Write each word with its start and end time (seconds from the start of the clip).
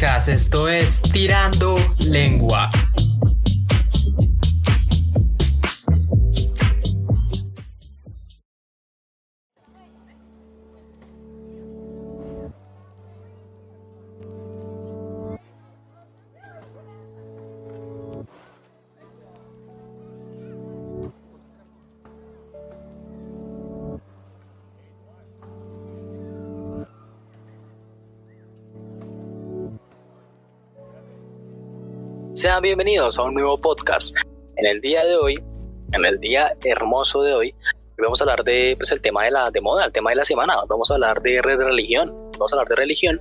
Esto 0.00 0.68
es 0.68 1.02
Tirando 1.02 1.76
Lengua. 2.06 2.70
Sean 32.58 32.62
bienvenidos 32.64 33.16
a 33.20 33.22
un 33.22 33.34
nuevo 33.34 33.56
podcast. 33.60 34.16
En 34.56 34.66
el 34.66 34.80
día 34.80 35.04
de 35.04 35.14
hoy, 35.14 35.40
en 35.92 36.04
el 36.04 36.18
día 36.18 36.56
hermoso 36.64 37.22
de 37.22 37.32
hoy, 37.32 37.54
vamos 37.96 38.20
a 38.20 38.24
hablar 38.24 38.42
de 38.42 38.74
pues, 38.76 38.90
el 38.90 39.00
tema 39.00 39.22
de 39.22 39.30
la 39.30 39.48
de 39.52 39.60
moda, 39.60 39.84
el 39.84 39.92
tema 39.92 40.10
de 40.10 40.16
la 40.16 40.24
semana. 40.24 40.56
Vamos 40.68 40.90
a 40.90 40.94
hablar 40.94 41.22
de, 41.22 41.40
religión. 41.40 42.08
Vamos 42.36 42.52
a 42.52 42.56
hablar 42.56 42.66
de 42.66 42.74
religión. 42.74 43.20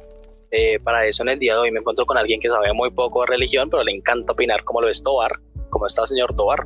Eh, 0.50 0.80
para 0.80 1.05
eso 1.05 1.22
en 1.22 1.30
el 1.30 1.38
día 1.38 1.54
de 1.54 1.60
hoy 1.60 1.72
me 1.72 1.82
encuentro 1.82 2.04
con 2.08 2.18
alguien 2.18 2.40
que 2.40 2.50
sabe 2.50 2.73
muy 2.73 2.90
poco 2.90 3.22
de 3.22 3.27
religión, 3.27 3.70
pero 3.70 3.84
le 3.84 3.91
encanta 3.91 4.32
opinar 4.32 4.63
como 4.63 4.82
lo 4.82 4.90
es 4.90 5.04
Tobar. 5.04 5.34
¿Cómo 5.70 5.85
está, 5.85 6.08
señor 6.08 6.34
Tobar? 6.35 6.66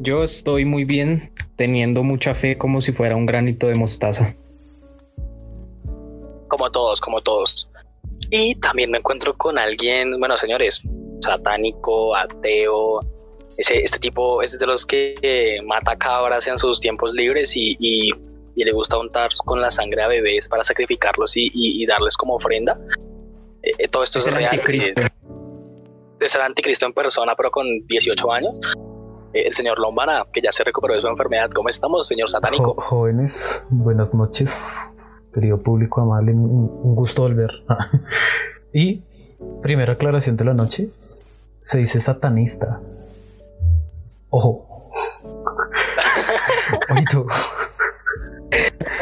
Yo 0.00 0.24
estoy 0.24 0.64
muy 0.64 0.86
bien, 0.86 1.34
teniendo 1.56 2.02
mucha 2.04 2.34
fe 2.34 2.56
como 2.56 2.80
si 2.80 2.92
fuera 2.92 3.16
un 3.16 3.26
granito 3.26 3.66
de 3.66 3.74
mostaza. 3.74 4.34
Como 6.48 6.70
todos, 6.70 7.02
como 7.02 7.20
todos. 7.20 7.70
Y 8.30 8.54
también 8.56 8.90
me 8.90 8.98
encuentro 8.98 9.34
con 9.36 9.58
alguien, 9.58 10.18
bueno, 10.18 10.36
señores, 10.36 10.82
satánico, 11.20 12.14
ateo. 12.14 13.00
Ese, 13.56 13.82
este 13.82 13.98
tipo 13.98 14.42
es 14.42 14.58
de 14.58 14.66
los 14.66 14.84
que 14.86 15.60
mata 15.64 15.96
cabras 15.96 16.46
en 16.46 16.58
sus 16.58 16.78
tiempos 16.78 17.12
libres 17.12 17.56
y, 17.56 17.76
y, 17.80 18.12
le 18.54 18.72
gusta 18.72 18.98
untar 18.98 19.30
con 19.44 19.60
la 19.60 19.70
sangre 19.70 20.02
a 20.02 20.08
bebés 20.08 20.48
para 20.48 20.64
sacrificarlos 20.64 21.32
y, 21.36 21.86
darles 21.86 22.16
como 22.16 22.34
ofrenda. 22.34 22.76
Eh, 23.62 23.70
eh, 23.78 23.88
todo 23.88 24.02
esto 24.02 24.18
es, 24.18 24.30
real. 24.30 24.52
Anticristo. 24.52 25.02
Es 26.20 26.34
el 26.34 26.42
anticristo 26.42 26.84
en 26.86 26.92
persona, 26.92 27.34
pero 27.36 27.50
con 27.50 27.86
18 27.86 28.32
años. 28.32 28.58
Eh, 29.32 29.44
el 29.46 29.54
señor 29.54 29.78
Lombana, 29.78 30.24
que 30.32 30.40
ya 30.40 30.52
se 30.52 30.64
recuperó 30.64 30.94
de 30.94 31.00
su 31.00 31.06
enfermedad. 31.06 31.50
¿Cómo 31.54 31.68
estamos, 31.68 32.06
señor 32.06 32.28
satánico? 32.30 32.74
jóvenes, 32.74 33.64
buenas 33.70 34.12
noches 34.12 34.92
querido 35.38 35.58
público 35.58 36.00
amable, 36.00 36.32
un 36.32 36.96
gusto 36.96 37.22
volver. 37.22 37.50
y 38.72 39.02
primera 39.62 39.92
aclaración 39.92 40.36
de 40.36 40.44
la 40.44 40.52
noche, 40.52 40.88
se 41.60 41.78
dice 41.78 42.00
satanista. 42.00 42.80
Ojo. 44.30 44.90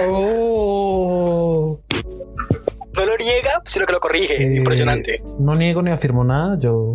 oh. 0.06 1.80
No 2.94 3.06
lo 3.06 3.16
niega, 3.16 3.62
sino 3.64 3.86
que 3.86 3.92
lo 3.92 4.00
corrige. 4.00 4.36
Eh, 4.36 4.56
Impresionante. 4.56 5.22
No 5.38 5.54
niego 5.54 5.80
ni 5.80 5.90
afirmo 5.90 6.22
nada. 6.22 6.58
Yo 6.60 6.94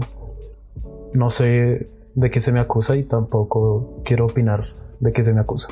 no 1.14 1.32
sé 1.32 1.90
de 2.14 2.30
qué 2.30 2.40
se 2.40 2.52
me 2.52 2.60
acusa 2.60 2.96
y 2.96 3.04
tampoco 3.04 4.02
quiero 4.06 4.26
opinar 4.26 4.68
de 5.00 5.12
qué 5.12 5.24
se 5.24 5.34
me 5.34 5.42
acusa. 5.42 5.70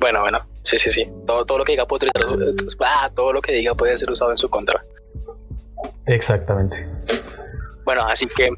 Bueno, 0.00 0.20
bueno. 0.20 0.46
Sí, 0.62 0.78
sí, 0.78 0.90
sí. 0.90 1.06
Todo, 1.26 1.44
todo 1.44 1.58
lo 1.58 1.64
que 1.64 1.72
diga 1.72 1.86
puede 1.86 2.10
ah, 2.80 3.10
todo 3.14 3.32
lo 3.32 3.40
que 3.40 3.52
diga 3.52 3.74
puede 3.74 3.96
ser 3.98 4.10
usado 4.10 4.30
en 4.32 4.38
su 4.38 4.48
contra. 4.48 4.82
Exactamente. 6.06 6.86
Bueno, 7.84 8.06
así 8.06 8.26
que 8.26 8.50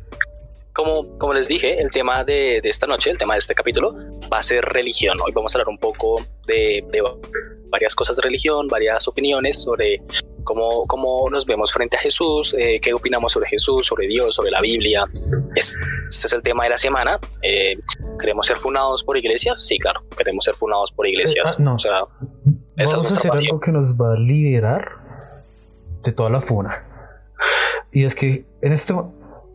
como, 0.72 1.18
como 1.18 1.32
les 1.32 1.48
dije, 1.48 1.80
el 1.80 1.90
tema 1.90 2.22
de, 2.22 2.60
de, 2.62 2.68
esta 2.68 2.86
noche, 2.86 3.10
el 3.10 3.18
tema 3.18 3.34
de 3.34 3.38
este 3.38 3.54
capítulo, 3.54 3.94
va 4.30 4.38
a 4.38 4.42
ser 4.42 4.62
religión. 4.62 5.16
Hoy 5.24 5.32
vamos 5.32 5.54
a 5.54 5.58
hablar 5.58 5.70
un 5.70 5.78
poco 5.78 6.22
de, 6.46 6.84
de 6.92 7.02
varias 7.70 7.94
cosas 7.94 8.16
de 8.16 8.22
religión, 8.22 8.68
varias 8.68 9.08
opiniones 9.08 9.62
sobre 9.62 10.02
cómo, 10.44 10.86
cómo 10.86 11.28
nos 11.30 11.46
vemos 11.46 11.72
frente 11.72 11.96
a 11.96 12.00
Jesús, 12.00 12.54
eh, 12.58 12.78
qué 12.80 12.92
opinamos 12.92 13.32
sobre 13.32 13.48
Jesús, 13.48 13.86
sobre 13.86 14.06
Dios, 14.06 14.34
sobre 14.34 14.50
la 14.50 14.60
Biblia. 14.60 15.04
Este 16.08 16.26
es 16.26 16.32
el 16.32 16.42
tema 16.42 16.64
de 16.64 16.70
la 16.70 16.78
semana. 16.78 17.18
Eh, 17.42 17.76
¿Queremos 18.18 18.46
ser 18.46 18.58
fundados 18.58 19.04
por 19.04 19.16
iglesias? 19.16 19.64
Sí, 19.66 19.78
claro, 19.78 20.00
queremos 20.16 20.44
ser 20.44 20.54
fundados 20.54 20.92
por 20.92 21.06
iglesias. 21.06 21.52
Eh, 21.52 21.54
ah, 21.58 21.62
no. 21.62 21.74
O 21.74 21.78
sea, 21.78 21.92
Vamos 22.76 23.12
a 23.12 23.16
hacer 23.16 23.32
algo 23.32 23.60
que 23.60 23.72
nos 23.72 23.94
va 23.94 24.12
a 24.12 24.16
liberar 24.18 24.88
de 26.04 26.12
toda 26.12 26.30
la 26.30 26.40
funa. 26.40 26.84
Y 27.90 28.04
es 28.04 28.14
que 28.14 28.44
en 28.60 28.72
este, 28.72 28.92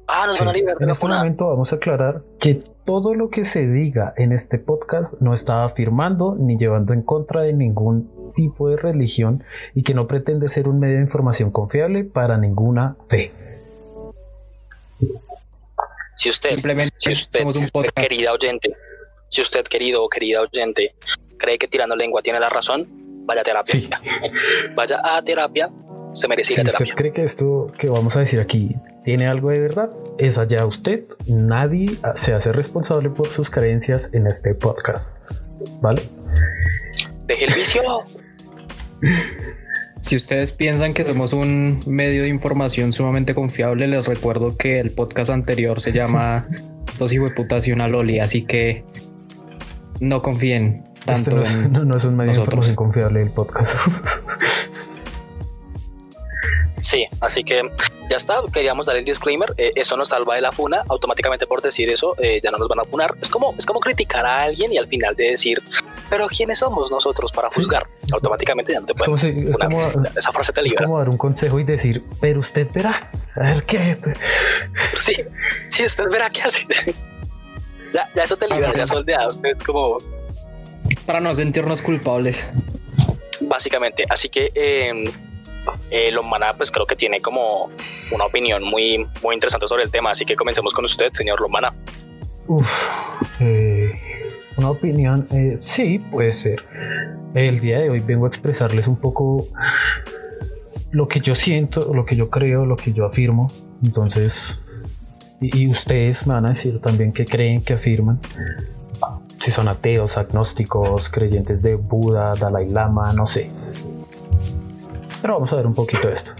ah, 0.07 0.27
nos 0.27 0.39
van 0.39 0.49
a 0.49 0.53
liberar 0.53 0.77
en 0.81 0.89
este 0.89 1.07
momento 1.07 1.47
vamos 1.47 1.71
a 1.71 1.75
aclarar 1.75 2.23
que 2.39 2.63
todo 2.85 3.13
lo 3.13 3.29
que 3.29 3.43
se 3.43 3.67
diga 3.67 4.13
en 4.17 4.31
este 4.31 4.57
podcast 4.57 5.13
no 5.21 5.33
está 5.33 5.63
afirmando 5.63 6.35
ni 6.37 6.57
llevando 6.57 6.93
en 6.93 7.03
contra 7.03 7.41
de 7.41 7.53
ningún 7.53 8.33
tipo 8.33 8.69
de 8.69 8.77
religión 8.77 9.43
y 9.75 9.83
que 9.83 9.93
no 9.93 10.07
pretende 10.07 10.47
ser 10.47 10.67
un 10.67 10.79
medio 10.79 10.95
de 10.95 11.03
información 11.03 11.51
confiable 11.51 12.03
para 12.03 12.37
ninguna 12.37 12.95
fe. 13.07 13.31
Si 16.15 16.29
usted, 16.29 16.51
Simplemente 16.51 16.95
si 16.99 17.11
usted, 17.13 17.39
somos 17.39 17.55
un 17.55 17.69
podcast. 17.69 17.97
querida 17.97 18.33
oyente, 18.33 18.75
si 19.29 19.41
usted, 19.41 19.63
querido 19.63 20.03
o 20.03 20.09
querida 20.09 20.41
oyente, 20.41 20.93
cree 21.37 21.57
que 21.57 21.67
tirando 21.67 21.95
lengua 21.95 22.21
tiene 22.21 22.39
la 22.39 22.49
razón, 22.49 22.87
vaya 23.25 23.41
a 23.41 23.43
terapia. 23.43 24.01
Vaya 24.75 25.01
a 25.03 25.21
terapia, 25.21 25.69
se 26.13 26.27
merece 26.27 26.55
si 26.55 26.61
usted 26.61 26.85
cree 26.95 27.11
que 27.11 27.23
esto 27.23 27.71
que 27.77 27.87
vamos 27.87 28.15
a 28.15 28.19
decir 28.19 28.39
aquí 28.39 28.75
tiene 29.03 29.27
algo 29.27 29.49
de 29.49 29.59
verdad, 29.59 29.89
es 30.17 30.37
allá 30.37 30.65
usted. 30.65 31.05
Nadie 31.27 31.87
se 32.15 32.33
hace 32.33 32.51
responsable 32.51 33.09
por 33.09 33.27
sus 33.27 33.49
creencias 33.49 34.13
en 34.13 34.27
este 34.27 34.53
podcast. 34.53 35.17
¿Vale? 35.81 36.01
Deje 37.25 37.45
el 37.45 37.53
vicio. 37.53 37.81
Si 40.01 40.15
ustedes 40.15 40.51
piensan 40.51 40.93
que 40.93 41.03
somos 41.03 41.31
un 41.31 41.79
medio 41.85 42.23
de 42.23 42.27
información 42.27 42.91
sumamente 42.91 43.35
confiable, 43.35 43.87
les 43.87 44.07
recuerdo 44.07 44.57
que 44.57 44.79
el 44.79 44.91
podcast 44.91 45.29
anterior 45.29 45.79
se 45.79 45.91
llama 45.91 46.47
Dos 46.99 47.13
putas 47.35 47.67
y 47.67 47.71
una 47.71 47.87
loli, 47.87 48.19
así 48.19 48.43
que 48.43 48.83
no 49.99 50.21
confíen 50.21 50.83
este 50.99 51.05
tanto 51.05 51.43
en 51.43 51.71
no, 51.87 51.97
es 51.97 52.05
un 52.05 52.15
medio 52.15 52.33
de 52.33 52.39
información 52.39 52.75
confiable 52.75 53.21
el 53.21 53.31
podcast. 53.31 53.75
Sí, 56.81 57.05
así 57.21 57.43
que 57.43 57.61
ya 58.11 58.17
está, 58.17 58.41
queríamos 58.51 58.87
dar 58.87 58.97
el 58.97 59.05
disclaimer, 59.05 59.53
eh, 59.55 59.71
eso 59.73 59.95
nos 59.95 60.09
salva 60.09 60.35
de 60.35 60.41
la 60.41 60.51
funa, 60.51 60.83
automáticamente 60.89 61.47
por 61.47 61.61
decir 61.61 61.89
eso 61.89 62.13
eh, 62.17 62.41
ya 62.43 62.51
no 62.51 62.57
nos 62.57 62.67
van 62.67 62.81
a 62.81 62.83
funar, 62.83 63.15
es 63.21 63.29
como, 63.29 63.55
es 63.57 63.65
como 63.65 63.79
criticar 63.79 64.25
a 64.25 64.41
alguien 64.41 64.73
y 64.73 64.77
al 64.77 64.87
final 64.87 65.15
de 65.15 65.31
decir, 65.31 65.63
pero 66.09 66.27
¿quiénes 66.27 66.59
somos 66.59 66.91
nosotros 66.91 67.31
para 67.31 67.49
juzgar? 67.49 67.87
Automáticamente 68.11 68.73
ya 68.73 68.81
no 68.81 68.85
te 68.87 68.93
pueden 68.95 69.15
esa 70.17 70.33
frase 70.33 70.51
te 70.51 70.61
libera. 70.61 70.81
Es 70.81 70.85
como 70.87 70.97
dar 70.97 71.07
un 71.07 71.17
consejo 71.17 71.57
y 71.61 71.63
decir, 71.63 72.03
pero 72.19 72.41
usted 72.41 72.67
verá, 72.73 73.11
a 73.35 73.39
ver 73.39 73.63
qué... 73.63 73.79
Sí, 74.97 75.13
sí, 75.69 75.85
usted 75.85 76.09
verá 76.09 76.29
qué 76.29 76.41
hace. 76.41 76.67
ya, 77.93 78.09
ya 78.13 78.23
eso 78.25 78.35
te 78.35 78.49
libera, 78.49 78.73
ya 78.73 78.87
soldea, 78.87 79.27
usted 79.27 79.57
como... 79.65 79.99
Para 81.05 81.21
no 81.21 81.33
sentirnos 81.33 81.81
culpables. 81.81 82.45
Básicamente, 83.39 84.03
así 84.09 84.27
que... 84.27 84.51
Eh, 84.53 85.05
eh, 85.89 86.11
Lombana 86.11 86.53
pues 86.53 86.71
creo 86.71 86.85
que 86.85 86.95
tiene 86.95 87.21
como 87.21 87.69
una 88.11 88.25
opinión 88.25 88.63
muy, 88.63 89.05
muy 89.23 89.35
interesante 89.35 89.67
sobre 89.67 89.83
el 89.83 89.91
tema, 89.91 90.11
así 90.11 90.25
que 90.25 90.35
comencemos 90.35 90.73
con 90.73 90.85
usted, 90.85 91.11
señor 91.13 91.41
Lombana. 91.41 91.73
Eh, 93.39 93.91
una 94.57 94.71
opinión, 94.71 95.27
eh, 95.31 95.55
sí, 95.59 95.99
puede 95.99 96.33
ser. 96.33 96.63
El 97.33 97.59
día 97.59 97.79
de 97.79 97.89
hoy 97.89 97.99
vengo 97.99 98.25
a 98.25 98.29
expresarles 98.29 98.87
un 98.87 98.97
poco 98.97 99.47
lo 100.91 101.07
que 101.07 101.19
yo 101.21 101.33
siento, 101.35 101.93
lo 101.93 102.05
que 102.05 102.15
yo 102.15 102.29
creo, 102.29 102.65
lo 102.65 102.75
que 102.75 102.91
yo 102.93 103.05
afirmo. 103.05 103.47
Entonces, 103.83 104.59
y, 105.39 105.63
y 105.63 105.69
ustedes 105.69 106.27
me 106.27 106.33
van 106.33 106.45
a 106.45 106.49
decir 106.49 106.79
también 106.81 107.13
qué 107.13 107.25
creen, 107.25 107.63
que 107.63 107.73
afirman 107.73 108.19
si 109.41 109.49
son 109.49 109.67
ateos, 109.67 110.17
agnósticos, 110.17 111.09
creyentes 111.09 111.63
de 111.63 111.75
Buda, 111.75 112.33
Dalai 112.39 112.69
Lama, 112.69 113.11
no 113.13 113.25
sé. 113.25 113.49
Pero 115.21 115.35
vamos 115.35 115.51
a 115.53 115.55
ver 115.55 115.67
un 115.67 115.73
poquito 115.73 116.07
de 116.07 116.13
esto. 116.13 116.31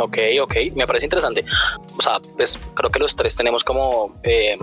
Ok, 0.00 0.18
ok, 0.42 0.54
me 0.74 0.86
parece 0.86 1.06
interesante. 1.06 1.44
O 1.96 2.02
sea, 2.02 2.20
pues 2.36 2.58
creo 2.74 2.90
que 2.90 2.98
los 2.98 3.14
tres 3.14 3.36
tenemos 3.36 3.62
como 3.62 4.18
eh, 4.22 4.58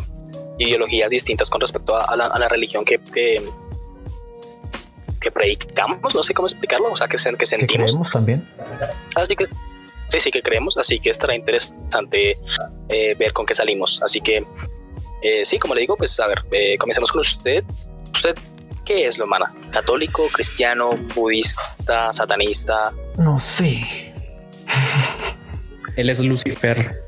ideologías 0.57 1.09
distintas 1.09 1.49
con 1.49 1.61
respecto 1.61 1.95
a, 1.95 2.15
la, 2.15 2.49
religión 2.49 2.83
que, 2.83 2.99
que, 2.99 3.41
predicamos, 5.31 6.13
no 6.13 6.23
sé 6.23 6.33
cómo 6.33 6.47
explicarlo, 6.47 6.91
o 6.91 6.97
sea, 6.97 7.07
que, 7.07 7.17
que 7.17 7.45
sentimos. 7.45 7.91
Creemos 7.91 8.11
también. 8.11 8.47
Así 9.15 9.35
que 9.35 9.45
sí, 10.07 10.19
sí 10.19 10.31
que 10.31 10.41
creemos, 10.41 10.77
así 10.77 10.99
que 10.99 11.09
estará 11.09 11.33
interesante 11.33 12.37
eh, 12.89 13.15
ver 13.17 13.31
con 13.31 13.45
qué 13.45 13.55
salimos. 13.55 14.01
Así 14.03 14.19
que 14.19 14.45
eh, 15.21 15.45
sí, 15.45 15.57
como 15.59 15.75
le 15.75 15.81
digo, 15.81 15.95
pues 15.95 16.19
a 16.19 16.27
ver, 16.27 16.39
comencemos 16.77 17.11
con 17.11 17.21
usted. 17.21 17.63
¿Usted 18.13 18.35
qué 18.91 19.05
es 19.05 19.17
lo 19.17 19.25
mana? 19.25 19.53
¿Católico, 19.71 20.27
cristiano, 20.33 20.89
budista, 21.15 22.11
satanista? 22.11 22.91
No 23.17 23.39
sé. 23.39 24.13
Él 25.95 26.09
es 26.09 26.19
Lucifer. 26.19 27.01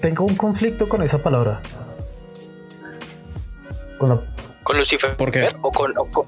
Tengo 0.00 0.24
un 0.24 0.36
conflicto 0.36 0.88
con 0.88 1.02
esa 1.02 1.22
palabra. 1.22 1.60
Con 3.98 4.08
la 4.08 4.20
¿Con 4.62 4.78
Lucifer? 4.78 5.14
¿Por 5.16 5.30
qué? 5.30 5.48
¿O 5.60 5.70
con, 5.70 5.92
o 5.98 6.06
con- 6.06 6.26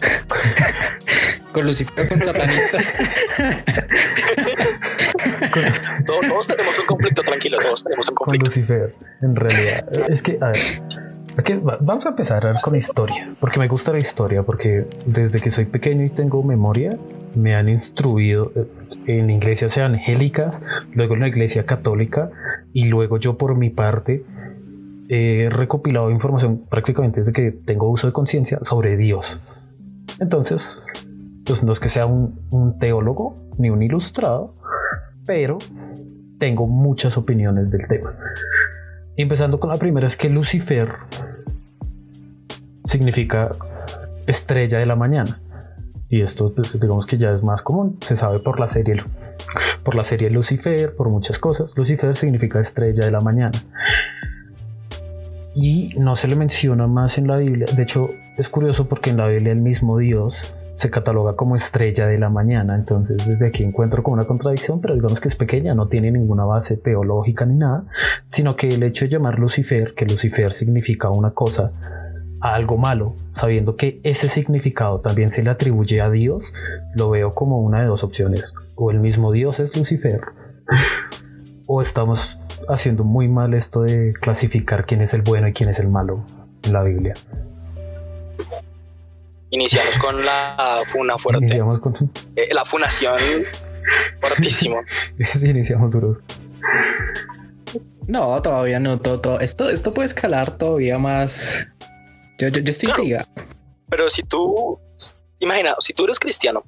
Con 1.52 1.66
Lucifer 1.66 2.08
con 2.08 2.24
satanista. 2.24 2.78
Todos, 6.06 6.26
todos 6.28 6.48
tenemos 6.48 6.78
un 6.78 6.86
conflicto, 6.86 7.22
tranquilo, 7.22 7.58
todos 7.58 7.82
tenemos 7.84 8.08
un 8.08 8.14
con 8.14 8.24
conflicto. 8.26 8.46
Lucifer, 8.46 8.94
en 9.22 9.36
realidad. 9.36 9.84
Es 10.08 10.22
que, 10.22 10.38
a 10.40 10.46
ver, 10.48 10.56
vamos 11.80 12.06
a 12.06 12.10
empezar 12.10 12.60
con 12.62 12.72
la 12.72 12.78
historia, 12.78 13.28
porque 13.38 13.58
me 13.58 13.68
gusta 13.68 13.92
la 13.92 13.98
historia, 13.98 14.42
porque 14.42 14.86
desde 15.06 15.40
que 15.40 15.50
soy 15.50 15.66
pequeño 15.66 16.04
y 16.04 16.10
tengo 16.10 16.42
memoria, 16.42 16.96
me 17.34 17.54
han 17.54 17.68
instruido 17.68 18.50
eh, 18.54 18.66
en 19.06 19.30
iglesias 19.30 19.76
evangélicas, 19.76 20.62
luego 20.92 21.14
en 21.14 21.20
la 21.20 21.28
iglesia 21.28 21.64
católica, 21.64 22.30
y 22.72 22.88
luego 22.88 23.18
yo 23.18 23.36
por 23.36 23.56
mi 23.56 23.70
parte 23.70 24.24
he 25.08 25.48
recopilado 25.50 26.10
información 26.10 26.64
prácticamente 26.68 27.20
desde 27.20 27.32
que 27.32 27.52
tengo 27.52 27.88
uso 27.88 28.06
de 28.06 28.12
conciencia 28.12 28.58
sobre 28.62 28.96
Dios. 28.96 29.40
Entonces, 30.20 30.76
pues 31.46 31.62
no 31.62 31.72
es 31.72 31.80
que 31.80 31.88
sea 31.88 32.06
un 32.06 32.78
teólogo 32.78 33.36
ni 33.58 33.70
un 33.70 33.82
ilustrado, 33.82 34.54
pero 35.24 35.58
tengo 36.38 36.66
muchas 36.66 37.16
opiniones 37.16 37.70
del 37.70 37.86
tema. 37.86 38.14
Empezando 39.18 39.58
con 39.58 39.68
la 39.68 39.76
primera 39.76 40.06
es 40.06 40.16
que 40.16 40.28
Lucifer 40.28 40.94
significa 42.84 43.50
estrella 44.28 44.78
de 44.78 44.86
la 44.86 44.94
mañana. 44.94 45.40
Y 46.08 46.20
esto 46.22 46.54
pues, 46.54 46.78
digamos 46.78 47.04
que 47.04 47.18
ya 47.18 47.32
es 47.32 47.42
más 47.42 47.62
común, 47.62 47.98
se 48.00 48.14
sabe 48.14 48.38
por 48.38 48.60
la 48.60 48.68
serie 48.68 49.02
por 49.82 49.96
la 49.96 50.04
serie 50.04 50.30
Lucifer, 50.30 50.94
por 50.94 51.10
muchas 51.10 51.40
cosas. 51.40 51.72
Lucifer 51.76 52.14
significa 52.14 52.60
estrella 52.60 53.06
de 53.06 53.10
la 53.10 53.20
mañana. 53.20 53.58
Y 55.52 55.90
no 55.98 56.14
se 56.14 56.28
le 56.28 56.36
menciona 56.36 56.86
más 56.86 57.18
en 57.18 57.26
la 57.26 57.38
Biblia. 57.38 57.66
De 57.74 57.82
hecho, 57.82 58.10
es 58.36 58.48
curioso 58.48 58.88
porque 58.88 59.10
en 59.10 59.16
la 59.16 59.26
Biblia 59.26 59.50
el 59.50 59.62
mismo 59.62 59.98
Dios 59.98 60.54
se 60.78 60.90
cataloga 60.90 61.34
como 61.34 61.56
estrella 61.56 62.06
de 62.06 62.18
la 62.18 62.30
mañana. 62.30 62.76
Entonces, 62.76 63.26
desde 63.26 63.48
aquí 63.48 63.64
encuentro 63.64 64.02
como 64.04 64.14
una 64.14 64.26
contradicción, 64.26 64.80
pero 64.80 64.94
digamos 64.94 65.20
que 65.20 65.26
es 65.26 65.34
pequeña, 65.34 65.74
no 65.74 65.88
tiene 65.88 66.12
ninguna 66.12 66.44
base 66.44 66.76
teológica 66.76 67.44
ni 67.44 67.56
nada, 67.56 67.84
sino 68.30 68.54
que 68.54 68.68
el 68.68 68.82
hecho 68.84 69.04
de 69.04 69.10
llamar 69.10 69.40
Lucifer, 69.40 69.94
que 69.94 70.06
Lucifer 70.06 70.52
significa 70.52 71.10
una 71.10 71.32
cosa, 71.32 71.72
a 72.40 72.54
algo 72.54 72.78
malo, 72.78 73.16
sabiendo 73.32 73.74
que 73.74 74.00
ese 74.04 74.28
significado 74.28 75.00
también 75.00 75.32
se 75.32 75.42
le 75.42 75.50
atribuye 75.50 76.00
a 76.00 76.08
Dios, 76.10 76.54
lo 76.94 77.10
veo 77.10 77.30
como 77.30 77.60
una 77.60 77.80
de 77.80 77.86
dos 77.86 78.04
opciones. 78.04 78.54
O 78.76 78.92
el 78.92 79.00
mismo 79.00 79.32
Dios 79.32 79.58
es 79.58 79.76
Lucifer, 79.76 80.20
o 81.66 81.82
estamos 81.82 82.38
haciendo 82.68 83.02
muy 83.02 83.26
mal 83.26 83.52
esto 83.54 83.82
de 83.82 84.12
clasificar 84.20 84.86
quién 84.86 85.00
es 85.00 85.12
el 85.12 85.22
bueno 85.22 85.48
y 85.48 85.52
quién 85.52 85.70
es 85.70 85.80
el 85.80 85.88
malo 85.88 86.22
en 86.62 86.72
la 86.72 86.84
Biblia. 86.84 87.14
Iniciamos 89.50 89.98
con 89.98 90.24
la 90.24 90.76
funa 90.88 91.16
fuerte. 91.18 91.44
Iniciamos 91.44 91.80
con 91.80 91.94
Eh, 92.36 92.48
la 92.52 92.64
funación 92.64 93.16
fuertísimo. 94.20 94.82
sí, 95.38 95.48
iniciamos 95.48 95.92
duros. 95.92 96.20
No, 98.06 98.40
todavía 98.42 98.80
no. 98.80 98.98
Todo, 98.98 99.18
todo- 99.20 99.40
Esto, 99.40 99.68
esto 99.68 99.92
puede 99.94 100.06
escalar 100.06 100.56
todavía 100.58 100.98
más. 100.98 101.68
Yo, 102.38 102.48
yo, 102.48 102.60
yo 102.60 102.70
estoy 102.70 102.86
Claro. 102.88 103.02
intrigado. 103.02 103.28
Pero 103.90 104.10
si 104.10 104.22
tú, 104.22 104.78
imagina, 105.38 105.74
si 105.80 105.92
tú 105.92 106.04
eres 106.04 106.18
cristiano, 106.20 106.62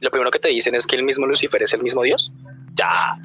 lo 0.00 0.10
primero 0.10 0.30
que 0.30 0.38
te 0.38 0.48
dicen 0.48 0.74
es 0.74 0.86
que 0.86 0.96
el 0.96 1.04
mismo 1.04 1.26
Lucifer 1.26 1.62
es 1.62 1.72
el 1.74 1.82
mismo 1.82 2.02
Dios. 2.02 2.32
Ya, 2.74 3.16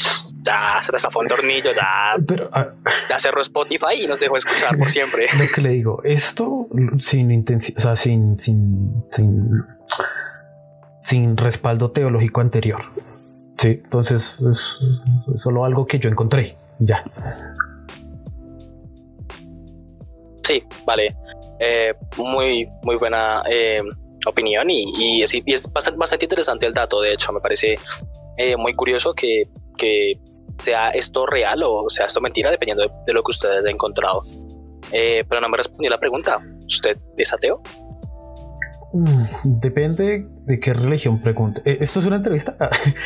ya 0.41 0.79
se 0.81 0.91
te 0.91 0.99
zafó 0.99 1.19
un 1.19 1.27
tornillo, 1.27 1.71
ya, 1.73 2.13
Pero 2.27 2.49
ah, 2.51 2.67
ya 3.09 3.19
cerró 3.19 3.41
Spotify 3.41 4.01
y 4.01 4.07
nos 4.07 4.19
dejó 4.19 4.37
escuchar 4.37 4.77
por 4.77 4.89
siempre. 4.89 5.27
lo 5.37 5.45
que 5.53 5.61
le 5.61 5.69
digo, 5.69 6.01
esto 6.03 6.67
sin 6.99 7.31
intención, 7.31 7.77
o 7.77 7.81
sea, 7.81 7.95
sin, 7.95 8.39
sin, 8.39 9.05
sin, 9.09 9.63
sin 11.03 11.37
respaldo 11.37 11.91
teológico 11.91 12.41
anterior. 12.41 12.83
Sí, 13.57 13.81
entonces 13.83 14.39
es, 14.41 14.79
es 15.33 15.41
solo 15.41 15.65
algo 15.65 15.85
que 15.87 15.99
yo 15.99 16.09
encontré. 16.09 16.57
Ya. 16.79 17.03
Sí, 20.43 20.63
vale. 20.85 21.15
Eh, 21.59 21.93
muy, 22.17 22.67
muy 22.83 22.95
buena 22.95 23.43
eh, 23.49 23.81
opinión 24.25 24.69
y, 24.69 24.93
y 24.97 25.23
es, 25.23 25.33
y 25.33 25.43
es 25.47 25.71
bastante, 25.71 25.97
bastante 25.97 26.25
interesante 26.25 26.65
el 26.65 26.73
dato. 26.73 27.01
De 27.01 27.13
hecho, 27.13 27.33
me 27.33 27.39
parece 27.39 27.75
eh, 28.37 28.55
muy 28.55 28.73
curioso 28.73 29.13
que, 29.13 29.43
que 29.77 30.13
sea 30.63 30.89
esto 30.89 31.25
real 31.25 31.63
o 31.63 31.89
sea 31.89 32.05
esto 32.05 32.21
mentira, 32.21 32.51
dependiendo 32.51 32.83
de, 33.05 33.13
lo 33.13 33.23
que 33.23 33.31
ustedes 33.31 33.59
han 33.59 33.67
encontrado. 33.67 34.23
Eh, 34.91 35.23
pero 35.27 35.41
no 35.41 35.49
me 35.49 35.57
respondió 35.57 35.89
la 35.89 35.99
pregunta. 35.99 36.39
¿Usted 36.65 36.97
es 37.17 37.33
ateo? 37.33 37.61
Mm, 38.93 39.59
Depende 39.59 40.27
de 40.45 40.59
qué 40.59 40.73
religión 40.73 41.21
pregunte. 41.21 41.61
Eh, 41.65 41.77
¿Esto 41.81 41.99
es 41.99 42.05
una 42.05 42.17
entrevista? 42.17 42.55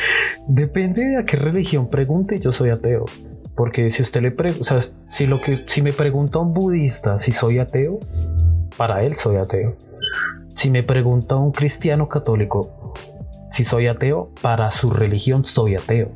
Depende 0.46 1.04
de 1.04 1.18
a 1.18 1.24
qué 1.24 1.36
religión 1.36 1.90
pregunte, 1.90 2.38
yo 2.38 2.52
soy 2.52 2.70
ateo. 2.70 3.04
Porque 3.56 3.90
si 3.90 4.02
usted 4.02 4.22
le 4.22 4.30
pregunta, 4.30 4.76
o 4.76 4.80
si 5.10 5.26
lo 5.26 5.40
que 5.40 5.58
si 5.66 5.82
me 5.82 5.92
pregunta 5.92 6.38
un 6.38 6.54
budista 6.54 7.18
si 7.18 7.32
soy 7.32 7.58
ateo, 7.58 7.98
para 8.76 9.02
él 9.02 9.16
soy 9.16 9.36
ateo. 9.36 9.76
Si 10.54 10.70
me 10.70 10.82
pregunta 10.82 11.36
un 11.36 11.52
cristiano 11.52 12.08
católico 12.08 12.94
si 13.52 13.64
soy 13.64 13.86
ateo, 13.86 14.30
para 14.40 14.70
su 14.70 14.90
religión 14.90 15.44
soy 15.44 15.76
ateo. 15.76 16.10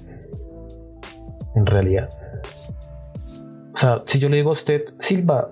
En 1.55 1.67
realidad. 1.67 2.09
O 3.73 3.77
sea, 3.77 4.03
si 4.07 4.19
yo 4.19 4.29
le 4.29 4.39
digo 4.39 4.51
a 4.51 4.55
usted, 4.55 4.83
Silva, 4.99 5.51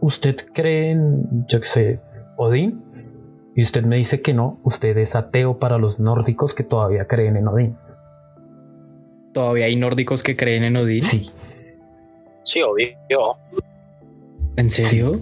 ¿usted 0.00 0.36
cree 0.54 0.92
en, 0.92 1.46
yo 1.48 1.60
qué 1.60 1.66
sé, 1.66 2.00
Odín? 2.36 2.82
Y 3.54 3.62
usted 3.62 3.84
me 3.84 3.96
dice 3.96 4.22
que 4.22 4.32
no, 4.32 4.60
usted 4.64 4.96
es 4.98 5.14
ateo 5.14 5.58
para 5.58 5.78
los 5.78 5.98
nórdicos 6.00 6.54
que 6.54 6.62
todavía 6.62 7.06
creen 7.06 7.36
en 7.36 7.48
Odín. 7.48 7.76
Todavía 9.32 9.66
hay 9.66 9.76
nórdicos 9.76 10.22
que 10.22 10.36
creen 10.36 10.64
en 10.64 10.76
Odín. 10.76 11.02
Sí, 11.02 11.30
Sí, 12.46 12.62
obvio. 12.62 12.96
¿En 14.56 14.70
serio? 14.70 15.12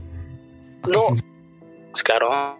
No, 0.87 1.07
pues 1.91 2.03
claro. 2.05 2.59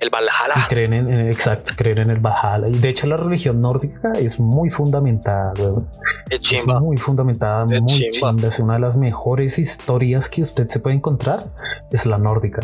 El 0.00 0.10
Valhalla. 0.10 0.66
creen 0.68 0.92
en, 0.92 1.10
en- 1.12 1.28
exacto, 1.28 1.72
creen 1.76 1.98
en 1.98 2.10
el 2.10 2.18
Valhalla. 2.18 2.68
Y 2.68 2.78
de 2.78 2.88
hecho 2.90 3.06
la 3.06 3.16
religión 3.16 3.60
nórdica 3.62 4.12
es 4.12 4.38
muy 4.38 4.68
fundamentada, 4.68 5.52
weón. 5.58 5.88
Es 6.28 6.36
Es 6.36 6.40
chimba. 6.42 6.78
muy 6.80 6.96
fundamentada, 6.98 7.64
Es 7.64 7.80
muy 7.80 7.86
chimba. 7.92 8.30
chimba. 8.32 8.48
Es 8.48 8.58
una 8.58 8.74
de 8.74 8.80
las 8.80 8.96
mejores 8.96 9.58
historias 9.58 10.28
que 10.28 10.42
usted 10.42 10.68
se 10.68 10.78
puede 10.80 10.96
encontrar. 10.96 11.38
Es 11.90 12.04
la 12.06 12.18
nórdica. 12.18 12.60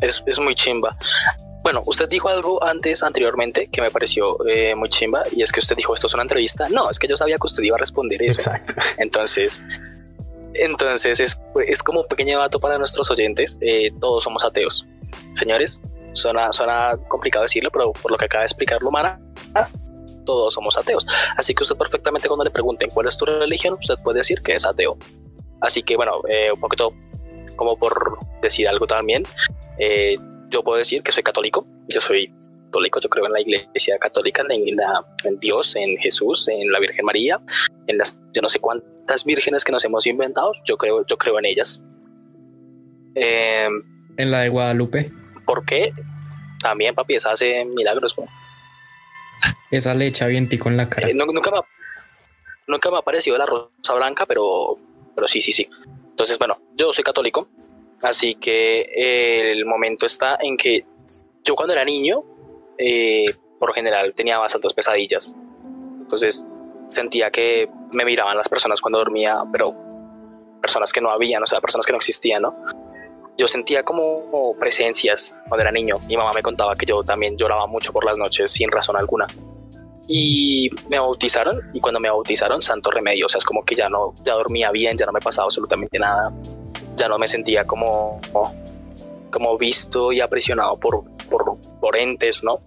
Es, 0.00 0.22
es 0.26 0.38
muy 0.38 0.54
chimba. 0.54 0.96
Bueno, 1.62 1.82
usted 1.84 2.08
dijo 2.08 2.28
algo 2.28 2.62
antes, 2.64 3.02
anteriormente, 3.02 3.68
que 3.70 3.82
me 3.82 3.90
pareció 3.90 4.36
eh, 4.48 4.74
muy 4.74 4.88
chimba, 4.88 5.22
y 5.30 5.42
es 5.42 5.52
que 5.52 5.60
usted 5.60 5.76
dijo, 5.76 5.92
esto 5.94 6.06
es 6.06 6.14
una 6.14 6.22
entrevista. 6.22 6.66
No, 6.70 6.88
es 6.90 6.98
que 6.98 7.06
yo 7.06 7.16
sabía 7.18 7.36
que 7.36 7.46
usted 7.46 7.62
iba 7.62 7.76
a 7.76 7.78
responder 7.78 8.22
eso. 8.22 8.40
Exacto. 8.40 8.74
Entonces, 8.96 9.62
entonces 10.54 11.20
es, 11.20 11.40
es 11.66 11.82
como 11.82 12.00
un 12.00 12.08
pequeño 12.08 12.38
dato 12.38 12.60
para 12.60 12.78
nuestros 12.78 13.10
oyentes. 13.10 13.58
eh, 13.60 13.90
todos 14.00 14.24
somos 14.24 14.44
ateos. 14.44 14.86
Señores, 15.34 15.80
suena, 16.12 16.52
suena 16.52 16.90
complicado 17.08 17.44
decirlo, 17.44 17.70
pero 17.70 17.92
por 17.92 18.10
lo 18.10 18.16
que 18.16 18.24
acaba 18.26 18.42
de 18.42 18.46
explicar 18.46 18.80
Lumana, 18.82 19.20
todos 20.24 20.54
somos 20.54 20.76
ateos. 20.76 21.06
Así 21.36 21.54
que 21.54 21.62
usted 21.62 21.76
perfectamente 21.76 22.28
cuando 22.28 22.44
le 22.44 22.50
pregunten 22.50 22.88
cuál 22.90 23.08
es 23.08 23.16
tu 23.16 23.24
religión, 23.24 23.76
usted 23.80 23.94
puede 24.02 24.18
decir 24.18 24.40
que 24.42 24.54
es 24.54 24.64
ateo. 24.64 24.96
Así 25.60 25.82
que 25.82 25.96
bueno, 25.96 26.22
eh, 26.28 26.52
un 26.52 26.60
poquito 26.60 26.92
como 27.56 27.76
por 27.76 28.18
decir 28.40 28.68
algo 28.68 28.86
también, 28.86 29.22
eh, 29.78 30.16
yo 30.48 30.62
puedo 30.62 30.78
decir 30.78 31.02
que 31.02 31.12
soy 31.12 31.22
católico. 31.22 31.66
Yo 31.88 32.00
soy 32.00 32.32
católico, 32.66 33.00
yo 33.00 33.08
creo 33.08 33.26
en 33.26 33.32
la 33.32 33.40
iglesia 33.40 33.98
católica, 33.98 34.44
en, 34.48 35.40
Dios, 35.40 35.76
en 35.76 35.96
Jesús, 35.98 36.48
en 36.48 36.70
la 36.70 36.78
Virgen 36.78 37.04
María, 37.04 37.38
en 37.86 37.98
las 37.98 38.20
yo 38.32 38.42
no 38.42 38.48
sé 38.48 38.60
cuántas 38.60 38.88
vírgenes 39.24 39.64
que 39.64 39.72
nos 39.72 39.84
hemos 39.84 40.06
inventado, 40.06 40.52
yo 40.64 40.76
creo, 40.76 41.04
yo 41.06 41.16
creo 41.18 41.38
en 41.38 41.44
ellas. 41.46 41.82
Eh, 43.14 43.68
En 44.16 44.30
la 44.30 44.40
de 44.40 44.48
Guadalupe. 44.48 45.10
¿Por 45.44 45.64
qué? 45.64 45.92
También, 46.62 46.94
papi, 46.94 47.14
esa 47.16 47.32
hace 47.32 47.64
milagros. 47.64 48.14
¿no? 48.18 48.26
Esa 49.70 49.94
le 49.94 50.06
echa 50.06 50.26
vientico 50.26 50.68
en 50.68 50.76
la 50.76 50.88
cara. 50.88 51.08
Eh, 51.08 51.14
nu- 51.14 51.26
nunca, 51.26 51.50
me 51.50 51.58
ha, 51.58 51.62
nunca 52.66 52.90
me 52.90 52.98
ha 52.98 53.02
parecido 53.02 53.38
la 53.38 53.46
rosa 53.46 53.94
blanca, 53.94 54.26
pero, 54.26 54.76
pero 55.14 55.26
sí, 55.28 55.40
sí, 55.40 55.52
sí. 55.52 55.68
Entonces, 56.10 56.38
bueno, 56.38 56.58
yo 56.76 56.92
soy 56.92 57.02
católico, 57.04 57.48
así 58.02 58.34
que 58.34 58.80
eh, 58.94 59.52
el 59.52 59.64
momento 59.64 60.06
está 60.06 60.36
en 60.40 60.56
que 60.56 60.84
yo 61.44 61.54
cuando 61.56 61.72
era 61.72 61.84
niño, 61.84 62.22
eh, 62.78 63.24
por 63.58 63.72
general 63.74 64.12
tenía 64.14 64.38
bastantes 64.38 64.72
pesadillas. 64.74 65.34
Entonces 66.02 66.44
sentía 66.90 67.30
que 67.30 67.68
me 67.90 68.04
miraban 68.04 68.36
las 68.36 68.48
personas 68.48 68.80
cuando 68.80 68.98
dormía, 68.98 69.42
pero 69.50 69.74
personas 70.60 70.92
que 70.92 71.00
no 71.00 71.10
habían, 71.10 71.42
o 71.42 71.46
sea, 71.46 71.60
personas 71.60 71.86
que 71.86 71.92
no 71.92 71.98
existían, 71.98 72.42
¿no? 72.42 72.54
yo 73.40 73.48
sentía 73.48 73.82
como 73.82 74.54
presencias 74.60 75.34
cuando 75.48 75.62
era 75.62 75.72
niño. 75.72 75.96
Mi 76.06 76.16
mamá 76.16 76.30
me 76.34 76.42
contaba 76.42 76.74
que 76.74 76.84
yo 76.84 77.02
también 77.02 77.38
lloraba 77.38 77.66
mucho 77.66 77.90
por 77.90 78.04
las 78.04 78.18
noches 78.18 78.50
sin 78.50 78.70
razón 78.70 78.98
alguna. 78.98 79.26
Y 80.06 80.68
me 80.90 80.98
bautizaron 80.98 81.58
y 81.72 81.80
cuando 81.80 82.00
me 82.00 82.10
bautizaron, 82.10 82.60
santo 82.60 82.90
remedio. 82.90 83.24
O 83.26 83.28
sea, 83.30 83.38
es 83.38 83.44
como 83.46 83.64
que 83.64 83.74
ya 83.74 83.88
no, 83.88 84.12
ya 84.24 84.34
dormía 84.34 84.70
bien, 84.70 84.98
ya 84.98 85.06
no 85.06 85.12
me 85.12 85.20
pasaba 85.20 85.46
absolutamente 85.46 85.98
nada. 85.98 86.30
Ya 86.96 87.08
no 87.08 87.16
me 87.16 87.28
sentía 87.28 87.64
como, 87.64 88.20
como 89.30 89.56
visto 89.56 90.12
y 90.12 90.20
aprisionado 90.20 90.76
por, 90.76 91.02
por, 91.30 91.58
por 91.80 91.96
entes, 91.96 92.44
¿no? 92.44 92.58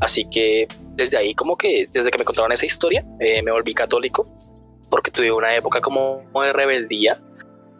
Así 0.00 0.24
que 0.28 0.66
desde 0.94 1.16
ahí, 1.16 1.34
como 1.34 1.56
que 1.56 1.86
desde 1.92 2.10
que 2.10 2.18
me 2.18 2.24
contaron 2.24 2.52
esa 2.52 2.66
historia, 2.66 3.04
eh, 3.20 3.42
me 3.42 3.50
volví 3.50 3.74
católico 3.74 4.26
porque 4.90 5.10
tuve 5.10 5.32
una 5.32 5.56
época 5.56 5.80
como 5.80 6.22
de 6.42 6.52
rebeldía 6.52 7.18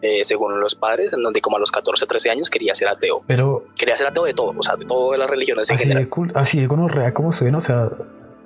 eh, 0.01 0.23
según 0.23 0.59
los 0.59 0.75
padres, 0.75 1.13
en 1.13 1.23
donde 1.23 1.41
como 1.41 1.57
a 1.57 1.59
los 1.59 1.71
14, 1.71 2.05
13 2.05 2.29
años 2.29 2.49
quería 2.49 2.75
ser 2.75 2.89
ateo. 2.89 3.21
Pero... 3.25 3.65
Quería 3.75 3.97
ser 3.97 4.07
ateo 4.07 4.23
de 4.23 4.33
todo, 4.33 4.53
o 4.55 4.63
sea, 4.63 4.75
de 4.75 4.85
todas 4.85 5.17
las 5.17 5.29
religiones 5.29 5.69
en 5.69 5.75
así 5.75 5.87
general. 5.87 6.09
De 6.13 6.39
así 6.39 6.59
de 6.59 6.67
gonorrea 6.67 7.13
como 7.13 7.31
suena, 7.31 7.57
o 7.57 7.61
sea, 7.61 7.89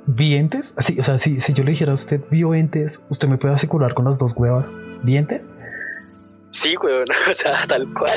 ¿vientes? 0.05 0.75
Así, 0.77 0.99
o 0.99 1.03
sea, 1.03 1.17
si, 1.17 1.41
si 1.41 1.53
yo 1.53 1.63
le 1.63 1.71
dijera 1.71 1.91
a 1.91 1.95
usted 1.95 2.21
vio 2.29 2.53
entes, 2.53 3.03
¿usted 3.09 3.27
me 3.27 3.37
puede 3.37 3.55
asegurar 3.55 3.93
con 3.93 4.05
las 4.05 4.17
dos 4.17 4.33
huevas? 4.37 4.71
¿Vientes? 5.03 5.49
Sí, 6.51 6.77
weón, 6.77 7.07
o 7.29 7.33
sea, 7.33 7.65
tal 7.67 7.91
cual. 7.93 8.11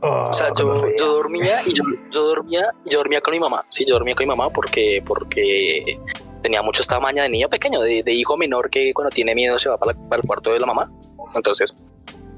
O 0.00 0.32
sea, 0.32 0.52
yo, 0.56 0.84
yo, 0.98 1.06
dormía 1.14 1.56
y 1.66 1.74
yo, 1.74 1.82
yo, 2.10 2.22
dormía 2.28 2.70
yo 2.84 2.98
dormía 2.98 3.20
con 3.20 3.32
mi 3.32 3.40
mamá. 3.40 3.64
Sí, 3.68 3.84
yo 3.86 3.94
dormía 3.94 4.14
con 4.14 4.24
mi 4.24 4.30
mamá 4.30 4.50
porque, 4.50 5.02
porque 5.06 5.98
tenía 6.42 6.62
mucho 6.62 6.82
esta 6.82 7.00
maña 7.00 7.24
de 7.24 7.28
niño 7.28 7.48
pequeño, 7.48 7.80
de, 7.80 8.02
de 8.02 8.12
hijo 8.12 8.36
menor 8.36 8.70
que 8.70 8.92
cuando 8.94 9.10
tiene 9.10 9.34
miedo 9.34 9.58
se 9.58 9.68
va 9.68 9.76
para, 9.76 9.94
para 10.08 10.20
el 10.22 10.26
cuarto 10.26 10.52
de 10.52 10.60
la 10.60 10.66
mamá. 10.66 10.90
Entonces, 11.34 11.74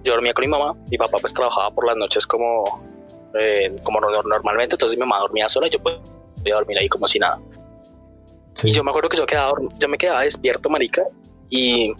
yo 0.05 0.13
dormía 0.15 0.33
con 0.33 0.43
mi 0.43 0.49
mamá, 0.49 0.75
mi 0.91 0.97
papá 0.97 1.19
pues 1.21 1.35
trabajaba 1.35 1.71
por 1.71 1.87
las 1.87 1.97
noches 1.97 2.27
como, 2.27 2.65
eh, 3.39 3.77
como 3.83 4.01
normalmente, 4.01 4.75
entonces 4.75 4.97
mi 4.97 5.01
mamá 5.01 5.21
dormía 5.21 5.49
sola 5.49 5.67
y 5.67 5.71
yo 5.71 5.79
podía 5.79 6.55
dormir 6.55 6.79
ahí 6.79 6.89
como 6.89 7.07
si 7.07 7.19
nada. 7.19 7.39
Y 8.63 8.73
yo 8.73 8.83
me 8.83 8.91
acuerdo 8.91 9.09
que 9.09 9.17
yo, 9.17 9.27
quedaba, 9.27 9.53
yo 9.79 9.89
me 9.89 9.99
quedaba 9.99 10.23
despierto, 10.23 10.69
marica, 10.69 11.03
y 11.49 11.93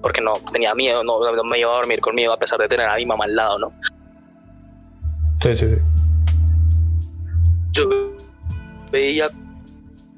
porque 0.00 0.20
no 0.20 0.32
tenía 0.52 0.74
miedo, 0.74 1.02
no, 1.04 1.20
me 1.44 1.58
iba 1.58 1.72
a 1.72 1.76
dormir 1.76 2.00
con 2.00 2.14
miedo 2.14 2.32
a 2.32 2.38
pesar 2.38 2.58
de 2.58 2.68
tener 2.68 2.88
a 2.88 2.96
mi 2.96 3.06
mamá 3.06 3.24
al 3.24 3.34
lado, 3.34 3.58
¿no? 3.58 3.72
Sí, 5.42 5.56
sí, 5.56 5.66
sí. 5.66 5.80
Yo 7.72 7.88
veía 8.90 9.30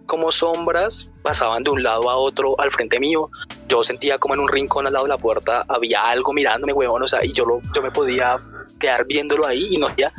como 0.07 0.31
sombras 0.31 1.09
pasaban 1.23 1.63
de 1.63 1.71
un 1.71 1.83
lado 1.83 2.11
a 2.11 2.17
otro 2.17 2.59
al 2.61 2.71
frente 2.71 3.01
mío. 3.01 3.31
Yo 3.69 3.83
sentía 3.83 4.19
como 4.19 4.35
en 4.35 4.41
un 4.41 4.49
rincón 4.49 4.87
al 4.87 4.93
lado 4.93 5.07
de 5.07 5.11
la 5.11 5.19
puerta 5.19 5.65
había 5.69 6.03
algo 6.03 6.33
mirándome, 6.33 6.73
huevón, 6.73 7.03
o 7.03 7.09
sea, 7.09 7.25
y 7.25 7.33
yo, 7.33 7.47
lo, 7.47 7.61
yo 7.75 7.83
me 7.83 7.91
podía 7.91 8.37
quedar 8.79 9.07
viéndolo 9.07 9.47
ahí 9.47 9.69
y 9.71 9.79
no 9.79 9.87
ya 9.97 10.13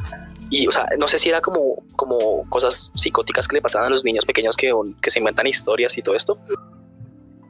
y 0.49 0.67
o 0.67 0.71
sea, 0.71 0.87
no 0.97 1.07
sé 1.07 1.19
si 1.19 1.29
era 1.29 1.41
como, 1.41 1.83
como 1.95 2.47
cosas 2.49 2.91
psicóticas 2.93 3.47
que 3.47 3.55
le 3.55 3.61
pasaban 3.61 3.87
a 3.87 3.89
los 3.89 4.03
niños 4.03 4.25
pequeños 4.25 4.55
que, 4.55 4.71
que 5.01 5.09
se 5.09 5.19
inventan 5.19 5.47
historias 5.47 5.97
y 5.97 6.01
todo 6.01 6.15
esto. 6.15 6.37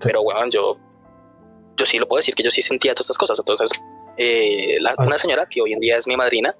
Pero 0.01 0.23
bueno, 0.23 0.47
yo, 0.49 0.77
yo 1.75 1.85
sí 1.85 1.97
lo 1.97 2.07
puedo 2.07 2.19
decir 2.19 2.35
que 2.35 2.43
yo 2.43 2.51
sí 2.51 2.61
sentía 2.61 2.93
todas 2.93 3.07
estas 3.07 3.17
cosas. 3.17 3.39
Entonces, 3.39 3.71
eh, 4.17 4.77
ah. 4.87 5.03
una 5.03 5.17
señora 5.17 5.45
que 5.49 5.61
hoy 5.61 5.73
en 5.73 5.79
día 5.79 5.97
es 5.97 6.07
mi 6.07 6.15
madrina, 6.15 6.55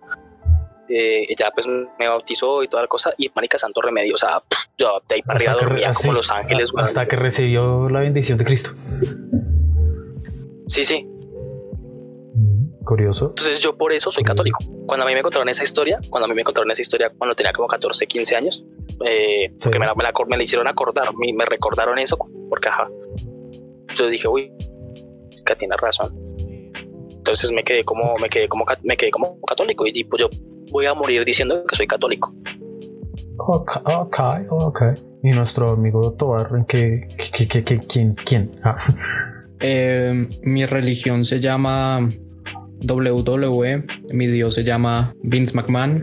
eh, 0.90 1.26
ella 1.30 1.52
pues 1.54 1.68
me 1.68 2.08
bautizó 2.08 2.64
y 2.64 2.68
toda 2.68 2.84
la 2.84 2.88
cosa 2.88 3.14
y 3.18 3.30
Mónica 3.36 3.58
Santo 3.58 3.82
Remedio, 3.82 4.16
o 4.16 4.18
sea, 4.18 4.42
yo 4.78 5.02
de 5.08 5.16
ahí 5.16 5.22
para 5.22 5.38
arriba 5.38 5.54
dormía 5.54 5.92
como 5.94 6.14
Los 6.14 6.32
Ángeles. 6.32 6.72
Hasta 6.78 7.08
que 7.08 7.16
recibió 7.16 7.90
la 7.90 8.02
bendición 8.02 8.38
de 8.38 8.46
Cristo. 8.46 8.72
Sí, 10.68 10.84
sí. 10.84 11.08
Curioso. 12.84 13.30
Entonces 13.30 13.60
yo 13.60 13.76
por 13.76 13.92
eso 13.94 14.12
soy 14.12 14.24
católico. 14.24 14.60
Cuando 14.86 15.06
a 15.06 15.08
mí 15.08 15.16
me 15.16 15.24
contaron 15.24 15.50
esa 15.50 15.64
historia, 15.64 16.00
cuando 16.10 16.26
a 16.26 16.28
mí 16.28 16.36
me 16.36 16.44
contaron 16.44 16.70
esa 16.70 16.82
historia 16.82 17.12
cuando 17.18 17.36
tenía 17.36 17.52
como 17.52 17.68
14, 17.68 18.06
15 18.06 18.36
años, 18.36 18.64
eh, 19.04 19.52
porque 19.60 19.80
me 19.80 19.88
la, 19.88 19.96
me, 19.96 20.04
la, 20.38 20.44
hicieron 20.44 20.68
acordar, 20.68 21.10
me, 21.16 21.34
me 21.34 21.46
recordaron 21.46 21.98
eso, 21.98 22.18
porque 22.48 22.70
ajá. 22.70 22.88
Yo 23.96 24.08
dije, 24.08 24.28
uy, 24.28 24.52
que 25.46 25.56
tiene 25.56 25.76
razón. 25.78 26.14
Entonces 27.10 27.52
me 27.52 27.64
quedé 27.64 27.84
como, 27.84 28.16
me 28.18 28.30
quedé 28.30 28.48
como, 28.48 28.66
me 28.84 28.96
quedé 28.98 29.10
como 29.10 29.42
católico 29.42 29.88
y 29.88 29.92
tipo 29.92 30.16
yo 30.16 30.30
voy 30.72 30.86
a 30.86 30.94
morir 30.94 31.26
diciendo 31.26 31.64
que 31.68 31.76
soy 31.76 31.88
católico. 31.88 32.34
Ok, 33.38 33.78
ok, 33.86 34.20
ok. 34.50 34.82
¿Y 35.24 35.32
nuestro 35.32 35.72
amigo 35.72 36.14
Tobar, 36.14 36.50
en 36.56 36.66
qué, 36.66 37.08
qué, 37.34 37.48
qué, 37.48 37.64
qué 37.64 37.80
quién? 37.80 38.16
quién? 38.16 38.52
Ah. 38.64 38.78
Eh, 39.60 40.28
mi 40.44 40.66
religión 40.66 41.24
se 41.24 41.40
llama 41.40 42.10
WWE, 42.88 43.86
mi 44.14 44.28
dios 44.28 44.54
se 44.54 44.64
llama 44.64 45.14
Vince 45.24 45.56
McMahon 45.56 46.02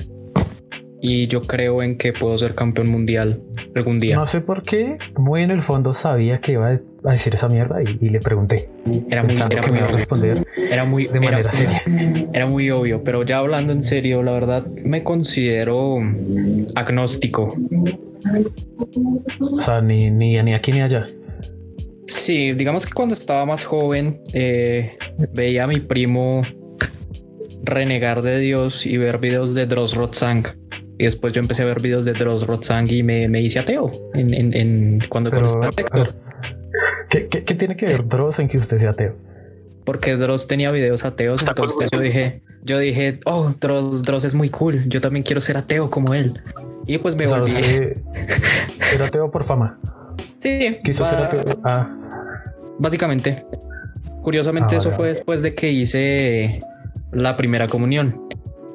y 1.00 1.26
yo 1.26 1.42
creo 1.42 1.82
en 1.82 1.98
que 1.98 2.12
puedo 2.12 2.38
ser 2.38 2.54
campeón 2.54 2.88
mundial 2.88 3.42
algún 3.74 3.98
día. 3.98 4.16
No 4.16 4.26
sé 4.26 4.40
por 4.40 4.62
qué, 4.62 4.98
muy 5.16 5.42
en 5.42 5.50
el 5.50 5.62
fondo 5.62 5.94
sabía 5.94 6.40
que 6.40 6.52
iba 6.52 6.80
a 7.04 7.12
decir 7.12 7.34
esa 7.34 7.48
mierda 7.48 7.82
y, 7.82 8.08
le 8.08 8.20
pregunté. 8.20 8.68
Era 9.10 9.22
muy, 9.22 9.34
era 9.34 9.62
muy, 9.66 9.78
responder 9.80 10.46
era 10.72 10.84
muy 10.84 11.06
de 11.06 11.20
manera 11.20 11.52
seria. 11.52 11.82
Era 12.32 12.46
muy 12.46 12.70
obvio, 12.70 13.02
pero 13.04 13.22
ya 13.24 13.38
hablando 13.38 13.72
en 13.72 13.82
serio, 13.82 14.22
la 14.22 14.32
verdad 14.32 14.66
me 14.66 15.02
considero 15.02 15.98
agnóstico. 16.74 17.54
O 19.40 19.60
sea, 19.60 19.80
ni, 19.80 20.10
ni, 20.10 20.42
ni 20.42 20.54
aquí 20.54 20.72
ni 20.72 20.80
allá. 20.80 21.06
Sí, 22.06 22.52
digamos 22.52 22.86
que 22.86 22.92
cuando 22.92 23.14
estaba 23.14 23.44
más 23.46 23.64
joven 23.64 24.20
eh, 24.32 24.96
veía 25.32 25.64
a 25.64 25.66
mi 25.66 25.80
primo 25.80 26.42
renegar 27.64 28.22
de 28.22 28.38
Dios 28.38 28.86
y 28.86 28.96
ver 28.96 29.18
videos 29.18 29.54
de 29.54 29.66
Dross 29.66 29.94
Rotzang. 29.94 30.46
Y 30.98 31.04
después 31.04 31.32
yo 31.32 31.40
empecé 31.40 31.62
a 31.62 31.66
ver 31.66 31.80
videos 31.80 32.04
de 32.04 32.12
Dross 32.12 32.46
Rotzang 32.46 32.90
y 32.90 33.02
me, 33.02 33.28
me 33.28 33.40
hice 33.42 33.58
ateo 33.58 33.90
en, 34.14 34.32
en, 34.34 34.54
en 34.54 35.02
cuando 35.08 35.30
Pero, 35.30 35.48
¿qué, 37.12 37.28
¿qué, 37.28 37.44
qué, 37.44 37.54
tiene 37.54 37.76
que 37.76 37.86
ver 37.86 38.08
Dross 38.08 38.38
en 38.38 38.48
que 38.48 38.56
usted 38.56 38.78
sea 38.78 38.90
ateo? 38.90 39.14
Porque 39.84 40.16
Dross 40.16 40.48
tenía 40.48 40.72
videos 40.72 41.04
ateos, 41.04 41.46
entonces 41.46 41.90
yo 41.92 42.00
dije, 42.00 42.42
yo 42.62 42.78
dije, 42.78 43.20
oh, 43.26 43.52
Dross, 43.60 44.02
Dross 44.02 44.24
es 44.24 44.34
muy 44.34 44.48
cool, 44.48 44.88
yo 44.88 45.00
también 45.00 45.22
quiero 45.22 45.40
ser 45.40 45.56
ateo 45.56 45.90
como 45.90 46.14
él. 46.14 46.40
Y 46.86 46.98
pues 46.98 47.14
me 47.14 47.26
volví. 47.26 47.52
Era 48.94 49.06
ateo 49.06 49.30
por 49.30 49.44
fama. 49.44 49.78
Sí. 50.38 50.78
Quiso 50.84 51.04
ser 51.04 51.18
ateo. 51.18 51.60
Ah. 51.64 51.88
Básicamente. 52.78 53.44
Curiosamente, 54.22 54.76
ah, 54.76 54.78
eso 54.78 54.90
fue 54.92 55.08
después 55.08 55.42
de 55.42 55.54
que 55.54 55.70
hice 55.70 56.62
la 57.10 57.36
primera 57.36 57.66
comunión. 57.66 58.28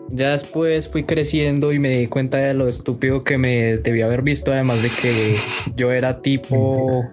Ya 0.10 0.32
después 0.32 0.88
fui 0.88 1.04
creciendo 1.04 1.74
y 1.74 1.80
me 1.80 1.90
di 1.90 2.08
cuenta 2.08 2.38
de 2.38 2.54
lo 2.54 2.68
estúpido 2.68 3.24
que 3.24 3.38
me 3.38 3.78
debía 3.78 4.06
haber 4.06 4.22
visto, 4.22 4.54
además 4.54 4.84
de 4.84 4.90
que 4.90 5.36
yo 5.76 5.92
era 5.92 6.22
tipo 6.22 7.10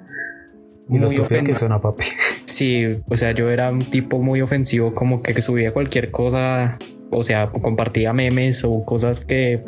muy 0.89 1.19
ofensivo. 1.19 1.81
papi. 1.81 2.05
Sí, 2.45 3.01
o 3.09 3.17
sea, 3.17 3.33
yo 3.33 3.51
era 3.51 3.71
un 3.71 3.81
tipo 3.81 4.21
muy 4.21 4.41
ofensivo, 4.41 4.95
como 4.95 5.23
que, 5.23 5.41
subía 5.43 5.73
cualquier 5.73 6.11
cosa, 6.11 6.79
o 7.11 7.25
sea, 7.25 7.51
compartía 7.51 8.13
memes 8.13 8.65
o 8.65 8.85
cosas 8.85 9.25
que 9.25 9.63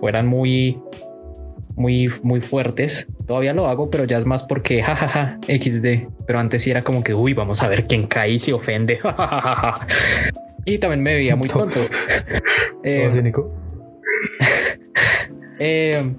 fueran 0.00 0.26
muy, 0.26 0.78
muy, 1.74 2.10
muy 2.22 2.40
fuertes. 2.40 3.08
Todavía 3.26 3.52
lo 3.52 3.66
hago, 3.66 3.90
pero 3.90 4.04
ya 4.04 4.18
es 4.18 4.26
más 4.26 4.42
porque 4.44 4.82
jajaja, 4.84 5.38
XD. 5.46 6.08
Pero 6.26 6.38
antes 6.38 6.62
sí 6.62 6.70
era 6.70 6.84
como 6.84 7.02
que, 7.02 7.14
uy, 7.14 7.34
vamos 7.34 7.62
a 7.62 7.68
ver 7.68 7.84
quién 7.84 8.06
cae 8.06 8.32
y 8.32 8.38
se 8.38 8.52
ofende. 8.52 9.00
Y 10.68 10.78
también 10.78 11.00
me 11.00 11.14
veía 11.14 11.36
muy 11.36 11.48
tonto. 11.48 11.78
eh, 12.82 13.32
eh, 15.60 16.12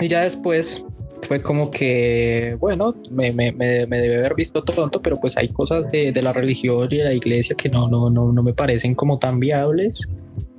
y 0.00 0.08
ya 0.08 0.22
después 0.22 0.84
fue 1.22 1.40
como 1.40 1.70
que, 1.70 2.56
bueno, 2.60 2.94
me, 3.10 3.32
me, 3.32 3.52
me, 3.52 3.86
me 3.86 3.98
debe 3.98 4.18
haber 4.18 4.34
visto 4.34 4.62
tonto, 4.62 5.00
pero 5.00 5.16
pues 5.16 5.36
hay 5.36 5.48
cosas 5.48 5.90
de, 5.90 6.12
de, 6.12 6.22
la 6.22 6.32
religión 6.32 6.88
y 6.90 6.98
de 6.98 7.04
la 7.04 7.12
iglesia 7.12 7.56
que 7.56 7.68
no, 7.68 7.88
no, 7.88 8.10
no, 8.10 8.32
no 8.32 8.42
me 8.42 8.52
parecen 8.52 8.94
como 8.94 9.18
tan 9.18 9.40
viables. 9.40 10.08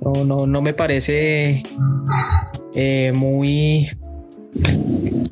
No, 0.00 0.24
no, 0.24 0.46
no 0.46 0.62
me 0.62 0.74
parece 0.74 1.62
eh, 2.74 3.12
muy 3.14 3.90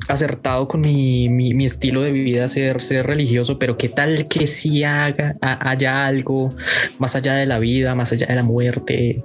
acertado 0.07 0.67
con 0.67 0.81
mi, 0.81 1.29
mi, 1.29 1.65
estilo 1.65 2.01
de 2.01 2.11
vida 2.11 2.47
ser, 2.47 2.81
ser 2.81 3.05
religioso, 3.05 3.59
pero 3.59 3.77
qué 3.77 3.89
tal 3.89 4.27
que 4.27 4.47
si 4.47 4.83
haga, 4.83 5.35
haya 5.41 6.05
algo 6.05 6.49
más 6.99 7.15
allá 7.15 7.33
de 7.33 7.45
la 7.45 7.59
vida, 7.59 7.95
más 7.95 8.11
allá 8.11 8.27
de 8.27 8.35
la 8.35 8.43
muerte. 8.43 9.23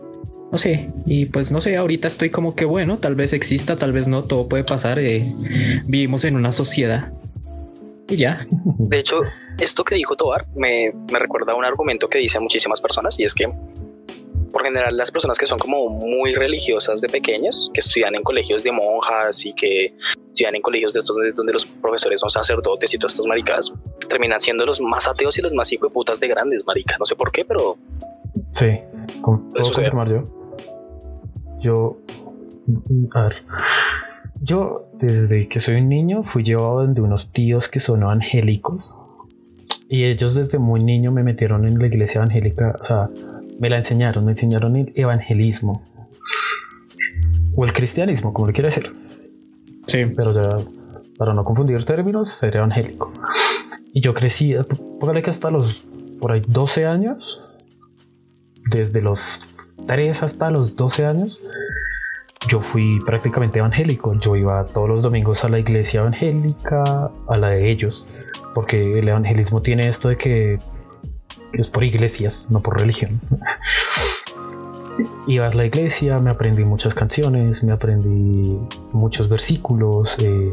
No 0.53 0.59
sé, 0.59 0.91
y 1.07 1.25
pues 1.27 1.51
no 1.51 1.63
sé, 1.63 1.77
ahorita 1.77 2.07
estoy 2.09 2.29
como 2.29 2.55
que 2.55 2.67
bueno, 2.67 2.99
tal 2.99 3.15
vez 3.15 3.33
exista, 3.33 3.79
tal 3.79 3.93
vez 3.93 4.07
no, 4.07 4.25
todo 4.25 4.51
puede 4.51 4.65
pasar. 4.65 4.99
Eh, 4.99 5.35
vivimos 5.87 6.27
en 6.27 6.37
una 6.37 6.53
sociedad 6.53 7.11
y 8.07 8.17
ya. 8.17 8.47
De 8.79 8.99
hecho, 8.99 9.21
esto 9.59 9.83
que 9.83 9.95
dijo 9.95 10.15
Tobar 10.15 10.47
me, 10.55 10.93
me 11.11 11.19
recuerda 11.19 11.53
a 11.53 11.55
un 11.55 11.65
argumento 11.65 12.07
que 12.09 12.19
dicen 12.19 12.43
muchísimas 12.43 12.83
personas 12.83 13.19
y 13.19 13.25
es 13.25 13.33
que 13.33 13.51
por 14.53 14.63
general 14.63 14.95
las 14.95 15.11
personas 15.11 15.39
que 15.39 15.47
son 15.47 15.59
como 15.59 15.89
muy 15.89 16.35
religiosas 16.35 17.01
de 17.01 17.09
pequeños, 17.09 17.71
que 17.73 17.81
estudian 17.81 18.15
en 18.15 18.23
colegios 18.23 18.63
de 18.63 18.73
monjas 18.73 19.47
y 19.47 19.55
que 19.55 19.95
estudian 20.29 20.55
en 20.55 20.61
colegios 20.61 20.93
de 20.93 21.01
estos 21.01 21.17
donde, 21.35 21.53
los 21.55 21.65
profesores 21.65 22.21
son 22.21 22.31
sacerdotes 22.31 22.93
y 22.93 22.99
todas 22.99 23.15
estas 23.15 23.27
maricas, 23.27 23.73
terminan 24.07 24.43
siendo 24.43 24.67
los 24.67 24.83
más 24.83 25.09
ateos 25.09 25.39
y 25.39 25.41
los 25.43 25.55
más 25.55 25.73
hijo 25.73 25.87
de 25.87 25.95
putas 25.95 26.21
de 26.21 26.29
grandes, 26.29 26.63
maricas. 26.67 27.01
No 27.01 27.07
sé 27.07 27.17
por 27.17 27.33
qué, 27.33 27.47
pero... 27.47 27.79
Sí. 28.55 28.79
¿Puedo 29.23 29.73
confirmar 29.73 30.11
yo? 30.11 30.42
Yo. 31.63 31.99
A 33.15 33.23
ver. 33.23 33.35
Yo, 34.41 34.89
desde 34.95 35.49
que 35.49 35.61
soy 35.61 35.77
un 35.77 35.89
niño, 35.89 36.23
fui 36.25 36.43
llevado 36.43 36.87
de 36.87 37.01
unos 37.01 37.33
tíos 37.33 37.69
que 37.69 37.81
son 37.81 38.03
evangélicos. 38.03 38.95
Y 39.89 40.05
ellos 40.05 40.35
desde 40.35 40.59
muy 40.59 40.83
niño 40.83 41.13
me 41.13 41.23
metieron 41.23 41.67
en 41.67 41.79
la 41.79 41.87
iglesia 41.87 42.21
evangélica. 42.21 42.77
O 42.81 42.85
sea, 42.85 43.11
me 43.61 43.71
la 43.71 43.77
enseñaron, 43.77 44.25
me 44.25 44.33
enseñaron 44.33 44.77
el 44.77 44.93
evangelismo. 44.97 45.85
O 47.55 47.65
el 47.65 47.73
cristianismo, 47.73 48.33
como 48.33 48.49
le 48.49 48.53
quiera 48.53 48.69
decir. 48.69 48.93
Sí. 49.85 50.07
Pero 50.07 50.35
ya, 50.35 50.57
para 51.19 51.35
no 51.35 51.45
confundir 51.45 51.85
términos, 51.85 52.31
ser 52.31 52.57
evangélico. 52.57 53.13
Y 53.93 54.01
yo 54.01 54.15
crecí, 54.15 54.55
póngale 54.99 55.23
que 55.23 55.31
hasta 55.31 55.51
los 55.51 55.87
por 56.19 56.33
ahí 56.33 56.43
12 56.47 56.87
años, 56.87 57.41
desde 58.71 59.03
los 59.03 59.43
3 59.87 60.23
hasta 60.23 60.51
los 60.51 60.77
12 60.77 61.05
años, 61.05 61.41
yo 62.49 62.61
fui 62.61 63.01
prácticamente 63.01 63.59
evangélico. 63.59 64.15
Yo 64.15 64.37
iba 64.37 64.65
todos 64.65 64.89
los 64.89 65.03
domingos 65.03 65.45
a 65.45 65.49
la 65.49 65.59
iglesia 65.59 66.01
evangélica, 66.01 67.11
a 67.29 67.37
la 67.37 67.49
de 67.49 67.71
ellos, 67.71 68.07
porque 68.55 68.99
el 68.99 69.09
evangelismo 69.09 69.63
tiene 69.63 69.89
esto 69.89 70.09
de 70.09 70.17
que 70.17 70.59
es 71.53 71.69
por 71.69 71.85
iglesias, 71.85 72.49
no 72.51 72.61
por 72.61 72.79
religión. 72.79 73.21
iba 75.27 75.47
a 75.47 75.55
la 75.55 75.65
iglesia, 75.65 76.19
me 76.19 76.31
aprendí 76.31 76.65
muchas 76.65 76.95
canciones, 76.95 77.63
me 77.63 77.73
aprendí 77.73 78.59
muchos 78.93 79.29
versículos, 79.29 80.17
eh, 80.21 80.53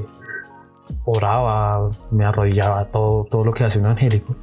oraba, 1.05 1.89
me 2.11 2.25
arrodillaba, 2.25 2.85
todo, 2.85 3.25
todo 3.25 3.45
lo 3.45 3.53
que 3.53 3.63
hace 3.63 3.79
un 3.79 3.85
evangélico. 3.85 4.35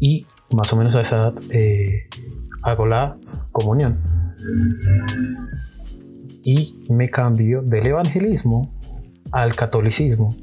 Y 0.00 0.26
más 0.50 0.72
o 0.72 0.76
menos 0.76 0.94
a 0.96 1.00
esa 1.00 1.16
edad 1.16 1.34
eh, 1.50 2.08
hago 2.62 2.86
la 2.86 3.16
comunión 3.52 3.98
y 6.44 6.84
me 6.90 7.10
cambio 7.10 7.62
del 7.62 7.86
evangelismo 7.86 8.70
al 9.32 9.56
catolicismo. 9.56 10.36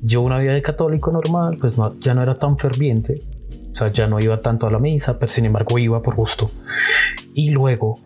Yo 0.00 0.22
una 0.22 0.38
vida 0.38 0.54
de 0.54 0.62
católico 0.62 1.12
normal, 1.12 1.58
pues 1.60 1.74
ya 2.00 2.14
no 2.14 2.22
era 2.22 2.36
tan 2.36 2.56
ferviente, 2.56 3.22
o 3.70 3.74
sea, 3.74 3.92
ya 3.92 4.06
no 4.06 4.18
iba 4.18 4.40
tanto 4.40 4.66
a 4.66 4.70
la 4.70 4.78
misa, 4.78 5.18
pero 5.18 5.30
sin 5.30 5.44
embargo 5.44 5.78
iba 5.78 6.02
por 6.02 6.16
gusto. 6.16 6.50
Y 7.34 7.50
luego 7.50 8.00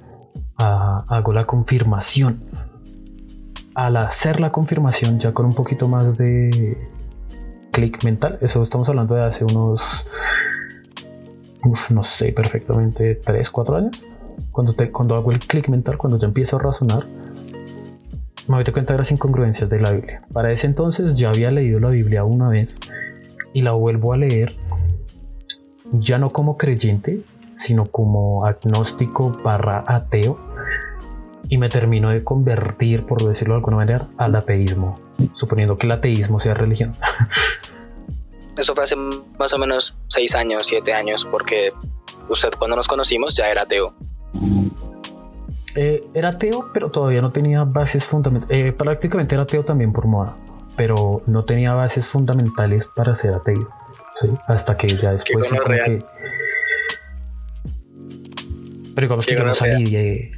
ah, 0.59 1.04
hago 1.09 1.33
la 1.33 1.47
confirmación. 1.47 2.42
Al 3.76 3.97
hacer 3.97 4.40
la 4.40 4.50
confirmación, 4.50 5.18
ya 5.21 5.33
con 5.33 5.47
un 5.47 5.54
poquito 5.54 5.88
más 5.88 6.18
de 6.18 6.76
clic 7.71 8.04
mental, 8.04 8.38
eso 8.40 8.62
estamos 8.62 8.88
hablando 8.88 9.14
de 9.14 9.23
hace 9.25 9.44
unos, 9.44 10.06
no 11.90 12.02
sé 12.02 12.33
perfectamente, 12.33 13.16
3, 13.16 13.50
4 13.50 13.76
años 13.76 14.04
cuando, 14.52 14.72
te, 14.74 14.90
cuando 14.90 15.14
hago 15.14 15.32
el 15.32 15.40
clic 15.40 15.68
mental, 15.68 15.96
cuando 15.98 16.18
ya 16.18 16.26
empiezo 16.26 16.56
a 16.56 16.60
razonar, 16.60 17.06
me 18.48 18.62
doy 18.62 18.72
cuenta 18.72 18.92
de 18.92 18.98
las 18.98 19.10
incongruencias 19.10 19.70
de 19.70 19.80
la 19.80 19.92
Biblia. 19.92 20.22
Para 20.32 20.52
ese 20.52 20.66
entonces 20.66 21.16
ya 21.16 21.30
había 21.30 21.50
leído 21.50 21.80
la 21.80 21.90
Biblia 21.90 22.24
una 22.24 22.48
vez 22.48 22.78
y 23.52 23.62
la 23.62 23.72
vuelvo 23.72 24.12
a 24.12 24.16
leer 24.16 24.56
ya 25.92 26.18
no 26.18 26.30
como 26.30 26.56
creyente, 26.56 27.20
sino 27.54 27.86
como 27.86 28.46
agnóstico 28.46 29.30
barra 29.42 29.84
ateo 29.86 30.38
y 31.48 31.58
me 31.58 31.68
termino 31.68 32.10
de 32.10 32.24
convertir, 32.24 33.04
por 33.06 33.22
decirlo 33.22 33.54
de 33.54 33.58
alguna 33.58 33.76
manera, 33.76 34.08
al 34.16 34.34
ateísmo, 34.34 34.98
suponiendo 35.34 35.76
que 35.76 35.86
el 35.86 35.92
ateísmo 35.92 36.38
sea 36.38 36.54
religión. 36.54 36.94
Eso 38.56 38.74
fue 38.74 38.84
hace 38.84 38.96
más 38.96 39.52
o 39.52 39.58
menos 39.58 39.96
seis 40.08 40.34
años, 40.34 40.66
siete 40.66 40.92
años, 40.92 41.26
porque 41.30 41.72
usted 42.28 42.50
cuando 42.58 42.76
nos 42.76 42.88
conocimos 42.88 43.34
ya 43.34 43.48
era 43.48 43.62
ateo. 43.62 43.94
Eh, 45.76 46.04
era 46.14 46.30
ateo, 46.30 46.70
pero 46.73 46.90
todavía 46.90 47.20
no 47.20 47.32
tenía 47.32 47.64
bases 47.64 48.04
fundamentales. 48.04 48.68
Eh, 48.68 48.73
prácticamente 48.73 49.34
era 49.34 49.42
ateo 49.42 49.64
también 49.64 49.92
por 49.92 50.06
moda, 50.06 50.36
pero 50.76 51.23
no 51.26 51.44
tenía 51.44 51.73
bases 51.75 52.06
fundamentales 52.06 52.88
para 52.94 53.14
ser 53.14 53.34
ateo. 53.34 53.68
Hasta 54.47 54.76
que 54.76 54.88
ya 54.88 55.12
después. 55.12 55.50
Pero 58.94 59.06
digamos 59.06 59.26
que 59.26 59.36
yo 59.36 59.44
no 59.44 59.54
salí 59.54 59.90
de. 59.90 60.30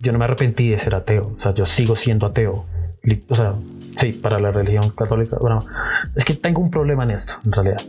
Yo 0.00 0.12
no 0.12 0.18
me 0.20 0.26
arrepentí 0.26 0.70
de 0.70 0.78
ser 0.78 0.94
ateo. 0.94 1.32
O 1.36 1.40
sea, 1.40 1.52
yo 1.52 1.66
sigo 1.66 1.96
siendo 1.96 2.26
ateo. 2.26 2.66
O 3.28 3.34
sea, 3.34 3.54
sí, 3.96 4.12
para 4.12 4.38
la 4.38 4.52
religión 4.52 4.90
católica. 4.90 5.38
Bueno, 5.40 5.64
es 6.14 6.24
que 6.24 6.34
tengo 6.34 6.60
un 6.60 6.70
problema 6.70 7.02
en 7.02 7.10
esto, 7.10 7.34
en 7.44 7.50
realidad 7.50 7.82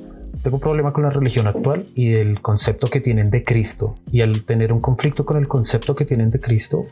tengo 0.44 0.58
un 0.58 0.62
problema 0.62 0.94
con 0.94 1.04
la 1.04 1.10
religión 1.10 1.48
actual 1.48 1.86
y 1.96 2.14
el 2.14 2.42
concepto 2.42 2.88
que 2.88 3.02
tienen 3.02 3.30
de 3.30 3.44
Cristo. 3.44 3.96
Y 4.12 4.22
al 4.22 4.44
tener 4.44 4.72
un 4.72 4.80
conflicto 4.80 5.26
con 5.26 5.38
el 5.38 5.48
concepto 5.48 5.96
que 5.96 6.06
tienen 6.06 6.32
de 6.32 6.40
Cristo, 6.40 6.86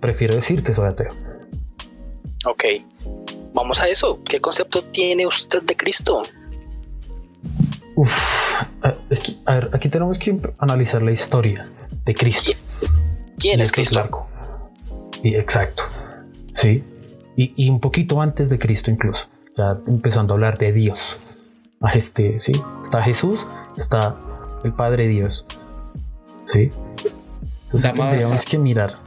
prefiero 0.00 0.34
decir 0.34 0.62
que 0.62 0.72
soy 0.72 0.88
ateo. 0.88 1.12
Ok, 2.46 2.64
vamos 3.52 3.80
a 3.82 3.88
eso. 3.88 4.20
¿Qué 4.24 4.40
concepto 4.40 4.82
tiene 4.82 5.26
usted 5.26 5.62
de 5.62 5.76
Cristo? 5.76 6.22
Uf, 7.94 8.62
es 9.10 9.20
que, 9.20 9.32
a 9.44 9.54
ver, 9.54 9.70
aquí 9.74 9.88
tenemos 9.90 10.18
que 10.18 10.38
analizar 10.58 11.02
la 11.02 11.10
historia 11.10 11.68
de 12.04 12.14
Cristo. 12.14 12.52
¿Quién 13.38 13.60
es 13.60 13.70
Cristo? 13.70 14.26
Y 15.22 15.34
exacto, 15.34 15.82
sí. 16.54 16.82
Y, 17.36 17.52
y 17.56 17.68
un 17.68 17.80
poquito 17.80 18.20
antes 18.20 18.48
de 18.48 18.58
Cristo 18.58 18.90
incluso, 18.90 19.28
ya 19.56 19.78
empezando 19.86 20.32
a 20.32 20.36
hablar 20.36 20.58
de 20.58 20.72
Dios 20.72 21.18
este, 21.94 22.38
¿sí? 22.38 22.52
Está 22.82 23.02
Jesús, 23.02 23.46
está 23.76 24.16
el 24.64 24.72
Padre 24.72 25.08
Dios, 25.08 25.44
¿sí? 26.52 26.70
Entonces 27.64 27.92
tendríamos 27.92 28.44
que 28.44 28.58
mirar. 28.58 28.98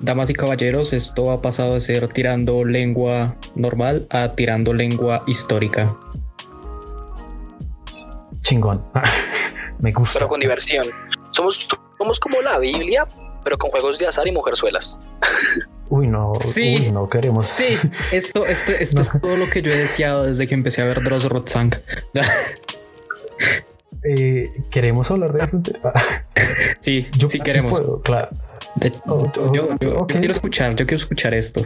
Damas 0.00 0.30
y 0.30 0.34
caballeros, 0.34 0.92
esto 0.92 1.30
ha 1.30 1.42
pasado 1.42 1.74
de 1.74 1.80
ser 1.80 2.08
tirando 2.08 2.64
lengua 2.64 3.36
normal 3.54 4.06
a 4.10 4.32
tirando 4.32 4.72
lengua 4.72 5.22
histórica. 5.26 5.94
Chingón. 8.42 8.84
Me 9.78 9.92
gusta. 9.92 10.14
Pero 10.14 10.28
con 10.28 10.40
diversión. 10.40 10.86
Somos, 11.30 11.68
somos 11.98 12.20
como 12.20 12.40
la 12.40 12.58
Biblia, 12.58 13.06
pero 13.42 13.58
con 13.58 13.70
juegos 13.70 13.98
de 13.98 14.06
azar 14.06 14.26
y 14.26 14.32
mujerzuelas. 14.32 14.98
Uy, 15.90 16.06
no, 16.06 16.32
sí, 16.34 16.90
no 16.92 17.08
queremos. 17.08 17.46
Sí, 17.46 17.76
esto, 18.10 18.46
esto, 18.46 18.72
esto 18.72 19.00
es 19.00 19.12
todo 19.22 19.36
lo 19.36 19.50
que 19.50 19.62
yo 19.62 19.72
he 19.72 19.76
deseado 19.76 20.24
desde 20.24 20.46
que 20.46 20.54
empecé 20.54 20.82
a 20.82 20.86
ver 20.86 21.02
Dross 21.02 21.28
Rotzang. 21.28 21.74
eh, 24.02 24.50
¿Queremos 24.70 25.10
hablar 25.10 25.32
de 25.32 25.44
eso? 25.44 25.60
sí, 26.80 27.08
yo, 27.16 27.28
sí 27.28 27.40
queremos. 27.40 27.80
claro. 28.02 28.30
Oh, 29.06 29.30
yo, 29.52 29.76
yo, 29.78 30.06
quiero 30.06 30.32
escuchar, 30.32 30.74
yo 30.74 30.86
quiero 30.86 30.96
escuchar 30.96 31.32
esto. 31.34 31.64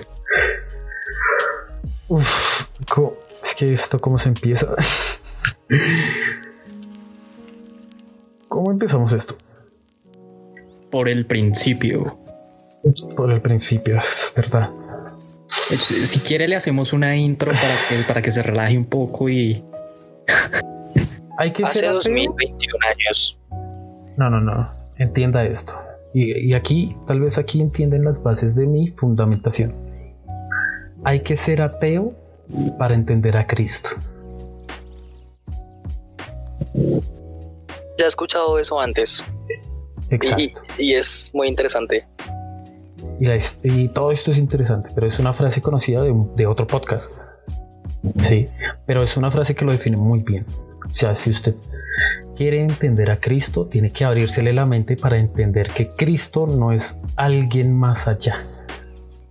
Uf, 2.09 2.67
es 3.43 3.55
que 3.55 3.73
esto 3.73 3.99
cómo 3.99 4.19
se 4.19 4.29
empieza. 4.29 4.75
¿Cómo 8.49 8.71
empezamos 8.73 9.13
esto? 9.13 9.37
Por 10.91 11.09
el 11.09 11.25
principio. 11.25 12.19
Por 13.17 13.33
el 13.33 13.41
principio, 13.41 13.99
es 13.99 14.33
verdad. 14.35 14.71
Si 15.79 16.21
quiere 16.21 16.49
le 16.49 16.57
hacemos 16.57 16.93
una 16.93 17.17
intro 17.17 17.53
para 17.53 17.75
que, 17.89 18.05
para 18.07 18.23
que 18.23 18.33
se 18.33 18.43
relaje 18.43 18.77
un 18.77 18.87
poco 18.87 19.29
y... 19.29 19.65
Hay 21.39 21.53
que 21.53 21.63
Hace 21.65 21.87
2021 21.87 22.87
años. 22.87 23.39
No, 24.17 24.29
no, 24.29 24.41
no. 24.41 24.71
Entienda 24.97 25.45
esto. 25.45 25.75
Y, 26.13 26.49
y 26.49 26.55
aquí, 26.55 26.97
tal 27.07 27.21
vez 27.21 27.39
aquí 27.39 27.61
entienden 27.61 28.05
las 28.05 28.23
bases 28.23 28.57
de 28.57 28.67
mi 28.67 28.89
fundamentación. 28.91 29.73
Hay 31.05 31.21
que 31.21 31.37
ser 31.37 31.63
ateo 31.63 32.15
para 32.79 32.95
entender 32.95 33.37
a 33.37 33.47
Cristo. 33.47 33.91
Ya 37.99 38.05
he 38.05 38.09
escuchado 38.09 38.59
eso 38.59 38.81
antes. 38.81 39.25
Exacto. 40.11 40.63
y 40.79 40.95
es 40.95 41.31
muy 41.35 41.49
interesante. 41.49 42.07
Y, 43.21 43.89
todo 43.89 44.11
esto 44.11 44.31
es 44.31 44.39
interesante, 44.39 44.91
pero 44.95 45.07
es 45.07 45.19
una 45.19 45.33
frase 45.33 45.61
conocida 45.61 46.03
de, 46.03 46.47
otro 46.47 46.67
podcast. 46.67 47.15
Sí, 48.23 48.49
pero 48.87 49.03
es 49.03 49.17
una 49.17 49.31
frase 49.31 49.55
que 49.55 49.65
lo 49.65 49.73
define 49.73 49.97
muy 49.97 50.23
bien. 50.23 50.47
O 50.85 50.95
sea, 50.95 51.15
si 51.15 51.31
usted 51.31 51.55
quiere 52.37 52.63
entender 52.63 53.11
a 53.11 53.17
Cristo, 53.17 53.67
tiene 53.67 53.91
que 53.91 54.05
abrírsele 54.05 54.53
la 54.53 54.65
mente 54.65 54.97
para 54.97 55.19
entender 55.19 55.69
que 55.69 55.89
Cristo 55.97 56.47
no 56.47 56.73
es 56.73 56.99
alguien 57.17 57.77
más 57.77 58.07
allá, 58.07 58.39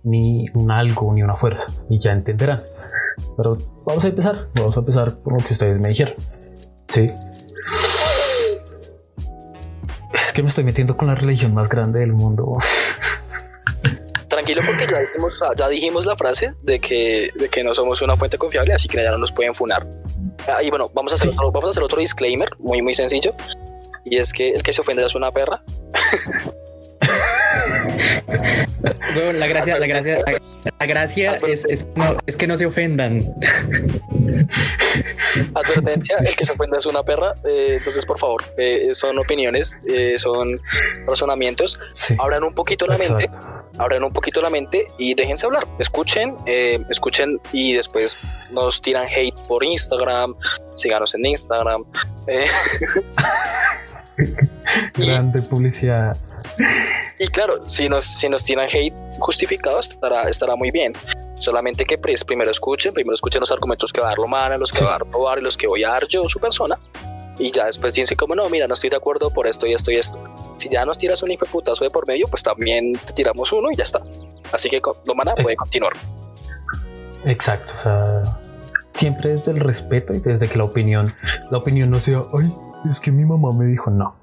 ni 0.04 0.46
un 0.54 0.70
algo, 0.70 1.12
ni 1.14 1.22
una 1.22 1.34
fuerza, 1.34 1.66
y 1.88 1.98
ya 1.98 2.12
entenderán. 2.12 2.62
Pero 3.36 3.56
vamos 3.86 4.04
a 4.04 4.08
empezar, 4.08 4.48
vamos 4.54 4.76
a 4.76 4.80
empezar 4.80 5.18
por 5.18 5.32
lo 5.32 5.46
que 5.46 5.54
ustedes 5.54 5.80
me 5.80 5.88
dijeron. 5.88 6.14
Sí. 6.88 7.10
Es 10.12 10.32
que 10.32 10.42
me 10.42 10.48
estoy 10.48 10.64
metiendo 10.64 10.96
con 10.96 11.08
la 11.08 11.14
religión 11.14 11.54
más 11.54 11.68
grande 11.68 12.00
del 12.00 12.12
mundo. 12.12 12.58
Tranquilo 14.38 14.62
porque 14.64 14.86
ya 14.86 15.00
dijimos, 15.00 15.40
ya 15.56 15.68
dijimos 15.68 16.06
la 16.06 16.16
frase 16.16 16.52
de 16.62 16.80
que, 16.80 17.30
de 17.34 17.48
que 17.48 17.64
no 17.64 17.74
somos 17.74 18.00
una 18.02 18.16
fuente 18.16 18.38
confiable, 18.38 18.72
así 18.72 18.88
que 18.88 19.02
ya 19.02 19.10
no 19.10 19.18
nos 19.18 19.32
pueden 19.32 19.54
funar. 19.54 19.84
Ah, 20.46 20.62
y 20.62 20.70
bueno, 20.70 20.90
vamos 20.94 21.12
a 21.12 21.16
hacer 21.16 21.30
otro, 21.30 21.50
vamos 21.50 21.66
a 21.66 21.70
hacer 21.70 21.82
otro 21.82 21.98
disclaimer 21.98 22.50
muy 22.58 22.80
muy 22.80 22.94
sencillo. 22.94 23.34
y 24.04 24.16
es 24.16 24.32
que 24.32 24.50
el 24.50 24.62
que 24.62 24.72
se 24.72 24.80
ofende 24.80 25.04
es 25.04 25.14
una 25.14 25.30
perra. 25.30 25.62
bueno, 29.14 29.32
la 29.32 29.46
gracia, 29.46 29.78
la 29.78 29.86
gracia, 29.86 30.18
la, 30.78 30.86
gracia 30.86 31.38
es, 31.46 31.64
es, 31.64 31.86
no, 31.94 32.16
es, 32.26 32.36
que 32.36 32.46
no 32.46 32.56
se 32.56 32.66
ofendan. 32.66 33.20
Advertencia, 35.54 36.16
el 36.20 36.36
que 36.36 36.44
se 36.44 36.52
ofenda 36.52 36.78
es 36.78 36.86
una 36.86 37.02
perra. 37.02 37.32
Eh, 37.44 37.76
entonces, 37.78 38.04
por 38.04 38.18
favor, 38.18 38.44
eh, 38.58 38.90
son 38.92 39.18
opiniones, 39.18 39.80
eh, 39.88 40.16
son 40.18 40.60
razonamientos. 41.06 41.80
Abran 42.18 42.44
un 42.44 42.54
poquito 42.54 42.86
la 42.86 42.98
mente, 42.98 43.30
abran 43.78 44.04
un 44.04 44.12
poquito 44.12 44.42
la 44.42 44.50
mente 44.50 44.86
y 44.98 45.14
déjense 45.14 45.46
hablar. 45.46 45.64
Escuchen, 45.78 46.36
escuchen 46.90 47.40
y 47.52 47.74
después 47.74 48.18
nos 48.50 48.82
tiran 48.82 49.06
hate 49.08 49.34
por 49.46 49.64
Instagram. 49.64 50.34
Síganos 50.76 51.14
en 51.14 51.26
Instagram. 51.26 51.84
Grande 54.94 55.42
publicidad. 55.42 56.16
Y 57.18 57.26
claro, 57.28 57.62
si 57.64 57.88
nos, 57.88 58.04
si 58.04 58.28
nos 58.28 58.44
tiran 58.44 58.68
hate 58.72 58.94
justificado, 59.18 59.80
estará, 59.80 60.28
estará 60.28 60.56
muy 60.56 60.70
bien. 60.70 60.92
Solamente 61.36 61.84
que 61.84 61.98
pues, 61.98 62.24
primero 62.24 62.50
escuchen, 62.50 62.92
primero 62.92 63.14
escuchen 63.14 63.40
los 63.40 63.50
argumentos 63.50 63.92
que 63.92 64.00
va 64.00 64.08
a 64.08 64.10
dar 64.10 64.18
Lomana, 64.18 64.56
los 64.56 64.72
que 64.72 64.84
va 64.84 64.90
a 64.90 64.98
dar 64.98 65.06
probar 65.06 65.38
y 65.38 65.42
los 65.42 65.56
que 65.56 65.66
voy 65.66 65.84
a 65.84 65.88
dar 65.88 66.06
yo, 66.08 66.28
su 66.28 66.38
persona. 66.38 66.78
Y 67.38 67.52
ya 67.52 67.66
después 67.66 67.94
dicen 67.94 68.16
como, 68.16 68.34
no, 68.34 68.48
mira, 68.48 68.66
no 68.66 68.74
estoy 68.74 68.90
de 68.90 68.96
acuerdo 68.96 69.30
por 69.30 69.46
esto 69.46 69.66
y 69.66 69.72
esto 69.72 69.90
y 69.92 69.96
esto. 69.96 70.18
Si 70.56 70.68
ya 70.68 70.84
nos 70.84 70.98
tiras 70.98 71.22
un 71.22 71.30
hijo 71.30 71.44
de 71.44 71.50
putazo 71.50 71.84
de 71.84 71.90
por 71.90 72.06
medio, 72.06 72.26
pues 72.28 72.42
también 72.42 72.94
te 72.94 73.12
tiramos 73.12 73.52
uno 73.52 73.70
y 73.70 73.76
ya 73.76 73.84
está. 73.84 74.00
Así 74.52 74.68
que 74.68 74.80
Lomana 75.06 75.34
puede 75.36 75.56
continuar. 75.56 75.92
Exacto, 77.24 77.72
o 77.76 77.78
sea, 77.78 78.22
siempre 78.94 79.30
desde 79.30 79.52
el 79.52 79.60
respeto 79.60 80.14
y 80.14 80.20
desde 80.20 80.48
que 80.48 80.58
la 80.58 80.64
opinión, 80.64 81.14
la 81.50 81.58
opinión 81.58 81.90
no 81.90 82.00
sea, 82.00 82.22
ay, 82.36 82.52
es 82.88 83.00
que 83.00 83.10
mi 83.12 83.24
mamá 83.24 83.52
me 83.52 83.66
dijo 83.66 83.90
no 83.90 84.16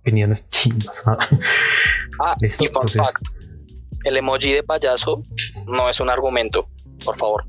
opiniones 0.00 0.48
chimbas. 0.48 1.04
Ah, 1.06 2.36
y 2.40 4.08
el 4.08 4.16
emoji 4.16 4.52
de 4.52 4.62
payaso 4.62 5.22
no 5.66 5.88
es 5.88 6.00
un 6.00 6.10
argumento, 6.10 6.68
por 7.04 7.16
favor. 7.16 7.44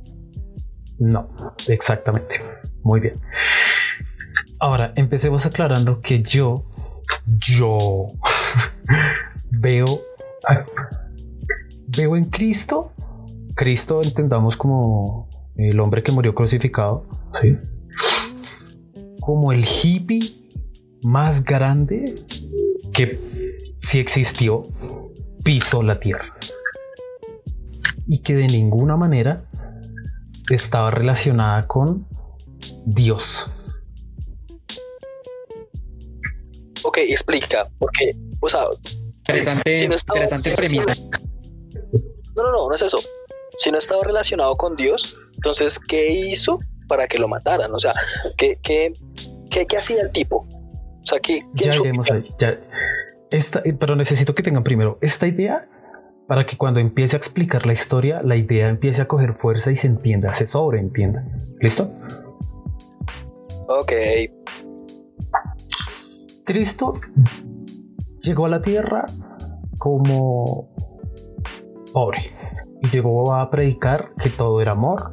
No, 1.00 1.30
exactamente. 1.68 2.42
Muy 2.84 3.00
bien. 3.00 3.20
Ahora, 4.60 4.94
empecemos 4.96 5.46
aclarando 5.46 6.02
que 6.02 6.22
yo, 6.22 6.66
yo 7.26 8.12
veo, 9.50 10.02
veo 11.88 12.16
en 12.16 12.26
Cristo, 12.26 12.92
Cristo 13.56 14.04
entendamos 14.04 14.56
como 14.56 15.30
el 15.56 15.80
hombre 15.80 16.04
que 16.04 16.12
murió 16.12 16.36
crucificado, 16.36 17.06
¿sí? 17.42 17.58
como 19.20 19.52
el 19.52 19.66
hippie 19.66 20.41
más 21.04 21.44
grande 21.44 22.24
que 22.94 23.20
si 23.80 24.00
existió 24.00 24.68
pisó 25.44 25.82
la 25.82 26.00
tierra 26.00 26.36
y 28.08 28.20
que 28.20 28.36
de 28.36 28.48
ninguna 28.48 28.96
manera 28.98 29.46
estaba 30.50 30.92
relacionada 30.92 31.68
con 31.68 32.08
Dios. 32.86 33.50
Ok, 36.84 36.98
explica, 36.98 37.68
porque, 37.78 38.16
o 38.40 38.50
sea, 38.50 38.66
interesante, 39.20 39.84
interesante 39.84 40.52
premisa. 40.52 40.96
No, 42.36 42.44
no, 42.44 42.52
no, 42.52 42.70
no 42.70 42.76
es 42.76 42.82
eso. 42.82 43.00
Si 43.58 43.72
no 43.72 43.78
estaba 43.78 44.04
relacionado 44.04 44.58
con 44.58 44.76
Dios, 44.76 45.16
entonces, 45.36 45.80
¿qué 45.80 46.12
hizo 46.12 46.60
para 46.88 47.08
que 47.08 47.20
lo 47.20 47.28
mataran? 47.28 47.74
O 47.74 47.80
sea, 47.80 47.94
¿qué, 48.38 48.58
qué, 48.64 48.94
qué, 49.50 49.68
qué 49.68 49.78
hacía 49.78 50.02
el 50.02 50.12
tipo? 50.12 50.48
O 51.04 51.06
sea, 51.06 51.20
ya 51.54 51.76
iremos 51.76 52.12
ahí. 52.12 52.34
esta, 53.32 53.62
eh, 53.66 53.74
pero 53.74 53.96
necesito 53.96 54.36
que 54.36 54.44
tengan 54.44 54.64
primero 54.64 54.98
esta 55.02 55.28
idea 55.28 55.68
para 56.28 56.46
que 56.46 56.58
cuando 56.58 56.80
empiece 56.80 57.16
a 57.16 57.20
explicar 57.20 57.66
la 57.66 57.74
historia, 57.74 58.22
la 58.24 58.36
idea 58.36 58.70
empiece 58.70 59.02
a 59.02 59.08
coger 59.08 59.34
fuerza 59.34 59.72
y 59.72 59.76
se 59.76 59.88
entienda, 59.88 60.32
se 60.32 60.46
sobreentienda. 60.46 61.26
¿Listo? 61.60 61.92
Ok. 63.68 63.92
Cristo 66.46 66.94
llegó 68.22 68.46
a 68.46 68.50
la 68.50 68.62
tierra 68.62 69.06
como 69.78 70.70
pobre 71.92 72.34
y 72.82 72.88
llegó 72.90 73.34
a 73.34 73.50
predicar 73.50 74.12
que 74.22 74.30
todo 74.30 74.62
era 74.62 74.72
amor, 74.72 75.12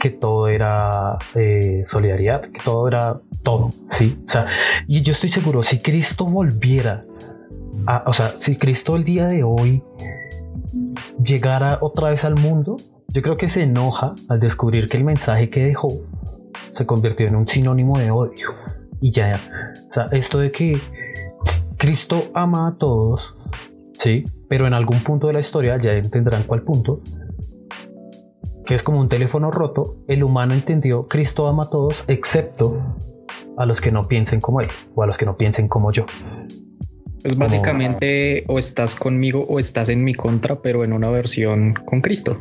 que 0.00 0.10
todo 0.10 0.48
era 0.48 1.18
eh, 1.34 1.82
solidaridad, 1.84 2.42
que 2.42 2.60
todo 2.64 2.88
era 2.88 3.20
todo, 3.42 3.72
¿sí? 3.88 4.18
O 4.26 4.30
sea, 4.30 4.46
y 4.86 5.02
yo 5.02 5.12
estoy 5.12 5.28
seguro, 5.28 5.62
si 5.62 5.80
Cristo 5.80 6.26
volviera, 6.26 7.04
a, 7.86 8.04
o 8.06 8.12
sea, 8.12 8.34
si 8.38 8.56
Cristo 8.56 8.96
el 8.96 9.04
día 9.04 9.26
de 9.26 9.42
hoy 9.42 9.82
llegara 11.22 11.78
otra 11.80 12.10
vez 12.10 12.24
al 12.24 12.34
mundo, 12.34 12.76
yo 13.08 13.22
creo 13.22 13.36
que 13.36 13.48
se 13.48 13.62
enoja 13.62 14.14
al 14.28 14.40
descubrir 14.40 14.88
que 14.88 14.96
el 14.96 15.04
mensaje 15.04 15.48
que 15.48 15.64
dejó 15.64 15.88
se 16.72 16.86
convirtió 16.86 17.26
en 17.26 17.36
un 17.36 17.48
sinónimo 17.48 17.98
de 17.98 18.10
odio. 18.10 18.50
Y 19.00 19.12
ya, 19.12 19.38
o 19.88 19.92
sea, 19.92 20.08
esto 20.12 20.38
de 20.38 20.50
que 20.50 20.78
Cristo 21.76 22.24
ama 22.34 22.68
a 22.68 22.76
todos, 22.76 23.36
sí, 23.98 24.24
pero 24.48 24.66
en 24.66 24.74
algún 24.74 25.00
punto 25.00 25.28
de 25.28 25.34
la 25.34 25.40
historia, 25.40 25.78
ya 25.78 25.92
entenderán 25.92 26.42
cuál 26.42 26.62
punto, 26.62 27.00
que 28.66 28.74
es 28.74 28.82
como 28.82 29.00
un 29.00 29.08
teléfono 29.08 29.50
roto, 29.50 29.96
el 30.08 30.22
humano 30.22 30.52
entendió 30.52 31.08
Cristo 31.08 31.48
ama 31.48 31.64
a 31.64 31.70
todos 31.70 32.04
excepto 32.06 32.96
a 33.58 33.66
los 33.66 33.80
que 33.80 33.90
no 33.90 34.08
piensen 34.08 34.40
como 34.40 34.60
él 34.60 34.68
o 34.94 35.02
a 35.02 35.06
los 35.06 35.18
que 35.18 35.26
no 35.26 35.36
piensen 35.36 35.68
como 35.68 35.92
yo. 35.92 36.06
Es 37.24 37.36
básicamente 37.36 38.44
o 38.46 38.58
estás 38.58 38.94
conmigo 38.94 39.44
o 39.48 39.58
estás 39.58 39.88
en 39.88 40.04
mi 40.04 40.14
contra, 40.14 40.62
pero 40.62 40.84
en 40.84 40.92
una 40.92 41.10
versión 41.10 41.74
con 41.84 42.00
Cristo. 42.00 42.40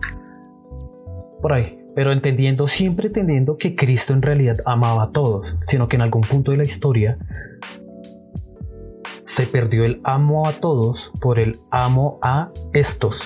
Por 1.41 1.51
ahí, 1.53 1.79
pero 1.95 2.11
entendiendo, 2.11 2.67
siempre 2.67 3.07
entendiendo 3.07 3.57
que 3.57 3.75
Cristo 3.75 4.13
en 4.13 4.21
realidad 4.21 4.57
amaba 4.65 5.03
a 5.03 5.11
todos, 5.11 5.57
sino 5.67 5.87
que 5.87 5.95
en 5.95 6.03
algún 6.03 6.21
punto 6.21 6.51
de 6.51 6.57
la 6.57 6.63
historia 6.63 7.17
se 9.25 9.45
perdió 9.47 9.83
el 9.83 9.99
amo 10.03 10.47
a 10.47 10.53
todos 10.53 11.11
por 11.19 11.39
el 11.39 11.59
amo 11.71 12.19
a 12.21 12.51
estos. 12.73 13.23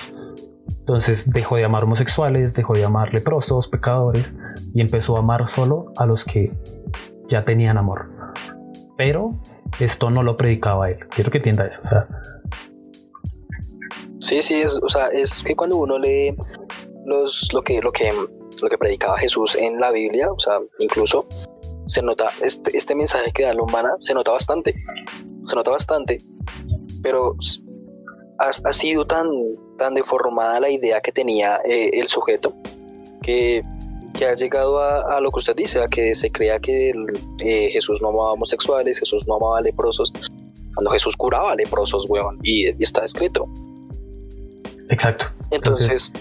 Entonces 0.80 1.30
dejó 1.30 1.56
de 1.56 1.64
amar 1.64 1.84
homosexuales, 1.84 2.54
dejó 2.54 2.74
de 2.74 2.84
amar 2.84 3.12
leprosos, 3.12 3.68
pecadores 3.68 4.32
y 4.74 4.80
empezó 4.80 5.16
a 5.16 5.20
amar 5.20 5.46
solo 5.48 5.92
a 5.96 6.06
los 6.06 6.24
que 6.24 6.52
ya 7.28 7.44
tenían 7.44 7.78
amor. 7.78 8.10
Pero 8.96 9.40
esto 9.80 10.10
no 10.10 10.22
lo 10.22 10.36
predicaba 10.36 10.90
él. 10.90 10.98
Quiero 11.08 11.30
que 11.30 11.38
entienda 11.38 11.66
eso. 11.66 11.80
O 11.84 11.88
sea. 11.88 12.08
Sí, 14.20 14.42
sí, 14.42 14.54
es, 14.60 14.78
o 14.80 14.88
sea, 14.88 15.08
es 15.08 15.42
que 15.42 15.56
cuando 15.56 15.76
uno 15.76 15.98
lee 15.98 16.34
los, 17.06 17.52
lo, 17.52 17.62
que, 17.62 17.80
lo, 17.80 17.90
que, 17.90 18.12
lo 18.12 18.68
que 18.68 18.78
predicaba 18.78 19.18
Jesús 19.18 19.56
en 19.56 19.80
la 19.80 19.90
Biblia, 19.90 20.30
o 20.30 20.38
sea, 20.38 20.60
incluso 20.78 21.26
se 21.86 22.02
nota, 22.02 22.30
este, 22.40 22.76
este 22.76 22.94
mensaje 22.94 23.32
que 23.32 23.42
da 23.42 23.54
la 23.54 23.62
humana 23.62 23.94
se 23.98 24.14
nota 24.14 24.30
bastante. 24.30 24.74
Se 25.46 25.56
nota 25.56 25.70
bastante. 25.70 26.22
Pero 27.02 27.36
ha, 28.38 28.72
sido 28.72 29.06
tan, 29.06 29.26
tan 29.78 29.94
deformada 29.94 30.60
la 30.60 30.70
idea 30.70 31.00
que 31.00 31.12
tenía 31.12 31.60
eh, 31.64 31.90
el 31.94 32.08
sujeto 32.08 32.54
que, 33.22 33.62
que, 34.12 34.26
ha 34.26 34.34
llegado 34.34 34.80
a, 34.80 35.20
lo 35.20 35.30
que 35.30 35.38
usted 35.38 35.56
dice, 35.56 35.80
a 35.80 35.88
que 35.88 36.14
se 36.14 36.30
crea 36.30 36.58
que 36.58 36.92
eh, 37.38 37.70
Jesús 37.70 38.00
no 38.02 38.08
amaba 38.08 38.32
homosexuales, 38.32 38.98
Jesús 38.98 39.26
no 39.26 39.36
amaba 39.36 39.60
leprosos, 39.60 40.12
cuando 40.74 40.90
Jesús 40.90 41.16
curaba 41.16 41.54
leprosos, 41.54 42.08
weón, 42.08 42.38
y, 42.42 42.68
está 42.82 43.04
escrito. 43.04 43.48
Exacto. 44.88 45.26
Entonces, 45.50 46.12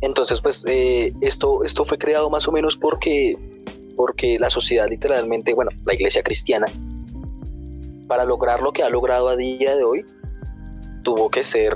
entonces, 0.00 0.40
pues 0.40 0.64
eh, 0.66 1.12
esto, 1.20 1.64
esto 1.64 1.84
fue 1.84 1.98
creado 1.98 2.28
más 2.28 2.46
o 2.46 2.52
menos 2.52 2.76
porque, 2.76 3.36
porque 3.96 4.38
la 4.38 4.50
sociedad 4.50 4.88
literalmente, 4.88 5.54
bueno, 5.54 5.70
la 5.84 5.94
iglesia 5.94 6.22
cristiana, 6.22 6.66
para 8.06 8.24
lograr 8.24 8.60
lo 8.60 8.72
que 8.72 8.82
ha 8.82 8.90
logrado 8.90 9.28
a 9.28 9.36
día 9.36 9.74
de 9.76 9.84
hoy, 9.84 10.04
tuvo 11.02 11.30
que 11.30 11.42
ser, 11.42 11.72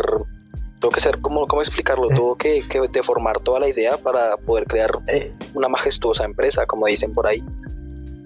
tuvo 0.78 0.90
que 0.90 1.00
ser, 1.00 1.18
¿cómo, 1.20 1.46
cómo 1.46 1.62
explicarlo? 1.62 2.08
Tuvo 2.08 2.36
que, 2.36 2.66
que, 2.68 2.80
deformar 2.92 3.40
toda 3.40 3.60
la 3.60 3.68
idea 3.68 3.92
para 4.02 4.36
poder 4.36 4.66
crear 4.66 4.90
eh. 5.08 5.32
una 5.54 5.68
majestuosa 5.68 6.24
empresa, 6.24 6.66
como 6.66 6.86
dicen 6.86 7.12
por 7.12 7.26
ahí. 7.26 7.42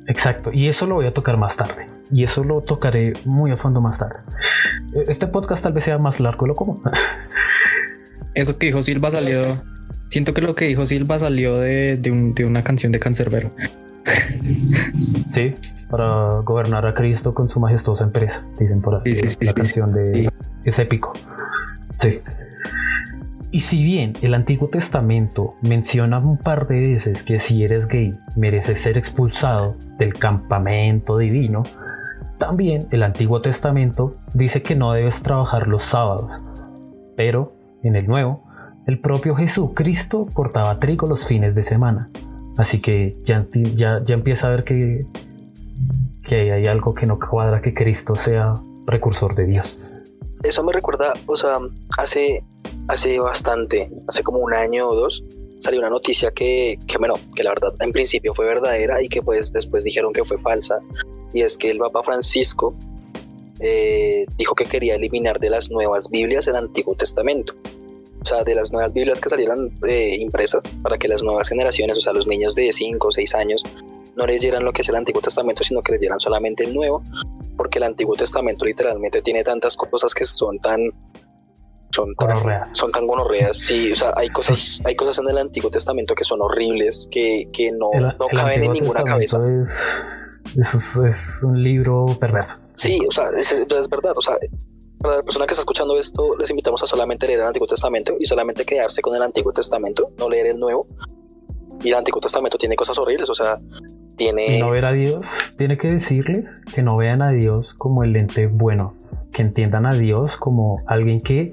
Exacto, 0.07 0.51
y 0.53 0.69
eso 0.69 0.87
lo 0.87 0.97
voy 0.97 1.07
a 1.07 1.15
tocar 1.15 1.37
más 1.37 1.57
tarde. 1.57 1.89
Y 2.11 2.25
eso 2.25 2.45
lo 2.45 2.61
tocaré 2.61 3.13
muy 3.25 3.51
a 3.51 3.57
fondo 3.57 3.81
más 3.81 3.99
tarde. 3.99 4.21
E, 4.95 5.05
este 5.09 5.27
podcast 5.27 5.63
tal 5.63 5.73
vez 5.73 5.85
sea 5.85 5.99
más 5.99 6.21
largo 6.21 6.45
de 6.45 6.49
lo 6.49 6.55
común. 6.55 6.83
Eso 8.35 8.57
que 8.57 8.67
dijo 8.67 8.83
Silva 8.83 9.11
salió. 9.11 9.43
Siento 10.09 10.33
que 10.33 10.41
lo 10.41 10.55
que 10.55 10.65
dijo 10.65 10.87
Silva 10.87 11.19
salió 11.19 11.59
de, 11.59 11.99
de, 11.99 12.11
un, 12.11 12.35
de 12.35 12.47
una 12.47 12.65
canción 12.65 12.93
de 12.93 12.99
Cancerbero. 12.99 13.51
Sí, 15.33 15.55
para 15.89 16.41
gobernar 16.41 16.85
a 16.87 16.95
Cristo 16.95 17.33
con 17.33 17.49
su 17.49 17.61
majestuosa 17.61 18.05
empresa, 18.05 18.45
dicen 18.59 18.83
por 18.83 18.97
ahí. 18.97 19.15
la 19.41 19.53
canción 19.53 19.93
de 19.93 20.29
es 20.65 20.79
épico. 20.79 21.13
Sí. 21.99 22.21
Y 23.51 23.61
si 23.61 23.85
bien 23.85 24.15
el 24.23 24.33
Antiguo 24.33 24.69
Testamento 24.69 25.55
menciona 25.61 26.19
un 26.19 26.39
par 26.39 26.67
de 26.67 26.77
veces 26.77 27.23
que 27.23 27.39
si 27.39 27.63
eres 27.65 27.87
gay 27.87 28.19
mereces 28.35 28.81
ser 28.81 28.97
expulsado 28.97 29.77
del 29.99 30.15
campamento 30.15 31.19
divino, 31.19 31.63
También 32.39 32.89
el 32.91 33.05
Antiguo 33.05 33.41
Testamento 33.41 34.17
dice 34.35 34.63
que 34.63 34.75
no 34.75 34.93
debes 34.93 35.23
trabajar 35.23 35.69
los 35.69 35.85
sábados, 35.85 36.43
pero 37.17 37.53
en 37.85 37.95
el 37.95 38.09
Nuevo, 38.09 38.43
el 38.89 38.99
propio 38.99 39.37
Jesucristo 39.37 40.27
portaba 40.27 40.81
trigo 40.81 41.07
los 41.07 41.25
fines 41.25 41.55
de 41.55 41.63
semana. 41.63 42.11
Así 42.59 42.81
que 42.81 43.17
ya 43.25 43.47
empieza 44.09 44.49
a 44.49 44.51
ver 44.51 44.65
que, 44.65 45.07
que 46.25 46.51
hay 46.51 46.67
algo 46.67 46.95
que 46.95 47.07
no 47.07 47.21
cuadra 47.21 47.61
que 47.63 47.75
Cristo 47.75 48.17
sea 48.17 48.55
precursor 48.87 49.37
de 49.37 49.47
Dios. 49.47 49.79
Eso 50.43 50.63
me 50.65 50.73
recuerda, 50.73 51.13
o 51.27 51.37
sea, 51.37 51.59
hace, 51.99 52.45
hace 52.89 53.19
bastante, 53.21 53.91
hace 54.09 54.23
como 54.23 54.39
un 54.39 54.53
año 54.55 54.89
o 54.89 54.97
dos, 54.97 55.25
salió 55.59 55.81
una 55.81 55.91
noticia 55.91 56.33
que, 56.33 56.79
que, 56.87 56.99
bueno, 56.99 57.15
que 57.37 57.45
la 57.45 57.51
verdad 57.51 57.73
en 57.81 57.93
principio 57.93 58.35
fue 58.35 58.47
verdadera 58.47 59.03
y 59.03 59.09
que 59.09 59.23
pues 59.23 59.53
después 59.53 59.85
dijeron 59.85 60.13
que 60.13 60.25
fue 60.25 60.39
falsa. 60.39 60.81
Y 61.33 61.43
es 61.43 61.57
que 61.57 61.71
el 61.71 61.79
Papa 61.79 62.03
Francisco 62.03 62.75
eh, 63.61 64.27
dijo 64.37 64.57
que 64.57 64.65
quería 64.65 64.97
eliminar 64.97 65.39
de 65.39 65.49
las 65.49 65.71
nuevas 65.71 66.11
Biblias 66.11 66.49
el 66.49 66.57
Antiguo 66.57 66.97
Testamento. 66.97 67.55
O 68.21 68.27
sea, 68.27 68.43
de 68.45 68.55
las 68.55 68.73
nuevas 68.73 68.93
Biblias 68.93 69.21
que 69.21 69.29
salieran 69.29 69.71
eh, 69.89 70.17
impresas 70.21 70.67
para 70.83 70.99
que 70.99 71.09
las 71.09 71.23
nuevas 71.23 71.49
generaciones, 71.49 71.99
o 71.99 72.01
sea, 72.01 72.13
los 72.13 72.27
niños 72.27 72.55
de 72.55 72.73
5 72.73 73.09
o 73.09 73.13
6 73.13 73.35
años, 73.35 73.63
no 74.17 74.27
leyeran 74.27 74.65
lo 74.65 74.73
que 74.73 74.83
es 74.83 74.89
el 74.89 74.97
Antiguo 74.97 75.23
Testamento, 75.23 75.65
sino 75.65 75.83
que 75.83 75.93
leyeran 75.93 76.21
solamente 76.21 76.65
el 76.65 76.75
Nuevo, 76.75 77.03
porque 77.63 77.79
el 77.79 77.85
Antiguo 77.85 78.17
Testamento 78.17 78.65
literalmente 78.65 79.23
tiene 79.23 79.45
tantas 79.45 79.77
cosas 79.77 80.13
que 80.13 80.25
son 80.25 80.59
tan 80.59 80.81
son 81.95 82.13
tan, 82.17 82.75
son 82.75 82.91
tan 82.91 83.07
gonorreas. 83.07 83.57
Sí, 83.57 83.93
o 83.93 83.95
sea, 83.95 84.13
hay 84.17 84.31
cosas, 84.31 84.81
hay 84.85 84.97
cosas 84.97 85.21
en 85.21 85.29
el 85.31 85.39
Antiguo 85.39 85.71
Testamento 85.71 86.13
que 86.17 86.25
son 86.25 86.43
horribles, 86.43 87.07
que, 87.09 87.47
que 87.53 87.71
no, 87.71 87.89
no 88.19 88.27
caben 88.35 88.65
en 88.65 88.73
ninguna 88.73 89.05
cabeza. 89.05 89.39
Es, 90.57 90.97
es, 90.97 91.45
un 91.45 91.63
libro 91.63 92.07
perverso. 92.19 92.57
Sí, 92.75 92.99
o 93.09 93.13
sea, 93.13 93.31
es, 93.37 93.53
es, 93.53 93.89
verdad. 93.89 94.15
O 94.17 94.23
sea, 94.23 94.37
para 94.99 95.19
la 95.19 95.23
persona 95.23 95.47
que 95.47 95.53
está 95.53 95.63
escuchando 95.63 95.97
esto, 95.97 96.37
les 96.37 96.51
invitamos 96.51 96.83
a 96.83 96.87
solamente 96.89 97.29
leer 97.29 97.39
el 97.39 97.47
Antiguo 97.47 97.69
Testamento 97.69 98.17
y 98.19 98.27
solamente 98.27 98.65
quedarse 98.65 99.01
con 99.03 99.15
el 99.15 99.23
Antiguo 99.23 99.53
Testamento, 99.53 100.11
no 100.19 100.29
leer 100.29 100.47
el 100.47 100.59
Nuevo. 100.59 100.89
Y 101.81 101.91
el 101.91 101.95
Antiguo 101.95 102.21
Testamento 102.21 102.59
tiene 102.59 102.75
cosas 102.75 102.99
horribles, 102.99 103.31
o 103.31 103.37
sea, 103.37 103.61
tiene... 104.23 104.57
Y 104.57 104.61
no 104.61 104.71
ver 104.71 104.85
a 104.85 104.93
Dios, 104.93 105.27
tiene 105.59 105.77
que 105.77 105.89
decirles 105.89 106.61
que 106.75 106.83
no 106.83 106.97
vean 106.97 107.23
a 107.23 107.31
Dios 107.31 107.75
como 107.75 108.05
el 108.05 108.15
ente 108.17 108.47
bueno, 108.47 108.95
que 109.33 109.43
entiendan 109.43 109.87
a 109.87 109.91
Dios 109.91 110.37
como 110.37 110.77
alguien 110.87 111.21
que 111.21 111.51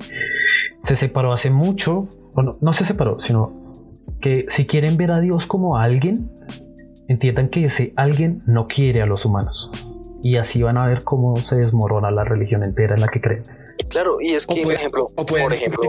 se 0.81 0.95
separó 0.95 1.33
hace 1.33 1.49
mucho, 1.49 2.07
bueno, 2.33 2.57
no 2.61 2.73
se 2.73 2.85
separó, 2.85 3.19
sino 3.19 3.53
que 4.21 4.45
si 4.49 4.65
quieren 4.65 4.97
ver 4.97 5.11
a 5.11 5.19
Dios 5.19 5.47
como 5.47 5.77
alguien, 5.77 6.31
entiendan 7.07 7.49
que 7.49 7.65
ese 7.65 7.93
alguien 7.95 8.41
no 8.45 8.67
quiere 8.67 9.01
a 9.01 9.05
los 9.05 9.25
humanos. 9.25 9.71
Y 10.21 10.37
así 10.37 10.61
van 10.61 10.77
a 10.77 10.85
ver 10.85 11.03
cómo 11.03 11.37
se 11.37 11.55
desmorona 11.55 12.11
la 12.11 12.23
religión 12.23 12.63
entera 12.63 12.95
en 12.95 13.01
la 13.01 13.07
que 13.07 13.21
creen. 13.21 13.43
Claro, 13.89 14.19
y 14.21 14.33
es 14.33 14.45
que, 14.45 14.61
por 14.61 14.73
ejemplo, 14.73 15.07
o 15.15 15.25
por 15.25 15.53
ejemplo, 15.53 15.81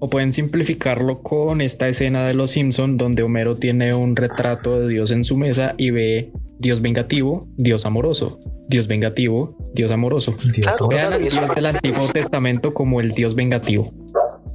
o 0.00 0.08
pueden 0.10 0.32
simplificarlo 0.32 1.22
con 1.22 1.60
esta 1.60 1.88
escena 1.88 2.26
de 2.26 2.34
Los 2.34 2.52
Simpson 2.52 2.96
donde 2.96 3.22
Homero 3.22 3.54
tiene 3.54 3.94
un 3.94 4.16
retrato 4.16 4.80
de 4.80 4.88
Dios 4.88 5.12
en 5.12 5.24
su 5.24 5.36
mesa 5.36 5.74
y 5.76 5.90
ve 5.90 6.32
Dios 6.58 6.82
vengativo, 6.82 7.46
Dios 7.56 7.86
amoroso, 7.86 8.38
Dios 8.68 8.86
vengativo, 8.86 9.56
Dios 9.74 9.90
amoroso. 9.90 10.36
Claro, 10.54 10.88
Vean 10.88 11.08
claro, 11.08 11.24
al 11.24 11.30
Dios 11.30 11.54
del 11.54 11.66
Antiguo 11.66 12.08
Testamento 12.08 12.74
como 12.74 13.00
el 13.00 13.12
Dios 13.12 13.34
vengativo. 13.34 13.88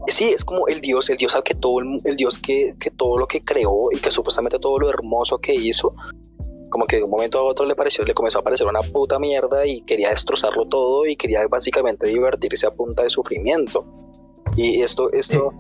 Sí, 0.07 0.25
es 0.25 0.43
como 0.43 0.67
el 0.67 0.81
Dios, 0.81 1.09
el 1.09 1.17
Dios 1.17 1.35
al 1.35 1.43
que 1.43 1.55
todo, 1.55 1.79
el, 1.79 1.97
el 2.03 2.15
Dios 2.15 2.37
que, 2.37 2.75
que 2.79 2.91
todo 2.91 3.17
lo 3.17 3.27
que 3.27 3.41
creó 3.41 3.89
y 3.91 3.99
que 3.99 4.11
supuestamente 4.11 4.59
todo 4.59 4.77
lo 4.77 4.89
hermoso 4.89 5.39
que 5.39 5.55
hizo, 5.55 5.95
como 6.69 6.85
que 6.85 6.97
de 6.97 7.03
un 7.03 7.09
momento 7.09 7.39
a 7.39 7.43
otro 7.43 7.65
le 7.65 7.75
pareció, 7.75 8.03
le 8.03 8.13
comenzó 8.13 8.39
a 8.39 8.43
parecer 8.43 8.67
una 8.67 8.81
puta 8.81 9.17
mierda 9.17 9.65
y 9.65 9.81
quería 9.81 10.09
destrozarlo 10.09 10.67
todo 10.67 11.05
y 11.05 11.15
quería 11.15 11.47
básicamente 11.47 12.07
divertirse 12.07 12.67
a 12.67 12.71
punta 12.71 13.03
de 13.03 13.09
sufrimiento. 13.09 13.85
Y 14.55 14.81
esto, 14.81 15.11
esto, 15.11 15.53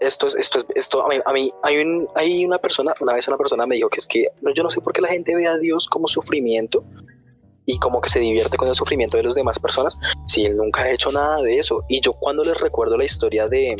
esto 0.00 0.26
es, 0.26 0.34
esto 0.36 0.58
es, 0.58 0.66
esto 0.74 1.04
a 1.04 1.08
mí, 1.08 1.16
a 1.24 1.32
mí 1.32 1.52
hay, 1.62 1.78
un, 1.78 2.08
hay 2.14 2.44
una 2.44 2.58
persona, 2.58 2.94
una 3.00 3.14
vez 3.14 3.28
una 3.28 3.36
persona 3.38 3.66
me 3.66 3.76
dijo 3.76 3.88
que 3.88 3.98
es 3.98 4.08
que 4.08 4.26
no, 4.42 4.52
yo 4.52 4.62
no 4.62 4.70
sé 4.70 4.80
por 4.80 4.92
qué 4.92 5.00
la 5.00 5.08
gente 5.08 5.34
ve 5.36 5.46
a 5.46 5.56
Dios 5.58 5.88
como 5.88 6.08
sufrimiento 6.08 6.84
y 7.66 7.78
como 7.78 8.00
que 8.00 8.10
se 8.10 8.18
divierte 8.20 8.56
con 8.56 8.68
el 8.68 8.74
sufrimiento 8.74 9.16
de 9.16 9.22
las 9.22 9.34
demás 9.34 9.58
personas 9.58 9.98
si 10.26 10.44
él 10.44 10.56
nunca 10.56 10.82
ha 10.82 10.90
hecho 10.90 11.10
nada 11.12 11.40
de 11.40 11.58
eso. 11.58 11.82
Y 11.88 12.00
yo 12.00 12.12
cuando 12.12 12.44
les 12.44 12.60
recuerdo 12.60 12.96
la 12.98 13.04
historia 13.04 13.48
de, 13.48 13.76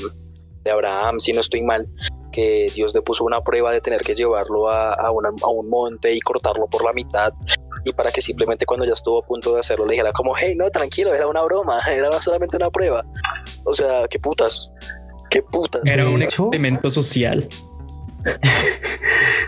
de 0.62 0.70
Abraham, 0.70 1.20
si 1.20 1.32
no 1.32 1.40
estoy 1.40 1.60
mal, 1.62 1.86
que 2.32 2.70
Dios 2.74 2.94
le 2.94 3.02
puso 3.02 3.24
una 3.24 3.40
prueba 3.42 3.70
de 3.72 3.80
tener 3.80 4.00
que 4.00 4.14
llevarlo 4.14 4.68
a, 4.70 4.94
a, 4.94 5.10
una- 5.10 5.28
a 5.42 5.48
un 5.48 5.68
monte 5.68 6.14
y 6.14 6.20
cortarlo 6.20 6.66
por 6.66 6.82
la 6.84 6.92
mitad. 6.92 7.32
Y 7.84 7.92
para 7.92 8.10
que 8.10 8.22
simplemente 8.22 8.66
cuando 8.66 8.86
ya 8.86 8.92
estuvo 8.92 9.22
a 9.22 9.26
punto 9.26 9.54
de 9.54 9.60
hacerlo 9.60 9.86
le 9.86 9.92
dijera 9.92 10.12
como, 10.12 10.34
hey, 10.36 10.54
no, 10.56 10.70
tranquilo, 10.70 11.14
era 11.14 11.26
una 11.26 11.42
broma, 11.42 11.80
era 11.90 12.20
solamente 12.20 12.56
una 12.56 12.70
prueba. 12.70 13.04
O 13.64 13.74
sea, 13.74 14.06
qué 14.08 14.18
putas, 14.18 14.72
qué 15.30 15.42
putas. 15.42 15.82
Era 15.84 16.08
un 16.08 16.22
experimento 16.22 16.90
social. 16.90 17.48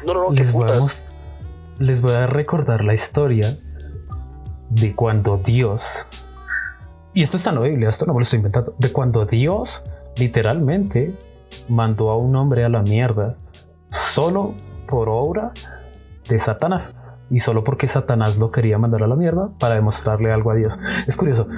No, 0.05 0.15
no, 0.15 0.29
no, 0.29 0.35
qué 0.35 0.43
les, 0.43 0.53
voy 0.53 0.65
a, 0.65 0.67
putas. 0.67 1.07
les 1.79 2.01
voy 2.01 2.13
a 2.13 2.27
recordar 2.27 2.85
la 2.85 2.95
historia 2.95 3.57
de 4.71 4.95
cuando 4.95 5.37
Dios, 5.39 6.07
y 7.15 7.23
esto 7.23 7.39
está 7.39 7.51
en 7.51 7.57
la 7.57 7.63
Biblia, 7.63 7.89
esto 7.89 8.05
no 8.07 8.13
me 8.13 8.21
lo 8.21 8.25
estoy 8.25 8.39
inventando, 8.39 8.75
de 8.79 8.93
cuando 8.93 9.25
Dios 9.25 9.83
literalmente 10.17 11.15
mandó 11.69 12.11
a 12.11 12.17
un 12.17 12.37
hombre 12.37 12.65
a 12.65 12.69
la 12.69 12.83
mierda 12.83 13.37
solo 13.89 14.55
por 14.87 15.09
obra 15.09 15.53
de 16.29 16.39
Satanás. 16.39 16.93
Y 17.31 17.41
solo 17.41 17.65
porque 17.65 17.89
Satanás 17.89 18.37
lo 18.37 18.51
quería 18.51 18.79
mandar 18.79 19.03
a 19.03 19.07
la 19.07 19.17
mierda 19.17 19.51
para 19.59 19.75
demostrarle 19.75 20.33
algo 20.33 20.51
a 20.51 20.55
Dios. 20.55 20.79
Es 21.07 21.17
curioso. 21.17 21.49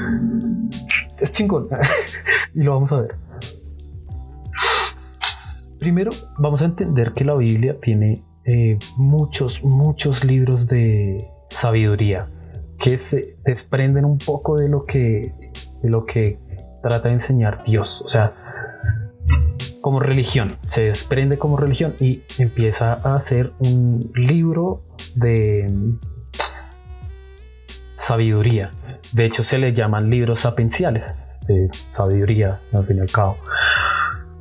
Es 1.18 1.32
chingón. 1.32 1.68
y 2.54 2.62
lo 2.62 2.74
vamos 2.74 2.92
a 2.92 3.02
ver. 3.02 3.16
Primero, 5.78 6.10
vamos 6.38 6.62
a 6.62 6.64
entender 6.64 7.12
que 7.12 7.24
la 7.24 7.34
Biblia 7.34 7.76
tiene 7.80 8.24
eh, 8.44 8.78
muchos, 8.96 9.62
muchos 9.62 10.24
libros 10.24 10.66
de 10.66 11.28
sabiduría 11.50 12.28
que 12.78 12.98
se 12.98 13.36
desprenden 13.44 14.04
un 14.04 14.18
poco 14.18 14.56
de 14.56 14.68
lo 14.68 14.86
que, 14.86 15.32
de 15.82 15.90
lo 15.90 16.06
que 16.06 16.38
trata 16.82 17.08
de 17.08 17.14
enseñar 17.14 17.62
Dios. 17.64 18.02
O 18.02 18.08
sea, 18.08 18.34
como 19.80 20.00
religión, 20.00 20.58
se 20.68 20.82
desprende 20.82 21.38
como 21.38 21.56
religión 21.56 21.94
y 22.00 22.22
empieza 22.38 22.94
a 22.94 23.14
hacer 23.14 23.52
un 23.58 24.10
libro 24.14 24.82
de 25.14 25.70
sabiduría. 27.96 28.70
De 29.12 29.26
hecho, 29.26 29.42
se 29.42 29.58
le 29.58 29.72
llaman 29.72 30.10
libros 30.10 30.40
sapienciales 30.40 31.14
de 31.46 31.70
sabiduría, 31.92 32.60
al 32.72 32.86
fin 32.86 32.98
y 32.98 33.00
al 33.00 33.10
cabo 33.10 33.36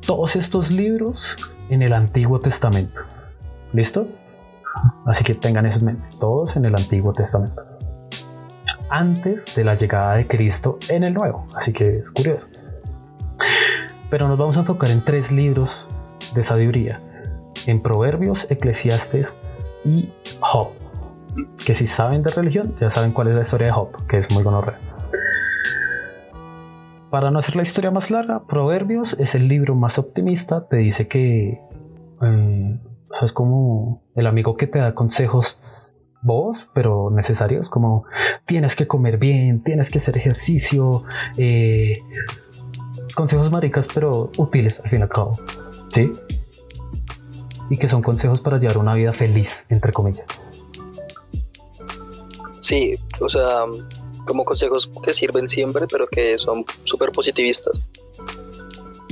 todos 0.08 0.36
estos 0.36 0.70
libros 0.70 1.36
en 1.68 1.82
el 1.82 1.92
Antiguo 1.92 2.40
Testamento. 2.40 2.98
¿Listo? 3.74 4.08
Así 5.04 5.22
que 5.22 5.34
tengan 5.34 5.66
eso 5.66 5.80
en 5.80 5.84
mente. 5.84 6.08
Todos 6.18 6.56
en 6.56 6.64
el 6.64 6.74
Antiguo 6.74 7.12
Testamento. 7.12 7.62
Antes 8.88 9.54
de 9.54 9.64
la 9.64 9.74
llegada 9.74 10.14
de 10.14 10.26
Cristo 10.26 10.78
en 10.88 11.04
el 11.04 11.12
Nuevo. 11.12 11.46
Así 11.54 11.74
que 11.74 11.98
es 11.98 12.10
curioso. 12.10 12.48
Pero 14.10 14.28
nos 14.28 14.38
vamos 14.38 14.56
a 14.56 14.60
enfocar 14.60 14.90
en 14.90 15.04
tres 15.04 15.32
libros 15.32 15.86
de 16.34 16.42
sabiduría. 16.42 17.00
En 17.66 17.82
Proverbios, 17.82 18.46
Eclesiastes 18.50 19.36
y 19.84 20.10
Job. 20.40 20.68
Que 21.64 21.74
si 21.74 21.86
saben 21.86 22.22
de 22.22 22.30
religión, 22.30 22.74
ya 22.80 22.90
saben 22.90 23.12
cuál 23.12 23.28
es 23.28 23.36
la 23.36 23.42
historia 23.42 23.68
de 23.68 23.72
Job, 23.72 24.06
que 24.06 24.18
es 24.18 24.30
muy 24.30 24.42
gonorrea. 24.42 24.78
Para 27.10 27.30
no 27.30 27.38
hacer 27.38 27.56
la 27.56 27.62
historia 27.62 27.90
más 27.90 28.10
larga, 28.10 28.42
Proverbios 28.46 29.16
es 29.18 29.34
el 29.34 29.48
libro 29.48 29.74
más 29.74 29.98
optimista. 29.98 30.66
Te 30.68 30.76
dice 30.76 31.08
que 31.08 31.60
eh, 32.22 32.78
o 33.10 33.14
sea, 33.14 33.26
es 33.26 33.32
como 33.32 34.02
el 34.14 34.26
amigo 34.26 34.56
que 34.56 34.66
te 34.66 34.78
da 34.78 34.94
consejos 34.94 35.60
bobos, 36.20 36.68
pero 36.74 37.10
necesarios, 37.10 37.68
como 37.68 38.04
tienes 38.44 38.76
que 38.76 38.86
comer 38.86 39.18
bien, 39.18 39.62
tienes 39.62 39.90
que 39.90 39.98
hacer 39.98 40.16
ejercicio, 40.16 41.04
eh, 41.36 42.00
consejos 43.18 43.50
maricas, 43.50 43.84
pero 43.92 44.30
útiles 44.38 44.78
al 44.78 44.90
fin 44.90 45.00
y 45.00 45.02
al 45.02 45.08
cabo, 45.08 45.36
¿sí? 45.88 46.12
Y 47.68 47.76
que 47.76 47.88
son 47.88 48.00
consejos 48.00 48.40
para 48.40 48.58
llevar 48.58 48.78
una 48.78 48.94
vida 48.94 49.12
feliz, 49.12 49.66
entre 49.70 49.92
comillas. 49.92 50.28
Sí, 52.60 52.96
o 53.18 53.28
sea, 53.28 53.64
como 54.24 54.44
consejos 54.44 54.88
que 55.02 55.12
sirven 55.12 55.48
siempre, 55.48 55.88
pero 55.90 56.06
que 56.06 56.38
son 56.38 56.64
súper 56.84 57.10
positivistas. 57.10 57.90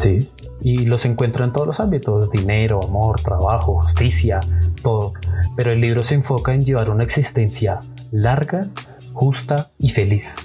Sí. 0.01 0.31
Y 0.61 0.87
los 0.87 1.05
encuentro 1.05 1.45
en 1.45 1.53
todos 1.53 1.66
los 1.66 1.81
ámbitos, 1.81 2.31
dinero, 2.31 2.81
amor, 2.85 3.21
trabajo, 3.21 3.83
justicia, 3.83 4.38
todo. 4.85 5.14
Pero 5.57 5.73
el 5.73 5.81
libro 5.81 6.05
se 6.05 6.14
enfoca 6.14 6.55
en 6.55 6.64
llevar 6.64 6.90
una 6.90 7.03
existencia 7.03 7.81
larga, 8.12 8.69
justa 9.12 9.73
y 9.79 9.90
feliz. 9.90 10.37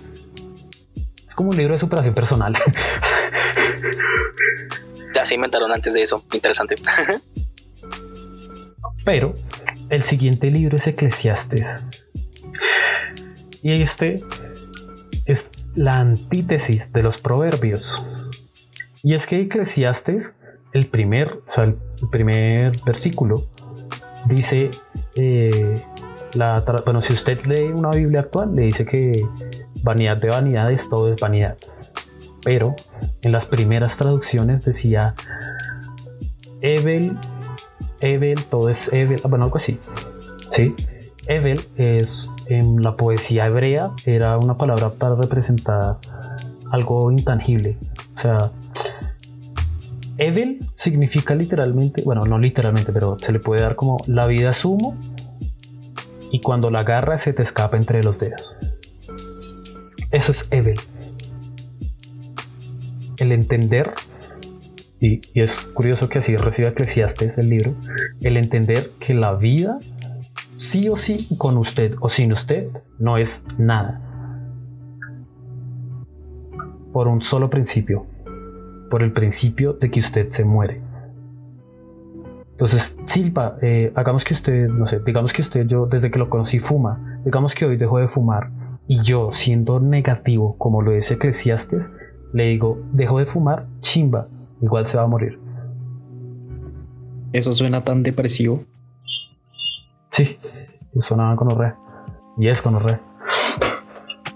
Es 1.27 1.35
como 1.35 1.51
un 1.51 1.57
libro 1.57 1.75
de 1.75 1.79
superación 1.79 2.15
personal. 2.15 2.55
Ya 5.13 5.25
se 5.25 5.35
inventaron 5.35 5.71
antes 5.71 5.93
de 5.93 6.03
eso. 6.03 6.23
Interesante. 6.33 6.75
Pero 9.05 9.35
el 9.89 10.03
siguiente 10.03 10.51
libro 10.51 10.77
es 10.77 10.87
Eclesiastes. 10.87 11.85
Y 13.61 13.81
este 13.81 14.23
es 15.25 15.49
la 15.75 15.97
antítesis 15.97 16.91
de 16.93 17.03
los 17.03 17.17
proverbios. 17.17 18.03
Y 19.03 19.15
es 19.15 19.27
que 19.27 19.41
Eclesiastes, 19.41 20.35
el 20.73 20.87
primer, 20.87 21.41
o 21.47 21.51
sea, 21.51 21.65
el 21.65 21.77
primer 22.11 22.71
versículo, 22.85 23.49
dice, 24.27 24.71
eh, 25.15 25.83
bueno, 26.85 27.01
si 27.01 27.13
usted 27.13 27.43
lee 27.45 27.71
una 27.73 27.91
Biblia 27.91 28.21
actual, 28.21 28.55
le 28.55 28.63
dice 28.63 28.85
que 28.85 29.11
vanidad 29.83 30.17
de 30.17 30.29
vanidades, 30.29 30.87
todo 30.89 31.11
es 31.11 31.19
vanidad. 31.19 31.57
Pero 32.43 32.75
en 33.21 33.31
las 33.31 33.45
primeras 33.45 33.97
traducciones 33.97 34.63
decía, 34.63 35.15
Evel, 36.61 37.17
Evel, 37.99 38.43
todo 38.45 38.69
es 38.69 38.91
Evel, 38.91 39.21
bueno, 39.27 39.45
algo 39.45 39.57
así. 39.57 39.79
Sí, 40.49 40.75
Evel 41.27 41.61
es 41.77 42.29
en 42.47 42.81
la 42.81 42.95
poesía 42.97 43.45
hebrea, 43.45 43.91
era 44.05 44.37
una 44.37 44.57
palabra 44.57 44.89
para 44.89 45.15
representar 45.15 45.97
algo 46.71 47.11
intangible. 47.11 47.77
O 48.17 48.21
sea, 48.21 48.51
Evel 50.17 50.67
significa 50.75 51.35
literalmente, 51.35 52.03
bueno, 52.03 52.25
no 52.25 52.37
literalmente, 52.37 52.91
pero 52.91 53.17
se 53.19 53.31
le 53.31 53.39
puede 53.39 53.61
dar 53.61 53.75
como 53.75 53.97
la 54.07 54.27
vida 54.27 54.53
sumo 54.53 54.95
y 56.31 56.41
cuando 56.41 56.69
la 56.69 56.81
agarra 56.81 57.17
se 57.17 57.33
te 57.33 57.43
escapa 57.43 57.77
entre 57.77 58.03
los 58.03 58.19
dedos. 58.19 58.55
Eso 60.11 60.31
es 60.31 60.47
Evel. 60.51 60.79
El 63.21 63.31
entender, 63.31 63.93
y, 64.99 65.21
es 65.39 65.53
curioso 65.75 66.09
que 66.09 66.17
así 66.17 66.35
reciba 66.35 66.69
Eclesiastes 66.69 67.37
el 67.37 67.49
libro, 67.49 67.75
el 68.19 68.35
entender 68.35 68.93
que 68.99 69.13
la 69.13 69.35
vida 69.35 69.77
sí 70.55 70.89
o 70.89 70.95
sí 70.95 71.27
con 71.37 71.55
usted 71.57 71.93
o 71.99 72.09
sin 72.09 72.31
usted 72.31 72.69
no 72.97 73.19
es 73.19 73.45
nada. 73.59 74.01
Por 76.91 77.07
un 77.07 77.21
solo 77.21 77.51
principio, 77.51 78.07
por 78.89 79.03
el 79.03 79.13
principio 79.13 79.73
de 79.73 79.91
que 79.91 79.99
usted 79.99 80.31
se 80.31 80.43
muere. 80.43 80.81
Entonces, 82.53 82.97
Silva, 83.05 83.59
eh, 83.61 83.93
hagamos 83.93 84.23
que 84.23 84.33
usted, 84.33 84.67
no 84.67 84.87
sé, 84.87 84.99
digamos 85.05 85.31
que 85.31 85.43
usted, 85.43 85.67
yo 85.67 85.85
desde 85.85 86.09
que 86.09 86.17
lo 86.17 86.27
conocí 86.27 86.57
fuma, 86.57 87.21
digamos 87.23 87.53
que 87.53 87.65
hoy 87.65 87.77
dejó 87.77 87.99
de 87.99 88.07
fumar 88.07 88.49
y 88.87 89.03
yo, 89.03 89.29
siendo 89.31 89.79
negativo 89.79 90.57
como 90.57 90.81
lo 90.81 90.91
es 90.91 91.11
Eclesiastes, 91.11 91.91
le 92.33 92.45
digo, 92.45 92.79
dejó 92.91 93.19
de 93.19 93.25
fumar, 93.25 93.67
chimba, 93.81 94.27
igual 94.61 94.87
se 94.87 94.97
va 94.97 95.03
a 95.03 95.07
morir. 95.07 95.39
Eso 97.33 97.53
suena 97.53 97.83
tan 97.83 98.03
depresivo. 98.03 98.65
Sí, 100.09 100.37
suena 100.99 101.35
con 101.35 101.49
re. 101.57 101.73
Y 102.37 102.49
es 102.49 102.61
con 102.61 102.79
re. 102.79 102.99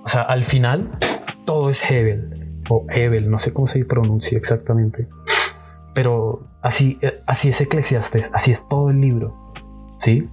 O 0.03 0.09
sea, 0.09 0.21
al 0.21 0.45
final, 0.45 0.97
todo 1.45 1.69
es 1.69 1.89
Hebel 1.89 2.61
o 2.69 2.85
Hebel, 2.89 3.29
no 3.29 3.39
sé 3.39 3.53
cómo 3.53 3.67
se 3.67 3.83
pronuncia 3.85 4.37
exactamente. 4.37 5.07
Pero 5.93 6.47
así, 6.61 6.99
así 7.25 7.49
es 7.49 7.61
Eclesiastes, 7.61 8.29
así 8.33 8.51
es 8.51 8.67
todo 8.67 8.89
el 8.89 9.01
libro. 9.01 9.53
¿Sí? 9.97 10.27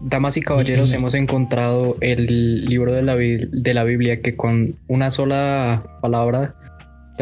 Damas 0.00 0.36
y 0.36 0.42
caballeros, 0.42 0.92
hemos 0.92 1.14
encontrado 1.14 1.96
el 2.00 2.64
libro 2.64 2.92
de 2.92 3.02
la, 3.02 3.14
de 3.16 3.74
la 3.74 3.84
Biblia 3.84 4.20
que 4.20 4.36
con 4.36 4.76
una 4.88 5.10
sola 5.10 5.98
palabra 6.00 6.56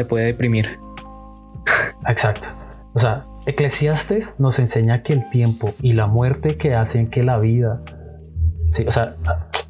te 0.01 0.05
puede 0.05 0.25
deprimir. 0.25 0.79
Exacto. 2.07 2.47
O 2.93 2.99
sea, 2.99 3.25
Eclesiastes 3.45 4.39
nos 4.39 4.57
enseña 4.57 5.03
que 5.03 5.13
el 5.13 5.29
tiempo 5.29 5.75
y 5.79 5.93
la 5.93 6.07
muerte 6.07 6.57
que 6.57 6.73
hacen 6.73 7.07
que 7.07 7.21
la 7.21 7.37
vida. 7.37 7.81
Sí, 8.71 8.83
o 8.87 8.91
sea, 8.91 9.15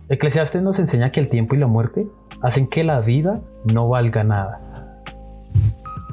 Eclesiastes 0.08 0.62
nos 0.62 0.80
enseña 0.80 1.12
que 1.12 1.20
el 1.20 1.28
tiempo 1.28 1.56
y 1.56 1.58
la 1.58 1.67
muerte 1.67 2.08
hacen 2.41 2.67
que 2.67 2.86
la 2.86 3.02
vida 3.02 3.41
no 3.65 3.89
valga 3.89 4.24
nada. 4.24 4.62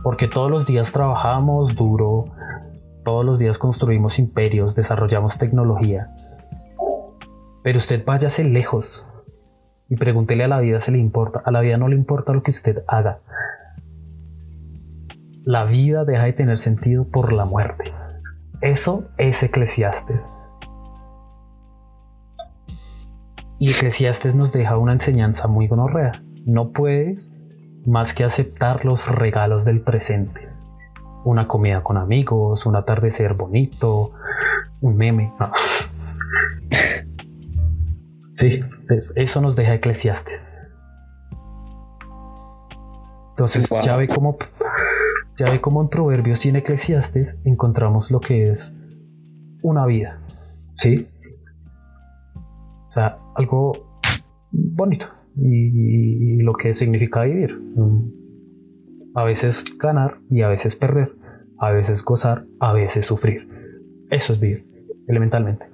Porque 0.02 0.26
todos 0.26 0.50
los 0.50 0.66
días 0.66 0.90
trabajamos 0.90 1.76
duro, 1.76 2.24
todos 3.04 3.24
los 3.24 3.38
días 3.38 3.56
construimos 3.56 4.18
imperios, 4.18 4.74
desarrollamos 4.74 5.38
tecnología. 5.38 6.10
Pero 7.62 7.78
usted 7.78 8.04
váyase 8.04 8.42
lejos 8.42 9.06
y 9.88 9.96
pregúntele 9.96 10.42
a 10.42 10.48
la 10.48 10.58
vida 10.58 10.80
si 10.80 10.90
le 10.90 10.98
importa. 10.98 11.40
A 11.44 11.52
la 11.52 11.60
vida 11.60 11.76
no 11.76 11.86
le 11.86 11.94
importa 11.94 12.32
lo 12.32 12.42
que 12.42 12.50
usted 12.50 12.82
haga. 12.88 13.20
La 15.48 15.64
vida 15.64 16.04
deja 16.04 16.24
de 16.24 16.34
tener 16.34 16.58
sentido 16.58 17.08
por 17.08 17.32
la 17.32 17.46
muerte. 17.46 17.94
Eso 18.60 19.08
es 19.16 19.42
Eclesiastes. 19.42 20.20
Y 23.58 23.70
Eclesiastes 23.70 24.34
nos 24.34 24.52
deja 24.52 24.76
una 24.76 24.92
enseñanza 24.92 25.48
muy 25.48 25.66
gonorrea. 25.66 26.22
No 26.44 26.72
puedes 26.72 27.32
más 27.86 28.12
que 28.12 28.24
aceptar 28.24 28.84
los 28.84 29.08
regalos 29.08 29.64
del 29.64 29.80
presente. 29.80 30.50
Una 31.24 31.48
comida 31.48 31.82
con 31.82 31.96
amigos, 31.96 32.66
un 32.66 32.76
atardecer 32.76 33.32
bonito, 33.32 34.12
un 34.82 34.98
meme. 34.98 35.32
sí, 38.32 38.62
eso 39.16 39.40
nos 39.40 39.56
deja 39.56 39.72
Eclesiastes. 39.72 40.46
Entonces 43.30 43.70
ya 43.82 43.96
ve 43.96 44.08
cómo 44.08 44.36
ya 45.38 45.50
ve 45.50 45.60
cómo 45.60 45.80
en 45.80 45.88
Proverbios 45.88 46.44
y 46.44 46.48
en 46.48 46.56
Eclesiastes 46.56 47.38
encontramos 47.44 48.10
lo 48.10 48.18
que 48.18 48.50
es 48.50 48.72
una 49.62 49.86
vida. 49.86 50.20
¿Sí? 50.74 51.06
O 52.88 52.92
sea, 52.92 53.18
algo 53.36 54.00
bonito 54.50 55.06
y, 55.36 56.42
lo 56.42 56.54
que 56.54 56.74
significa 56.74 57.22
vivir. 57.22 57.56
A 59.14 59.24
veces 59.24 59.64
ganar 59.78 60.18
y 60.28 60.42
a 60.42 60.48
veces 60.48 60.74
perder, 60.74 61.14
a 61.58 61.70
veces 61.70 62.04
gozar, 62.04 62.44
a 62.58 62.72
veces 62.72 63.06
sufrir. 63.06 63.48
Eso 64.10 64.32
es 64.32 64.40
vivir, 64.40 64.66
elementalmente. 65.06 65.66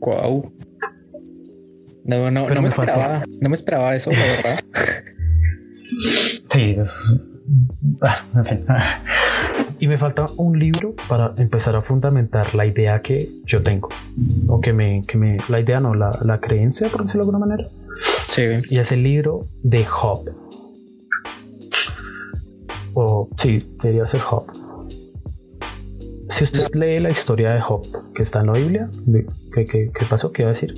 Wow. 0.00 0.52
No, 2.04 2.30
no, 2.30 2.48
no 2.48 2.60
me, 2.62 2.66
esperaba, 2.66 3.24
no 3.40 3.48
me 3.48 3.54
esperaba 3.54 3.94
eso, 3.94 4.10
la 4.10 4.18
verdad. 4.18 4.64
sí, 6.50 6.74
es... 6.78 7.20
Ah, 8.00 8.24
y 9.80 9.88
me 9.88 9.98
falta 9.98 10.26
un 10.36 10.58
libro 10.58 10.94
para 11.08 11.34
empezar 11.38 11.74
a 11.74 11.82
fundamentar 11.82 12.54
la 12.54 12.66
idea 12.66 13.02
que 13.02 13.28
yo 13.44 13.62
tengo. 13.62 13.88
O 14.46 14.60
que 14.60 14.72
me, 14.72 15.02
que 15.06 15.18
me 15.18 15.38
la 15.48 15.60
idea 15.60 15.80
no, 15.80 15.94
la, 15.94 16.16
la 16.24 16.38
creencia, 16.40 16.88
por 16.88 17.02
decirlo 17.02 17.24
de 17.24 17.30
alguna 17.30 17.46
manera. 17.46 17.68
Sí. 18.30 18.42
Y 18.70 18.78
es 18.78 18.92
el 18.92 19.02
libro 19.02 19.48
de 19.62 19.84
Job. 19.84 20.30
O 22.94 23.28
sí, 23.38 23.66
debería 23.82 24.06
ser 24.06 24.20
Job. 24.20 24.46
Si 26.28 26.44
usted 26.44 26.74
lee 26.74 27.00
la 27.00 27.10
historia 27.10 27.52
de 27.52 27.60
Job 27.60 27.82
que 28.14 28.22
está 28.22 28.40
en 28.40 28.46
la 28.46 28.52
Biblia, 28.52 28.88
¿qué, 29.52 29.64
qué, 29.64 29.90
qué 29.92 30.06
pasó? 30.08 30.32
¿Qué 30.32 30.42
iba 30.42 30.50
a 30.50 30.54
decir? 30.54 30.74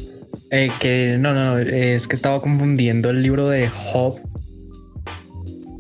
Eh, 0.51 0.71
que 0.81 1.17
no, 1.19 1.33
no, 1.33 1.45
no, 1.45 1.59
es 1.59 2.09
que 2.09 2.17
estaba 2.17 2.41
confundiendo 2.41 3.11
el 3.11 3.23
libro 3.23 3.49
de 3.49 3.69
Job 3.69 4.19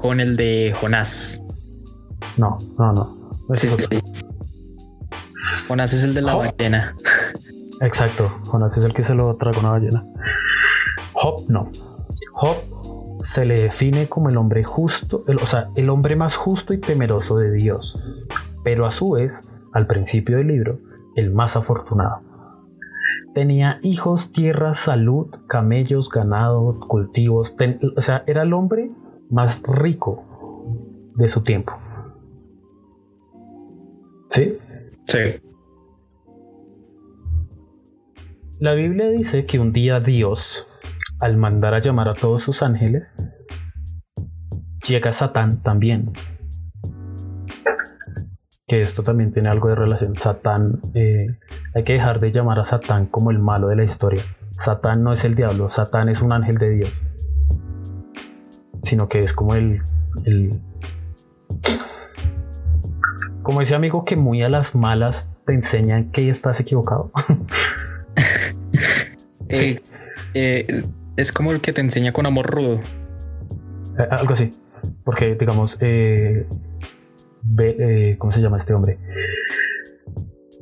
con 0.04 0.20
el 0.20 0.36
de 0.36 0.76
Jonás. 0.78 1.40
No, 2.36 2.58
no, 2.78 2.92
no. 2.92 3.30
Sí, 3.54 3.68
sí, 3.68 3.98
Jonás 5.66 5.94
es 5.94 6.04
el 6.04 6.12
de 6.12 6.20
la 6.20 6.34
ballena. 6.34 6.94
Exacto, 7.80 8.28
Jonás 8.44 8.76
es 8.76 8.84
el 8.84 8.92
que 8.92 9.02
se 9.02 9.14
lo 9.14 9.34
traga 9.36 9.60
una 9.60 9.70
ballena. 9.70 10.04
Job 11.14 11.46
no. 11.48 11.70
Job 12.34 13.18
se 13.22 13.46
le 13.46 13.62
define 13.62 14.06
como 14.06 14.28
el 14.28 14.36
hombre 14.36 14.62
justo, 14.62 15.24
o 15.26 15.46
sea, 15.46 15.70
el 15.74 15.88
hombre 15.88 16.16
más 16.16 16.36
justo 16.36 16.74
y 16.74 16.80
temeroso 16.80 17.38
de 17.38 17.52
Dios, 17.52 17.98
pero 18.62 18.84
a 18.84 18.92
su 18.92 19.12
vez, 19.12 19.42
al 19.72 19.86
principio 19.86 20.36
del 20.36 20.48
libro, 20.48 20.80
el 21.16 21.32
más 21.32 21.56
afortunado. 21.56 22.20
Tenía 23.34 23.78
hijos, 23.80 24.32
tierra, 24.32 24.74
salud, 24.74 25.28
camellos, 25.48 26.10
ganado, 26.10 26.78
cultivos, 26.88 27.56
o 27.96 28.00
sea, 28.02 28.22
era 28.26 28.42
el 28.42 28.52
hombre 28.52 28.90
más 29.34 29.60
rico 29.64 30.24
de 31.16 31.26
su 31.26 31.42
tiempo. 31.42 31.72
¿Sí? 34.30 34.58
Sí. 35.06 35.18
La 38.60 38.74
Biblia 38.74 39.08
dice 39.08 39.44
que 39.44 39.58
un 39.58 39.72
día 39.72 39.98
Dios, 39.98 40.66
al 41.20 41.36
mandar 41.36 41.74
a 41.74 41.80
llamar 41.80 42.08
a 42.08 42.14
todos 42.14 42.44
sus 42.44 42.62
ángeles, 42.62 43.16
llega 44.86 45.12
Satán 45.12 45.62
también. 45.62 46.12
Que 48.68 48.80
esto 48.80 49.02
también 49.02 49.32
tiene 49.32 49.48
algo 49.48 49.68
de 49.68 49.74
relación. 49.74 50.14
Satán, 50.14 50.80
eh, 50.94 51.26
hay 51.74 51.82
que 51.82 51.94
dejar 51.94 52.20
de 52.20 52.30
llamar 52.30 52.60
a 52.60 52.64
Satán 52.64 53.06
como 53.06 53.32
el 53.32 53.40
malo 53.40 53.66
de 53.66 53.76
la 53.76 53.82
historia. 53.82 54.22
Satán 54.52 55.02
no 55.02 55.12
es 55.12 55.24
el 55.24 55.34
diablo, 55.34 55.68
Satán 55.70 56.08
es 56.08 56.22
un 56.22 56.32
ángel 56.32 56.56
de 56.56 56.70
Dios. 56.70 56.94
Sino 58.84 59.08
que 59.08 59.18
es 59.18 59.32
como 59.32 59.54
el, 59.54 59.82
el 60.24 60.60
como 63.42 63.60
ese 63.60 63.74
amigo 63.74 64.04
que 64.04 64.16
muy 64.16 64.42
a 64.42 64.48
las 64.48 64.74
malas 64.74 65.28
te 65.46 65.54
enseñan 65.54 66.10
que 66.10 66.28
estás 66.30 66.60
equivocado. 66.60 67.10
Eh, 69.48 69.56
Sí. 69.58 69.80
eh, 70.32 70.82
es 71.16 71.30
como 71.32 71.52
el 71.52 71.60
que 71.60 71.72
te 71.74 71.82
enseña 71.82 72.12
con 72.12 72.24
amor 72.24 72.46
rudo. 72.46 72.80
Eh, 73.98 74.06
algo 74.10 74.32
así. 74.32 74.50
Porque, 75.04 75.34
digamos, 75.34 75.76
eh, 75.80 76.46
Be- 77.42 77.76
eh, 78.12 78.16
¿cómo 78.18 78.32
se 78.32 78.40
llama 78.40 78.56
este 78.56 78.72
hombre? 78.72 78.98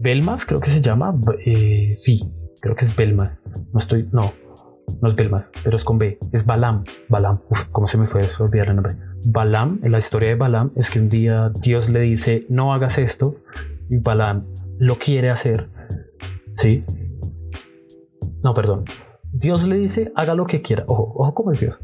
Belmas, 0.00 0.44
creo 0.44 0.58
que 0.58 0.70
se 0.70 0.80
llama. 0.80 1.14
Eh, 1.46 1.90
sí, 1.94 2.20
creo 2.60 2.74
que 2.74 2.84
es 2.84 2.94
Belmas. 2.96 3.40
No 3.72 3.78
estoy, 3.78 4.08
no, 4.12 4.32
no 5.00 5.08
es 5.08 5.16
Belmas, 5.16 5.50
pero 5.64 5.76
es 5.76 5.84
con 5.84 5.98
B. 5.98 6.18
Es 6.32 6.44
Balam. 6.44 6.84
Balam. 7.08 7.40
Uf, 7.50 7.66
¿cómo 7.70 7.86
se 7.86 7.98
me 7.98 8.06
fue 8.06 8.24
eso? 8.24 8.44
Olvidar 8.44 8.68
el 8.68 8.76
nombre. 8.76 8.96
Balam, 9.26 9.80
en 9.82 9.92
la 9.92 9.98
historia 9.98 10.30
de 10.30 10.34
Balam 10.34 10.72
es 10.76 10.90
que 10.90 11.00
un 11.00 11.08
día 11.08 11.50
Dios 11.60 11.88
le 11.88 12.00
dice, 12.00 12.46
no 12.48 12.72
hagas 12.72 12.98
esto. 12.98 13.36
Y 13.88 13.98
Balam 13.98 14.46
lo 14.78 14.96
quiere 14.96 15.30
hacer. 15.30 15.68
Sí. 16.54 16.84
No, 18.42 18.54
perdón. 18.54 18.84
Dios 19.32 19.66
le 19.66 19.78
dice, 19.78 20.12
haga 20.14 20.34
lo 20.34 20.46
que 20.46 20.60
quiera. 20.60 20.84
Ojo, 20.86 21.12
ojo, 21.16 21.34
¿cómo 21.34 21.52
es 21.52 21.60
Dios? 21.60 21.78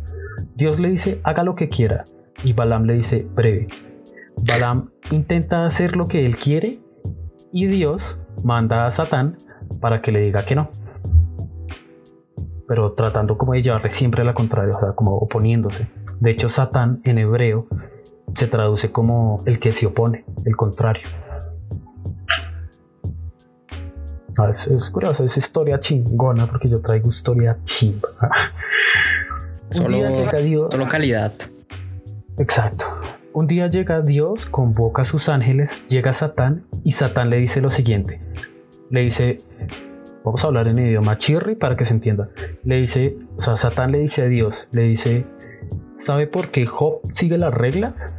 Dios 0.54 0.78
le 0.78 0.90
dice, 0.90 1.20
haga 1.24 1.44
lo 1.44 1.54
que 1.54 1.68
quiera. 1.68 2.04
Y 2.44 2.52
Balaam 2.52 2.84
le 2.84 2.94
dice, 2.94 3.26
breve. 3.34 3.68
Balaam 4.46 4.90
intenta 5.10 5.64
hacer 5.64 5.96
lo 5.96 6.06
que 6.06 6.26
él 6.26 6.36
quiere 6.36 6.72
y 7.52 7.66
Dios 7.66 8.18
manda 8.44 8.86
a 8.86 8.90
Satán 8.90 9.36
para 9.80 10.00
que 10.00 10.12
le 10.12 10.20
diga 10.20 10.44
que 10.44 10.54
no. 10.54 10.70
Pero 12.68 12.92
tratando 12.92 13.36
como 13.38 13.54
de 13.54 13.62
llevarle 13.62 13.90
siempre 13.90 14.22
a 14.22 14.24
la 14.24 14.34
contraria, 14.34 14.76
o 14.76 14.78
sea, 14.80 14.92
como 14.92 15.16
oponiéndose. 15.16 15.88
De 16.20 16.30
hecho, 16.30 16.48
Satán 16.48 17.00
en 17.04 17.18
hebreo 17.18 17.66
se 18.34 18.46
traduce 18.46 18.92
como 18.92 19.38
el 19.46 19.58
que 19.58 19.72
se 19.72 19.86
opone, 19.86 20.24
el 20.44 20.54
contrario. 20.54 21.02
Ah, 24.38 24.50
es, 24.52 24.66
es 24.68 24.88
curioso, 24.90 25.24
es 25.24 25.36
historia 25.36 25.80
chingona 25.80 26.46
porque 26.46 26.68
yo 26.68 26.80
traigo 26.80 27.10
historia 27.10 27.58
chimba. 27.64 28.08
Dios- 29.70 29.76
Solo 29.76 29.96
calidad. 30.88 31.32
Exacto. 32.38 32.84
Un 33.32 33.46
día 33.46 33.66
llega 33.68 34.00
Dios, 34.00 34.46
convoca 34.46 35.02
a 35.02 35.04
sus 35.04 35.28
ángeles, 35.28 35.82
llega 35.88 36.12
Satán 36.12 36.66
y 36.84 36.92
Satán 36.92 37.30
le 37.30 37.36
dice 37.38 37.60
lo 37.60 37.68
siguiente. 37.70 38.20
Le 38.90 39.00
dice, 39.00 39.38
vamos 40.28 40.44
a 40.44 40.48
hablar 40.48 40.68
en 40.68 40.78
idioma 40.78 41.16
chirri 41.16 41.54
para 41.54 41.74
que 41.74 41.86
se 41.86 41.94
entienda. 41.94 42.28
Le 42.62 42.76
dice, 42.76 43.16
o 43.38 43.40
sea, 43.40 43.56
Satán 43.56 43.92
le 43.92 43.98
dice 43.98 44.22
a 44.22 44.26
Dios, 44.26 44.68
le 44.72 44.82
dice, 44.82 45.24
¿sabe 45.98 46.26
por 46.26 46.50
qué 46.50 46.66
Job 46.66 47.00
sigue 47.14 47.38
las 47.38 47.54
reglas? 47.54 48.14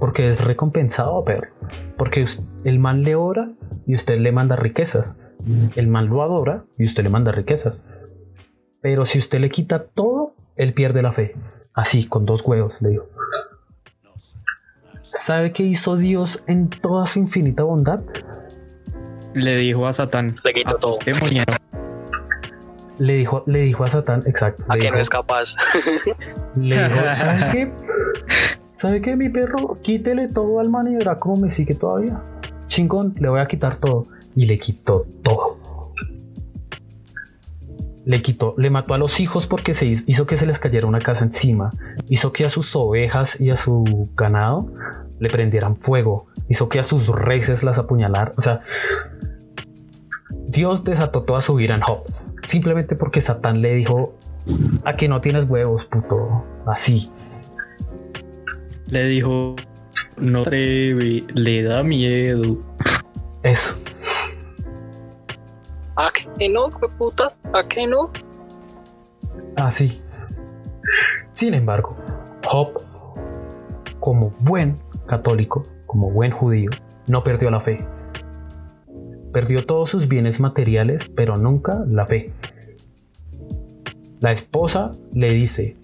Porque 0.00 0.28
es 0.28 0.42
recompensado, 0.42 1.22
pero 1.24 1.42
porque 1.96 2.24
el 2.64 2.80
mal 2.80 3.04
le 3.04 3.14
ora 3.14 3.52
y 3.86 3.94
usted 3.94 4.18
le 4.18 4.32
manda 4.32 4.56
riquezas. 4.56 5.14
El 5.76 5.86
mal 5.86 6.06
lo 6.06 6.22
adora 6.22 6.64
y 6.78 6.84
usted 6.84 7.04
le 7.04 7.10
manda 7.10 7.30
riquezas. 7.30 7.84
Pero 8.80 9.06
si 9.06 9.20
usted 9.20 9.38
le 9.38 9.48
quita 9.48 9.84
todo, 9.84 10.34
él 10.56 10.74
pierde 10.74 11.00
la 11.00 11.12
fe. 11.12 11.36
Así, 11.74 12.08
con 12.08 12.26
dos 12.26 12.42
huevos, 12.44 12.82
le 12.82 12.88
digo. 12.88 13.08
¿Sabe 15.12 15.52
qué 15.52 15.62
hizo 15.62 15.96
Dios 15.96 16.42
en 16.48 16.68
toda 16.68 17.06
su 17.06 17.20
infinita 17.20 17.62
bondad? 17.62 18.00
Le 19.34 19.56
dijo 19.56 19.86
a 19.86 19.92
Satán. 19.92 20.36
Le 20.44 20.52
quitó 20.52 20.70
"A 20.70 20.78
todo. 20.78 20.92
tus 20.92 21.04
demonios". 21.04 21.44
Le 22.98 23.16
dijo, 23.16 23.42
le 23.46 23.60
dijo 23.60 23.84
a 23.84 23.86
Satán, 23.88 24.22
exacto. 24.26 24.64
A 24.68 24.74
que 24.74 24.82
dijo, 24.82 24.94
no 24.94 25.00
es 25.00 25.08
capaz. 25.08 25.56
le 26.56 26.76
dijo, 26.76 27.00
¿sabe 27.16 27.50
qué? 27.52 27.72
¿Sabe 28.76 29.00
qué, 29.00 29.16
mi 29.16 29.28
perro? 29.28 29.76
Quítele 29.80 30.28
todo 30.28 30.60
al 30.60 30.68
man 30.68 30.88
y 30.90 30.96
verá 30.96 31.16
cómo 31.16 31.36
me 31.36 31.50
sigue 31.52 31.74
todavía. 31.74 32.20
Chingón, 32.66 33.14
le 33.18 33.28
voy 33.28 33.40
a 33.40 33.46
quitar 33.46 33.76
todo. 33.78 34.04
Y 34.34 34.46
le 34.46 34.58
quitó 34.58 35.06
todo. 35.22 35.58
Le 38.04 38.20
quitó, 38.20 38.54
le 38.58 38.68
mató 38.70 38.94
a 38.94 38.98
los 38.98 39.20
hijos 39.20 39.46
porque 39.46 39.74
se 39.74 39.86
hizo, 39.86 40.02
hizo 40.08 40.26
que 40.26 40.36
se 40.36 40.46
les 40.46 40.58
cayera 40.58 40.86
una 40.88 40.98
casa 40.98 41.24
encima. 41.24 41.70
Hizo 42.08 42.32
que 42.32 42.44
a 42.44 42.50
sus 42.50 42.74
ovejas 42.74 43.40
y 43.40 43.50
a 43.50 43.56
su 43.56 44.08
ganado 44.16 44.72
le 45.20 45.28
prendieran 45.30 45.76
fuego. 45.76 46.26
Hizo 46.48 46.68
que 46.68 46.80
a 46.80 46.82
sus 46.82 47.06
reses 47.08 47.62
las 47.62 47.78
apuñalar. 47.78 48.32
O 48.36 48.42
sea, 48.42 48.62
Dios 50.52 50.84
desató 50.84 51.22
toda 51.22 51.40
su 51.40 51.58
ira 51.60 51.74
en 51.74 51.80
Job. 51.80 52.02
Simplemente 52.46 52.94
porque 52.94 53.22
Satán 53.22 53.62
le 53.62 53.72
dijo, 53.72 54.14
a 54.84 54.92
que 54.92 55.08
no 55.08 55.22
tienes 55.22 55.48
huevos, 55.48 55.86
puto. 55.86 56.44
Así. 56.66 57.10
Le 58.90 59.04
dijo, 59.06 59.56
no 60.18 60.40
atreve, 60.40 61.24
le 61.34 61.62
da 61.62 61.82
miedo. 61.82 62.58
Eso. 63.42 63.74
¿A 65.96 66.10
que 66.12 66.48
no, 66.50 66.68
puta? 66.98 67.32
¿A 67.54 67.66
que 67.66 67.86
no? 67.86 68.10
Así. 69.56 70.02
Sin 71.32 71.54
embargo, 71.54 71.96
Job, 72.46 72.74
como 74.00 74.30
buen 74.40 74.76
católico, 75.06 75.62
como 75.86 76.10
buen 76.10 76.30
judío, 76.30 76.70
no 77.06 77.24
perdió 77.24 77.50
la 77.50 77.60
fe. 77.60 77.78
Perdió 79.32 79.64
todos 79.64 79.90
sus 79.90 80.08
bienes 80.08 80.40
materiales, 80.40 81.10
pero 81.14 81.36
nunca 81.36 81.84
la 81.88 82.06
fe. 82.06 82.32
La 84.20 84.32
esposa 84.32 84.90
le 85.12 85.32
dice, 85.32 85.76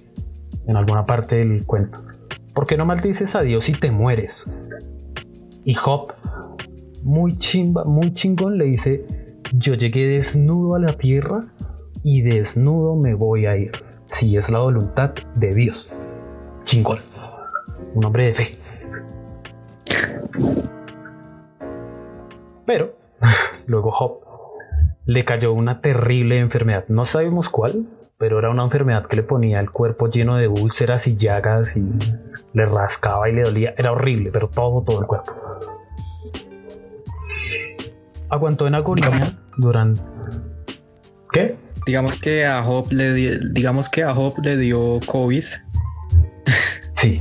en 0.66 0.76
alguna 0.76 1.04
parte 1.04 1.36
del 1.36 1.64
cuento, 1.64 2.04
¿por 2.54 2.66
qué 2.66 2.76
no 2.76 2.84
maldices 2.84 3.34
a 3.34 3.40
Dios 3.40 3.68
y 3.68 3.72
te 3.72 3.90
mueres? 3.90 4.48
Y 5.64 5.74
Job, 5.74 6.12
muy 7.02 7.36
chimba, 7.38 7.84
muy 7.84 8.12
chingón, 8.12 8.58
le 8.58 8.66
dice, 8.66 9.06
yo 9.54 9.74
llegué 9.74 10.06
desnudo 10.06 10.74
a 10.74 10.78
la 10.78 10.92
tierra 10.92 11.40
y 12.02 12.22
desnudo 12.22 12.96
me 12.96 13.14
voy 13.14 13.46
a 13.46 13.56
ir, 13.56 13.72
si 14.06 14.36
es 14.36 14.50
la 14.50 14.58
voluntad 14.58 15.14
de 15.36 15.54
Dios. 15.54 15.90
Chingón. 16.64 16.98
Un 17.94 18.04
hombre 18.04 18.26
de 18.26 18.34
fe. 18.34 18.58
Pero 22.66 22.97
luego 23.66 23.90
Job 23.90 24.20
le 25.06 25.24
cayó 25.24 25.52
una 25.52 25.80
terrible 25.80 26.38
enfermedad. 26.38 26.84
No 26.88 27.04
sabemos 27.04 27.48
cuál, 27.48 27.86
pero 28.18 28.38
era 28.38 28.50
una 28.50 28.64
enfermedad 28.64 29.06
que 29.06 29.16
le 29.16 29.22
ponía 29.22 29.58
el 29.60 29.70
cuerpo 29.70 30.08
lleno 30.08 30.36
de 30.36 30.48
úlceras 30.48 31.06
y 31.06 31.16
llagas 31.16 31.76
y 31.76 31.82
le 32.52 32.66
rascaba 32.66 33.28
y 33.28 33.32
le 33.32 33.42
dolía. 33.42 33.74
Era 33.78 33.92
horrible, 33.92 34.30
pero 34.32 34.48
todo, 34.48 34.82
todo 34.82 35.00
el 35.00 35.06
cuerpo. 35.06 35.32
Aguantó 38.30 38.66
en 38.66 38.74
agonía 38.74 39.38
durante... 39.56 40.00
¿Qué? 41.32 41.56
Digamos 41.86 42.16
que 42.18 42.44
a 42.46 42.62
Job 42.62 42.88
le 42.90 43.12
di- 43.14 43.38
digamos 43.52 43.88
que 43.88 44.02
a 44.02 44.14
Job 44.14 44.34
le 44.42 44.56
dio 44.58 44.98
COVID. 45.06 45.44
Sí, 46.94 47.20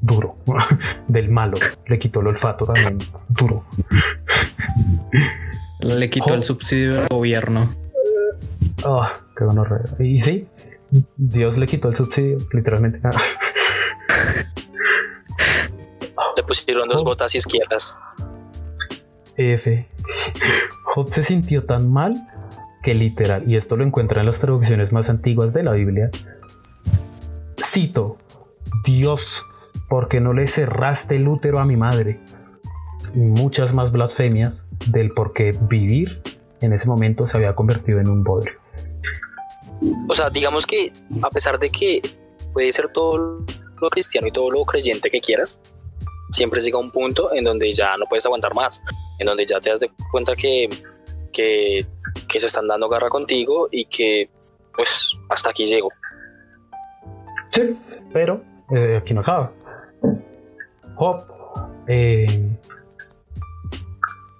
duro. 0.00 0.36
Del 1.08 1.30
malo. 1.30 1.58
Le 1.86 1.98
quitó 1.98 2.20
el 2.20 2.28
olfato 2.28 2.64
también. 2.64 2.98
Duro. 3.28 3.64
Le 5.80 6.10
quitó 6.10 6.34
el 6.34 6.42
subsidio 6.44 6.94
del 6.94 7.08
gobierno. 7.08 7.68
Ah, 8.84 9.12
qué 9.36 9.44
gonorrea. 9.44 9.82
Y 10.00 10.20
sí, 10.20 10.46
Dios 11.16 11.56
le 11.56 11.66
quitó 11.66 11.88
el 11.88 11.96
subsidio, 11.96 12.36
literalmente. 12.52 13.00
Le 16.36 16.42
pusieron 16.44 16.88
dos 16.88 17.02
Oh. 17.02 17.04
botas 17.04 17.34
izquierdas. 17.34 17.96
F. 19.36 19.88
Job 20.84 21.08
se 21.10 21.22
sintió 21.22 21.64
tan 21.64 21.90
mal 21.92 22.14
que 22.82 22.94
literal, 22.94 23.48
y 23.50 23.56
esto 23.56 23.76
lo 23.76 23.84
encuentra 23.84 24.20
en 24.20 24.26
las 24.26 24.38
traducciones 24.38 24.92
más 24.92 25.10
antiguas 25.10 25.52
de 25.52 25.62
la 25.62 25.72
Biblia. 25.72 26.10
Cito, 27.62 28.18
Dios, 28.84 29.44
¿por 29.88 30.08
qué 30.08 30.20
no 30.20 30.32
le 30.32 30.46
cerraste 30.46 31.16
el 31.16 31.28
útero 31.28 31.58
a 31.58 31.64
mi 31.64 31.76
madre? 31.76 32.20
Y 33.14 33.18
muchas 33.18 33.74
más 33.74 33.90
blasfemias 33.92 34.67
del 34.86 35.12
por 35.12 35.32
qué 35.32 35.52
vivir 35.62 36.22
en 36.60 36.72
ese 36.72 36.86
momento 36.88 37.26
se 37.26 37.36
había 37.36 37.54
convertido 37.54 38.00
en 38.00 38.08
un 38.08 38.24
bodrio. 38.24 38.58
O 40.08 40.14
sea, 40.14 40.30
digamos 40.30 40.66
que 40.66 40.92
a 41.22 41.30
pesar 41.30 41.58
de 41.58 41.70
que 41.70 42.00
puede 42.52 42.72
ser 42.72 42.88
todo 42.92 43.44
lo 43.80 43.90
cristiano 43.90 44.26
y 44.26 44.32
todo 44.32 44.50
lo 44.50 44.64
creyente 44.64 45.10
que 45.10 45.20
quieras, 45.20 45.58
siempre 46.30 46.60
llega 46.60 46.78
un 46.78 46.90
punto 46.90 47.32
en 47.32 47.44
donde 47.44 47.72
ya 47.72 47.96
no 47.96 48.06
puedes 48.06 48.26
aguantar 48.26 48.54
más, 48.54 48.82
en 49.18 49.26
donde 49.26 49.46
ya 49.46 49.60
te 49.60 49.70
das 49.70 49.80
de 49.80 49.90
cuenta 50.10 50.34
que, 50.34 50.68
que, 51.32 51.86
que 52.28 52.40
se 52.40 52.46
están 52.46 52.66
dando 52.66 52.88
garra 52.88 53.08
contigo 53.08 53.68
y 53.70 53.84
que 53.86 54.28
pues 54.74 55.12
hasta 55.28 55.50
aquí 55.50 55.66
llego. 55.66 55.90
Sí, 57.50 57.76
pero 58.12 58.42
eh, 58.70 58.98
aquí 59.00 59.14
no 59.14 59.20
acaba. 59.20 59.52
Job. 60.94 61.24
eh, 61.86 62.48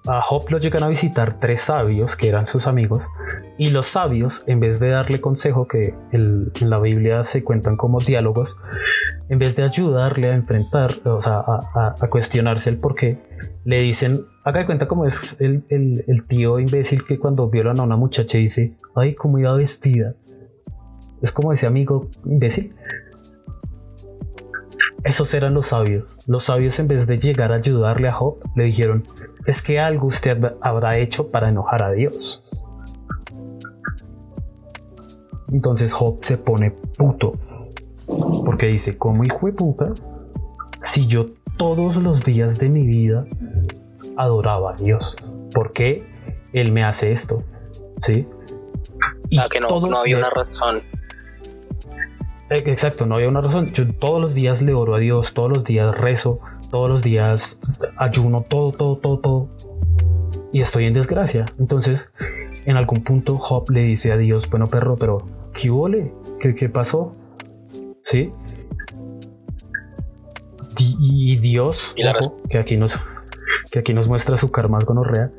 a 0.08 0.22
Job 0.22 0.44
lo 0.50 0.58
llegan 0.58 0.82
a 0.82 0.88
visitar 0.88 1.38
tres 1.40 1.62
sabios 1.62 2.16
que 2.16 2.28
eran 2.28 2.46
sus 2.46 2.66
amigos 2.66 3.06
Y 3.58 3.68
los 3.70 3.86
sabios, 3.86 4.42
en 4.46 4.60
vez 4.60 4.80
de 4.80 4.88
darle 4.88 5.20
consejo, 5.20 5.66
que 5.66 5.94
en 6.12 6.70
la 6.70 6.78
Biblia 6.78 7.24
se 7.24 7.44
cuentan 7.44 7.76
como 7.76 8.00
diálogos, 8.00 8.56
en 9.28 9.38
vez 9.38 9.56
de 9.56 9.64
ayudarle 9.64 10.30
a 10.30 10.34
enfrentar, 10.34 10.94
o 11.04 11.20
sea, 11.20 11.42
a, 11.46 12.08
cuestionarse 12.08 12.70
el 12.70 12.78
por 12.78 12.94
qué, 12.94 13.18
le 13.64 13.82
dicen, 13.82 14.24
haga 14.44 14.60
de 14.60 14.66
cuenta 14.66 14.88
como 14.88 15.04
es 15.04 15.36
el, 15.40 15.64
el, 15.68 16.26
tío 16.26 16.58
imbécil 16.58 17.04
que 17.04 17.18
cuando 17.18 17.50
violan 17.50 17.80
a 17.80 17.82
una 17.82 17.96
muchacha 17.96 18.38
dice, 18.38 18.74
ay, 18.94 19.14
cómo 19.14 19.38
iba 19.38 19.52
vestida. 19.54 20.14
Es 21.20 21.32
como 21.32 21.52
ese 21.52 21.66
amigo 21.66 22.08
imbécil. 22.24 22.74
Esos 25.04 25.32
eran 25.34 25.54
los 25.54 25.68
sabios. 25.68 26.16
Los 26.26 26.44
sabios 26.44 26.78
en 26.78 26.88
vez 26.88 27.06
de 27.06 27.18
llegar 27.18 27.52
a 27.52 27.56
ayudarle 27.56 28.08
a 28.08 28.12
Job, 28.12 28.38
le 28.56 28.64
dijeron, 28.64 29.04
es 29.48 29.62
que 29.62 29.80
algo 29.80 30.08
usted 30.08 30.56
habrá 30.60 30.98
hecho 30.98 31.30
para 31.30 31.48
enojar 31.48 31.82
a 31.82 31.90
Dios. 31.92 32.44
Entonces 35.50 35.90
Job 35.90 36.22
se 36.22 36.36
pone 36.36 36.70
puto. 36.70 37.32
Porque 38.44 38.66
dice, 38.66 38.98
¿cómo 38.98 39.24
hijo 39.24 39.46
de 39.46 39.52
putas? 39.54 40.06
Si 40.80 41.06
yo 41.06 41.30
todos 41.56 41.96
los 41.96 42.24
días 42.24 42.58
de 42.58 42.68
mi 42.68 42.86
vida 42.86 43.24
adoraba 44.18 44.72
a 44.72 44.76
Dios. 44.76 45.16
¿Por 45.54 45.72
qué 45.72 46.04
Él 46.52 46.70
me 46.70 46.84
hace 46.84 47.12
esto? 47.12 47.42
¿Sí? 48.02 48.28
Y 49.30 49.38
ah, 49.38 49.46
que 49.50 49.60
no, 49.60 49.80
no 49.80 49.96
había 49.96 50.18
una 50.18 50.28
razón. 50.28 50.82
Eh, 52.50 52.62
exacto, 52.66 53.06
no 53.06 53.14
había 53.14 53.28
una 53.28 53.40
razón. 53.40 53.64
Yo 53.72 53.88
todos 53.94 54.20
los 54.20 54.34
días 54.34 54.60
le 54.60 54.74
oro 54.74 54.94
a 54.94 54.98
Dios, 54.98 55.32
todos 55.32 55.50
los 55.50 55.64
días 55.64 55.96
rezo, 55.96 56.40
todos 56.70 56.88
los 56.90 57.02
días 57.02 57.58
ayuno, 57.96 58.42
todo, 58.42 58.72
todo, 58.72 58.96
todo, 58.98 59.18
todo. 59.18 59.48
Y 60.52 60.60
estoy 60.60 60.84
en 60.84 60.94
desgracia. 60.94 61.44
Entonces, 61.58 62.08
en 62.64 62.76
algún 62.76 63.02
punto 63.02 63.38
Job 63.38 63.70
le 63.70 63.82
dice 63.82 64.12
a 64.12 64.16
Dios, 64.16 64.48
bueno 64.50 64.66
perro, 64.66 64.96
pero 64.96 65.18
¿qué 65.54 65.70
huele? 65.70 66.12
¿Qué, 66.40 66.54
¿Qué, 66.54 66.68
pasó? 66.68 67.14
¿Sí? 68.04 68.32
Y, 70.78 71.36
Dios, 71.38 71.94
que 72.48 72.58
aquí 72.58 72.76
nos 72.76 73.00
que 73.70 73.80
aquí 73.80 73.92
nos 73.94 74.08
muestra 74.08 74.36
su 74.36 74.50
karma 74.50 74.78
con 74.80 74.98
Orrea. 74.98 75.30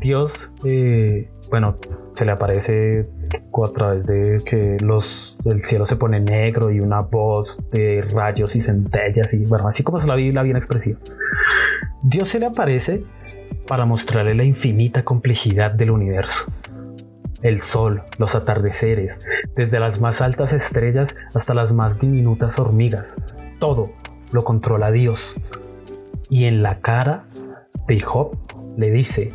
Dios, 0.00 0.50
eh, 0.64 1.30
bueno, 1.50 1.76
se 2.14 2.24
le 2.24 2.32
aparece 2.32 3.06
a 3.52 3.72
través 3.72 4.06
de 4.06 4.38
que 4.44 4.76
los, 4.80 5.38
el 5.44 5.60
cielo 5.60 5.86
se 5.86 5.94
pone 5.94 6.18
negro 6.18 6.72
y 6.72 6.80
una 6.80 7.00
voz 7.00 7.58
de 7.70 8.02
rayos 8.12 8.56
y 8.56 8.60
centellas 8.60 9.32
y 9.32 9.44
bueno, 9.44 9.68
así 9.68 9.84
como 9.84 9.98
es 9.98 10.06
la 10.06 10.16
Biblia 10.16 10.42
bien 10.42 10.56
expresiva. 10.56 10.98
Dios 12.02 12.28
se 12.28 12.40
le 12.40 12.46
aparece 12.46 13.04
para 13.68 13.86
mostrarle 13.86 14.34
la 14.34 14.44
infinita 14.44 15.04
complejidad 15.04 15.70
del 15.70 15.92
universo 15.92 16.46
el 17.42 17.60
sol, 17.60 18.02
los 18.16 18.34
atardeceres, 18.34 19.20
desde 19.54 19.78
las 19.78 20.00
más 20.00 20.22
altas 20.22 20.54
estrellas 20.54 21.14
hasta 21.34 21.52
las 21.52 21.74
más 21.74 22.00
diminutas 22.00 22.58
hormigas. 22.58 23.16
Todo 23.60 23.90
lo 24.32 24.42
controla 24.44 24.90
Dios. 24.90 25.34
Y 26.30 26.46
en 26.46 26.62
la 26.62 26.80
cara 26.80 27.26
de 27.86 28.00
Job 28.00 28.34
le 28.78 28.90
dice, 28.90 29.34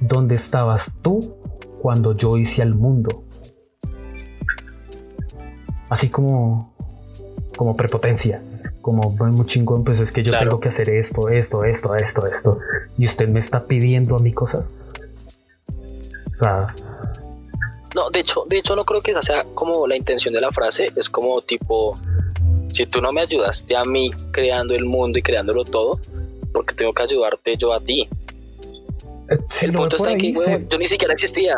¿dónde 0.00 0.34
estabas 0.34 0.92
tú 1.02 1.36
cuando 1.80 2.16
yo 2.16 2.36
hice 2.36 2.62
al 2.62 2.74
mundo? 2.74 3.24
Así 5.88 6.08
como, 6.08 6.74
como 7.56 7.76
prepotencia, 7.76 8.42
como 8.80 9.10
muy 9.10 9.46
chingón, 9.46 9.84
pues 9.84 10.00
es 10.00 10.12
que 10.12 10.22
yo 10.22 10.36
tengo 10.38 10.60
que 10.60 10.68
hacer 10.68 10.88
esto, 10.90 11.28
esto, 11.28 11.64
esto, 11.64 11.94
esto, 11.94 12.26
esto. 12.26 12.58
Y 12.96 13.04
usted 13.04 13.28
me 13.28 13.40
está 13.40 13.64
pidiendo 13.66 14.16
a 14.16 14.18
mí 14.18 14.32
cosas. 14.32 14.72
O 15.68 16.42
sea, 16.44 16.74
no, 17.94 18.08
de 18.10 18.20
hecho, 18.20 18.44
de 18.46 18.58
hecho 18.58 18.76
no 18.76 18.84
creo 18.84 19.00
que 19.00 19.10
esa 19.10 19.22
sea 19.22 19.44
como 19.54 19.86
la 19.86 19.96
intención 19.96 20.32
de 20.32 20.40
la 20.40 20.52
frase, 20.52 20.90
es 20.94 21.10
como 21.10 21.42
tipo, 21.42 21.94
si 22.68 22.86
tú 22.86 23.00
no 23.00 23.12
me 23.12 23.22
ayudaste 23.22 23.76
a 23.76 23.82
mí 23.82 24.10
creando 24.30 24.74
el 24.74 24.84
mundo 24.84 25.18
y 25.18 25.22
creándolo 25.22 25.64
todo, 25.64 25.98
porque 26.52 26.74
tengo 26.74 26.92
que 26.92 27.02
ayudarte 27.02 27.56
yo 27.56 27.72
a 27.72 27.80
ti. 27.80 28.08
Eh, 29.30 29.38
el 29.62 29.72
punto 29.72 29.96
está 29.96 30.16
que 30.16 30.34
yo 30.68 30.78
ni 30.78 30.86
siquiera 30.86 31.14
existía. 31.14 31.54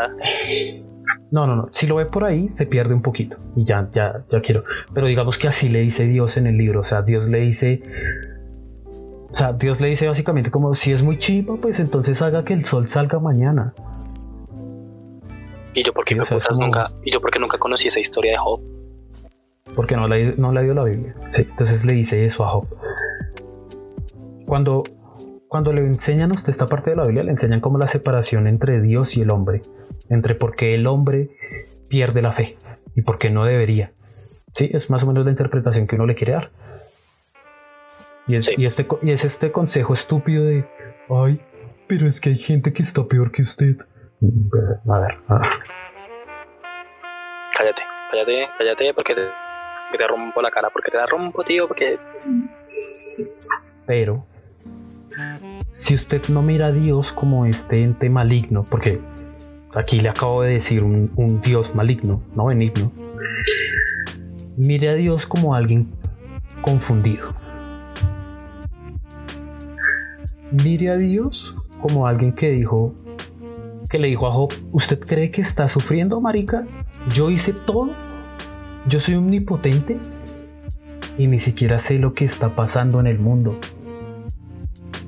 No, 1.31 1.47
no, 1.47 1.57
no. 1.57 1.69
Si 1.73 1.87
lo 1.87 1.97
ve 1.97 2.07
por 2.07 2.25
ahí, 2.25 2.49
se 2.49 2.67
pierde 2.67 2.95
un 2.95 3.03
poquito. 3.03 3.39
Y 3.57 3.65
ya, 3.65 3.89
ya, 3.93 4.25
ya 4.31 4.41
quiero. 4.43 4.65
Pero 4.93 5.07
digamos 5.07 5.39
que 5.39 5.49
así 5.49 5.69
le 5.69 5.81
dice 5.81 6.07
Dios 6.07 6.37
en 6.37 6.47
el 6.47 6.59
libro. 6.59 6.81
O 6.81 6.85
sea, 6.85 7.03
Dios 7.03 7.29
le 7.29 7.41
dice. 7.41 7.83
O 9.31 9.35
sea, 9.35 9.55
Dios 9.55 9.81
le 9.81 9.89
dice 9.89 10.07
básicamente 10.07 10.51
como 10.51 10.75
si 10.75 10.93
es 10.93 11.03
muy 11.03 11.19
chivo, 11.19 11.57
pues 11.57 11.81
entonces 11.81 12.21
haga 12.21 12.45
que 12.45 12.53
el 12.53 12.67
sol 12.67 12.91
salga 12.91 13.19
mañana. 13.19 13.73
¿Y 15.75 15.83
yo 15.83 15.95
por 15.95 16.05
qué 16.05 16.15
nunca, 16.15 16.93
y 17.03 17.11
yo 17.11 17.21
porque 17.21 17.39
nunca 17.39 17.57
conocí 17.57 17.89
esa 17.89 17.99
historia 17.99 18.33
de 18.33 18.37
Job? 18.37 18.61
Porque 19.75 19.97
no 19.97 20.07
le 20.07 20.37
no 20.37 20.53
dio 20.53 20.75
la 20.75 20.85
Biblia. 20.85 21.15
Sí, 21.31 21.47
entonces 21.49 21.87
le 21.87 21.95
dice 21.95 22.21
eso 22.21 22.45
a 22.45 22.51
Job. 22.51 22.67
Cuando, 24.45 24.83
cuando 25.53 25.75
le 25.75 25.83
enseñan 25.83 26.31
a 26.31 26.35
usted 26.35 26.49
esta 26.49 26.65
parte 26.65 26.89
de 26.89 26.97
la 26.97 27.03
Biblia, 27.03 27.25
le 27.25 27.31
enseñan 27.31 27.61
como 27.61 27.77
la 27.77 27.87
separación 27.87 28.47
entre 28.47 28.81
Dios 28.81 29.19
y 29.19 29.21
el 29.21 29.31
hombre. 29.31 29.61
Entre 30.09 30.35
por 30.35 30.57
qué 30.57 30.75
el 30.75 30.87
hombre 30.87 31.29
pierde 31.91 32.23
la 32.23 32.33
fe 32.33 32.57
y 32.95 33.03
por 33.03 33.19
qué 33.19 33.29
no 33.29 33.45
debería. 33.45 33.93
Sí, 34.55 34.71
es 34.73 34.89
más 34.89 35.03
o 35.03 35.07
menos 35.07 35.27
la 35.27 35.31
interpretación 35.31 35.87
que 35.87 35.97
uno 35.97 36.07
le 36.07 36.15
quiere 36.15 36.33
dar. 36.33 36.51
Y 38.27 38.37
es, 38.37 38.59
y, 38.59 38.65
este, 38.65 38.87
y 39.03 39.11
es 39.11 39.27
este 39.27 39.53
consejo 39.53 39.93
estúpido 39.93 40.43
de, 40.43 40.65
ay, 41.11 41.39
pero 41.87 42.07
es 42.07 42.23
que 42.23 42.31
hay 42.31 42.39
gente 42.39 42.73
que 42.73 42.83
está 42.83 43.05
peor 43.05 43.31
que 43.31 43.43
usted. 43.43 43.77
A 44.89 44.99
ver. 45.01 45.19
Cállate, 47.59 47.83
cállate, 48.11 48.49
cállate, 48.57 48.95
porque 48.95 49.15
te, 49.15 49.99
te 49.99 50.07
rompo 50.07 50.41
la 50.41 50.51
cara, 50.51 50.71
porque 50.71 50.91
te 50.91 50.97
la 50.97 51.05
rompo, 51.05 51.45
tío, 51.45 51.69
porque. 51.69 51.99
Pero. 53.85 54.32
Si 55.73 55.95
usted 55.95 56.29
no 56.29 56.43
mira 56.43 56.67
a 56.67 56.73
Dios 56.73 57.13
como 57.13 57.47
este 57.47 57.83
ente 57.83 58.11
maligno, 58.11 58.65
porque 58.65 59.01
aquí 59.75 60.01
le 60.01 60.09
acabo 60.09 60.43
de 60.43 60.55
decir 60.55 60.85
un, 60.85 61.11
un 61.17 61.41
Dios 61.41 61.75
maligno, 61.75 62.23
no 62.35 62.47
benigno. 62.47 62.93
Mire 64.57 64.91
a 64.91 64.95
Dios 64.95 65.27
como 65.27 65.55
alguien 65.55 65.89
confundido. 66.61 67.35
Mire 70.51 70.91
a 70.91 70.97
Dios 70.97 71.57
como 71.81 72.07
alguien 72.07 72.33
que 72.33 72.51
dijo, 72.51 72.95
que 73.89 73.99
le 73.99 74.09
dijo 74.09 74.27
a 74.27 74.33
Job, 74.33 74.53
¿usted 74.71 75.01
cree 75.01 75.31
que 75.31 75.41
está 75.41 75.69
sufriendo, 75.69 76.21
marica? 76.21 76.65
Yo 77.13 77.31
hice 77.31 77.53
todo. 77.53 77.91
Yo 78.89 79.01
soy 79.01 79.15
omnipotente 79.15 79.99
y 81.19 81.27
ni 81.27 81.39
siquiera 81.39 81.79
sé 81.79 81.99
lo 81.99 82.15
que 82.15 82.25
está 82.25 82.51
pasando 82.51 83.01
en 83.01 83.07
el 83.07 83.19
mundo. 83.19 83.59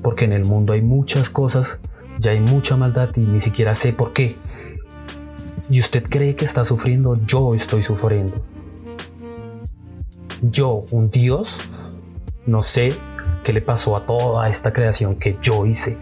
Porque 0.05 0.25
en 0.25 0.33
el 0.33 0.45
mundo 0.45 0.73
hay 0.73 0.83
muchas 0.83 1.31
cosas, 1.31 1.79
ya 2.19 2.29
hay 2.29 2.39
mucha 2.39 2.77
maldad 2.77 3.09
y 3.15 3.21
ni 3.21 3.39
siquiera 3.39 3.73
sé 3.73 3.91
por 3.91 4.13
qué. 4.13 4.35
Y 5.67 5.79
usted 5.79 6.03
cree 6.03 6.35
que 6.35 6.45
está 6.45 6.63
sufriendo, 6.63 7.19
yo 7.25 7.55
estoy 7.55 7.81
sufriendo. 7.81 8.35
Yo, 10.43 10.85
un 10.91 11.09
Dios, 11.09 11.59
no 12.45 12.61
sé 12.61 12.93
qué 13.43 13.51
le 13.51 13.63
pasó 13.63 13.97
a 13.97 14.05
toda 14.05 14.47
esta 14.47 14.71
creación 14.71 15.15
que 15.15 15.37
yo 15.41 15.65
hice. 15.65 15.97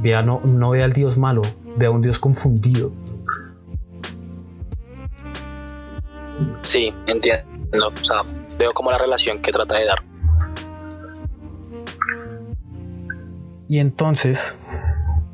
Vea, 0.00 0.22
no, 0.22 0.40
no 0.44 0.70
ve 0.70 0.84
al 0.84 0.92
Dios 0.92 1.18
malo, 1.18 1.42
ve 1.76 1.86
a 1.86 1.90
un 1.90 2.02
Dios 2.02 2.20
confundido. 2.20 2.92
Sí, 6.62 6.94
entiendo. 7.08 7.42
O 8.00 8.04
sea, 8.04 8.22
veo 8.56 8.72
como 8.72 8.92
la 8.92 8.98
relación 8.98 9.42
que 9.42 9.50
trata 9.50 9.74
de 9.74 9.86
dar. 9.86 10.15
Y 13.68 13.78
entonces, 13.78 14.56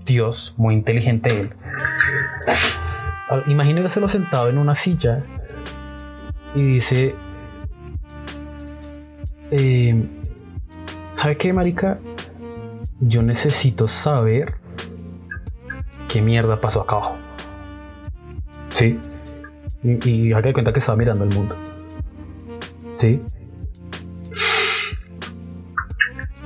Dios, 0.07 0.55
muy 0.57 0.75
inteligente 0.75 1.41
él, 1.41 1.51
lo 4.01 4.09
sentado 4.09 4.49
en 4.49 4.59
una 4.59 4.75
silla 4.75 5.23
y 6.55 6.63
dice, 6.63 7.15
eh, 9.51 10.07
¿sabe 11.13 11.37
qué, 11.37 11.53
Marica? 11.53 11.99
yo 13.09 13.23
necesito 13.23 13.89
saber 13.89 14.55
qué 16.09 16.23
mierda 16.23 16.61
pasó 16.61 16.83
acá 16.83 16.97
abajo. 16.97 17.17
¿Sí? 18.75 18.99
Y, 19.83 20.09
y 20.09 20.33
haga 20.33 20.49
de 20.49 20.53
cuenta 20.53 20.73
que 20.73 20.79
estaba 20.79 20.97
mirando 20.97 21.25
el 21.25 21.35
mundo. 21.35 21.57
¿Sí? 22.97 23.21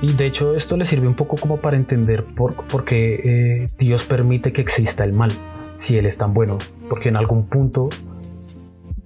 Y 0.01 0.13
de 0.13 0.25
hecho 0.25 0.55
esto 0.55 0.77
le 0.77 0.85
sirve 0.85 1.07
un 1.07 1.15
poco 1.15 1.37
como 1.37 1.57
para 1.57 1.77
entender 1.77 2.23
por, 2.23 2.85
qué 2.85 3.63
eh, 3.63 3.67
Dios 3.79 4.03
permite 4.03 4.51
que 4.53 4.61
exista 4.61 5.03
el 5.03 5.13
mal, 5.13 5.31
si 5.75 5.97
Él 5.97 6.05
es 6.05 6.17
tan 6.17 6.33
bueno, 6.33 6.57
porque 6.89 7.09
en 7.09 7.15
algún 7.15 7.47
punto 7.47 7.89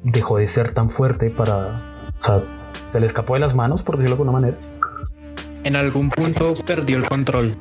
dejó 0.03 0.37
de 0.37 0.47
ser 0.47 0.73
tan 0.73 0.89
fuerte 0.89 1.29
para... 1.29 1.77
O 2.21 2.23
sea, 2.23 2.43
se 2.91 2.99
le 2.99 3.05
escapó 3.05 3.35
de 3.35 3.39
las 3.39 3.55
manos, 3.55 3.83
por 3.83 3.95
decirlo 3.95 4.17
de 4.17 4.21
alguna 4.21 4.39
manera, 4.39 4.57
en 5.63 5.75
algún 5.75 6.09
punto 6.09 6.55
perdió 6.65 6.97
el 6.97 7.05
control. 7.05 7.55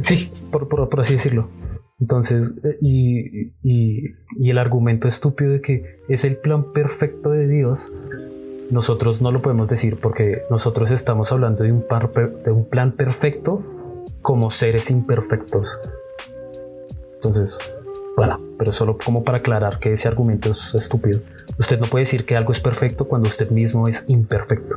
Sí, 0.00 0.32
por, 0.50 0.68
así 0.98 1.14
decirlo. 1.14 1.48
Entonces, 2.00 2.54
eh, 2.64 2.78
y, 2.80 3.52
y, 3.62 4.50
el 4.50 4.58
argumento 4.58 5.06
estúpido 5.06 5.52
de 5.52 5.60
que 5.60 5.84
es 6.08 6.24
el 6.24 6.36
plan 6.36 6.72
perfecto 6.72 7.30
de 7.30 7.46
Dios, 7.46 7.92
nosotros 8.70 9.20
no 9.20 9.32
lo 9.32 9.42
podemos 9.42 9.68
decir 9.68 9.98
porque 10.00 10.42
nosotros 10.50 10.90
estamos 10.90 11.32
hablando 11.32 11.64
de 11.64 11.72
un, 11.72 11.84
de 12.44 12.50
un 12.50 12.64
plan 12.64 12.92
perfecto 12.92 13.62
como 14.22 14.50
seres 14.50 14.90
imperfectos. 14.90 15.68
Entonces, 17.16 17.56
bueno, 18.16 18.40
pero 18.58 18.72
solo 18.72 18.98
como 19.02 19.24
para 19.24 19.38
aclarar 19.38 19.78
que 19.78 19.92
ese 19.92 20.08
argumento 20.08 20.50
es 20.50 20.74
estúpido. 20.74 21.20
Usted 21.58 21.78
no 21.80 21.86
puede 21.86 22.04
decir 22.04 22.24
que 22.24 22.36
algo 22.36 22.52
es 22.52 22.60
perfecto 22.60 23.06
cuando 23.06 23.28
usted 23.28 23.50
mismo 23.50 23.88
es 23.88 24.04
imperfecto. 24.06 24.76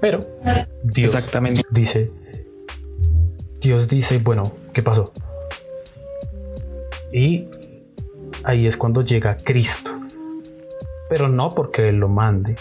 Pero 0.00 0.18
Dios 0.84 1.14
Exactamente. 1.14 1.62
dice, 1.70 2.10
Dios 3.60 3.88
dice, 3.88 4.18
bueno, 4.18 4.44
¿qué 4.72 4.82
pasó? 4.82 5.12
Y 7.12 7.48
ahí 8.44 8.66
es 8.66 8.76
cuando 8.76 9.02
llega 9.02 9.36
Cristo. 9.36 9.97
Pero 11.08 11.28
no 11.28 11.48
porque 11.48 11.84
Él 11.84 11.96
lo 11.96 12.08
mande, 12.08 12.56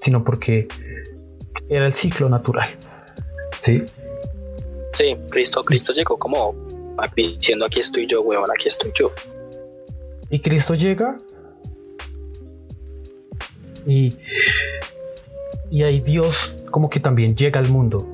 sino 0.00 0.24
porque 0.24 0.68
era 1.68 1.86
el 1.86 1.94
ciclo 1.94 2.28
natural. 2.28 2.76
¿Sí? 3.62 3.82
Sí, 4.92 5.16
Cristo, 5.30 5.62
Cristo 5.62 5.92
llegó 5.92 6.18
como 6.18 6.54
diciendo 7.16 7.64
aquí 7.64 7.80
estoy 7.80 8.06
yo, 8.06 8.22
weón, 8.22 8.50
aquí 8.50 8.68
estoy 8.68 8.92
yo. 8.94 9.10
Y 10.28 10.40
Cristo 10.40 10.74
llega 10.74 11.16
y, 13.86 14.16
y 15.70 15.82
ahí 15.82 16.00
Dios 16.00 16.54
como 16.70 16.90
que 16.90 17.00
también 17.00 17.34
llega 17.36 17.60
al 17.60 17.68
mundo, 17.68 18.06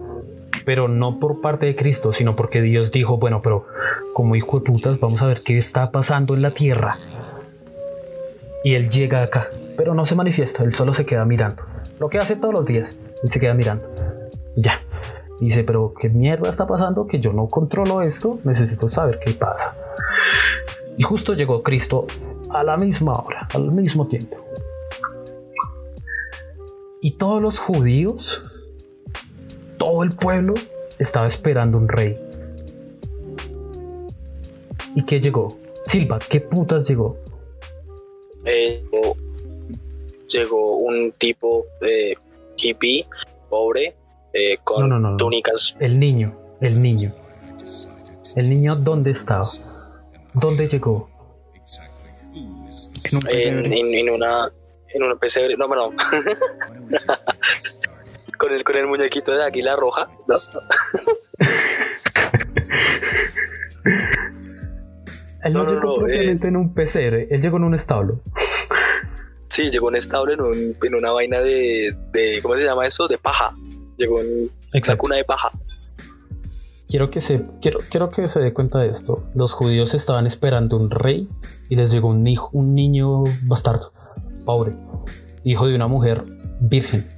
pero 0.64 0.88
no 0.88 1.18
por 1.18 1.40
parte 1.40 1.66
de 1.66 1.76
Cristo, 1.76 2.12
sino 2.12 2.36
porque 2.36 2.62
Dios 2.62 2.90
dijo, 2.90 3.18
bueno, 3.18 3.42
pero 3.42 3.66
como 4.12 4.36
hijo 4.36 4.60
de 4.60 4.64
putas, 4.64 5.00
vamos 5.00 5.20
a 5.22 5.26
ver 5.26 5.42
qué 5.42 5.58
está 5.58 5.90
pasando 5.90 6.34
en 6.34 6.42
la 6.42 6.52
tierra. 6.52 6.98
Y 8.66 8.74
él 8.74 8.90
llega 8.90 9.22
acá, 9.22 9.48
pero 9.76 9.94
no 9.94 10.06
se 10.06 10.16
manifiesta, 10.16 10.64
él 10.64 10.74
solo 10.74 10.92
se 10.92 11.06
queda 11.06 11.24
mirando. 11.24 11.62
Lo 12.00 12.08
que 12.08 12.18
hace 12.18 12.34
todos 12.34 12.52
los 12.52 12.66
días, 12.66 12.98
él 13.22 13.30
se 13.30 13.38
queda 13.38 13.54
mirando. 13.54 13.88
ya. 14.56 14.80
dice, 15.38 15.62
pero 15.62 15.94
¿qué 15.94 16.08
mierda 16.08 16.50
está 16.50 16.66
pasando? 16.66 17.06
Que 17.06 17.20
yo 17.20 17.32
no 17.32 17.46
controlo 17.46 18.02
esto, 18.02 18.40
necesito 18.42 18.88
saber 18.88 19.20
qué 19.24 19.30
pasa. 19.34 19.76
Y 20.96 21.04
justo 21.04 21.34
llegó 21.34 21.62
Cristo 21.62 22.08
a 22.50 22.64
la 22.64 22.76
misma 22.76 23.12
hora, 23.12 23.46
al 23.54 23.70
mismo 23.70 24.08
tiempo. 24.08 24.36
Y 27.00 27.12
todos 27.12 27.40
los 27.40 27.60
judíos, 27.60 28.42
todo 29.78 30.02
el 30.02 30.08
pueblo 30.08 30.54
estaba 30.98 31.28
esperando 31.28 31.78
un 31.78 31.86
rey. 31.86 32.20
¿Y 34.96 35.04
qué 35.04 35.20
llegó? 35.20 35.56
Silva, 35.84 36.18
¿qué 36.18 36.40
putas 36.40 36.88
llegó? 36.88 37.16
Eh, 38.46 38.82
llegó 40.28 40.76
un 40.76 41.12
tipo 41.18 41.66
de 41.80 42.16
hippie, 42.56 43.04
pobre, 43.50 43.96
eh, 44.32 44.56
con 44.62 45.16
túnicas. 45.16 45.74
El 45.80 45.98
niño, 45.98 46.32
el 46.60 46.80
niño. 46.80 47.12
El 48.36 48.48
niño, 48.48 48.76
¿dónde 48.76 49.10
estaba? 49.10 49.48
¿Dónde 50.32 50.68
llegó? 50.68 51.10
En, 53.28 54.10
una 54.10 54.48
en 54.88 55.02
una 55.02 55.16
pesebre, 55.16 55.56
no, 55.56 55.66
no. 55.66 55.90
con 58.38 58.52
el 58.52 58.62
con 58.62 58.76
el 58.76 58.86
muñequito 58.86 59.32
de 59.32 59.42
águila 59.44 59.74
roja, 59.74 60.08
no. 60.28 60.36
él 65.46 65.52
no, 65.52 65.64
llegó 65.64 65.96
propiamente 65.98 66.46
eh. 66.46 66.50
en 66.50 66.56
un 66.56 66.74
pesebre, 66.74 67.28
él 67.30 67.42
llegó 67.42 67.56
en 67.56 67.64
un 67.64 67.74
establo. 67.74 68.20
Sí, 69.48 69.70
llegó 69.70 69.88
en 69.88 69.94
un 69.94 69.96
establo 69.96 70.32
en, 70.34 70.40
un, 70.42 70.76
en 70.82 70.94
una 70.94 71.12
vaina 71.12 71.40
de, 71.40 71.96
de, 72.12 72.40
¿cómo 72.42 72.58
se 72.58 72.64
llama 72.64 72.86
eso? 72.86 73.08
De 73.08 73.16
paja. 73.16 73.54
Llegó 73.96 74.20
en 74.20 74.50
una 74.74 74.96
cuna 74.98 75.16
de 75.16 75.24
paja. 75.24 75.50
Quiero 76.88 77.10
que, 77.10 77.20
se, 77.20 77.42
quiero, 77.62 77.78
quiero 77.88 78.10
que 78.10 78.28
se 78.28 78.40
dé 78.40 78.52
cuenta 78.52 78.80
de 78.80 78.90
esto. 78.90 79.22
Los 79.34 79.54
judíos 79.54 79.94
estaban 79.94 80.26
esperando 80.26 80.76
un 80.76 80.90
rey 80.90 81.26
y 81.70 81.76
les 81.76 81.90
llegó 81.90 82.08
un 82.08 82.26
hijo, 82.26 82.50
un 82.52 82.74
niño 82.74 83.24
bastardo 83.44 83.92
pobre, 84.46 84.74
hijo 85.44 85.66
de 85.66 85.74
una 85.74 85.88
mujer 85.88 86.24
virgen, 86.60 87.10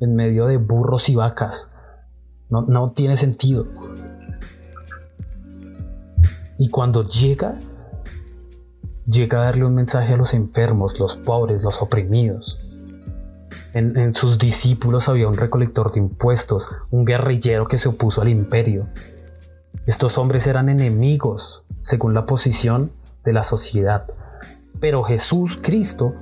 en 0.00 0.16
medio 0.16 0.46
de 0.46 0.56
burros 0.56 1.10
y 1.10 1.16
vacas. 1.16 1.70
No, 2.48 2.62
no 2.62 2.92
tiene 2.92 3.16
sentido. 3.16 3.66
Y 6.58 6.68
cuando 6.68 7.08
llega, 7.08 7.58
llega 9.06 9.40
a 9.40 9.44
darle 9.44 9.64
un 9.64 9.74
mensaje 9.74 10.14
a 10.14 10.16
los 10.16 10.34
enfermos, 10.34 11.00
los 11.00 11.16
pobres, 11.16 11.62
los 11.62 11.82
oprimidos. 11.82 12.70
En, 13.72 14.14
sus 14.14 14.38
discípulos 14.38 15.08
había 15.08 15.26
un 15.26 15.36
recolector 15.36 15.92
de 15.92 15.98
impuestos, 15.98 16.70
un 16.92 17.04
guerrillero 17.04 17.66
que 17.66 17.76
se 17.76 17.88
opuso 17.88 18.22
al 18.22 18.28
imperio. 18.28 18.86
Estos 19.84 20.16
hombres 20.16 20.46
eran 20.46 20.68
enemigos 20.68 21.64
según 21.80 22.14
la 22.14 22.24
posición 22.24 22.92
de 23.24 23.32
la 23.32 23.42
sociedad. 23.42 24.06
Pero 24.80 25.02
Jesús 25.02 25.58
Cristo 25.60 26.14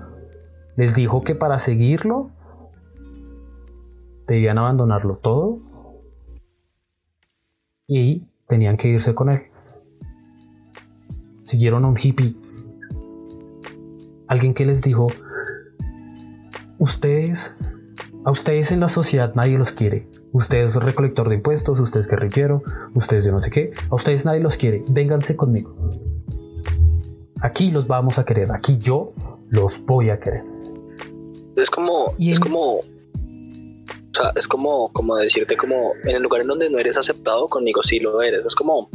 les 0.76 0.94
dijo 0.94 1.22
que 1.22 1.34
para 1.34 1.58
seguirlo 1.58 2.30
debían 4.26 4.56
abandonarlo 4.56 5.16
todo 5.16 5.58
y 7.86 8.28
tenían 8.48 8.78
que 8.78 8.88
irse 8.88 9.14
con 9.14 9.28
él. 9.28 9.51
Siguieron 11.42 11.84
a 11.84 11.88
un 11.88 11.98
hippie, 12.00 12.34
alguien 14.32 14.54
que 14.54 14.64
les 14.64 14.80
dijo, 14.80 15.06
ustedes, 16.78 17.54
a 18.24 18.30
ustedes 18.30 18.72
en 18.72 18.80
la 18.80 18.88
sociedad 18.88 19.34
nadie 19.34 19.58
los 19.58 19.72
quiere. 19.72 20.08
Usted 20.32 20.62
es 20.62 20.76
recolector 20.76 21.28
de 21.28 21.34
impuestos, 21.34 21.78
usted 21.78 22.00
es 22.00 22.08
guerrillero, 22.08 22.62
usted 22.94 23.18
es 23.18 23.24
de 23.24 23.32
no 23.32 23.40
sé 23.40 23.50
qué. 23.50 23.72
A 23.90 23.94
ustedes 23.94 24.24
nadie 24.24 24.40
los 24.40 24.56
quiere. 24.56 24.80
Vénganse 24.88 25.36
conmigo. 25.36 25.76
Aquí 27.42 27.70
los 27.70 27.86
vamos 27.86 28.18
a 28.18 28.24
querer. 28.24 28.50
Aquí 28.52 28.78
yo 28.78 29.12
los 29.50 29.84
voy 29.84 30.08
a 30.08 30.18
querer. 30.18 30.44
Es 31.56 31.68
como, 31.68 32.14
es 32.18 32.40
como, 32.40 32.76
o 32.76 32.82
sea, 34.14 34.32
es 34.34 34.48
como, 34.48 34.90
como 34.92 35.16
decirte 35.16 35.54
como 35.56 35.92
en 36.04 36.16
el 36.16 36.22
lugar 36.22 36.40
en 36.40 36.48
donde 36.48 36.70
no 36.70 36.78
eres 36.78 36.96
aceptado, 36.96 37.46
conmigo 37.48 37.82
sí 37.82 38.00
lo 38.00 38.22
eres. 38.22 38.46
Es 38.46 38.54
como 38.54 38.88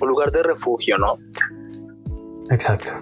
un 0.00 0.08
lugar 0.08 0.32
de 0.32 0.42
refugio, 0.42 0.96
¿no? 0.96 1.18
Exacto. 2.50 2.92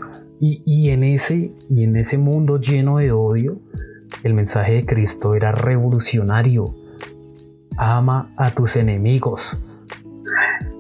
Y, 0.41 0.63
y, 0.65 0.91
en 0.91 1.05
ese, 1.05 1.55
y 1.69 1.85
en 1.85 1.97
ese 1.97 2.19
mundo 2.19 2.59
lleno 2.59 2.99
de 2.99 3.13
odio, 3.13 3.61
el 4.23 4.35
mensaje 4.35 4.75
de 4.75 4.87
Cristo 4.87 5.35
era 5.35 5.53
revolucionario. 5.53 6.65
Ama 7.77 8.33
a 8.37 8.51
tus 8.51 8.77
enemigos. 8.77 9.61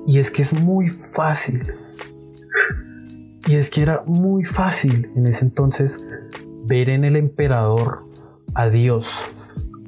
Y 0.06 0.18
es 0.18 0.30
que 0.30 0.42
es 0.42 0.52
muy 0.52 0.88
fácil. 0.88 1.62
Y 3.46 3.56
es 3.56 3.70
que 3.70 3.82
era 3.82 4.02
muy 4.06 4.44
fácil 4.44 5.10
en 5.14 5.26
ese 5.26 5.44
entonces 5.44 6.04
ver 6.66 6.88
en 6.88 7.04
el 7.04 7.16
emperador 7.16 8.06
a 8.54 8.68
Dios, 8.68 9.26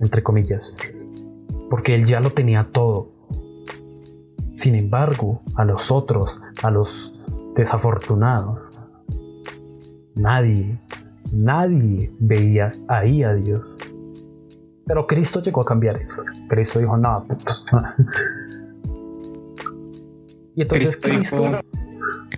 entre 0.00 0.22
comillas, 0.22 0.74
porque 1.70 1.94
él 1.94 2.04
ya 2.04 2.20
lo 2.20 2.32
tenía 2.32 2.64
todo. 2.64 3.12
Sin 4.56 4.74
embargo, 4.74 5.42
a 5.54 5.64
los 5.64 5.90
otros, 5.90 6.42
a 6.62 6.70
los 6.70 7.14
desafortunados, 7.54 8.65
nadie, 10.16 10.78
nadie 11.32 12.12
veía 12.18 12.68
ahí 12.88 13.22
a 13.22 13.34
Dios. 13.34 13.64
Pero 14.86 15.06
Cristo 15.06 15.40
llegó 15.42 15.62
a 15.62 15.64
cambiar 15.64 16.00
eso. 16.00 16.24
Cristo 16.48 16.78
dijo, 16.78 16.96
no, 16.96 17.26
y 20.54 20.62
entonces 20.62 20.96
Cristo, 20.96 21.36
Cristo, 21.36 21.60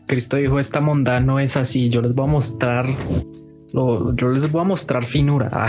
Cristo 0.06 0.36
dijo, 0.36 0.58
esta 0.58 0.80
monda 0.80 1.20
no 1.20 1.38
es 1.38 1.56
así, 1.56 1.88
yo 1.88 2.02
les 2.02 2.14
voy 2.14 2.26
a 2.26 2.30
mostrar 2.30 2.86
yo 3.72 4.28
les 4.28 4.50
voy 4.50 4.62
a 4.62 4.64
mostrar 4.64 5.04
finura. 5.04 5.48
Ah. 5.52 5.68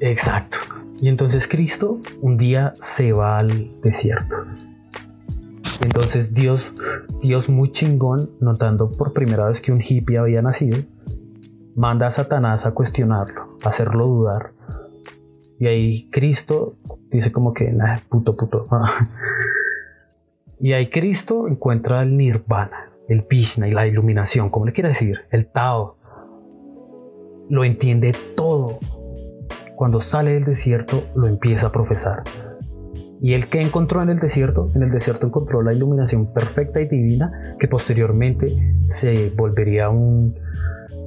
Exacto. 0.00 0.58
Y 1.00 1.08
entonces 1.08 1.46
Cristo 1.46 2.00
un 2.20 2.36
día 2.36 2.72
se 2.80 3.12
va 3.12 3.38
al 3.38 3.70
desierto. 3.82 4.36
Entonces 5.82 6.32
Dios, 6.32 6.66
Dios 7.22 7.48
muy 7.48 7.70
chingón, 7.70 8.30
notando 8.40 8.90
por 8.90 9.12
primera 9.12 9.46
vez 9.48 9.60
que 9.60 9.72
un 9.72 9.82
hippie 9.86 10.18
había 10.18 10.40
nacido, 10.40 10.78
manda 11.76 12.06
a 12.06 12.10
Satanás 12.10 12.66
a 12.66 12.72
cuestionarlo, 12.72 13.56
a 13.62 13.68
hacerlo 13.68 14.06
dudar. 14.06 14.52
Y 15.60 15.66
ahí 15.66 16.10
Cristo 16.10 16.76
dice 17.10 17.30
como 17.30 17.52
que, 17.52 17.70
nah, 17.70 17.98
puto, 18.08 18.34
puto. 18.34 18.64
y 20.60 20.72
ahí 20.72 20.88
Cristo 20.88 21.46
encuentra 21.46 22.02
el 22.02 22.16
nirvana, 22.16 22.90
el 23.08 23.26
Vishna 23.28 23.68
y 23.68 23.72
la 23.72 23.86
iluminación, 23.86 24.50
como 24.50 24.66
le 24.66 24.72
quiera 24.72 24.88
decir, 24.88 25.20
el 25.30 25.46
Tao, 25.46 25.98
lo 27.48 27.64
entiende 27.64 28.14
todo. 28.34 28.80
Cuando 29.76 30.00
sale 30.00 30.32
del 30.32 30.44
desierto 30.44 31.04
lo 31.14 31.26
empieza 31.26 31.68
a 31.68 31.72
profesar. 31.72 32.24
¿Y 33.20 33.34
él 33.34 33.48
qué 33.48 33.60
encontró 33.60 34.02
en 34.02 34.10
el 34.10 34.18
desierto? 34.18 34.70
En 34.74 34.82
el 34.82 34.90
desierto 34.90 35.26
encontró 35.26 35.62
la 35.62 35.72
iluminación 35.72 36.32
perfecta 36.32 36.80
y 36.80 36.88
divina 36.88 37.56
que 37.58 37.68
posteriormente 37.68 38.48
se 38.88 39.30
volvería 39.30 39.88
un 39.88 40.34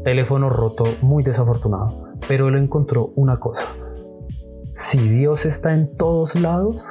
teléfono 0.04 0.50
roto 0.50 0.84
muy 1.02 1.24
desafortunado. 1.24 2.10
Pero 2.28 2.48
él 2.48 2.56
encontró 2.56 3.12
una 3.16 3.40
cosa. 3.40 3.66
Si 4.74 4.98
Dios 4.98 5.46
está 5.46 5.74
en 5.74 5.96
todos 5.96 6.36
lados, 6.36 6.86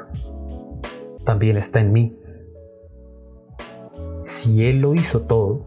también 1.24 1.56
está 1.56 1.80
en 1.80 1.92
mí. 1.92 2.18
Si 4.22 4.66
Él 4.66 4.80
lo 4.80 4.94
hizo 4.94 5.22
todo, 5.22 5.64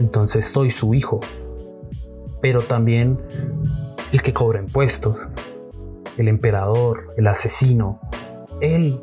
entonces 0.00 0.46
soy 0.46 0.70
su 0.70 0.94
hijo. 0.94 1.20
Pero 2.40 2.60
también 2.60 3.18
el 4.12 4.22
que 4.22 4.32
cobra 4.32 4.60
impuestos, 4.60 5.18
el 6.16 6.28
emperador, 6.28 7.14
el 7.16 7.26
asesino, 7.26 8.00
él 8.60 9.00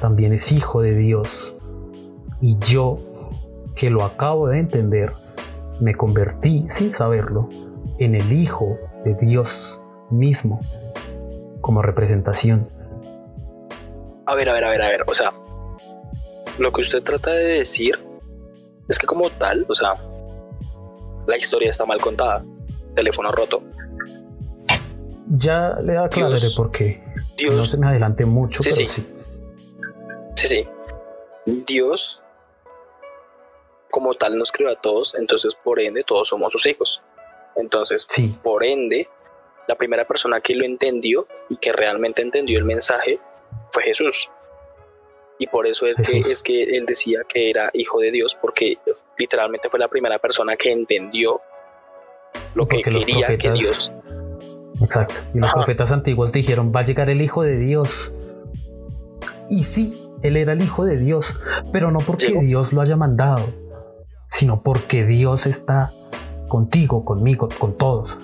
también 0.00 0.32
es 0.32 0.52
hijo 0.52 0.82
de 0.82 0.96
Dios. 0.96 1.56
Y 2.40 2.58
yo, 2.58 2.98
que 3.74 3.90
lo 3.90 4.04
acabo 4.04 4.48
de 4.48 4.58
entender, 4.58 5.12
me 5.80 5.94
convertí, 5.94 6.66
sin 6.68 6.92
saberlo, 6.92 7.48
en 7.98 8.14
el 8.14 8.32
hijo 8.32 8.78
de 9.04 9.14
Dios 9.14 9.80
mismo, 10.10 10.60
como 11.60 11.82
representación. 11.82 12.68
A 14.26 14.34
ver, 14.34 14.48
a 14.48 14.54
ver, 14.54 14.64
a 14.64 14.70
ver, 14.70 14.82
a 14.82 14.88
ver, 14.88 15.04
o 15.06 15.14
sea, 15.14 15.32
lo 16.58 16.72
que 16.72 16.80
usted 16.82 17.02
trata 17.02 17.30
de 17.30 17.58
decir 17.58 17.98
es 18.88 18.98
que 18.98 19.06
como 19.06 19.28
tal, 19.30 19.66
o 19.68 19.74
sea, 19.74 19.94
la 21.26 21.36
historia 21.36 21.70
está 21.70 21.84
mal 21.84 22.00
contada, 22.00 22.44
teléfono 22.94 23.32
roto. 23.32 23.62
Ya 25.28 25.78
le 25.82 25.96
aclararé 25.96 26.48
por 26.56 26.70
qué. 26.70 27.02
No 27.50 27.64
se 27.64 27.78
me 27.78 27.86
adelante 27.88 28.24
mucho, 28.24 28.62
pero 28.62 28.76
sí. 28.76 28.86
sí. 28.86 29.06
Sí, 30.36 30.46
sí. 30.46 30.66
Dios, 31.66 32.22
como 33.94 34.14
tal, 34.14 34.36
nos 34.36 34.50
creó 34.50 34.70
a 34.70 34.74
todos, 34.74 35.14
entonces 35.14 35.54
por 35.54 35.80
ende 35.80 36.02
todos 36.02 36.26
somos 36.26 36.50
sus 36.50 36.66
hijos. 36.66 37.00
Entonces, 37.54 38.04
por 38.42 38.64
ende, 38.64 39.06
la 39.68 39.76
primera 39.76 40.04
persona 40.04 40.40
que 40.40 40.56
lo 40.56 40.64
entendió 40.64 41.28
y 41.48 41.58
que 41.58 41.70
realmente 41.70 42.20
entendió 42.20 42.58
el 42.58 42.64
mensaje 42.64 43.20
fue 43.70 43.84
Jesús. 43.84 44.28
Y 45.38 45.46
por 45.46 45.68
eso 45.68 45.86
es 45.86 45.94
que, 46.04 46.18
es 46.18 46.42
que 46.42 46.64
él 46.76 46.86
decía 46.86 47.20
que 47.28 47.50
era 47.50 47.70
hijo 47.72 48.00
de 48.00 48.10
Dios, 48.10 48.36
porque 48.40 48.78
literalmente 49.16 49.70
fue 49.70 49.78
la 49.78 49.86
primera 49.86 50.18
persona 50.18 50.56
que 50.56 50.72
entendió 50.72 51.40
lo 52.56 52.66
que 52.66 52.82
quería 52.82 53.36
que 53.38 53.52
Dios 53.52 53.92
Exacto. 54.82 55.20
Y 55.32 55.38
los 55.38 55.52
profetas 55.52 55.92
antiguos 55.92 56.32
dijeron, 56.32 56.72
va 56.74 56.80
a 56.80 56.82
llegar 56.82 57.10
el 57.10 57.22
Hijo 57.22 57.44
de 57.44 57.58
Dios. 57.58 58.12
Y 59.48 59.62
sí, 59.62 59.96
él 60.24 60.36
era 60.36 60.52
el 60.52 60.62
Hijo 60.62 60.84
de 60.84 60.98
Dios, 60.98 61.36
pero 61.70 61.92
no 61.92 62.00
porque 62.00 62.36
Dios 62.40 62.72
lo 62.72 62.80
haya 62.80 62.96
mandado, 62.96 63.63
sino 64.26 64.62
porque 64.62 65.04
Dios 65.04 65.46
está 65.46 65.92
contigo, 66.48 67.04
conmigo, 67.04 67.48
con 67.58 67.76
todos. 67.76 68.18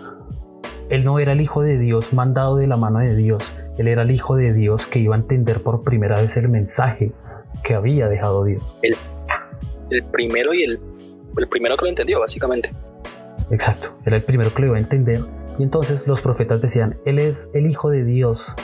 Él 0.88 1.04
no 1.04 1.18
era 1.18 1.32
el 1.32 1.40
Hijo 1.40 1.62
de 1.62 1.78
Dios 1.78 2.12
mandado 2.12 2.56
de 2.56 2.66
la 2.66 2.76
mano 2.76 2.98
de 2.98 3.14
Dios, 3.14 3.52
él 3.78 3.88
era 3.88 4.02
el 4.02 4.10
Hijo 4.10 4.36
de 4.36 4.52
Dios 4.52 4.86
que 4.86 4.98
iba 4.98 5.14
a 5.14 5.18
entender 5.18 5.62
por 5.62 5.82
primera 5.82 6.20
vez 6.20 6.36
el 6.36 6.48
mensaje 6.48 7.12
que 7.62 7.74
había 7.74 8.08
dejado 8.08 8.44
Dios. 8.44 8.62
El, 8.82 8.96
el 9.90 10.02
primero 10.04 10.52
y 10.52 10.64
el, 10.64 10.80
el 11.36 11.48
primero 11.48 11.76
que 11.76 11.84
lo 11.84 11.88
entendió, 11.90 12.20
básicamente. 12.20 12.72
Exacto, 13.50 13.96
era 14.04 14.16
el 14.16 14.22
primero 14.22 14.52
que 14.52 14.62
lo 14.62 14.68
iba 14.68 14.76
a 14.76 14.80
entender 14.80 15.20
y 15.60 15.62
entonces 15.62 16.08
los 16.08 16.22
profetas 16.22 16.62
decían, 16.62 16.96
Él 17.04 17.18
es 17.18 17.50
el 17.52 17.66
Hijo 17.66 17.90
de 17.90 18.02
Dios, 18.02 18.56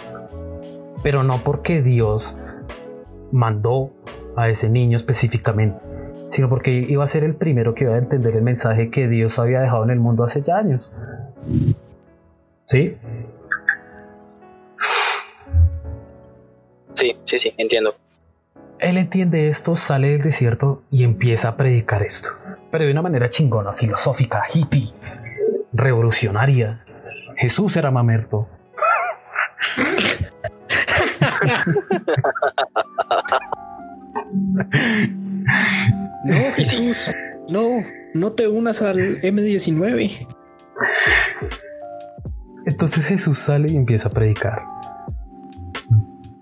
pero 1.03 1.23
no 1.25 1.37
porque 1.45 1.83
Dios 1.83 2.39
mandó 3.33 3.93
a 4.35 4.49
ese 4.49 4.71
niño 4.71 4.97
específicamente, 4.97 5.79
sino 6.29 6.49
porque 6.49 6.71
iba 6.71 7.05
a 7.05 7.07
ser 7.07 7.25
el 7.25 7.35
primero 7.35 7.75
que 7.75 7.85
iba 7.85 7.95
a 7.95 7.99
entender 7.99 8.37
el 8.37 8.43
mensaje 8.43 8.91
que 8.91 9.09
Dios 9.09 9.39
había 9.39 9.61
dejado 9.61 9.85
en 9.85 9.91
el 9.91 10.01
mundo 10.01 10.25
hace 10.25 10.43
ya 10.43 10.59
años. 10.59 10.93
¿Sí? 12.65 12.97
Sí, 16.95 17.17
sí, 17.25 17.39
sí, 17.39 17.55
entiendo. 17.57 17.95
Él 18.79 18.97
entiende 18.97 19.49
esto, 19.49 19.75
sale 19.75 20.09
del 20.09 20.23
desierto 20.23 20.83
y 20.91 21.05
empieza 21.05 21.51
a 21.51 21.57
predicar 21.57 22.03
esto. 22.03 22.31
Pero 22.71 22.85
de 22.85 22.91
una 22.91 23.03
manera 23.03 23.31
chingona, 23.31 23.73
filosófica, 23.73 24.43
hippie, 24.53 24.89
revolucionaria, 25.73 26.85
Jesús 27.37 27.77
era 27.77 27.91
mamerto. 27.91 28.49
no, 36.27 36.53
Jesús, 36.55 37.11
no, 37.49 37.85
no 38.15 38.33
te 38.33 38.49
unas 38.49 38.83
al 38.83 39.21
M19. 39.21 40.27
Entonces 42.67 43.05
Jesús 43.05 43.39
sale 43.39 43.71
y 43.71 43.77
empieza 43.77 44.09
a 44.09 44.11
predicar. 44.11 44.63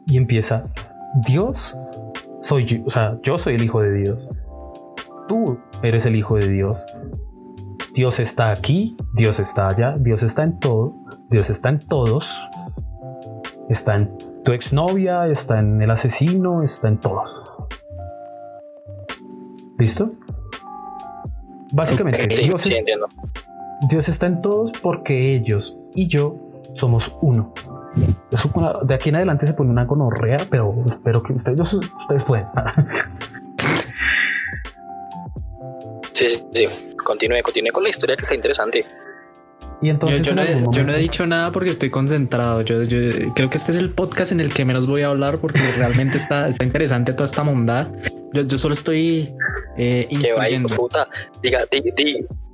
Y 0.06 0.16
empieza, 0.16 0.70
Dios 1.26 1.76
soy 2.40 2.64
yo, 2.64 2.78
o 2.84 2.90
sea, 2.90 3.18
yo 3.22 3.38
soy 3.38 3.54
el 3.54 3.62
Hijo 3.62 3.80
de 3.80 3.92
Dios. 3.92 4.30
Tú 5.28 5.58
eres 5.82 6.06
el 6.06 6.16
Hijo 6.16 6.36
de 6.36 6.48
Dios. 6.48 6.84
Dios 7.94 8.20
está 8.20 8.50
aquí, 8.50 8.96
Dios 9.14 9.38
está 9.38 9.68
allá, 9.68 9.96
Dios 9.98 10.22
está 10.22 10.42
en 10.42 10.58
todo, 10.58 10.94
Dios 11.30 11.50
está 11.50 11.68
en 11.68 11.78
todos. 11.78 12.50
Está 13.68 13.94
en 13.94 14.16
tu 14.44 14.52
exnovia, 14.52 15.26
está 15.26 15.58
en 15.58 15.80
el 15.80 15.90
asesino, 15.90 16.62
está 16.62 16.88
en 16.88 16.98
todos. 16.98 17.43
¿Listo? 19.78 20.12
Básicamente, 21.72 22.26
Dios, 22.26 22.68
Dios, 23.88 24.08
está 24.08 24.26
en 24.26 24.42
todos 24.42 24.72
porque 24.80 25.34
ellos 25.34 25.78
y 25.94 26.06
yo 26.06 26.36
somos 26.74 27.16
uno. 27.20 27.52
de 28.82 28.94
aquí 28.94 29.08
en 29.08 29.16
adelante 29.16 29.46
se 29.46 29.54
pone 29.54 29.70
una 29.70 29.84
gonorrea, 29.84 30.38
pero 30.50 30.74
espero 30.86 31.22
que 31.22 31.32
ustedes, 31.32 31.72
ustedes 31.72 32.24
pueden. 32.24 32.46
sí, 36.12 36.28
sí, 36.28 36.46
sí 36.52 36.68
continúe, 37.04 37.42
continúe 37.42 37.72
con 37.72 37.84
la 37.84 37.90
historia 37.90 38.16
que 38.16 38.22
está 38.22 38.34
interesante. 38.34 38.84
Y 39.82 39.90
entonces 39.90 40.22
yo, 40.22 40.34
no 40.34 40.42
he, 40.92 40.98
dicho 40.98 41.26
nada 41.26 41.50
porque 41.52 41.70
estoy 41.70 41.90
concentrado. 41.90 42.62
Yo, 42.62 42.76
creo 43.34 43.50
que 43.50 43.56
este 43.56 43.72
es 43.72 43.78
el 43.78 43.90
podcast 43.90 44.32
en 44.32 44.40
el 44.40 44.52
que 44.52 44.64
menos 44.64 44.86
voy 44.86 45.02
a 45.02 45.08
hablar 45.08 45.38
porque 45.38 45.60
realmente 45.76 46.16
está, 46.16 46.48
está 46.48 46.64
interesante 46.64 47.12
toda 47.12 47.26
esta 47.26 47.42
mondad. 47.42 47.88
Yo, 48.32 48.58
solo 48.58 48.74
estoy 48.74 49.34
eh, 49.76 50.08
Que 50.08 50.32
va, 50.32 50.76
puta. 50.76 51.08
Diga, 51.42 51.60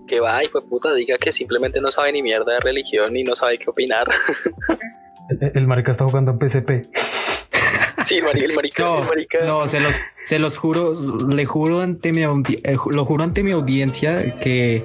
que 0.06 0.20
va, 0.20 0.42
hijo 0.42 0.60
puta, 0.68 0.92
diga 0.92 1.16
que 1.18 1.30
simplemente 1.30 1.80
no 1.80 1.92
sabe 1.92 2.12
ni 2.12 2.22
mierda 2.22 2.54
de 2.54 2.60
religión 2.60 3.16
y 3.16 3.22
no 3.22 3.36
sabe 3.36 3.58
qué 3.58 3.70
opinar. 3.70 4.08
el, 5.28 5.52
el 5.54 5.66
marica 5.66 5.92
está 5.92 6.04
jugando 6.04 6.32
en 6.32 6.38
PCP. 6.38 6.70
Sí, 8.04 8.16
el 8.16 8.54
marica, 8.54 8.82
no, 8.82 9.60
No, 9.60 9.68
se 9.68 9.78
los, 9.78 9.94
se 10.24 10.38
los 10.38 10.56
juro, 10.56 10.92
le 11.28 11.44
juro 11.46 11.80
ante 11.80 12.12
mi, 12.12 12.22
eh, 12.22 12.76
lo 12.90 13.04
juro 13.04 13.24
ante 13.24 13.42
mi 13.42 13.52
audiencia 13.52 14.38
que 14.38 14.84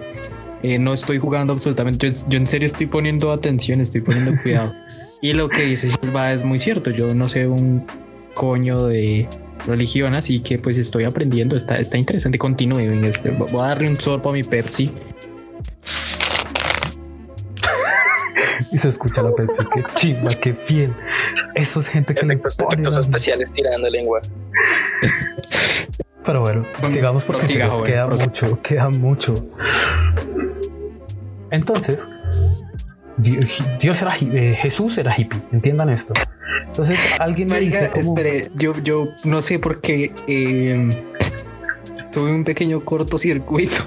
eh, 0.66 0.80
no 0.80 0.94
estoy 0.94 1.20
jugando 1.20 1.54
absolutamente. 1.54 2.12
Yo, 2.28 2.40
en 2.40 2.48
serio 2.48 2.66
estoy 2.66 2.88
poniendo 2.88 3.32
atención, 3.32 3.82
estoy 3.82 4.02
poniendo 4.02 4.34
cuidado. 4.42 4.74
y 5.22 5.34
lo 5.34 5.48
que 5.48 5.62
dice 5.62 5.90
Silva 5.90 6.34
es 6.34 6.44
muy 6.44 6.58
cierto. 6.58 6.90
Yo 6.90 7.14
no 7.14 7.28
sé 7.28 7.46
un 7.46 7.86
coño 8.34 8.88
de 8.88 9.30
religión, 9.68 10.16
así 10.16 10.40
que 10.40 10.58
pues 10.58 10.80
estoy 10.80 11.04
aprendiendo. 11.04 11.56
Está, 11.56 11.78
está 11.78 12.00
interesante. 12.00 12.40
Continúe. 12.40 12.80
Voy 13.38 13.62
a 13.62 13.68
darle 13.68 13.90
un 13.90 14.00
sorbo 14.00 14.32
a 14.32 14.34
mi 14.34 14.44
Pepsi. 14.44 14.90
y 18.72 18.78
se 18.80 18.90
escucha 18.90 19.22
la 19.22 19.36
Pepsi. 19.36 19.64
Qué 19.72 19.84
chimba, 19.96 20.30
qué 20.30 20.56
fiel. 20.56 20.96
Eso 21.54 21.80
es 21.80 21.90
gente 21.90 22.16
que 22.16 22.26
efectos, 22.26 22.58
le 22.58 22.66
efectos 22.66 22.98
especiales 22.98 23.54
tirando 23.54 23.88
lengua. 23.88 24.24
Pero 26.26 26.42
bueno, 26.42 26.66
sigamos 26.90 27.24
porque 27.24 27.46
queda 27.86 28.08
mucho, 28.08 28.60
queda 28.64 28.90
mucho. 28.90 29.46
Entonces, 31.52 32.08
Dios 33.18 34.02
era 34.02 34.16
eh, 34.20 34.56
Jesús 34.58 34.98
era 34.98 35.14
hippie, 35.16 35.42
entiendan 35.52 35.90
esto. 35.90 36.14
Entonces 36.68 37.00
alguien 37.20 37.48
me 37.48 37.60
dice, 37.60 37.90
espere, 37.96 38.52
yo, 38.56 38.78
yo 38.84 39.08
no 39.24 39.42
sé 39.42 39.60
por 39.60 39.80
qué 39.80 40.12
eh, 40.28 41.04
tuve 42.12 42.34
un 42.34 42.44
pequeño 42.44 42.84
cortocircuito 42.84 43.78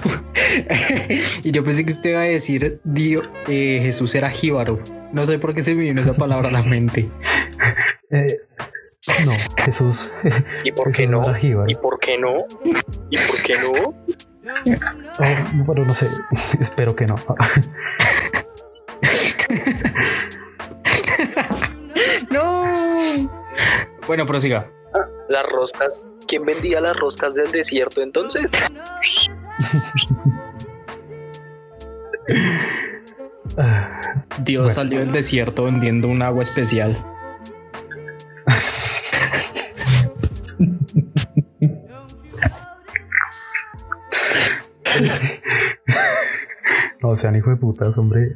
y 1.43 1.51
yo 1.51 1.63
pensé 1.63 1.85
que 1.85 1.91
usted 1.91 2.09
iba 2.11 2.21
a 2.21 2.23
decir 2.23 2.79
Dios, 2.83 3.29
eh, 3.47 3.79
Jesús 3.83 4.15
era 4.15 4.29
jíbaro. 4.31 4.79
No 5.13 5.25
sé 5.25 5.39
por 5.39 5.53
qué 5.53 5.63
se 5.63 5.75
me 5.75 5.83
vino 5.83 6.01
esa 6.01 6.13
palabra 6.13 6.49
a 6.49 6.51
la 6.51 6.63
mente. 6.69 7.09
Eh, 8.11 8.37
no, 9.25 9.33
Jesús. 9.57 10.11
¿Y 10.63 10.71
por 10.71 10.91
qué 10.91 11.07
no? 11.07 11.21
¿Y 11.67 11.75
por 11.75 11.99
qué 11.99 12.17
no? 12.17 12.45
¿Y 13.09 13.17
por 13.17 13.41
qué 13.43 13.55
no? 13.59 13.93
Oh, 15.19 15.35
bueno, 15.65 15.85
no 15.85 15.95
sé. 15.95 16.09
Espero 16.59 16.95
que 16.95 17.05
no. 17.05 17.15
no. 22.29 23.29
Bueno, 24.07 24.25
prosiga. 24.25 24.69
Las 25.27 25.45
roscas. 25.45 26.07
¿Quién 26.27 26.45
vendía 26.45 26.81
las 26.81 26.95
roscas 26.97 27.35
del 27.35 27.51
desierto 27.51 28.01
entonces? 28.01 28.51
Dios 34.43 34.73
salió 34.73 34.99
del 34.99 35.11
desierto 35.11 35.65
vendiendo 35.65 36.07
un 36.07 36.21
agua 36.21 36.43
especial. 36.43 36.97
No 47.09 47.15
sean 47.15 47.35
hijo 47.35 47.49
de 47.49 47.55
putas, 47.55 47.97
hombre. 47.97 48.31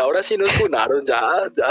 Ahora, 0.00 0.22
sí 0.22 0.36
nos 0.36 0.50
funaron, 0.52 1.04
ya, 1.04 1.20
ya. 1.56 1.66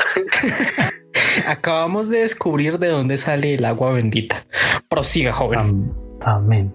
Acabamos 1.52 2.10
de 2.10 2.20
descubrir 2.20 2.78
de 2.78 2.90
dónde 2.90 3.18
sale 3.18 3.56
el 3.56 3.66
agua 3.66 3.92
bendita. 3.94 4.44
Prosiga, 4.88 5.34
joven. 5.34 5.92
amén. 6.22 6.74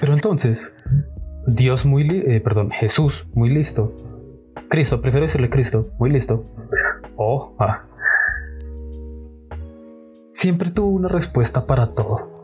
Pero 0.00 0.12
entonces, 0.14 0.72
Dios 1.46 1.86
muy, 1.86 2.22
eh, 2.26 2.40
perdón, 2.40 2.70
Jesús 2.70 3.26
muy 3.34 3.50
listo. 3.50 3.94
Cristo, 4.68 5.00
prefiero 5.00 5.26
decirle 5.26 5.50
Cristo, 5.50 5.90
muy 5.98 6.10
listo. 6.10 6.46
Oh, 7.16 7.54
ah. 7.58 7.84
Siempre 10.32 10.70
tuvo 10.70 10.88
una 10.88 11.08
respuesta 11.08 11.66
para 11.66 11.88
todo. 11.88 12.39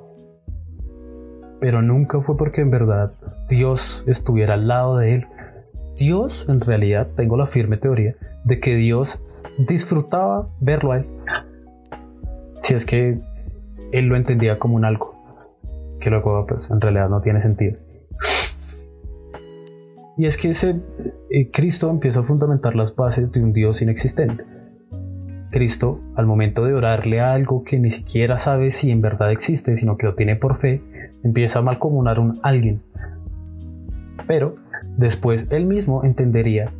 Pero 1.67 1.83
nunca 1.83 2.21
fue 2.21 2.37
porque 2.37 2.61
en 2.61 2.71
verdad 2.71 3.11
Dios 3.49 4.05
estuviera 4.07 4.55
al 4.55 4.69
lado 4.69 4.99
de 4.99 5.17
él. 5.17 5.27
Dios, 5.99 6.47
en 6.49 6.61
realidad, 6.61 7.09
tengo 7.17 7.37
la 7.37 7.49
firme 7.49 7.77
teoría 7.77 8.14
de 8.45 8.61
que 8.61 8.77
Dios 8.77 9.21
disfrutaba 9.59 10.47
verlo 10.61 10.93
a 10.93 10.99
él. 10.99 11.07
Si 12.61 12.75
es 12.75 12.87
que 12.87 13.19
él 13.91 14.05
lo 14.07 14.14
entendía 14.14 14.61
como 14.61 14.77
un 14.77 14.85
algo, 14.85 15.17
que 15.99 16.09
luego 16.09 16.47
pues 16.47 16.71
en 16.71 16.81
realidad 16.81 17.09
no 17.09 17.21
tiene 17.21 17.41
sentido. 17.41 17.77
Y 20.17 20.27
es 20.27 20.37
que 20.37 20.51
ese 20.51 20.81
eh, 21.31 21.51
Cristo 21.51 21.91
empieza 21.91 22.21
a 22.21 22.23
fundamentar 22.23 22.77
las 22.77 22.95
bases 22.95 23.33
de 23.33 23.43
un 23.43 23.53
Dios 23.53 23.83
inexistente. 23.83 24.45
Cristo, 25.51 26.01
al 26.14 26.27
momento 26.27 26.64
de 26.64 26.75
orarle 26.75 27.19
a 27.19 27.33
algo 27.33 27.64
que 27.64 27.81
ni 27.81 27.91
siquiera 27.91 28.39
sabe 28.39 28.71
si 28.71 28.93
en 28.93 29.01
verdad 29.01 29.33
existe, 29.33 29.75
sino 29.75 29.97
que 29.97 30.07
lo 30.07 30.14
tiene 30.14 30.37
por 30.37 30.59
fe, 30.59 30.81
empieza 31.27 31.59
a 31.59 31.62
malcomunar 31.62 32.18
un 32.18 32.39
alguien. 32.43 32.81
Pero 34.27 34.57
después 34.97 35.47
él 35.51 35.66
mismo 35.66 36.05
entendería 36.05 36.72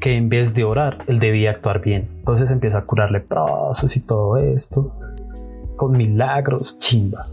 que 0.00 0.16
en 0.16 0.28
vez 0.28 0.54
de 0.54 0.64
orar, 0.64 1.04
él 1.06 1.20
debía 1.20 1.52
actuar 1.52 1.80
bien. 1.80 2.08
Entonces 2.18 2.50
empieza 2.50 2.78
a 2.78 2.86
curarle 2.86 3.20
leprosos 3.20 3.96
y 3.96 4.00
todo 4.00 4.36
esto, 4.36 4.92
con 5.76 5.96
milagros, 5.96 6.78
chimba. 6.80 7.26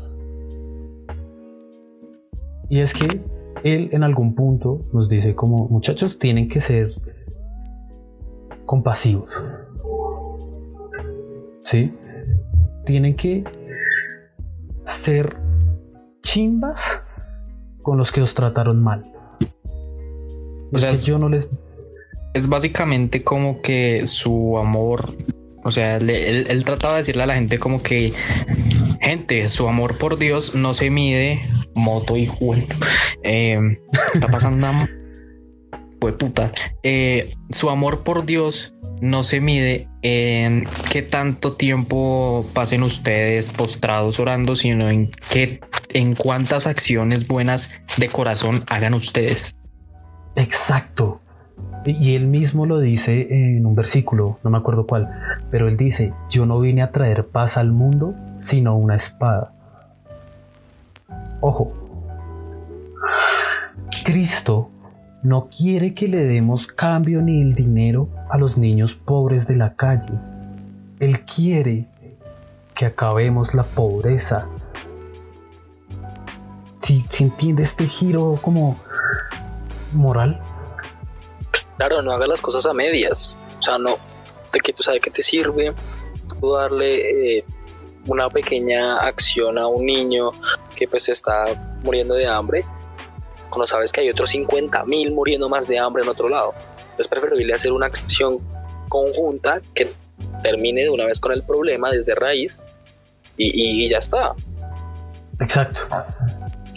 Y 2.69 2.81
es 2.81 2.93
que 2.93 3.21
él 3.63 3.89
en 3.91 4.03
algún 4.03 4.35
punto 4.35 4.85
nos 4.93 5.09
dice 5.09 5.33
como 5.33 5.67
muchachos 5.67 6.19
tienen 6.19 6.47
que 6.47 6.61
ser 6.61 6.91
compasivos. 8.65 9.31
¿Sí? 11.63 11.93
Tienen 12.85 13.15
que 13.15 13.43
ser 14.85 15.48
chimbas 16.21 17.03
con 17.81 17.97
los 17.97 18.11
que 18.11 18.21
os 18.21 18.33
trataron 18.33 18.81
mal. 18.81 19.11
O 20.71 20.77
sea, 20.77 20.93
yo 20.93 21.17
no 21.17 21.29
les 21.29 21.49
es 22.33 22.47
básicamente 22.47 23.23
como 23.23 23.61
que 23.61 24.05
su 24.05 24.57
amor, 24.57 25.15
o 25.63 25.71
sea, 25.71 25.97
él, 25.97 26.63
trataba 26.65 26.93
de 26.93 26.99
decirle 26.99 27.23
a 27.23 27.27
la 27.27 27.35
gente 27.35 27.59
como 27.59 27.81
que, 27.81 28.13
gente, 29.01 29.47
su 29.47 29.67
amor 29.67 29.97
por 29.97 30.17
Dios 30.17 30.55
no 30.55 30.73
se 30.73 30.89
mide, 30.89 31.41
moto 31.73 32.17
y 32.17 32.27
juego. 32.27 32.67
Em, 33.23 33.77
está 34.13 34.27
pasando 34.27 34.57
una... 34.57 34.89
Pues 35.99 36.13
puta. 36.19 36.51
Eh, 36.83 37.33
su 37.49 37.69
amor 37.69 38.03
por 38.03 38.25
Dios 38.25 38.73
no 39.01 39.23
se 39.23 39.41
mide 39.41 39.87
en 40.01 40.67
qué 40.91 41.01
tanto 41.01 41.53
tiempo 41.53 42.45
pasen 42.53 42.83
ustedes 42.83 43.49
postrados 43.49 44.19
orando, 44.19 44.55
sino 44.55 44.89
en 44.89 45.11
qué, 45.31 45.61
en 45.93 46.15
cuántas 46.15 46.67
acciones 46.67 47.27
buenas 47.27 47.73
de 47.97 48.09
corazón 48.09 48.63
hagan 48.69 48.93
ustedes. 48.93 49.55
Exacto. 50.35 51.21
Y 51.85 52.15
él 52.15 52.27
mismo 52.27 52.65
lo 52.65 52.79
dice 52.79 53.27
en 53.29 53.65
un 53.65 53.73
versículo, 53.73 54.37
no 54.43 54.49
me 54.49 54.57
acuerdo 54.57 54.85
cuál, 54.85 55.09
pero 55.49 55.67
él 55.67 55.77
dice, 55.77 56.13
yo 56.29 56.45
no 56.45 56.59
vine 56.59 56.81
a 56.81 56.91
traer 56.91 57.27
paz 57.27 57.57
al 57.57 57.71
mundo, 57.71 58.13
sino 58.37 58.75
una 58.75 58.95
espada. 58.95 59.53
Ojo, 61.41 61.73
Cristo 64.03 64.69
no 65.23 65.49
quiere 65.49 65.93
que 65.93 66.07
le 66.07 66.25
demos 66.25 66.67
cambio 66.67 67.21
ni 67.21 67.41
el 67.41 67.55
dinero 67.55 68.09
a 68.29 68.37
los 68.37 68.57
niños 68.57 68.95
pobres 68.95 69.47
de 69.47 69.55
la 69.55 69.75
calle. 69.75 70.11
Él 70.99 71.25
quiere 71.25 71.87
que 72.75 72.85
acabemos 72.85 73.53
la 73.53 73.63
pobreza. 73.63 74.47
Si, 76.79 77.05
si 77.09 77.25
entiende 77.25 77.63
este 77.63 77.85
giro 77.85 78.39
como 78.41 78.77
moral, 79.91 80.41
Claro, 81.79 82.01
no 82.01 82.11
hagas 82.11 82.27
las 82.27 82.41
cosas 82.41 82.65
a 82.65 82.73
medias. 82.73 83.37
O 83.57 83.63
sea, 83.63 83.77
no, 83.77 83.97
de 84.51 84.59
que 84.59 84.73
tú 84.73 84.83
sabes 84.83 85.01
que 85.01 85.09
te 85.09 85.21
sirve 85.21 85.73
tú 86.27 86.51
darle 86.51 87.37
eh, 87.37 87.45
una 88.05 88.29
pequeña 88.29 88.99
acción 88.99 89.57
a 89.57 89.65
un 89.65 89.85
niño 89.85 90.31
que 90.75 90.89
pues 90.89 91.07
está 91.07 91.77
muriendo 91.81 92.15
de 92.15 92.27
hambre, 92.27 92.65
cuando 93.49 93.67
sabes 93.67 93.91
que 93.91 94.01
hay 94.01 94.09
otros 94.09 94.29
50 94.31 94.83
mil 94.85 95.11
muriendo 95.11 95.49
más 95.49 95.67
de 95.67 95.79
hambre 95.79 96.03
en 96.03 96.09
otro 96.09 96.29
lado. 96.29 96.53
Es 96.97 97.07
preferible 97.07 97.53
hacer 97.53 97.71
una 97.71 97.87
acción 97.87 98.39
conjunta 98.87 99.61
que 99.73 99.89
termine 100.43 100.83
de 100.83 100.89
una 100.89 101.05
vez 101.05 101.19
con 101.19 101.31
el 101.31 101.43
problema 101.43 101.91
desde 101.91 102.15
raíz 102.15 102.61
y, 103.37 103.85
y 103.85 103.89
ya 103.89 103.99
está. 103.99 104.33
Exacto. 105.39 105.81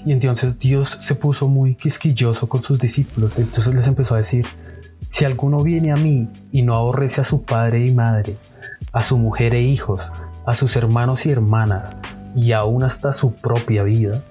Y 0.05 0.13
entonces 0.13 0.59
Dios 0.59 0.97
se 1.01 1.15
puso 1.15 1.49
muy 1.49 1.75
quisquilloso 1.75 2.49
con 2.49 2.63
sus 2.63 2.79
discípulos. 2.79 3.33
Entonces 3.37 3.75
les 3.75 3.87
empezó 3.87 4.15
a 4.15 4.19
decir, 4.19 4.47
si 5.09 5.25
alguno 5.25 5.63
viene 5.63 5.93
a 5.93 5.97
mí 5.97 6.29
y 6.51 6.63
no 6.63 6.75
aborrece 6.75 7.21
a 7.21 7.25
su 7.25 7.43
padre 7.43 7.87
y 7.87 7.93
madre, 7.93 8.37
a 8.93 9.03
su 9.03 9.19
mujer 9.19 9.55
e 9.55 9.61
hijos, 9.61 10.13
a 10.47 10.55
sus 10.55 10.75
hermanos 10.77 11.27
y 11.27 11.31
hermanas, 11.31 11.95
y 12.35 12.53
aún 12.53 12.83
hasta 12.83 13.13
su 13.13 13.35
propia 13.35 13.83
vida, 13.83 14.23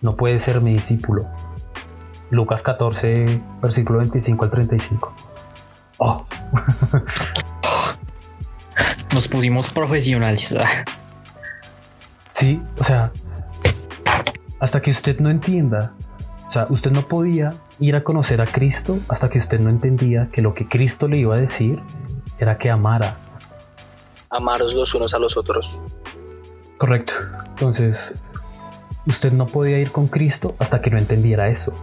no 0.00 0.16
puede 0.16 0.38
ser 0.38 0.60
mi 0.60 0.74
discípulo. 0.74 1.26
Lucas 2.30 2.62
14, 2.62 3.40
versículo 3.62 4.00
25 4.00 4.44
al 4.44 4.50
35. 4.50 5.14
Oh. 5.98 6.24
Nos 9.14 9.28
pusimos 9.28 9.72
profesionales. 9.72 10.54
sí, 12.32 12.62
o 12.78 12.84
sea, 12.84 13.10
hasta 14.60 14.80
que 14.80 14.90
usted 14.90 15.18
no 15.20 15.30
entienda, 15.30 15.92
o 16.46 16.50
sea, 16.50 16.66
usted 16.68 16.90
no 16.90 17.08
podía 17.08 17.54
ir 17.80 17.96
a 17.96 18.04
conocer 18.04 18.40
a 18.40 18.46
Cristo 18.46 18.98
hasta 19.08 19.28
que 19.28 19.38
usted 19.38 19.60
no 19.60 19.70
entendía 19.70 20.28
que 20.32 20.42
lo 20.42 20.54
que 20.54 20.66
Cristo 20.66 21.08
le 21.08 21.18
iba 21.18 21.34
a 21.34 21.38
decir 21.38 21.80
era 22.38 22.58
que 22.58 22.70
amara. 22.70 23.16
Amaros 24.30 24.74
los 24.74 24.94
unos 24.94 25.14
a 25.14 25.18
los 25.18 25.36
otros. 25.36 25.80
Correcto. 26.76 27.12
Entonces, 27.50 28.14
usted 29.06 29.32
no 29.32 29.46
podía 29.46 29.78
ir 29.78 29.90
con 29.90 30.06
Cristo 30.06 30.54
hasta 30.58 30.80
que 30.80 30.90
no 30.90 30.98
entendiera 30.98 31.48
eso. 31.48 31.74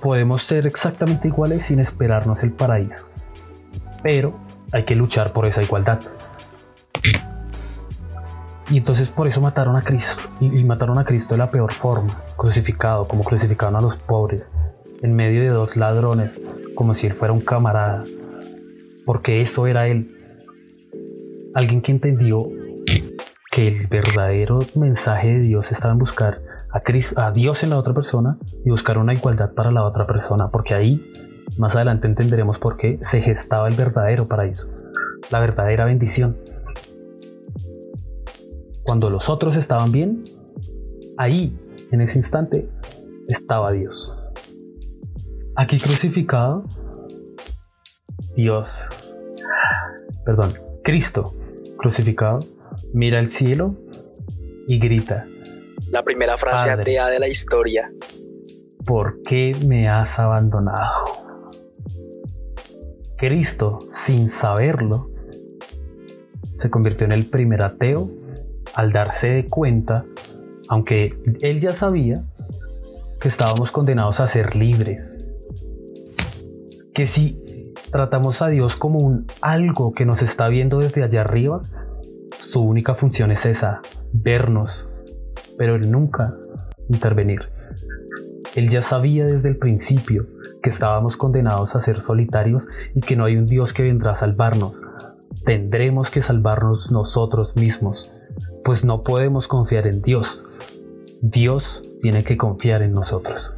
Podemos 0.00 0.42
ser 0.42 0.66
exactamente 0.66 1.28
iguales 1.28 1.64
sin 1.64 1.80
esperarnos 1.80 2.42
el 2.42 2.52
paraíso. 2.52 3.04
Pero 4.02 4.38
hay 4.72 4.84
que 4.84 4.94
luchar 4.94 5.32
por 5.32 5.46
esa 5.46 5.62
igualdad. 5.62 6.00
Y 8.68 8.78
entonces 8.78 9.08
por 9.08 9.28
eso 9.28 9.40
mataron 9.40 9.76
a 9.76 9.82
Cristo. 9.82 10.22
Y, 10.40 10.64
mataron 10.64 10.98
a 10.98 11.04
Cristo 11.04 11.34
de 11.34 11.38
la 11.38 11.50
peor 11.50 11.72
forma, 11.72 12.22
crucificado, 12.36 13.06
como 13.06 13.22
crucificaron 13.22 13.76
a 13.76 13.80
los 13.80 13.96
pobres, 13.96 14.52
en 15.02 15.14
medio 15.14 15.40
de 15.40 15.48
dos 15.48 15.76
ladrones, 15.76 16.38
como 16.74 16.94
si 16.94 17.06
él 17.06 17.12
fuera 17.12 17.32
un 17.32 17.40
camarada. 17.40 18.04
Porque 19.04 19.40
eso 19.40 19.66
era 19.66 19.86
él. 19.86 20.12
Alguien 21.54 21.80
que 21.80 21.92
entendió 21.92 22.48
que 23.52 23.68
el 23.68 23.86
verdadero 23.86 24.58
mensaje 24.74 25.28
de 25.28 25.40
Dios 25.40 25.70
estaba 25.70 25.92
en 25.92 25.98
buscar 25.98 26.42
a, 26.76 27.26
a 27.26 27.32
Dios 27.32 27.62
en 27.62 27.70
la 27.70 27.78
otra 27.78 27.94
persona 27.94 28.38
y 28.64 28.70
buscar 28.70 28.98
una 28.98 29.14
igualdad 29.14 29.52
para 29.54 29.70
la 29.70 29.84
otra 29.84 30.06
persona. 30.06 30.50
Porque 30.50 30.74
ahí, 30.74 31.12
más 31.58 31.76
adelante 31.76 32.06
entenderemos 32.06 32.58
por 32.58 32.76
qué 32.76 32.98
se 33.02 33.20
gestaba 33.20 33.68
el 33.68 33.74
verdadero 33.74 34.26
paraíso, 34.26 34.68
la 35.30 35.40
verdadera 35.40 35.84
bendición 35.84 36.36
cuando 38.86 39.10
los 39.10 39.28
otros 39.28 39.56
estaban 39.56 39.90
bien, 39.90 40.22
ahí, 41.18 41.58
en 41.90 42.00
ese 42.00 42.18
instante, 42.18 42.70
estaba 43.26 43.72
Dios. 43.72 44.12
Aquí 45.56 45.78
crucificado, 45.80 46.64
Dios, 48.36 48.88
perdón, 50.24 50.52
Cristo 50.84 51.34
crucificado, 51.76 52.38
mira 52.94 53.18
al 53.18 53.32
cielo 53.32 53.74
y 54.68 54.78
grita. 54.78 55.26
La 55.90 56.02
primera 56.02 56.36
frase 56.36 56.70
atea 56.70 57.06
de 57.06 57.20
la 57.20 57.28
historia. 57.28 57.88
¿Por 58.84 59.22
qué 59.22 59.56
me 59.66 59.88
has 59.88 60.18
abandonado? 60.18 61.04
Cristo, 63.16 63.78
sin 63.90 64.28
saberlo, 64.28 65.10
se 66.56 66.70
convirtió 66.70 67.06
en 67.06 67.12
el 67.12 67.26
primer 67.26 67.62
ateo 67.62 68.10
al 68.74 68.92
darse 68.92 69.30
de 69.30 69.46
cuenta, 69.46 70.04
aunque 70.68 71.14
él 71.40 71.60
ya 71.60 71.72
sabía, 71.72 72.24
que 73.20 73.28
estábamos 73.28 73.70
condenados 73.70 74.20
a 74.20 74.26
ser 74.26 74.56
libres. 74.56 75.24
Que 76.92 77.06
si 77.06 77.40
tratamos 77.92 78.42
a 78.42 78.48
Dios 78.48 78.76
como 78.76 78.98
un 78.98 79.26
algo 79.40 79.92
que 79.92 80.04
nos 80.04 80.20
está 80.20 80.48
viendo 80.48 80.80
desde 80.80 81.04
allá 81.04 81.20
arriba, 81.20 81.62
su 82.38 82.62
única 82.62 82.94
función 82.94 83.30
es 83.30 83.46
esa, 83.46 83.80
vernos, 84.12 84.86
pero 85.58 85.76
él 85.76 85.90
nunca 85.90 86.34
intervenir. 86.88 87.50
Él 88.54 88.68
ya 88.68 88.80
sabía 88.80 89.26
desde 89.26 89.50
el 89.50 89.58
principio 89.58 90.26
que 90.62 90.70
estábamos 90.70 91.16
condenados 91.16 91.74
a 91.74 91.80
ser 91.80 92.00
solitarios 92.00 92.66
y 92.94 93.00
que 93.00 93.16
no 93.16 93.24
hay 93.24 93.36
un 93.36 93.46
Dios 93.46 93.72
que 93.72 93.82
vendrá 93.82 94.12
a 94.12 94.14
salvarnos. 94.14 94.72
Tendremos 95.44 96.10
que 96.10 96.22
salvarnos 96.22 96.90
nosotros 96.90 97.56
mismos, 97.56 98.12
pues 98.64 98.84
no 98.84 99.04
podemos 99.04 99.48
confiar 99.48 99.86
en 99.86 100.02
Dios. 100.02 100.44
Dios 101.20 101.82
tiene 102.00 102.24
que 102.24 102.36
confiar 102.36 102.82
en 102.82 102.92
nosotros. 102.92 103.52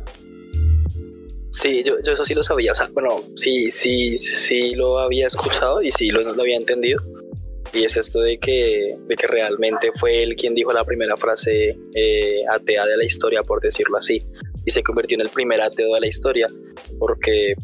Sí, 1.51 1.83
yo, 1.85 1.95
eso 1.97 2.25
sí 2.25 2.35
lo 2.35 2.43
sabía. 2.43 2.73
O 2.73 2.75
sea, 2.75 2.89
bueno, 2.93 3.09
sí, 3.37 3.71
sí, 3.71 4.19
sí 4.19 4.75
lo 4.75 4.99
había 4.99 5.27
escuchado 5.27 5.83
y 5.83 5.91
sí 5.93 6.09
lo, 6.11 6.21
había 6.21 6.57
entendido. 6.57 7.01
Y 7.73 7.85
es 7.85 7.97
esto 7.97 8.21
de 8.21 8.39
que, 8.39 8.97
de 9.07 9.15
que 9.15 9.27
realmente 9.27 9.91
fue 9.95 10.23
él 10.23 10.37
quien 10.37 10.55
dijo 10.55 10.73
la 10.73 10.85
primera 10.85 11.17
frase 11.17 11.77
eh, 11.95 12.43
atea 12.51 12.87
de 12.87 12.97
la 12.97 13.05
historia, 13.05 13.43
por 13.43 13.61
decirlo 13.61 13.99
así. 13.99 14.23
Y 14.65 14.71
se 14.71 14.83
convirtió 14.83 15.17
en 15.17 15.23
el 15.23 15.29
primer 15.29 15.61
ateo 15.61 15.95
de 15.95 16.01
la 16.01 16.07
historia, 16.07 16.47
porque, 16.99 17.55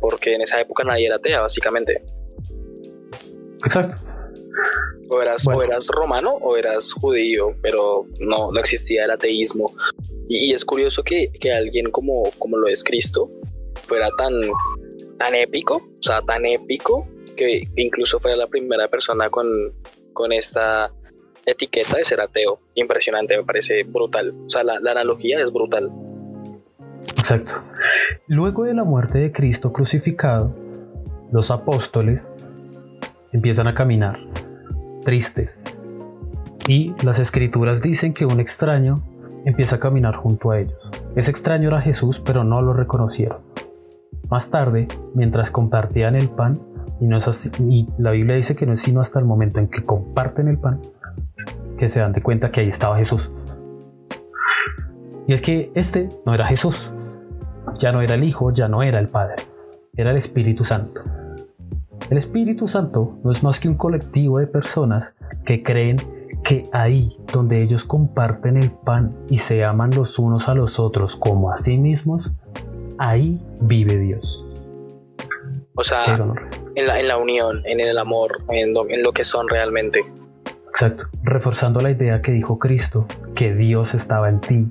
porque 0.00 0.34
en 0.34 0.42
esa 0.42 0.60
época 0.60 0.84
nadie 0.84 1.06
era 1.06 1.16
atea, 1.16 1.40
básicamente. 1.40 2.02
Exacto. 3.64 3.96
O 5.10 5.22
eras, 5.22 5.46
o 5.46 5.62
eras 5.62 5.88
romano 5.88 6.32
o 6.32 6.56
eras 6.56 6.92
judío, 6.92 7.54
pero 7.62 8.04
no, 8.20 8.52
no 8.52 8.60
existía 8.60 9.04
el 9.04 9.10
ateísmo 9.10 9.72
y, 10.28 10.52
es 10.52 10.64
curioso 10.64 11.02
que, 11.02 11.30
alguien 11.50 11.90
como, 11.90 12.30
como 12.38 12.58
lo 12.58 12.68
es 12.68 12.84
Cristo 12.84 13.30
fuera 13.86 14.10
tan, 14.18 14.34
tan 15.18 15.34
épico, 15.34 15.76
o 15.76 16.02
sea, 16.02 16.20
tan 16.22 16.44
épico, 16.44 17.08
que 17.38 17.62
incluso 17.76 18.18
fuera 18.18 18.36
la 18.36 18.48
primera 18.48 18.88
persona 18.88 19.30
con, 19.30 19.46
con 20.12 20.32
esta 20.32 20.90
etiqueta 21.46 21.96
de 21.96 22.04
ser 22.04 22.20
ateo. 22.20 22.60
Impresionante, 22.74 23.36
me 23.36 23.44
parece 23.44 23.80
brutal. 23.86 24.34
O 24.46 24.50
sea, 24.50 24.64
la, 24.64 24.80
la, 24.80 24.90
analogía 24.90 25.40
es 25.40 25.52
brutal. 25.52 25.88
Exacto. 27.16 27.54
Luego 28.26 28.64
de 28.64 28.74
la 28.74 28.84
muerte 28.84 29.18
de 29.18 29.32
Cristo 29.32 29.72
crucificado, 29.72 30.54
los 31.32 31.50
apóstoles 31.50 32.30
empiezan 33.32 33.68
a 33.68 33.74
caminar, 33.74 34.18
tristes. 35.04 35.60
Y 36.66 36.94
las 37.04 37.18
escrituras 37.18 37.80
dicen 37.80 38.12
que 38.12 38.26
un 38.26 38.40
extraño 38.40 38.96
empieza 39.44 39.76
a 39.76 39.80
caminar 39.80 40.16
junto 40.16 40.50
a 40.50 40.60
ellos. 40.60 40.78
Ese 41.16 41.30
extraño 41.30 41.68
era 41.68 41.80
Jesús, 41.80 42.20
pero 42.20 42.44
no 42.44 42.60
lo 42.60 42.74
reconocieron. 42.74 43.47
Más 44.30 44.50
tarde, 44.50 44.88
mientras 45.14 45.50
compartían 45.50 46.14
el 46.14 46.28
pan, 46.28 46.60
y, 47.00 47.86
la 47.98 48.10
Biblia 48.10 48.34
dice 48.34 48.56
que 48.56 48.66
no 48.66 48.72
es 48.72 48.80
sino 48.80 49.00
hasta 49.00 49.18
el 49.18 49.24
momento 49.24 49.60
en 49.60 49.68
que 49.68 49.82
comparten 49.82 50.48
el 50.48 50.58
pan, 50.58 50.80
que 51.76 51.88
se 51.88 52.00
dan 52.00 52.12
de 52.12 52.22
cuenta 52.22 52.50
que 52.50 52.60
ahí 52.60 52.68
estaba 52.68 52.96
Jesús. 52.98 53.30
Y 55.26 55.32
es 55.32 55.42
que 55.42 55.70
este 55.74 56.08
no 56.26 56.34
era 56.34 56.46
Jesús, 56.46 56.92
ya 57.78 57.92
no 57.92 58.00
era 58.02 58.14
el 58.14 58.24
Hijo, 58.24 58.52
ya 58.52 58.68
no 58.68 58.82
era 58.82 58.98
el 58.98 59.08
Padre, 59.08 59.36
era 59.96 60.10
el 60.10 60.16
Espíritu 60.16 60.64
Santo. 60.64 61.02
El 62.10 62.16
Espíritu 62.16 62.66
Santo 62.68 63.18
no 63.22 63.30
es 63.30 63.42
más 63.42 63.60
que 63.60 63.68
un 63.68 63.74
colectivo 63.74 64.38
de 64.38 64.46
personas 64.46 65.14
que 65.44 65.62
creen 65.62 65.98
que 66.42 66.62
ahí 66.72 67.18
donde 67.30 67.60
ellos 67.60 67.84
comparten 67.84 68.56
el 68.56 68.70
pan 68.70 69.14
y 69.28 69.38
se 69.38 69.64
aman 69.64 69.90
los 69.94 70.18
unos 70.18 70.48
a 70.48 70.54
los 70.54 70.80
otros 70.80 71.16
como 71.16 71.50
a 71.50 71.56
sí 71.56 71.76
mismos, 71.76 72.32
ahí 72.98 73.40
vive 73.60 73.96
Dios. 73.96 74.44
O 75.74 75.84
sea, 75.84 76.02
en 76.74 76.86
la, 76.86 76.98
en 76.98 77.08
la, 77.08 77.16
unión, 77.16 77.62
en 77.64 77.80
el 77.80 77.96
amor, 77.98 78.42
en 78.50 78.74
lo, 78.74 78.88
en 78.88 79.02
lo 79.02 79.12
que 79.12 79.24
son 79.24 79.48
realmente. 79.48 80.00
Exacto, 80.68 81.06
reforzando 81.22 81.80
la 81.80 81.90
idea 81.90 82.20
que 82.20 82.32
dijo 82.32 82.58
Cristo, 82.58 83.06
que 83.34 83.54
Dios 83.54 83.94
estaba 83.94 84.28
en 84.28 84.40
ti, 84.40 84.68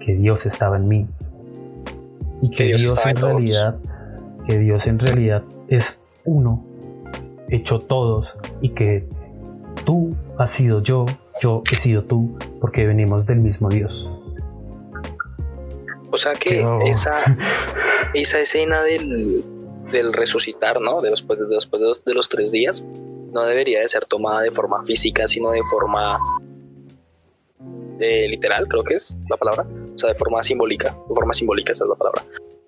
que 0.00 0.14
Dios 0.14 0.46
estaba 0.46 0.76
en 0.76 0.86
mí. 0.86 1.06
Y 2.42 2.50
que, 2.50 2.64
Dios, 2.64 3.04
en 3.06 3.16
realidad, 3.16 3.78
que 4.48 4.58
Dios 4.58 4.86
en 4.86 4.98
realidad 4.98 5.42
es 5.68 6.00
uno, 6.24 6.64
hecho 7.48 7.78
todos, 7.78 8.36
y 8.60 8.70
que 8.70 9.08
tú 9.84 10.14
has 10.38 10.50
sido 10.50 10.82
yo, 10.82 11.06
yo 11.40 11.62
he 11.70 11.76
sido 11.76 12.04
tú, 12.04 12.36
porque 12.60 12.86
venimos 12.86 13.26
del 13.26 13.40
mismo 13.40 13.68
Dios. 13.68 14.10
O 16.10 16.18
sea 16.18 16.32
que 16.32 16.66
esa, 16.86 17.20
esa 18.14 18.40
escena 18.40 18.82
del, 18.82 19.44
resucitar, 20.12 20.80
¿no? 20.80 21.00
De 21.00 21.10
después, 21.10 21.38
de, 21.38 21.46
después 21.46 21.82
de 22.04 22.14
los 22.14 22.28
tres 22.28 22.50
días, 22.50 22.82
no 23.32 23.42
debería 23.44 23.80
de 23.80 23.88
ser 23.88 24.06
tomada 24.06 24.42
de 24.42 24.50
forma 24.50 24.84
física, 24.84 25.28
sino 25.28 25.50
de 25.50 25.62
forma 25.64 26.18
eh, 28.00 28.28
literal, 28.28 28.66
creo 28.68 28.84
que 28.84 28.94
es 28.94 29.18
la 29.28 29.36
palabra. 29.36 29.66
O 29.94 29.98
sea, 29.98 30.10
de 30.10 30.14
forma 30.14 30.42
simbólica. 30.42 30.96
De 31.08 31.14
forma 31.14 31.34
simbólica, 31.34 31.72
esa 31.72 31.84
es 31.84 31.90
la 31.90 31.96
palabra. 31.96 32.22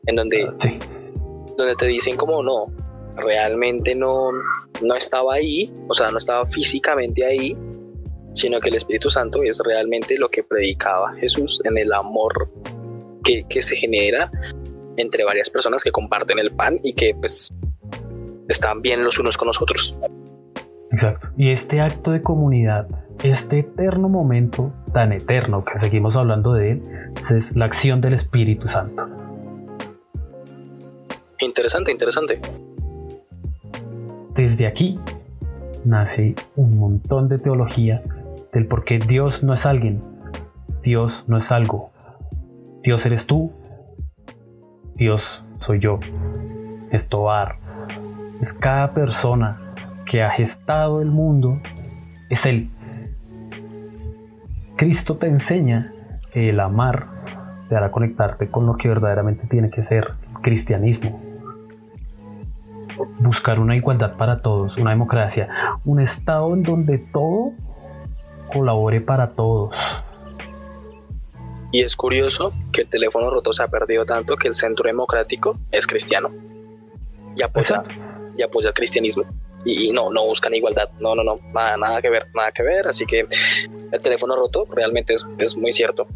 En 0.06 0.16
donde, 0.16 0.44
ah, 0.44 0.68
donde 1.56 1.76
te 1.76 1.86
dicen 1.86 2.16
como 2.16 2.42
no, 2.42 2.66
realmente 3.16 3.94
no, 3.94 4.30
no 4.82 4.94
estaba 4.94 5.34
ahí, 5.34 5.72
o 5.88 5.94
sea, 5.94 6.08
no 6.08 6.18
estaba 6.18 6.46
físicamente 6.46 7.24
ahí, 7.24 7.56
sino 8.34 8.60
que 8.60 8.70
el 8.70 8.76
Espíritu 8.76 9.10
Santo 9.10 9.42
es 9.42 9.60
realmente 9.64 10.16
lo 10.16 10.28
que 10.28 10.42
predicaba 10.42 11.12
Jesús 11.14 11.60
en 11.64 11.76
el 11.76 11.92
amor 11.92 12.48
que, 13.22 13.62
se 13.62 13.76
genera 13.76 14.30
entre 14.96 15.24
varias 15.24 15.50
personas 15.50 15.82
que 15.84 15.90
comparten 15.90 16.38
el 16.38 16.50
pan 16.50 16.78
y 16.82 16.94
que 16.94 17.14
pues 17.18 17.48
están 18.48 18.82
bien 18.82 19.04
los 19.04 19.18
unos 19.18 19.36
con 19.36 19.48
los 19.48 19.60
otros. 19.60 19.98
Exacto. 20.90 21.28
Y 21.36 21.50
este 21.50 21.80
acto 21.80 22.10
de 22.10 22.20
comunidad, 22.20 22.88
este 23.22 23.60
eterno 23.60 24.08
momento 24.08 24.72
tan 24.92 25.12
eterno 25.12 25.64
que 25.64 25.78
seguimos 25.78 26.16
hablando 26.16 26.52
de 26.52 26.72
él, 26.72 26.82
es 27.16 27.56
la 27.56 27.66
acción 27.66 28.00
del 28.00 28.14
Espíritu 28.14 28.66
Santo. 28.66 29.08
Interesante, 31.38 31.92
interesante. 31.92 32.40
Desde 34.34 34.66
aquí 34.66 34.98
nace 35.84 36.34
un 36.56 36.78
montón 36.78 37.28
de 37.28 37.38
teología 37.38 38.02
del 38.52 38.66
por 38.66 38.84
qué 38.84 38.98
Dios 38.98 39.42
no 39.42 39.52
es 39.52 39.66
alguien, 39.66 40.00
Dios 40.82 41.24
no 41.28 41.36
es 41.36 41.52
algo, 41.52 41.89
Dios 42.82 43.04
eres 43.04 43.26
tú, 43.26 43.52
Dios 44.94 45.44
soy 45.58 45.80
yo, 45.80 46.00
es 46.90 47.08
Toar, 47.08 47.58
es 48.40 48.54
cada 48.54 48.94
persona 48.94 49.74
que 50.06 50.22
ha 50.22 50.30
gestado 50.30 51.02
el 51.02 51.10
mundo, 51.10 51.60
es 52.30 52.46
Él. 52.46 52.70
Cristo 54.76 55.18
te 55.18 55.26
enseña 55.26 55.92
que 56.32 56.48
el 56.48 56.58
amar 56.58 57.06
te 57.68 57.76
hará 57.76 57.90
conectarte 57.90 58.50
con 58.50 58.64
lo 58.64 58.78
que 58.78 58.88
verdaderamente 58.88 59.46
tiene 59.46 59.68
que 59.68 59.82
ser 59.82 60.14
cristianismo. 60.40 61.20
Buscar 63.18 63.60
una 63.60 63.76
igualdad 63.76 64.16
para 64.16 64.40
todos, 64.40 64.78
una 64.78 64.90
democracia, 64.90 65.48
un 65.84 66.00
Estado 66.00 66.54
en 66.54 66.62
donde 66.62 66.96
todo 66.96 67.52
colabore 68.50 69.02
para 69.02 69.32
todos. 69.32 70.02
Y 71.72 71.82
es 71.82 71.94
curioso 71.96 72.52
que 72.72 72.82
el 72.82 72.88
teléfono 72.88 73.30
roto 73.30 73.52
se 73.52 73.62
ha 73.62 73.68
perdido 73.68 74.04
tanto 74.04 74.36
que 74.36 74.48
el 74.48 74.54
centro 74.54 74.86
democrático 74.86 75.56
es 75.70 75.86
cristiano 75.86 76.30
y 77.36 77.42
apoya, 77.42 77.82
y 78.36 78.42
apoya 78.42 78.68
el 78.68 78.74
cristianismo. 78.74 79.24
Y, 79.64 79.92
no, 79.92 80.10
no 80.10 80.24
buscan 80.24 80.54
igualdad, 80.54 80.88
no, 81.00 81.14
no, 81.14 81.22
no, 81.22 81.38
nada, 81.52 81.76
nada 81.76 82.00
que 82.00 82.08
ver, 82.08 82.26
nada 82.34 82.50
que 82.50 82.62
ver. 82.62 82.88
Así 82.88 83.04
que 83.04 83.26
el 83.92 84.00
teléfono 84.00 84.34
roto 84.34 84.66
realmente 84.70 85.14
es, 85.14 85.56
muy 85.56 85.72
cierto. 85.72 86.06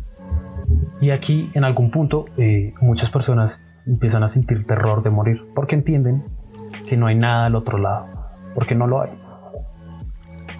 Y 1.00 1.11
aquí, 1.11 1.50
en 1.55 1.64
algún 1.64 1.90
punto, 1.90 2.24
eh, 2.38 2.72
muchas 2.80 3.11
personas 3.11 3.64
empiezan 3.86 4.22
a 4.22 4.28
sentir 4.28 4.66
terror 4.66 5.02
de 5.02 5.11
morir 5.11 5.44
porque 5.55 5.74
entienden 5.74 6.24
que 6.88 6.96
no 6.96 7.07
hay 7.07 7.16
nada 7.16 7.46
al 7.46 7.55
otro 7.55 7.78
lado, 7.78 8.07
porque 8.55 8.74
no 8.74 8.86
lo 8.86 9.02
hay. 9.02 9.11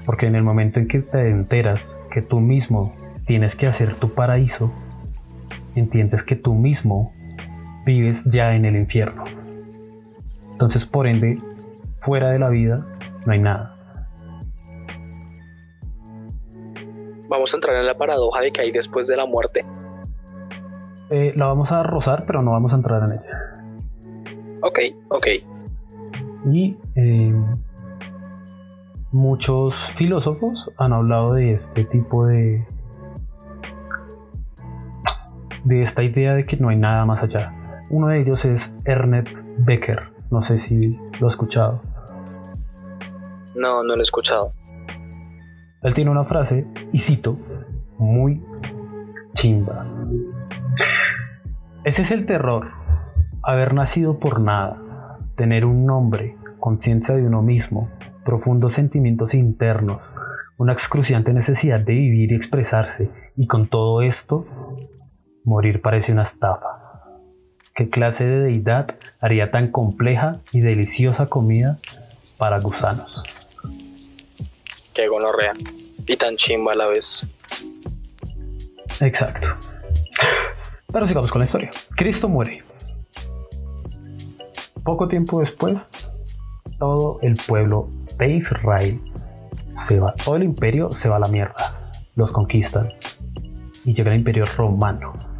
Porque 0.05 0.26
en 0.26 0.34
el 0.34 0.42
momento 0.42 0.78
en 0.78 0.86
que 0.86 1.01
te 1.01 1.30
enteras 1.30 1.97
que 2.11 2.20
tú 2.20 2.40
mismo 2.40 2.95
tienes 3.26 3.57
que 3.57 3.66
hacer 3.66 3.95
tu 3.95 4.11
paraíso, 4.11 4.70
entiendes 5.81 6.22
que 6.22 6.37
tú 6.37 6.55
mismo 6.55 7.12
vives 7.85 8.25
ya 8.25 8.55
en 8.55 8.64
el 8.64 8.77
infierno. 8.77 9.25
Entonces, 10.53 10.87
por 10.87 11.07
ende, 11.07 11.39
fuera 12.01 12.31
de 12.31 12.39
la 12.39 12.49
vida 12.49 12.87
no 13.27 13.33
hay 13.33 13.41
nada. 13.41 13.77
Vamos 17.29 17.53
a 17.53 17.57
entrar 17.57 17.77
en 17.77 17.87
la 17.87 17.97
paradoja 17.97 18.41
de 18.41 18.53
que 18.53 18.61
hay 18.61 18.70
después 18.70 19.07
de 19.07 19.16
la 19.16 19.27
muerte. 19.27 19.64
Eh, 21.11 21.33
la 21.37 21.47
vamos 21.47 21.72
a 21.72 21.83
rozar, 21.83 22.25
pero 22.27 22.43
no 22.43 22.53
vamos 22.53 22.72
a 22.72 22.77
entrar 22.77 23.03
en 23.03 23.12
ella. 23.12 23.55
Ok, 24.62 24.79
ok. 25.09 25.27
Y 26.51 26.77
eh, 26.95 27.35
muchos 29.12 29.75
filósofos 29.93 30.70
han 30.77 30.93
hablado 30.93 31.35
de 31.35 31.53
este 31.53 31.85
tipo 31.85 32.27
de. 32.27 32.66
De 35.65 35.83
esta 35.83 36.03
idea 36.03 36.35
de 36.35 36.47
que 36.47 36.57
no 36.57 36.69
hay 36.69 36.77
nada 36.77 37.05
más 37.05 37.23
allá. 37.23 37.53
Uno 37.91 38.09
de 38.09 38.21
ellos 38.21 38.45
es 38.45 38.75
Ernest 38.85 39.47
Becker. 39.59 40.11
No 40.31 40.43
sé 40.43 40.59
si 40.59 40.99
lo 41.21 41.27
ha 41.27 41.31
escuchado. 41.31 41.83
No, 43.55 43.83
no 43.83 43.95
lo 43.95 44.01
he 44.01 44.03
escuchado. 44.03 44.53
Él 45.83 45.95
tiene 45.95 46.11
una 46.11 46.25
frase, 46.25 46.67
y 46.93 46.99
cito, 46.99 47.39
muy 47.99 48.43
chimba. 49.35 49.85
Ese 51.85 52.03
es 52.03 52.11
el 52.11 52.25
terror, 52.25 52.71
haber 53.43 53.75
nacido 53.75 54.19
por 54.19 54.41
nada, 54.41 55.19
tener 55.37 55.67
un 55.67 55.85
nombre, 55.85 56.37
conciencia 56.59 57.15
de 57.15 57.27
uno 57.27 57.43
mismo, 57.43 57.91
profundos 58.25 58.73
sentimientos 58.73 59.35
internos, 59.35 60.15
una 60.57 60.73
excruciante 60.73 61.35
necesidad 61.35 61.81
de 61.81 61.93
vivir 61.93 62.33
y 62.33 62.35
expresarse, 62.35 63.11
y 63.37 63.47
con 63.47 63.69
todo 63.69 64.01
esto, 64.01 64.47
morir 65.45 65.80
parece 65.80 66.12
una 66.12 66.22
estafa. 66.22 66.84
¿Qué 67.74 67.90
clase 67.90 68.24
de 68.24 68.40
deidad 68.40 68.99
haría 69.20 69.51
tan 69.51 69.68
compleja 69.68 70.40
y 70.53 70.61
deliciosa 70.61 71.28
comida 71.28 71.78
para 72.38 72.59
gusanos? 72.61 73.22
Qué 74.92 75.09
gonorrea. 75.09 75.55
Y 76.07 76.16
tan 76.16 76.36
chimba 76.36 76.72
a 76.72 76.76
la 76.76 76.86
vez. 76.86 77.26
Exacto. 79.01 79.49
Pero 80.92 81.07
sigamos 81.07 81.32
con 81.32 81.40
la 81.40 81.47
historia. 81.47 81.70
Cristo 81.97 82.28
muere. 82.28 82.62
Poco 84.84 85.09
tiempo 85.09 85.40
después, 85.40 85.88
todo 86.78 87.18
el 87.22 87.34
pueblo 87.34 87.88
de 88.18 88.36
Israel 88.36 89.01
se 89.72 89.99
va, 89.99 90.14
todo 90.14 90.36
el 90.36 90.45
imperio 90.45 90.92
se 90.92 91.09
va 91.09 91.16
a 91.16 91.20
la 91.20 91.28
mierda. 91.28 91.92
Los 92.14 92.30
conquistan. 92.30 92.92
Y 93.84 93.92
llega 93.92 94.12
el 94.12 94.18
imperio 94.18 94.45
romano. 94.57 95.34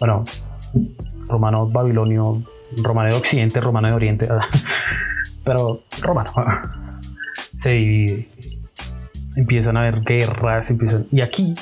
Bueno, 0.00 0.24
romano 1.26 1.68
babilonio, 1.68 2.42
romano 2.82 3.10
de 3.10 3.16
occidente, 3.16 3.60
romano 3.60 3.88
de 3.88 3.94
oriente, 3.94 4.28
pero 5.44 5.82
romano. 6.00 6.32
Se 7.58 7.70
divide. 7.70 8.28
Empiezan 9.36 9.76
a 9.76 9.80
haber 9.80 10.02
guerras, 10.02 10.70
empiezan. 10.70 11.06
Y 11.10 11.20
aquí, 11.20 11.54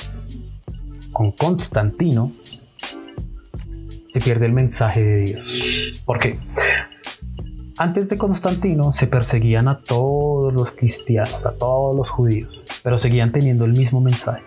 con 1.11 1.31
Constantino, 1.31 2.31
se 4.11 4.19
pierde 4.19 4.45
el 4.45 4.53
mensaje 4.53 5.03
de 5.03 5.23
Dios. 5.23 6.03
¿Por 6.05 6.19
qué? 6.19 6.39
Antes 7.79 8.09
de 8.09 8.17
Constantino 8.17 8.91
se 8.91 9.05
perseguían 9.05 9.67
a 9.67 9.79
todos 9.79 10.51
los 10.53 10.71
cristianos, 10.71 11.45
a 11.45 11.53
todos 11.53 11.95
los 11.95 12.09
judíos, 12.09 12.49
pero 12.83 12.97
seguían 12.97 13.31
teniendo 13.31 13.65
el 13.65 13.73
mismo 13.73 14.01
mensaje. 14.01 14.43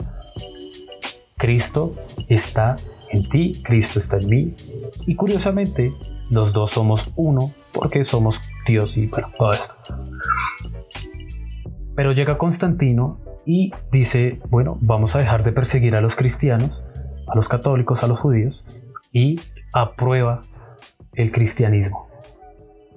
Cristo 1.37 1.95
está 2.29 2.77
en 3.11 3.29
ti, 3.29 3.53
Cristo 3.65 3.99
está 3.99 4.19
en 4.19 4.29
mí. 4.29 4.55
Y 5.07 5.15
curiosamente, 5.15 5.93
los 6.31 6.53
dos 6.53 6.71
somos 6.71 7.13
uno 7.17 7.53
porque 7.73 8.05
somos 8.05 8.41
Dios 8.67 8.97
y 8.97 9.07
bueno, 9.07 9.33
todo 9.37 9.53
esto. 9.53 9.75
Pero 11.95 12.13
llega 12.13 12.39
Constantino 12.39 13.19
y 13.45 13.73
dice, 13.91 14.41
bueno, 14.49 14.79
vamos 14.81 15.17
a 15.17 15.19
dejar 15.19 15.43
de 15.43 15.53
perseguir 15.53 15.97
a 15.97 16.01
los 16.01 16.17
cristianos, 16.17 16.81
a 17.27 17.35
los 17.35 17.49
católicos, 17.49 18.03
a 18.03 18.07
los 18.07 18.21
judíos, 18.21 18.65
y 19.13 19.41
aprueba 19.73 20.43
el 21.15 21.33
cristianismo. 21.33 22.09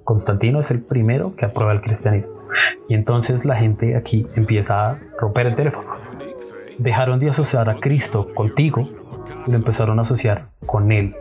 Constantino 0.04 0.60
es 0.60 0.70
el 0.70 0.82
primero 0.82 1.34
que 1.34 1.46
aprueba 1.46 1.72
el 1.72 1.80
cristianismo. 1.80 2.34
Y 2.88 2.94
entonces 2.94 3.44
la 3.44 3.56
gente 3.56 3.96
aquí 3.96 4.26
empieza 4.36 4.90
a 4.90 4.98
romper 5.18 5.46
el 5.46 5.56
teléfono. 5.56 5.88
Dejaron 6.78 7.18
de 7.18 7.30
asociar 7.30 7.68
a 7.68 7.80
Cristo 7.80 8.32
contigo 8.34 8.88
lo 9.46 9.54
empezaron 9.54 9.98
a 9.98 10.02
asociar 10.02 10.48
con 10.66 10.92
él, 10.92 11.14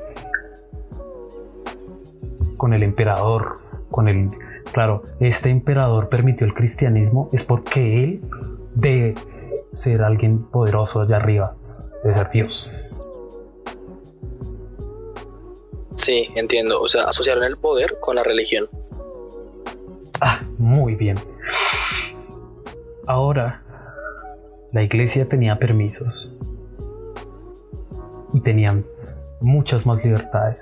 con 2.57 2.73
el 2.73 2.83
emperador, 2.83 3.59
con 3.91 4.07
el... 4.07 4.29
Claro, 4.71 5.03
este 5.19 5.49
emperador 5.49 6.09
permitió 6.09 6.47
el 6.47 6.53
cristianismo 6.53 7.29
es 7.31 7.43
porque 7.43 8.03
él 8.03 8.21
debe 8.73 9.15
ser 9.73 10.01
alguien 10.01 10.43
poderoso 10.43 11.01
allá 11.01 11.17
arriba, 11.17 11.55
de 12.03 12.13
ser 12.13 12.29
Dios. 12.29 12.71
Sí, 15.95 16.27
entiendo. 16.35 16.81
O 16.81 16.87
sea, 16.87 17.03
asociaron 17.03 17.43
el 17.43 17.57
poder 17.57 17.97
con 17.99 18.15
la 18.15 18.23
religión. 18.23 18.67
Ah, 20.19 20.41
muy 20.57 20.95
bien. 20.95 21.17
Ahora, 23.05 23.61
la 24.71 24.81
iglesia 24.81 25.27
tenía 25.29 25.59
permisos 25.59 26.33
y 28.33 28.41
tenían 28.41 28.85
muchas 29.41 29.85
más 29.85 30.03
libertades. 30.03 30.59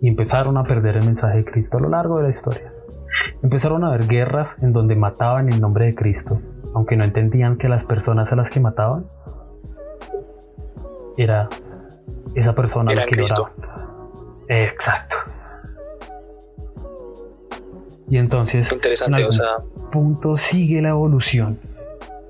Y 0.00 0.08
empezaron 0.08 0.56
a 0.56 0.64
perder 0.64 0.96
el 0.96 1.04
mensaje 1.04 1.38
de 1.38 1.44
Cristo 1.44 1.78
a 1.78 1.80
lo 1.80 1.88
largo 1.88 2.18
de 2.18 2.24
la 2.24 2.28
historia. 2.30 2.72
Empezaron 3.42 3.84
a 3.84 3.88
haber 3.88 4.06
guerras 4.06 4.56
en 4.62 4.72
donde 4.72 4.96
mataban 4.96 5.52
en 5.52 5.60
nombre 5.60 5.86
de 5.86 5.94
Cristo, 5.94 6.40
aunque 6.74 6.96
no 6.96 7.04
entendían 7.04 7.56
que 7.56 7.68
las 7.68 7.84
personas 7.84 8.32
a 8.32 8.36
las 8.36 8.50
que 8.50 8.60
mataban 8.60 9.06
era 11.16 11.48
esa 12.34 12.54
persona 12.54 12.92
a 12.92 12.94
la 12.94 13.06
que 13.06 13.16
Cristo. 13.16 13.48
Exacto. 14.48 15.16
Y 18.08 18.16
entonces, 18.16 18.72
Interesante, 18.72 19.22
en 19.22 19.90
punto 19.90 20.36
sigue 20.36 20.80
la 20.80 20.90
evolución 20.90 21.58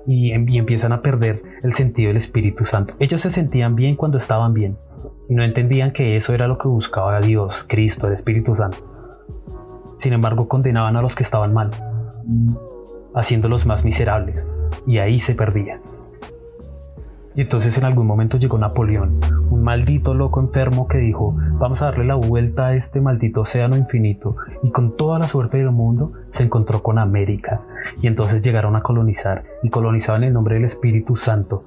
y, 0.09 0.33
y, 0.33 0.57
empiezan 0.57 0.91
a 0.91 1.03
perder 1.03 1.43
el 1.61 1.73
sentido 1.73 2.07
del 2.07 2.17
Espíritu 2.17 2.65
Santo. 2.65 2.95
Ellos 2.99 3.21
se 3.21 3.29
sentían 3.29 3.75
bien 3.75 3.95
cuando 3.95 4.17
estaban 4.17 4.53
bien 4.55 4.75
y 5.29 5.35
no 5.35 5.43
entendían 5.43 5.91
que 5.91 6.15
eso 6.15 6.33
era 6.33 6.47
lo 6.47 6.57
que 6.57 6.67
buscaba 6.67 7.21
Dios, 7.21 7.63
Cristo, 7.67 8.07
el 8.07 8.13
Espíritu 8.13 8.55
Santo. 8.55 8.79
Sin 9.99 10.13
embargo, 10.13 10.47
condenaban 10.47 10.95
a 10.95 11.03
los 11.03 11.15
que 11.15 11.21
estaban 11.21 11.53
mal, 11.53 11.69
haciéndolos 13.13 13.67
más 13.67 13.85
miserables, 13.85 14.51
y 14.87 14.97
ahí 14.97 15.19
se 15.19 15.35
perdían. 15.35 15.81
Y 17.35 17.41
entonces 17.41 17.77
en 17.77 17.85
algún 17.85 18.07
momento 18.07 18.37
llegó 18.37 18.57
Napoleón, 18.57 19.19
un 19.51 19.63
maldito 19.63 20.15
loco 20.15 20.39
enfermo 20.39 20.87
que 20.87 20.97
dijo, 20.97 21.37
vamos 21.59 21.81
a 21.81 21.85
darle 21.85 22.05
la 22.05 22.15
vuelta 22.15 22.67
a 22.67 22.75
este 22.75 22.99
maldito 22.99 23.41
océano 23.41 23.77
infinito, 23.77 24.35
y 24.63 24.71
con 24.71 24.97
toda 24.97 25.19
la 25.19 25.27
suerte 25.27 25.57
del 25.57 25.71
mundo 25.71 26.13
se 26.29 26.43
encontró 26.43 26.81
con 26.81 26.97
América, 26.97 27.61
y 28.01 28.07
entonces 28.07 28.41
llegaron 28.41 28.75
a 28.75 28.81
colonizar, 28.81 29.43
y 29.63 29.69
colonizaban 29.69 30.23
en 30.23 30.33
nombre 30.33 30.55
del 30.55 30.63
Espíritu 30.63 31.15
Santo. 31.15 31.63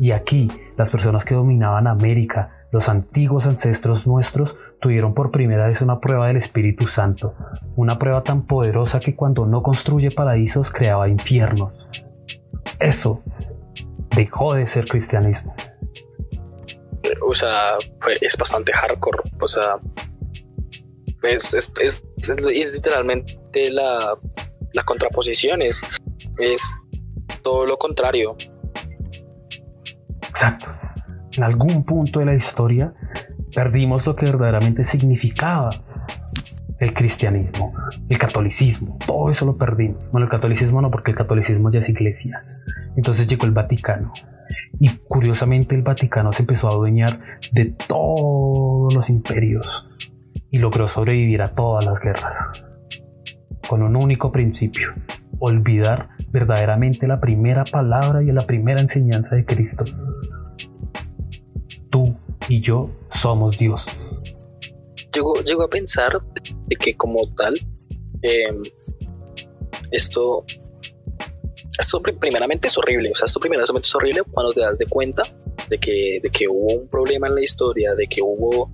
Y 0.00 0.12
aquí, 0.12 0.50
las 0.76 0.90
personas 0.90 1.24
que 1.24 1.34
dominaban 1.34 1.86
América, 1.86 2.66
los 2.72 2.88
antiguos 2.88 3.46
ancestros 3.46 4.06
nuestros, 4.06 4.58
tuvieron 4.80 5.14
por 5.14 5.30
primera 5.30 5.66
vez 5.66 5.80
una 5.82 6.00
prueba 6.00 6.26
del 6.28 6.36
Espíritu 6.36 6.86
Santo, 6.86 7.34
una 7.76 7.98
prueba 7.98 8.22
tan 8.22 8.46
poderosa 8.46 9.00
que 9.00 9.14
cuando 9.14 9.46
no 9.46 9.62
construye 9.62 10.10
paraísos 10.10 10.70
creaba 10.70 11.08
infiernos. 11.08 11.88
Eso 12.78 13.22
dejó 14.14 14.54
de 14.54 14.66
ser 14.66 14.86
cristianismo. 14.86 15.54
O 17.26 17.34
sea, 17.34 17.76
es 18.20 18.36
bastante 18.36 18.72
hardcore. 18.72 19.18
O 19.40 19.48
sea, 19.48 19.76
es, 21.22 21.54
es, 21.54 21.72
es, 21.80 22.04
es 22.18 22.72
literalmente 22.72 23.38
la, 23.70 24.16
la 24.76 24.84
contraposición, 24.84 25.62
es, 25.62 25.82
es 26.38 26.62
todo 27.42 27.66
lo 27.66 27.78
contrario. 27.78 28.36
Exacto. 30.28 30.68
En 31.36 31.42
algún 31.42 31.84
punto 31.84 32.20
de 32.20 32.26
la 32.26 32.34
historia 32.34 32.94
perdimos 33.54 34.06
lo 34.06 34.14
que 34.14 34.26
verdaderamente 34.26 34.84
significaba 34.84 35.70
el 36.78 36.92
cristianismo, 36.92 37.72
el 38.08 38.18
catolicismo, 38.18 38.98
todo 39.06 39.30
eso 39.30 39.46
lo 39.46 39.56
perdimos. 39.56 40.10
Bueno, 40.12 40.26
el 40.26 40.30
catolicismo 40.30 40.82
no, 40.82 40.90
porque 40.90 41.12
el 41.12 41.16
catolicismo 41.16 41.70
ya 41.70 41.78
es 41.78 41.88
iglesia. 41.88 42.42
Entonces 42.96 43.26
llegó 43.26 43.46
el 43.46 43.52
Vaticano. 43.52 44.12
Y 44.78 44.90
curiosamente 45.08 45.74
el 45.74 45.82
Vaticano 45.82 46.34
se 46.34 46.42
empezó 46.42 46.68
a 46.68 46.72
adueñar 46.72 47.18
de 47.52 47.74
todos 47.88 48.94
los 48.94 49.08
imperios 49.08 49.88
y 50.50 50.58
logró 50.58 50.86
sobrevivir 50.86 51.40
a 51.40 51.54
todas 51.54 51.86
las 51.86 51.98
guerras. 51.98 52.65
Con 53.68 53.82
un 53.82 53.96
único 53.96 54.30
principio, 54.32 54.94
olvidar 55.38 56.10
verdaderamente 56.30 57.06
la 57.06 57.20
primera 57.20 57.64
palabra 57.64 58.22
y 58.22 58.26
la 58.26 58.46
primera 58.46 58.80
enseñanza 58.80 59.36
de 59.36 59.44
Cristo. 59.44 59.84
Tú 61.90 62.16
y 62.48 62.60
yo 62.60 62.90
somos 63.10 63.58
Dios. 63.58 63.86
Llego, 65.12 65.34
llego 65.42 65.62
a 65.62 65.68
pensar 65.68 66.12
de 66.66 66.76
que 66.76 66.94
como 66.94 67.26
tal 67.34 67.54
Em, 68.22 68.62
esto, 69.90 70.44
esto 71.78 72.02
primeramente 72.02 72.68
es 72.68 72.78
horrible, 72.78 73.10
o 73.12 73.16
sea, 73.16 73.26
esto 73.26 73.40
primeramente 73.40 73.86
es 73.86 73.94
horrible 73.94 74.22
cuando 74.30 74.52
te 74.52 74.60
das 74.60 74.78
de 74.78 74.86
cuenta 74.86 75.22
de 75.68 75.78
que, 75.78 76.18
de 76.22 76.30
que 76.30 76.48
hubo 76.48 76.74
un 76.74 76.88
problema 76.88 77.28
en 77.28 77.36
la 77.36 77.42
historia, 77.42 77.94
de 77.94 78.06
que 78.08 78.22
hubo, 78.22 78.72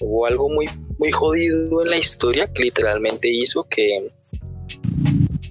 hubo 0.00 0.26
algo 0.26 0.48
muy, 0.48 0.66
muy 0.98 1.10
jodido 1.10 1.82
en 1.82 1.90
la 1.90 1.96
historia 1.96 2.46
que 2.52 2.62
literalmente 2.62 3.28
hizo 3.28 3.64
que 3.64 4.12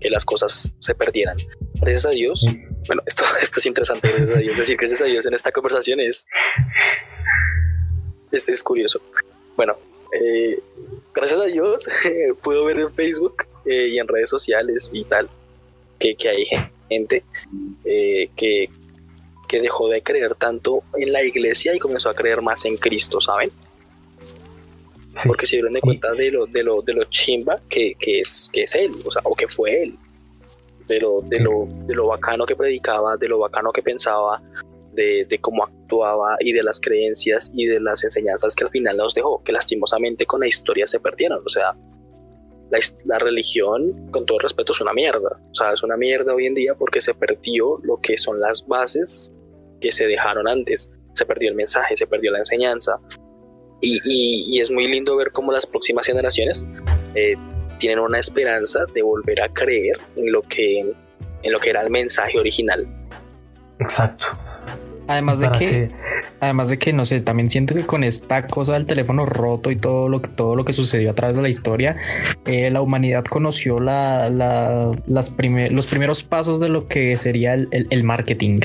las 0.09 0.25
cosas 0.25 0.71
se 0.79 0.95
perdieran. 0.95 1.37
Gracias 1.75 2.05
a 2.05 2.09
Dios, 2.09 2.45
bueno, 2.87 3.01
esto, 3.05 3.23
esto 3.41 3.59
es 3.59 3.65
interesante, 3.65 4.07
gracias 4.09 4.37
a 4.37 4.39
Dios, 4.39 4.57
decir 4.57 4.77
gracias 4.77 5.01
a 5.01 5.05
Dios 5.05 5.25
en 5.25 5.33
esta 5.33 5.51
conversación 5.51 5.99
es, 5.99 6.25
es, 8.31 8.49
es 8.49 8.63
curioso. 8.63 9.01
Bueno, 9.55 9.75
eh, 10.11 10.59
gracias 11.13 11.39
a 11.39 11.45
Dios 11.45 11.87
puedo 12.43 12.65
ver 12.65 12.79
en 12.79 12.93
Facebook 12.93 13.45
eh, 13.65 13.89
y 13.89 13.99
en 13.99 14.07
redes 14.07 14.29
sociales 14.29 14.89
y 14.93 15.03
tal 15.05 15.29
que, 15.99 16.15
que 16.15 16.29
hay 16.29 16.45
gente 16.89 17.23
eh, 17.85 18.29
que, 18.35 18.69
que 19.47 19.61
dejó 19.61 19.87
de 19.87 20.01
creer 20.01 20.35
tanto 20.35 20.83
en 20.95 21.11
la 21.11 21.23
iglesia 21.23 21.75
y 21.75 21.79
comenzó 21.79 22.09
a 22.09 22.13
creer 22.13 22.41
más 22.41 22.65
en 22.65 22.77
Cristo, 22.77 23.21
¿saben? 23.21 23.51
Porque 25.25 25.45
se 25.45 25.57
dieron 25.57 25.73
de 25.73 25.81
cuenta 25.81 26.11
de 26.13 26.31
lo, 26.31 26.45
de 26.45 26.63
lo, 26.63 26.81
de 26.81 26.93
lo 26.93 27.03
chimba 27.05 27.55
que, 27.69 27.93
que, 27.99 28.19
es, 28.19 28.49
que 28.51 28.63
es 28.63 28.75
él, 28.75 28.91
o 29.05 29.11
sea, 29.11 29.21
o 29.25 29.35
que 29.35 29.47
fue 29.47 29.83
él. 29.83 29.95
De 30.87 30.99
lo, 30.99 31.21
de, 31.21 31.39
lo, 31.39 31.67
de 31.85 31.95
lo 31.95 32.07
bacano 32.07 32.45
que 32.45 32.55
predicaba, 32.55 33.15
de 33.15 33.27
lo 33.27 33.39
bacano 33.39 33.71
que 33.71 33.81
pensaba, 33.81 34.41
de, 34.91 35.25
de, 35.29 35.39
cómo 35.39 35.63
actuaba 35.63 36.35
y 36.39 36.51
de 36.51 36.61
las 36.61 36.79
creencias 36.79 37.51
y 37.53 37.65
de 37.65 37.79
las 37.79 38.03
enseñanzas 38.03 38.53
que 38.53 38.65
al 38.65 38.69
final 38.69 38.97
nos 38.97 39.13
dejó, 39.13 39.41
que 39.43 39.53
lastimosamente 39.53 40.25
con 40.25 40.41
la 40.41 40.47
historia 40.47 40.85
se 40.87 40.99
perdieron. 40.99 41.41
O 41.45 41.49
sea, 41.49 41.73
la, 42.69 42.79
la, 43.05 43.19
religión, 43.19 44.11
con 44.11 44.25
todo 44.25 44.39
respeto, 44.39 44.73
es 44.73 44.81
una 44.81 44.93
mierda. 44.93 45.39
O 45.51 45.55
sea, 45.55 45.73
es 45.73 45.83
una 45.83 45.95
mierda 45.95 46.33
hoy 46.33 46.47
en 46.47 46.53
día 46.53 46.75
porque 46.75 47.01
se 47.01 47.13
perdió 47.13 47.79
lo 47.83 47.97
que 48.01 48.17
son 48.17 48.41
las 48.41 48.67
bases 48.67 49.31
que 49.79 49.91
se 49.91 50.05
dejaron 50.05 50.47
antes. 50.47 50.91
Se 51.13 51.25
perdió 51.25 51.49
el 51.49 51.55
mensaje, 51.55 51.95
se 51.95 52.07
perdió 52.07 52.31
la 52.31 52.39
enseñanza. 52.39 52.99
Y, 53.85 53.99
y, 54.05 54.45
y 54.47 54.61
es 54.61 54.71
muy 54.71 54.87
lindo 54.87 55.17
ver 55.17 55.31
cómo 55.33 55.51
las 55.51 55.65
próximas 55.65 56.07
generaciones 56.07 56.65
eh, 57.15 57.35
tienen 57.79 57.99
una 57.99 58.17
esperanza 58.17 58.79
de 58.93 59.01
volver 59.01 59.41
a 59.41 59.49
creer 59.49 59.97
en 60.15 60.31
lo 60.31 60.41
que, 60.41 60.79
en 60.79 61.51
lo 61.51 61.59
que 61.59 61.69
era 61.69 61.81
el 61.81 61.89
mensaje 61.89 62.39
original. 62.39 62.87
Exacto. 63.79 64.25
Además 65.09 65.41
de 65.41 65.51
que, 65.51 65.91
además 66.39 66.69
de 66.69 66.79
que 66.79 66.93
no 66.93 67.03
sé, 67.03 67.19
también 67.19 67.49
siento 67.49 67.75
que 67.75 67.83
con 67.83 68.05
esta 68.05 68.47
cosa 68.47 68.71
del 68.73 68.85
teléfono 68.85 69.25
roto 69.25 69.69
y 69.69 69.75
todo 69.75 70.07
lo 70.07 70.21
que 70.21 70.29
todo 70.29 70.55
lo 70.55 70.63
que 70.63 70.71
sucedió 70.71 71.11
a 71.11 71.13
través 71.13 71.35
de 71.35 71.41
la 71.41 71.49
historia, 71.49 71.97
eh, 72.45 72.71
la 72.71 72.79
humanidad 72.79 73.25
conoció 73.25 73.81
la, 73.81 74.29
la, 74.29 74.91
las 75.07 75.29
primer, 75.29 75.73
los 75.73 75.87
primeros 75.87 76.23
pasos 76.23 76.61
de 76.61 76.69
lo 76.69 76.87
que 76.87 77.17
sería 77.17 77.53
el, 77.53 77.67
el, 77.71 77.87
el 77.89 78.05
marketing. 78.05 78.61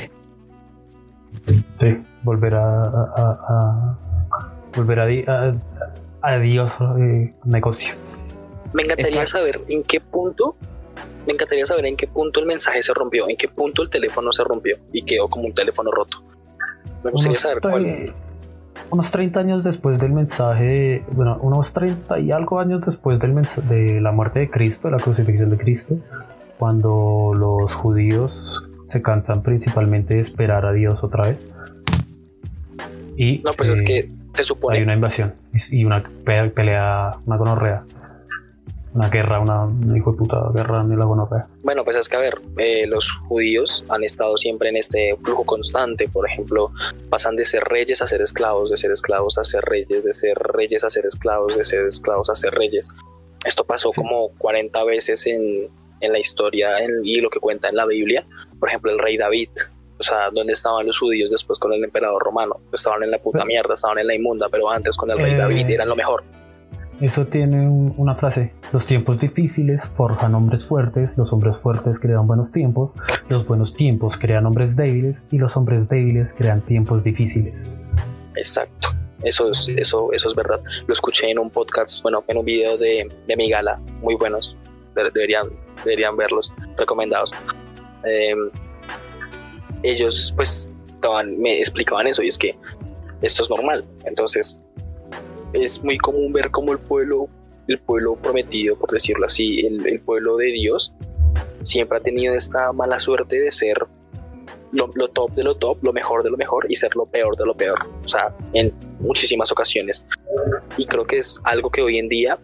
Sí, 1.75 1.97
volver 2.23 2.53
a, 2.53 2.83
a, 2.83 3.39
a 3.49 4.08
volver 4.79 4.99
a, 5.29 5.55
a, 6.21 6.37
Dios 6.39 6.77
eh, 6.99 7.33
negocio. 7.45 7.95
Me 8.73 8.83
encantaría 8.83 9.21
Exacto. 9.21 9.31
saber 9.31 9.61
en 9.67 9.83
qué 9.83 9.99
punto 9.99 10.55
me 11.25 11.33
encantaría 11.33 11.65
saber 11.65 11.85
en 11.85 11.95
qué 11.95 12.07
punto 12.07 12.39
el 12.39 12.47
mensaje 12.47 12.81
se 12.81 12.93
rompió, 12.93 13.29
en 13.29 13.37
qué 13.37 13.47
punto 13.47 13.83
el 13.83 13.89
teléfono 13.89 14.31
se 14.31 14.43
rompió 14.43 14.77
y 14.91 15.03
quedó 15.03 15.27
como 15.27 15.45
un 15.45 15.53
teléfono 15.53 15.91
roto. 15.91 16.23
Me 17.03 17.11
gustaría 17.11 17.31
unos 17.31 17.41
saber 17.41 17.61
cuál. 17.61 18.15
Unos 18.91 19.11
30 19.11 19.39
años 19.39 19.63
después 19.63 19.99
del 19.99 20.11
mensaje, 20.11 21.03
bueno, 21.11 21.37
unos 21.41 21.71
30 21.73 22.19
y 22.19 22.31
algo 22.31 22.59
años 22.59 22.81
después 22.83 23.19
del 23.19 23.35
de 23.67 24.01
la 24.01 24.11
muerte 24.11 24.39
de 24.39 24.49
Cristo, 24.49 24.87
de 24.87 24.97
la 24.97 25.03
crucifixión 25.03 25.51
de 25.51 25.57
Cristo, 25.57 25.97
cuando 26.57 27.33
los 27.35 27.75
judíos 27.75 28.67
se 28.87 29.03
cansan 29.03 29.43
principalmente 29.43 30.15
de 30.15 30.21
esperar 30.21 30.65
a 30.65 30.71
Dios 30.71 31.03
otra 31.03 31.27
vez. 31.27 31.37
Y, 33.15 33.39
no, 33.39 33.51
pues 33.53 33.69
eh, 33.69 33.73
es 33.73 33.83
que 33.83 34.09
se 34.43 34.47
supone. 34.47 34.77
Hay 34.77 34.83
una 34.83 34.93
invasión 34.93 35.33
y 35.71 35.85
una 35.85 36.03
pelea, 36.23 37.17
una 37.25 37.37
gonorrea 37.37 37.83
una 38.93 39.09
guerra, 39.09 39.39
una, 39.39 39.65
una 39.65 39.97
hijo 39.97 40.11
de 40.11 40.17
puta 40.17 40.49
guerra 40.53 40.81
en 40.81 40.97
la 40.97 41.05
gonorrea. 41.05 41.47
Bueno, 41.63 41.83
pues 41.83 41.97
es 41.97 42.09
que 42.09 42.15
a 42.15 42.19
ver, 42.19 42.39
eh, 42.57 42.87
los 42.87 43.09
judíos 43.27 43.83
han 43.89 44.03
estado 44.03 44.37
siempre 44.37 44.69
en 44.69 44.77
este 44.77 45.15
flujo 45.23 45.45
constante, 45.45 46.07
por 46.07 46.27
ejemplo, 46.27 46.71
pasan 47.09 47.35
de 47.35 47.45
ser 47.45 47.63
reyes 47.63 48.01
a 48.01 48.07
ser 48.07 48.21
esclavos, 48.21 48.71
de 48.71 48.77
ser 48.77 48.91
esclavos 48.91 49.37
a 49.37 49.43
ser 49.43 49.61
reyes, 49.63 50.03
de 50.03 50.13
ser 50.13 50.37
reyes 50.37 50.83
a 50.83 50.89
ser 50.89 51.05
esclavos, 51.05 51.55
de 51.55 51.63
ser 51.63 51.85
esclavos 51.85 52.29
a 52.29 52.35
ser 52.35 52.53
reyes. 52.53 52.91
Esto 53.45 53.63
pasó 53.63 53.91
sí. 53.91 54.01
como 54.01 54.29
40 54.37 54.83
veces 54.83 55.25
en, 55.27 55.69
en 56.01 56.11
la 56.11 56.19
historia 56.19 56.79
en, 56.79 57.05
y 57.05 57.21
lo 57.21 57.29
que 57.29 57.39
cuenta 57.39 57.69
en 57.69 57.75
la 57.75 57.85
Biblia. 57.85 58.25
Por 58.59 58.69
ejemplo, 58.69 58.91
el 58.91 58.99
rey 58.99 59.17
David, 59.17 59.49
o 59.99 60.03
sea, 60.03 60.29
¿dónde 60.31 60.53
estaban 60.53 60.87
los 60.87 60.97
judíos 60.97 61.29
después 61.29 61.59
con 61.59 61.73
el 61.73 61.83
emperador 61.83 62.23
romano? 62.23 62.55
Estaban 62.71 63.03
en 63.03 63.11
la 63.11 63.17
puta 63.17 63.43
mierda, 63.43 63.73
estaban 63.73 63.99
en 63.99 64.07
la 64.07 64.15
inmunda, 64.15 64.47
pero 64.49 64.69
antes 64.69 64.95
con 64.95 65.11
el 65.11 65.17
rey 65.17 65.33
eh, 65.33 65.37
David 65.37 65.69
eran 65.69 65.89
lo 65.89 65.95
mejor. 65.95 66.23
Eso 67.01 67.27
tiene 67.27 67.67
un, 67.67 67.93
una 67.97 68.15
frase. 68.15 68.53
Los 68.71 68.85
tiempos 68.85 69.19
difíciles 69.19 69.89
forjan 69.95 70.35
hombres 70.35 70.65
fuertes, 70.65 71.17
los 71.17 71.31
hombres 71.33 71.57
fuertes 71.57 71.99
crean 71.99 72.27
buenos 72.27 72.51
tiempos, 72.51 72.91
los 73.27 73.45
buenos 73.45 73.73
tiempos 73.73 74.17
crean 74.17 74.45
hombres 74.45 74.75
débiles 74.75 75.25
y 75.31 75.37
los 75.37 75.55
hombres 75.57 75.89
débiles 75.89 76.33
crean 76.33 76.61
tiempos 76.61 77.03
difíciles. 77.03 77.71
Exacto. 78.35 78.89
Eso 79.23 79.51
es, 79.51 79.67
eso, 79.75 80.13
eso 80.13 80.29
es 80.29 80.35
verdad. 80.35 80.61
Lo 80.87 80.93
escuché 80.93 81.29
en 81.29 81.39
un 81.39 81.49
podcast, 81.49 82.01
bueno, 82.03 82.23
en 82.27 82.37
un 82.37 82.45
video 82.45 82.77
de, 82.77 83.09
de 83.27 83.35
mi 83.35 83.49
gala, 83.49 83.77
muy 84.01 84.15
buenos. 84.15 84.55
Deberían, 84.95 85.47
deberían 85.83 86.15
verlos, 86.15 86.53
recomendados. 86.77 87.33
Eh, 88.05 88.33
ellos 89.83 90.33
pues 90.35 90.67
estaban, 90.87 91.39
me 91.39 91.59
explicaban 91.59 92.07
eso 92.07 92.21
y 92.23 92.27
es 92.27 92.37
que 92.37 92.55
esto 93.21 93.43
es 93.43 93.49
normal. 93.49 93.85
Entonces, 94.05 94.59
es 95.53 95.83
muy 95.83 95.97
común 95.97 96.31
ver 96.33 96.51
cómo 96.51 96.71
el 96.71 96.79
pueblo, 96.79 97.27
el 97.67 97.79
pueblo 97.79 98.15
prometido, 98.15 98.77
por 98.77 98.91
decirlo 98.91 99.25
así, 99.25 99.65
el, 99.65 99.99
pueblo 100.01 100.37
de 100.37 100.47
Dios, 100.47 100.93
siempre 101.63 101.97
ha 101.97 102.01
tenido 102.01 102.35
esta 102.35 102.71
mala 102.71 102.99
suerte 102.99 103.39
de 103.39 103.51
ser 103.51 103.77
lo, 104.71 104.89
lo, 104.93 105.07
top 105.07 105.31
de 105.31 105.43
lo 105.43 105.55
top, 105.55 105.83
lo 105.83 105.93
mejor 105.93 106.23
de 106.23 106.29
lo 106.29 106.37
mejor 106.37 106.67
y 106.69 106.75
ser 106.75 106.95
lo 106.95 107.05
peor 107.05 107.35
de 107.35 107.45
lo 107.45 107.55
peor. 107.55 107.79
O 108.05 108.07
sea, 108.07 108.33
en 108.53 108.73
muchísimas 108.99 109.51
ocasiones. 109.51 110.05
Y 110.77 110.85
creo 110.85 111.05
que 111.05 111.17
es 111.17 111.39
algo 111.43 111.69
que 111.71 111.81
hoy 111.81 111.97
en 111.97 112.07
día 112.07 112.37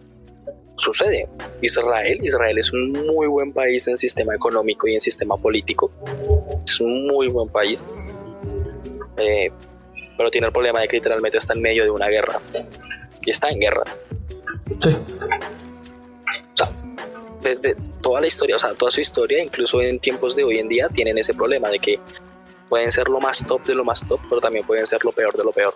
sucede. 0.76 1.28
Israel, 1.62 2.18
Israel 2.22 2.58
es 2.58 2.72
un 2.72 2.92
muy 2.92 3.26
buen 3.26 3.52
país 3.52 3.86
en 3.88 3.96
sistema 3.96 4.34
económico 4.34 4.86
y 4.88 4.94
en 4.94 5.00
sistema 5.00 5.36
político. 5.36 5.90
Es 6.64 6.80
un 6.80 7.06
muy 7.06 7.28
buen 7.28 7.48
país. 7.48 7.86
Eh, 9.16 9.50
pero 10.16 10.30
tiene 10.30 10.46
el 10.46 10.52
problema 10.52 10.80
de 10.80 10.88
que 10.88 10.96
literalmente 10.96 11.38
está 11.38 11.54
en 11.54 11.62
medio 11.62 11.84
de 11.84 11.90
una 11.90 12.08
guerra 12.08 12.40
y 13.22 13.30
está 13.30 13.48
en 13.50 13.60
guerra. 13.60 13.84
Sí. 14.80 14.96
O 16.52 16.56
sea, 16.56 16.70
desde 17.42 17.76
toda 18.02 18.20
la 18.20 18.26
historia, 18.26 18.56
o 18.56 18.58
sea, 18.58 18.74
toda 18.74 18.90
su 18.90 19.00
historia, 19.00 19.42
incluso 19.42 19.80
en 19.80 19.98
tiempos 19.98 20.36
de 20.36 20.44
hoy 20.44 20.58
en 20.58 20.68
día, 20.68 20.88
tienen 20.88 21.18
ese 21.18 21.34
problema 21.34 21.68
de 21.68 21.78
que 21.78 21.98
pueden 22.68 22.90
ser 22.92 23.08
lo 23.08 23.20
más 23.20 23.44
top 23.46 23.64
de 23.64 23.74
lo 23.74 23.84
más 23.84 24.06
top, 24.06 24.20
pero 24.28 24.40
también 24.40 24.66
pueden 24.66 24.86
ser 24.86 25.04
lo 25.04 25.12
peor 25.12 25.36
de 25.36 25.44
lo 25.44 25.52
peor. 25.52 25.74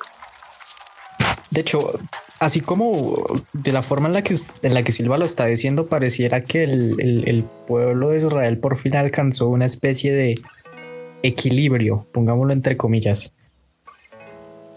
De 1.50 1.60
hecho, 1.60 1.98
así 2.38 2.60
como 2.60 3.24
de 3.52 3.72
la 3.72 3.82
forma 3.82 4.08
en 4.08 4.14
la 4.14 4.22
que, 4.22 4.36
en 4.62 4.74
la 4.74 4.82
que 4.82 4.92
Silva 4.92 5.18
lo 5.18 5.24
está 5.24 5.46
diciendo, 5.46 5.86
pareciera 5.86 6.42
que 6.42 6.64
el, 6.64 7.24
el, 7.26 7.44
pueblo 7.66 8.10
de 8.10 8.18
Israel 8.18 8.58
por 8.58 8.76
fin 8.76 8.96
alcanzó 8.96 9.48
una 9.48 9.66
especie 9.66 10.12
de 10.12 10.34
equilibrio, 11.22 12.06
pongámoslo 12.12 12.52
entre 12.52 12.76
comillas 12.76 13.32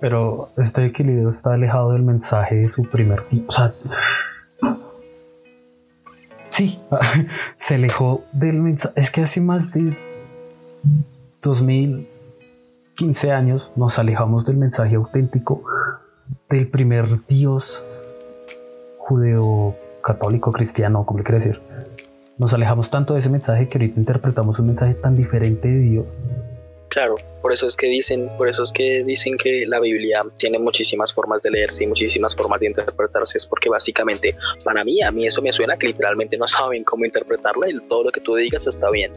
pero 0.03 0.49
este 0.57 0.85
equilibrio 0.85 1.29
está 1.29 1.53
alejado 1.53 1.93
del 1.93 2.01
mensaje 2.01 2.55
de 2.55 2.67
su 2.67 2.83
primer 2.83 3.23
tipo. 3.29 3.53
Sí, 6.49 6.77
se 7.57 7.75
alejó 7.75 8.25
del 8.33 8.59
mensaje. 8.59 8.99
Es 8.99 9.09
que 9.11 9.21
hace 9.21 9.39
más 9.39 9.71
de 9.71 9.95
2015 11.41 13.31
años 13.31 13.71
nos 13.77 13.97
alejamos 13.97 14.45
del 14.45 14.57
mensaje 14.57 14.95
auténtico 14.95 15.63
del 16.55 16.67
primer 16.67 17.25
Dios 17.27 17.83
judeo 18.97 19.75
católico 20.01 20.51
cristiano, 20.51 21.05
como 21.05 21.19
le 21.19 21.25
quiere 21.25 21.39
decir. 21.39 21.61
Nos 22.37 22.53
alejamos 22.53 22.89
tanto 22.89 23.13
de 23.13 23.19
ese 23.19 23.29
mensaje 23.29 23.69
que 23.69 23.77
ahorita 23.77 23.99
interpretamos 23.99 24.59
un 24.59 24.67
mensaje 24.67 24.95
tan 24.95 25.15
diferente 25.15 25.67
de 25.67 25.79
Dios 25.79 26.17
Claro, 26.93 27.15
por 27.41 27.51
eso 27.51 27.65
es 27.65 27.75
que 27.75 27.87
dicen, 27.87 28.29
por 28.37 28.47
eso 28.47 28.61
es 28.61 28.71
que 28.71 29.03
dicen 29.03 29.35
que 29.35 29.65
la 29.65 29.79
Biblia 29.79 30.21
tiene 30.37 30.59
muchísimas 30.59 31.11
formas 31.11 31.41
de 31.41 31.49
leerse 31.49 31.85
y 31.85 31.87
muchísimas 31.87 32.35
formas 32.35 32.59
de 32.59 32.67
interpretarse, 32.67 33.39
es 33.39 33.47
porque 33.47 33.67
básicamente 33.67 34.35
para 34.63 34.83
mí, 34.83 35.01
a 35.01 35.09
mí 35.09 35.25
eso 35.25 35.41
me 35.41 35.51
suena 35.51 35.75
que 35.75 35.87
literalmente 35.87 36.37
no 36.37 36.47
saben 36.47 36.83
cómo 36.83 37.03
interpretarla 37.03 37.67
y 37.67 37.79
todo 37.87 38.03
lo 38.03 38.11
que 38.11 38.21
tú 38.21 38.35
digas 38.35 38.67
está 38.67 38.91
bien. 38.91 39.11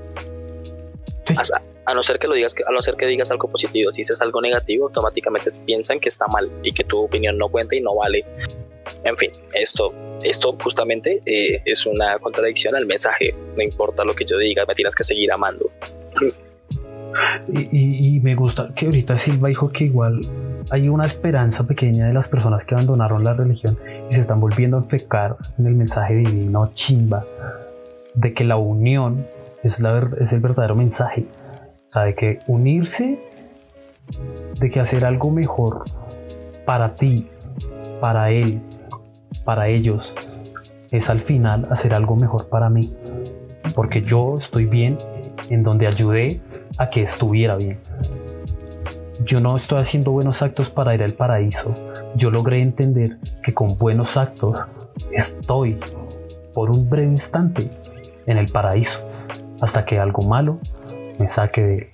A, 1.87 1.95
no 1.95 2.03
ser 2.03 2.19
que 2.19 2.27
lo 2.27 2.35
digas, 2.35 2.55
a 2.67 2.73
no 2.73 2.83
ser 2.83 2.97
que 2.97 3.07
digas 3.07 3.31
algo 3.31 3.49
positivo, 3.49 3.93
si 3.93 3.99
dices 3.99 4.21
algo 4.21 4.41
negativo, 4.41 4.87
automáticamente 4.87 5.53
piensan 5.65 6.01
que 6.01 6.09
está 6.09 6.27
mal 6.27 6.51
y 6.63 6.73
que 6.73 6.85
tu 6.85 6.99
opinión 6.99 7.39
no 7.39 7.49
cuenta 7.49 7.77
y 7.77 7.81
no 7.81 7.95
vale. 7.95 8.25
En 9.05 9.17
fin, 9.17 9.31
esto, 9.53 9.93
esto 10.23 10.57
justamente 10.63 11.23
eh, 11.25 11.63
es 11.65 11.87
una 11.87 12.19
contradicción 12.19 12.75
al 12.75 12.87
mensaje. 12.87 13.35
No 13.57 13.63
importa 13.63 14.05
lo 14.05 14.15
que 14.15 14.25
yo 14.25 14.37
diga, 14.39 14.65
me 14.67 14.75
tienes 14.75 14.95
que 14.95 15.05
seguir 15.05 15.31
amando. 15.33 15.71
Y, 17.49 18.21
me 18.21 18.35
gusta 18.35 18.71
que 18.75 18.87
ahorita 18.87 19.17
Silva 19.19 19.49
dijo 19.49 19.71
que 19.71 19.85
igual 19.85 20.21
hay 20.71 20.89
una 20.89 21.07
esperanza 21.07 21.65
pequeña 21.67 22.09
de 22.09 22.13
las 22.13 22.29
personas 22.29 22.65
que 22.65 22.75
abandonaron 22.75 23.23
la 23.25 23.35
religión 23.35 23.79
y 24.11 24.15
se 24.15 24.21
están 24.21 24.41
volviendo 24.41 24.77
a 24.77 24.81
enfocar 24.81 25.37
en 25.59 25.67
el 25.67 25.75
mensaje 25.75 26.17
divino 26.17 26.71
chimba 26.75 27.25
de 28.15 28.35
que 28.35 28.45
la 28.45 28.57
unión 28.57 29.27
es, 29.63 29.81
la, 29.81 30.11
es 30.21 30.33
el 30.33 30.41
verdadero 30.41 30.75
mensaje. 30.75 31.27
O 31.87 31.91
sea, 31.91 32.05
de 32.05 32.15
que 32.15 32.39
unirse, 32.47 33.19
de 34.59 34.71
que 34.71 34.81
hacer 34.81 35.05
algo 35.05 35.31
mejor 35.31 35.85
para 36.65 36.95
ti, 36.95 37.29
para 38.01 38.31
él, 38.31 38.61
para 39.45 39.69
ellos, 39.69 40.15
es 40.91 41.11
al 41.11 41.21
final 41.21 41.69
hacer 41.71 41.95
algo 41.95 42.17
mejor 42.17 42.49
para 42.49 42.69
mí. 42.69 42.93
Porque 43.75 44.03
yo 44.03 44.37
estoy 44.39 44.67
bien 44.67 44.99
en 45.51 45.63
donde 45.63 45.87
ayudé 45.87 46.41
a 46.79 46.89
que 46.91 47.03
estuviera 47.03 47.57
bien. 47.57 47.79
Yo 49.25 49.41
no 49.41 49.57
estoy 49.57 49.81
haciendo 49.81 50.13
buenos 50.13 50.43
actos 50.43 50.71
para 50.71 50.95
ir 50.95 51.03
al 51.03 51.13
paraíso. 51.13 51.75
Yo 52.15 52.31
logré 52.31 52.61
entender 52.61 53.19
que 53.43 53.55
con 53.55 53.79
buenos 53.79 54.17
actos 54.17 54.57
estoy 55.11 55.79
por 56.53 56.71
un 56.71 56.89
breve 56.89 57.13
instante 57.13 57.71
en 58.27 58.39
el 58.39 58.51
paraíso 58.51 59.07
hasta 59.61 59.85
que 59.85 59.99
algo 59.99 60.23
malo 60.23 60.59
me 61.19 61.29
saque 61.29 61.63
de. 61.63 61.91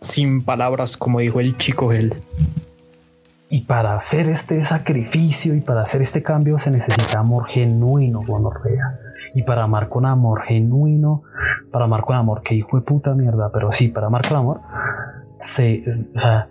Sin 0.00 0.44
palabras, 0.44 0.96
como 0.96 1.20
dijo 1.20 1.40
el 1.40 1.56
chico 1.56 1.92
él. 1.92 2.22
Y 3.48 3.62
para 3.62 3.94
hacer 3.94 4.28
este 4.28 4.60
sacrificio 4.62 5.54
y 5.54 5.60
para 5.60 5.82
hacer 5.82 6.02
este 6.02 6.22
cambio 6.22 6.58
se 6.58 6.70
necesita 6.70 7.20
amor 7.20 7.46
genuino, 7.46 8.22
gonorrea. 8.26 8.98
Y 9.34 9.42
para 9.42 9.64
amar 9.64 9.88
con 9.88 10.06
amor 10.06 10.42
genuino, 10.42 11.22
para 11.70 11.84
amar 11.84 12.02
con 12.02 12.16
amor, 12.16 12.42
que 12.42 12.54
hijo 12.54 12.78
de 12.78 12.84
puta 12.84 13.14
mierda, 13.14 13.50
pero 13.52 13.72
sí, 13.72 13.88
para 13.88 14.08
amar 14.08 14.26
con 14.26 14.36
amor, 14.36 14.60
se, 15.40 15.82
o 16.14 16.18
sea, 16.18 16.48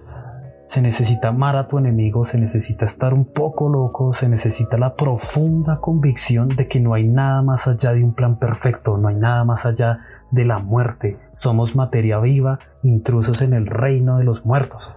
se 0.73 0.81
necesita 0.81 1.27
amar 1.27 1.55
a 1.55 1.67
tu 1.67 1.77
enemigo, 1.77 2.25
se 2.25 2.39
necesita 2.39 2.85
estar 2.85 3.13
un 3.13 3.25
poco 3.25 3.69
loco, 3.69 4.11
se 4.13 4.27
necesita 4.27 4.75
la 4.79 4.95
profunda 4.95 5.79
convicción 5.79 6.49
de 6.49 6.67
que 6.67 6.79
no 6.79 6.95
hay 6.95 7.07
nada 7.07 7.43
más 7.43 7.67
allá 7.67 7.93
de 7.93 8.03
un 8.03 8.15
plan 8.15 8.39
perfecto, 8.39 8.97
no 8.97 9.07
hay 9.07 9.15
nada 9.15 9.43
más 9.43 9.67
allá 9.67 9.99
de 10.31 10.45
la 10.45 10.57
muerte. 10.57 11.19
Somos 11.35 11.75
materia 11.75 12.17
viva, 12.17 12.57
intrusos 12.81 13.43
en 13.43 13.53
el 13.53 13.67
reino 13.67 14.17
de 14.17 14.23
los 14.23 14.47
muertos. 14.47 14.91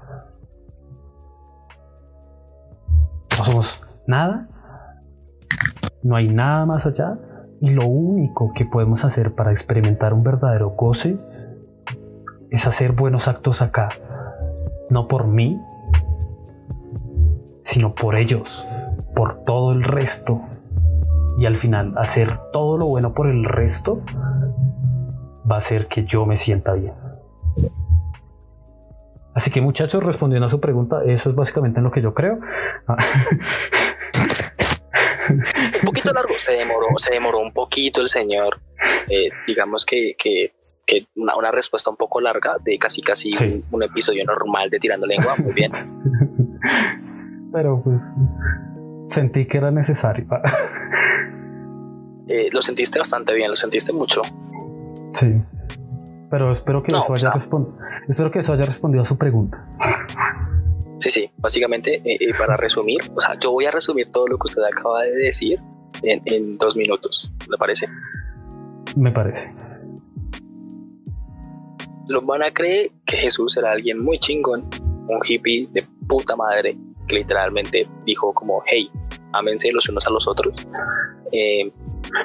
No 3.36 3.44
somos 3.44 3.82
nada, 4.06 4.48
no 6.02 6.16
hay 6.16 6.28
nada 6.28 6.64
más 6.64 6.86
allá 6.86 7.18
y 7.60 7.74
lo 7.74 7.86
único 7.86 8.54
que 8.54 8.64
podemos 8.64 9.04
hacer 9.04 9.34
para 9.34 9.50
experimentar 9.50 10.14
un 10.14 10.22
verdadero 10.22 10.70
goce 10.70 11.18
es 12.50 12.66
hacer 12.66 12.92
buenos 12.92 13.28
actos 13.28 13.60
acá, 13.60 13.90
no 14.88 15.06
por 15.06 15.26
mí, 15.26 15.60
sino 17.66 17.92
por 17.92 18.16
ellos, 18.16 18.66
por 19.14 19.44
todo 19.44 19.72
el 19.72 19.82
resto. 19.82 20.40
Y 21.38 21.46
al 21.46 21.56
final, 21.56 21.92
hacer 21.96 22.38
todo 22.52 22.78
lo 22.78 22.86
bueno 22.86 23.12
por 23.12 23.26
el 23.26 23.44
resto 23.44 24.02
va 25.50 25.56
a 25.56 25.58
hacer 25.58 25.88
que 25.88 26.04
yo 26.04 26.24
me 26.26 26.36
sienta 26.36 26.72
bien. 26.74 26.94
Así 29.34 29.50
que 29.50 29.60
muchachos, 29.60 30.02
respondiendo 30.02 30.46
a 30.46 30.48
su 30.48 30.60
pregunta, 30.60 31.02
eso 31.04 31.28
es 31.28 31.34
básicamente 31.34 31.80
en 31.80 31.84
lo 31.84 31.90
que 31.90 32.00
yo 32.00 32.14
creo. 32.14 32.38
un 35.28 35.84
poquito 35.84 36.12
largo, 36.12 36.32
se 36.34 36.52
demoró, 36.52 36.86
se 36.96 37.12
demoró 37.12 37.40
un 37.40 37.52
poquito 37.52 38.00
el 38.00 38.08
señor. 38.08 38.60
Eh, 39.08 39.28
digamos 39.46 39.84
que, 39.84 40.14
que 40.16 40.52
que 40.86 41.08
una, 41.16 41.50
respuesta 41.50 41.90
un 41.90 41.96
poco 41.96 42.20
larga 42.20 42.58
de 42.62 42.78
casi 42.78 43.02
casi 43.02 43.32
un, 43.72 43.82
episodio 43.82 44.24
normal 44.24 44.70
de 44.70 44.78
tirando 44.78 45.04
lengua, 45.04 45.34
muy 45.36 45.52
bien. 45.52 45.72
Pero 47.52 47.82
pues 47.82 48.10
sentí 49.06 49.46
que 49.46 49.58
era 49.58 49.70
necesario. 49.70 50.26
Eh, 52.28 52.48
lo 52.50 52.60
sentiste 52.60 52.98
bastante 52.98 53.32
bien, 53.34 53.48
lo 53.48 53.56
sentiste 53.56 53.92
mucho. 53.92 54.20
Sí. 55.12 55.30
Pero 56.28 56.50
espero 56.50 56.82
que 56.82 56.90
eso 56.90 57.12
haya 57.12 57.32
espero 58.08 58.32
que 58.32 58.40
eso 58.40 58.52
haya 58.52 58.64
respondido 58.64 59.02
a 59.02 59.04
su 59.04 59.16
pregunta. 59.16 59.64
Sí, 60.98 61.08
sí, 61.08 61.30
básicamente, 61.36 62.02
eh, 62.04 62.18
eh, 62.20 62.32
para 62.36 62.56
resumir, 62.56 62.98
o 63.14 63.20
sea, 63.20 63.38
yo 63.38 63.52
voy 63.52 63.66
a 63.66 63.70
resumir 63.70 64.10
todo 64.10 64.26
lo 64.26 64.38
que 64.38 64.48
usted 64.48 64.62
acaba 64.64 65.02
de 65.02 65.12
decir 65.12 65.60
en, 66.02 66.20
en 66.24 66.58
dos 66.58 66.76
minutos, 66.76 67.32
¿le 67.48 67.56
parece? 67.56 67.86
Me 68.96 69.12
parece 69.12 69.54
los 72.08 72.24
van 72.24 72.42
a 72.42 72.50
creer 72.50 72.88
que 73.04 73.16
Jesús 73.16 73.56
era 73.56 73.72
alguien 73.72 74.02
muy 74.02 74.18
chingón, 74.18 74.68
un 75.08 75.20
hippie 75.26 75.68
de 75.72 75.84
puta 76.08 76.36
madre, 76.36 76.76
que 77.06 77.16
literalmente 77.16 77.88
dijo 78.04 78.32
como, 78.32 78.62
hey, 78.66 78.90
ámense 79.32 79.70
los 79.72 79.88
unos 79.88 80.06
a 80.06 80.10
los 80.10 80.26
otros. 80.26 80.54
Eh, 81.32 81.70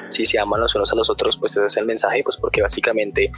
si 0.08 0.24
se 0.24 0.38
aman 0.38 0.60
los 0.60 0.74
unos 0.74 0.92
a 0.92 0.94
los 0.94 1.10
otros, 1.10 1.36
pues 1.36 1.56
ese 1.56 1.66
es 1.66 1.76
el 1.76 1.86
mensaje, 1.86 2.22
pues 2.24 2.36
porque 2.36 2.62
básicamente 2.62 3.30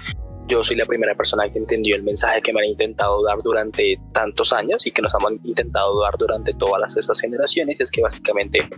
yo 0.47 0.63
soy 0.63 0.77
la 0.77 0.85
primera 0.85 1.15
persona 1.15 1.51
que 1.51 1.59
entendió 1.59 1.97
el 1.97 2.03
mensaje 2.03 2.43
que 2.43 2.53
me 2.53 2.61
han 2.61 2.67
intentado 2.67 3.23
dar 3.23 3.39
durante 3.43 3.99
tantos 4.13 4.53
años 4.53 4.87
y 4.87 4.91
que 4.91 5.01
nos 5.01 5.15
han 5.15 5.41
intentado 5.43 6.01
dar 6.03 6.17
durante 6.19 6.53
todas 6.55 6.97
estas 6.97 7.21
generaciones, 7.21 7.81
es 7.81 7.91
que 7.91 8.03
básicamente 8.03 8.69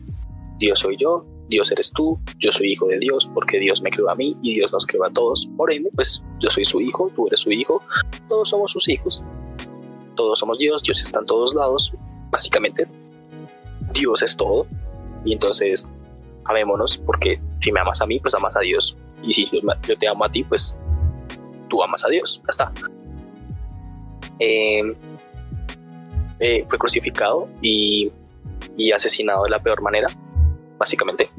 Dios 0.58 0.78
soy 0.80 0.96
yo, 0.96 1.26
Dios 1.48 1.70
eres 1.70 1.92
tú, 1.92 2.18
yo 2.38 2.50
soy 2.52 2.72
hijo 2.72 2.86
de 2.86 2.98
Dios 2.98 3.28
porque 3.34 3.58
Dios 3.58 3.82
me 3.82 3.90
creó 3.90 4.10
a 4.10 4.14
mí 4.14 4.36
y 4.42 4.54
Dios 4.54 4.72
nos 4.72 4.86
creó 4.86 5.04
a 5.04 5.12
todos. 5.12 5.48
Por 5.56 5.72
ende, 5.72 5.90
pues 5.94 6.24
yo 6.40 6.50
soy 6.50 6.64
su 6.64 6.80
hijo, 6.80 7.10
tú 7.14 7.26
eres 7.26 7.40
su 7.40 7.52
hijo, 7.52 7.82
todos 8.28 8.48
somos 8.48 8.72
sus 8.72 8.88
hijos. 8.88 9.22
Todos 10.16 10.38
somos 10.38 10.58
Dios, 10.58 10.82
Dios 10.82 11.04
está 11.04 11.20
en 11.20 11.26
todos 11.26 11.54
lados. 11.54 11.92
Básicamente, 12.30 12.86
Dios 13.92 14.22
es 14.22 14.36
todo. 14.36 14.66
Y 15.24 15.32
entonces, 15.32 15.88
amémonos 16.44 16.98
porque 16.98 17.40
si 17.60 17.72
me 17.72 17.80
amas 17.80 18.00
a 18.00 18.06
mí, 18.06 18.20
pues 18.20 18.34
amas 18.34 18.56
a 18.56 18.60
Dios. 18.60 18.96
Y 19.22 19.32
si 19.32 19.48
yo, 19.50 19.96
te 19.98 20.08
amo 20.08 20.24
a 20.24 20.30
ti, 20.30 20.44
pues 20.44 20.78
tú 21.68 21.82
amas 21.82 22.04
a 22.04 22.08
Dios. 22.08 22.42
Ya 22.44 22.50
está. 22.50 22.72
Em, 24.38 24.94
eh, 26.38 26.64
fue 26.68 26.78
crucificado 26.78 27.48
y, 27.62 28.12
y 28.76 28.92
asesinado 28.92 29.44
de 29.44 29.50
la 29.50 29.58
peor 29.58 29.80
manera 29.80 30.08
básicamente. 30.78 31.30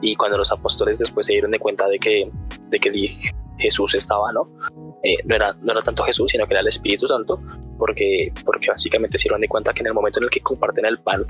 Y 0.00 0.16
cuando 0.16 0.38
los 0.38 0.50
apóstoles 0.52 0.98
después 0.98 1.26
se 1.26 1.32
dieron 1.32 1.50
de 1.50 1.58
cuenta 1.58 1.86
de 1.88 1.98
que, 1.98 2.30
de 2.68 2.80
que 2.80 2.90
Jesús 3.60 3.94
estaba, 3.94 4.32
¿no? 4.32 4.48
Eh, 5.02 5.16
no, 5.24 5.36
era, 5.36 5.54
no 5.62 5.72
era 5.72 5.82
tanto 5.82 6.02
Jesús, 6.02 6.30
sino 6.32 6.46
que 6.46 6.54
era 6.54 6.60
el 6.60 6.68
Espíritu 6.68 7.06
Santo, 7.06 7.40
porque, 7.78 8.32
porque 8.44 8.70
básicamente 8.70 9.18
se 9.18 9.24
dieron 9.24 9.40
de 9.40 9.48
cuenta 9.48 9.72
que 9.72 9.80
en 9.80 9.88
el 9.88 9.94
momento 9.94 10.18
en 10.18 10.24
el 10.24 10.30
que 10.30 10.40
comparten 10.40 10.84
el 10.84 10.98
pan 10.98 11.24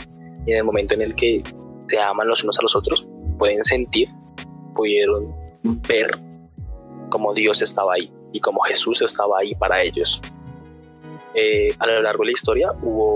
y 0.46 0.52
en 0.52 0.58
el 0.58 0.64
momento 0.64 0.94
en 0.94 1.02
el 1.02 1.14
que 1.14 1.42
se 1.88 1.98
aman 1.98 2.28
los 2.28 2.42
unos 2.42 2.58
a 2.58 2.62
los 2.62 2.74
otros, 2.74 3.06
pueden 3.38 3.64
sentir, 3.64 4.08
pudieron 4.74 5.34
ver 5.88 6.10
cómo 7.10 7.34
Dios 7.34 7.62
estaba 7.62 7.94
ahí 7.94 8.12
y 8.32 8.40
cómo 8.40 8.60
Jesús 8.60 9.02
estaba 9.02 9.38
ahí 9.40 9.54
para 9.54 9.82
ellos. 9.82 10.20
Eh, 11.34 11.68
a 11.78 11.86
lo 11.86 12.02
largo 12.02 12.22
de 12.22 12.26
la 12.26 12.32
historia 12.32 12.72
hubo 12.82 13.14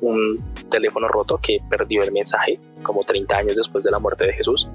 un 0.00 0.44
teléfono 0.70 1.08
roto 1.08 1.38
que 1.38 1.58
perdió 1.68 2.02
el 2.02 2.12
mensaje 2.12 2.58
como 2.82 3.04
30 3.04 3.36
años 3.36 3.56
después 3.56 3.84
de 3.84 3.90
la 3.90 3.98
muerte 3.98 4.26
de 4.26 4.34
Jesús, 4.34 4.68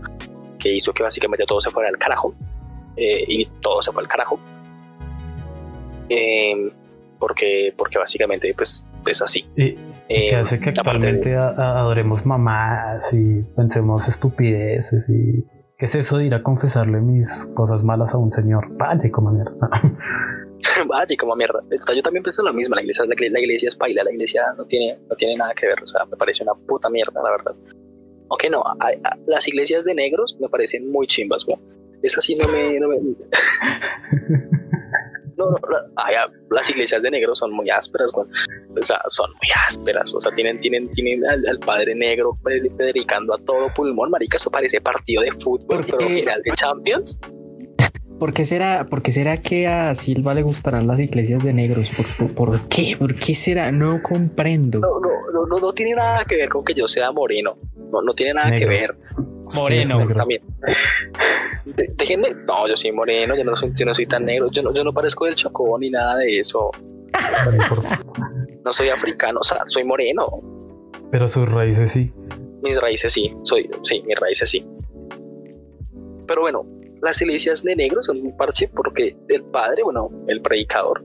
que 0.60 0.74
hizo 0.74 0.92
que 0.92 1.04
básicamente 1.04 1.46
todo 1.46 1.62
se 1.62 1.70
fuera 1.70 1.90
al 1.90 1.98
carajo. 1.98 2.34
Eh, 3.00 3.24
y 3.28 3.46
todo 3.62 3.82
se 3.82 3.92
fue 3.94 4.04
al 4.04 4.10
carajo. 4.10 4.40
Eh, 6.10 6.70
porque, 7.18 7.74
porque 7.78 7.98
básicamente 7.98 8.54
pues 8.56 8.86
es 9.06 9.22
así. 9.22 9.46
Y 9.56 9.76
que 10.08 10.36
hace 10.36 10.60
que 10.60 10.70
actualmente 10.70 11.36
adoremos 11.36 12.26
mamás 12.26 13.14
y 13.14 13.44
pensemos 13.56 14.08
estupideces 14.08 15.08
y 15.10 15.46
¿qué 15.78 15.86
es 15.86 15.96
eso 15.96 16.18
de 16.18 16.26
ir 16.26 16.34
a 16.34 16.44
confesarle 16.44 17.00
mis 17.00 17.46
cosas 17.54 17.84
malas 17.84 18.14
a 18.14 18.18
un 18.18 18.32
señor? 18.32 18.68
Vaya 18.72 19.10
como 19.12 19.32
mierda. 19.32 19.54
Vaya 20.88 21.16
como 21.18 21.36
mierda. 21.36 21.62
Yo 21.96 22.02
también 22.02 22.24
pienso 22.24 22.44
lo 22.44 22.52
mismo, 22.52 22.76
la 22.76 22.82
iglesia, 22.82 23.06
la, 23.06 23.16
la 23.18 23.40
iglesia 23.40 23.68
es 23.68 23.76
paila, 23.76 24.04
la 24.04 24.12
iglesia 24.12 24.44
no 24.58 24.66
tiene, 24.66 24.98
no 25.10 25.16
tiene 25.16 25.36
nada 25.36 25.54
que 25.54 25.68
ver, 25.68 25.82
o 25.82 25.88
sea, 25.88 26.06
me 26.06 26.18
parece 26.18 26.44
una 26.44 26.54
puta 26.54 26.90
mierda, 26.90 27.22
la 27.24 27.32
verdad. 27.32 27.56
Aunque 28.30 28.50
no, 28.50 28.62
las 29.26 29.48
iglesias 29.48 29.86
de 29.86 29.96
negros 29.96 30.38
me 30.40 30.50
parecen 30.50 30.92
muy 30.92 31.08
chimbas, 31.08 31.46
güey. 31.46 31.58
Es 32.02 32.18
así, 32.18 32.36
no 32.36 32.48
me. 32.48 32.80
No, 32.80 32.88
me, 32.88 32.98
no, 35.40 35.52
no, 35.52 35.58
las 36.52 36.70
iglesias 36.70 37.02
de 37.02 37.12
negros 37.12 37.40
son 37.40 37.52
muy 37.52 37.70
ásperas, 37.70 38.12
o 38.14 38.86
sea, 38.86 39.00
son 39.10 39.32
muy 39.32 39.50
ásperas, 39.68 40.14
o 40.14 40.20
sea, 40.20 40.34
tienen, 40.36 40.60
tienen, 40.60 40.92
tienen 40.92 41.26
al, 41.26 41.60
padre 41.60 41.96
negro 41.96 42.38
predicando 42.44 43.34
a 43.34 43.38
todo 43.38 43.74
pulmón, 43.74 44.12
marica, 44.12 44.38
eso 44.38 44.52
parece 44.52 44.82
partido 44.82 45.22
de 45.22 45.32
fútbol, 45.32 45.86
pero 45.86 46.10
final 46.10 46.42
de 46.44 46.52
Champions. 46.52 47.20
¿Por 48.20 48.34
qué, 48.34 48.44
será, 48.44 48.86
¿Por 48.86 49.02
será 49.10 49.38
que 49.38 49.66
a 49.66 49.96
Silva 49.96 50.34
le 50.34 50.42
gustarán 50.42 50.88
las 50.88 51.00
iglesias 51.00 51.42
de 51.46 51.54
negros? 51.54 51.90
¿Por, 52.36 52.68
qué? 52.68 52.98
¿Por 53.00 53.16
qué 53.16 53.34
será? 53.34 53.72
No 53.72 54.02
comprendo. 54.04 54.80
No, 54.80 55.00
no, 55.00 55.48
no, 55.48 55.58
no, 55.58 55.72
tiene 55.72 55.94
nada 55.94 56.26
que 56.26 56.36
ver 56.36 56.50
con 56.50 56.66
que 56.66 56.74
yo 56.74 56.90
sea 56.90 57.14
moreno. 57.14 57.58
No, 57.90 58.02
no 58.02 58.14
tiene 58.14 58.34
nada 58.34 58.54
que 58.58 58.66
ver. 58.66 58.94
Moreno 59.54 60.08
también. 60.16 60.42
déjenme. 61.98 62.30
No, 62.46 62.68
yo 62.68 62.78
soy 62.78 62.92
moreno, 62.92 63.36
yo 63.36 63.44
no 63.44 63.56
soy, 63.56 63.72
yo 63.76 63.86
no 63.86 63.94
soy 63.94 64.06
tan 64.06 64.26
negro, 64.26 64.50
yo 64.52 64.62
no, 64.62 64.74
yo 64.74 64.84
no 64.84 64.94
parezco 64.94 65.26
del 65.26 65.36
Chocó 65.36 65.78
ni 65.80 65.90
nada 65.90 66.18
de 66.18 66.40
eso. 66.40 66.72
no 68.66 68.74
soy 68.74 68.90
africano, 68.90 69.40
o 69.42 69.44
sea, 69.44 69.62
soy 69.66 69.84
moreno. 69.84 70.28
Pero 71.12 71.28
sus 71.28 71.50
raíces 71.50 71.92
sí. 71.92 72.12
Mis 72.62 72.80
raíces 72.80 73.12
sí, 73.12 73.34
soy, 73.44 73.70
sí, 73.84 74.04
mis 74.06 74.20
raíces 74.20 74.50
sí. 74.50 74.66
Pero 76.28 76.42
bueno, 76.42 76.62
las 77.02 77.22
iglesias 77.22 77.64
de 77.64 77.76
negro 77.76 78.04
son 78.04 78.22
un 78.22 78.36
parche 78.36 78.68
porque 78.68 79.16
el 79.30 79.44
padre, 79.44 79.84
bueno, 79.84 80.10
el 80.28 80.42
predicador, 80.42 81.04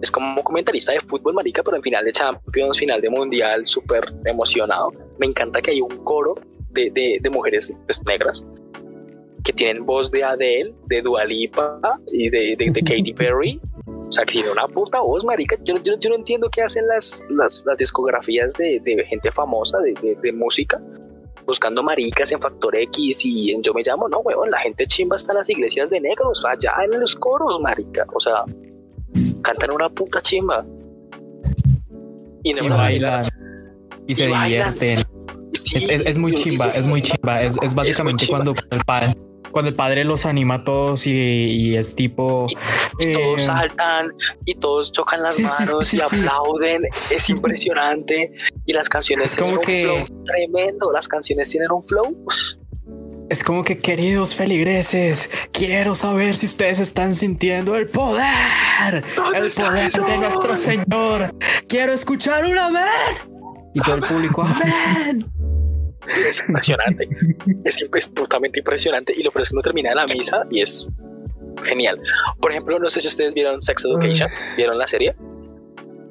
es 0.00 0.10
como 0.10 0.42
comentarista 0.44 0.92
de 0.92 1.00
fútbol, 1.00 1.34
marica, 1.34 1.62
pero 1.62 1.76
en 1.76 1.82
final 1.82 2.04
de 2.04 2.12
Champions, 2.12 2.78
final 2.78 3.00
de 3.00 3.10
Mundial, 3.10 3.66
súper 3.66 4.12
emocionado. 4.24 4.92
Me 5.18 5.26
encanta 5.26 5.60
que 5.62 5.70
hay 5.70 5.80
un 5.80 5.96
coro 6.04 6.34
de, 6.76 7.18
de, 7.20 7.30
mujeres 7.30 7.72
pues, 7.86 8.04
negras 8.04 8.46
que 9.46 9.52
tienen 9.52 9.86
voz 9.86 10.10
de 10.10 10.24
Adele, 10.24 10.74
de 10.86 11.02
Dua 11.02 11.24
Lipa 11.24 11.78
y 12.12 12.28
de, 12.28 12.56
de, 12.58 12.72
Katy 12.84 13.14
Perry. 13.14 13.60
O 13.86 14.12
sea, 14.12 14.24
que 14.24 14.32
tiene 14.32 14.50
una 14.50 14.66
puta 14.66 15.00
voz, 15.00 15.24
marica. 15.24 15.56
Yo, 15.62 15.76
yo, 15.82 15.96
yo 15.98 16.10
no 16.10 16.16
entiendo 16.16 16.50
qué 16.50 16.62
hacen 16.62 16.86
las, 16.88 17.24
las, 17.30 17.62
las 17.64 17.78
discografías 17.78 18.54
de, 18.54 19.06
gente 19.08 19.30
famosa 19.30 19.78
de, 19.78 20.32
música 20.32 20.80
buscando 21.46 21.80
maricas 21.80 22.32
en 22.32 22.40
Factor 22.40 22.74
X 22.74 23.24
y 23.24 23.52
en 23.52 23.62
Yo 23.62 23.72
Me 23.72 23.84
Llamo. 23.84 24.08
No, 24.08 24.18
weón, 24.18 24.50
la 24.50 24.58
gente 24.58 24.84
chimba 24.88 25.14
está 25.14 25.30
en 25.32 25.38
las 25.38 25.48
iglesias 25.48 25.90
de 25.90 26.00
negros, 26.00 26.44
allá 26.44 26.74
en 26.84 26.98
los 26.98 27.14
coros, 27.14 27.60
marica. 27.60 28.04
O 28.12 28.18
sea, 28.18 28.42
cantan 29.42 29.70
una 29.70 29.88
puta 29.88 30.20
chimba. 30.20 30.66
Y, 32.42 32.52
no 32.52 32.76
bailan. 32.76 33.28
Y, 34.08 34.14
se 34.14 34.26
divierten. 34.26 35.15
Es, 35.74 36.18
muy 36.18 36.32
chimba, 36.34 36.70
es 36.70 36.86
muy 36.86 37.02
chimba. 37.02 37.42
Es, 37.42 37.74
básicamente 37.74 38.26
cuando 38.26 38.54
el 38.70 38.84
padre 38.84 39.14
cuando 39.56 39.70
el 39.70 39.74
padre 39.74 40.04
los 40.04 40.26
anima 40.26 40.56
a 40.56 40.64
todos 40.64 41.06
y, 41.06 41.74
es 41.76 41.94
tipo. 41.94 42.46
Y, 42.98 43.14
todos 43.14 43.40
eh, 43.40 43.44
saltan 43.46 44.12
y 44.44 44.54
todos 44.54 44.92
chocan 44.92 45.22
las 45.22 45.40
manos 45.40 45.94
y 45.94 46.00
aplauden. 46.00 46.82
Es 47.10 47.30
impresionante. 47.30 48.34
Y 48.66 48.74
las 48.74 48.90
canciones 48.90 49.30
es 49.30 49.36
como 49.38 49.58
que... 49.58 49.88
un 49.88 50.04
flow 50.04 50.24
tremendo. 50.24 50.92
Las 50.92 51.08
canciones 51.08 51.48
tienen 51.48 51.72
un 51.72 51.82
flow. 51.82 52.26
Es 53.30 53.42
como 53.42 53.64
que, 53.64 53.78
queridos 53.78 54.34
feligreses, 54.34 55.30
quiero 55.52 55.94
saber 55.94 56.36
si 56.36 56.44
ustedes 56.44 56.78
están 56.78 57.14
sintiendo 57.14 57.76
el 57.76 57.88
poder. 57.88 58.24
El 59.34 59.50
poder 59.52 59.90
de 59.90 60.18
nuestro 60.18 60.54
Señor. 60.54 61.34
Quiero 61.66 61.94
escuchar 61.94 62.44
un 62.44 62.58
amén. 62.58 62.84
Y 63.72 63.80
todo 63.80 63.96
el 63.96 64.02
público, 64.02 64.42
amén 64.60 65.35
es 66.06 66.42
impresionante. 66.46 67.06
es, 67.64 67.86
es 67.94 68.08
putamente 68.08 68.58
impresionante. 68.60 69.12
Y 69.16 69.22
lo 69.22 69.30
peor 69.30 69.42
es 69.42 69.48
que 69.48 69.54
uno 69.54 69.62
termina 69.62 69.94
la 69.94 70.04
misa 70.12 70.42
y 70.50 70.62
es 70.62 70.88
genial. 71.62 72.00
Por 72.40 72.50
ejemplo, 72.50 72.78
no 72.78 72.88
sé 72.90 73.00
si 73.00 73.08
ustedes 73.08 73.34
vieron 73.34 73.60
Sex 73.62 73.84
Education. 73.84 74.28
¿Vieron 74.56 74.78
la 74.78 74.86
serie? 74.86 75.14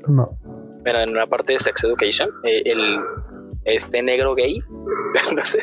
No. 0.07 0.38
Pero 0.84 0.99
en 0.99 1.09
una 1.09 1.26
parte 1.26 1.53
de 1.53 1.59
Sex 1.59 1.84
Education, 1.84 2.30
eh, 2.43 2.61
el, 2.65 2.99
este 3.65 4.01
negro 4.01 4.35
gay, 4.35 4.59
no 5.35 5.45
sé. 5.45 5.59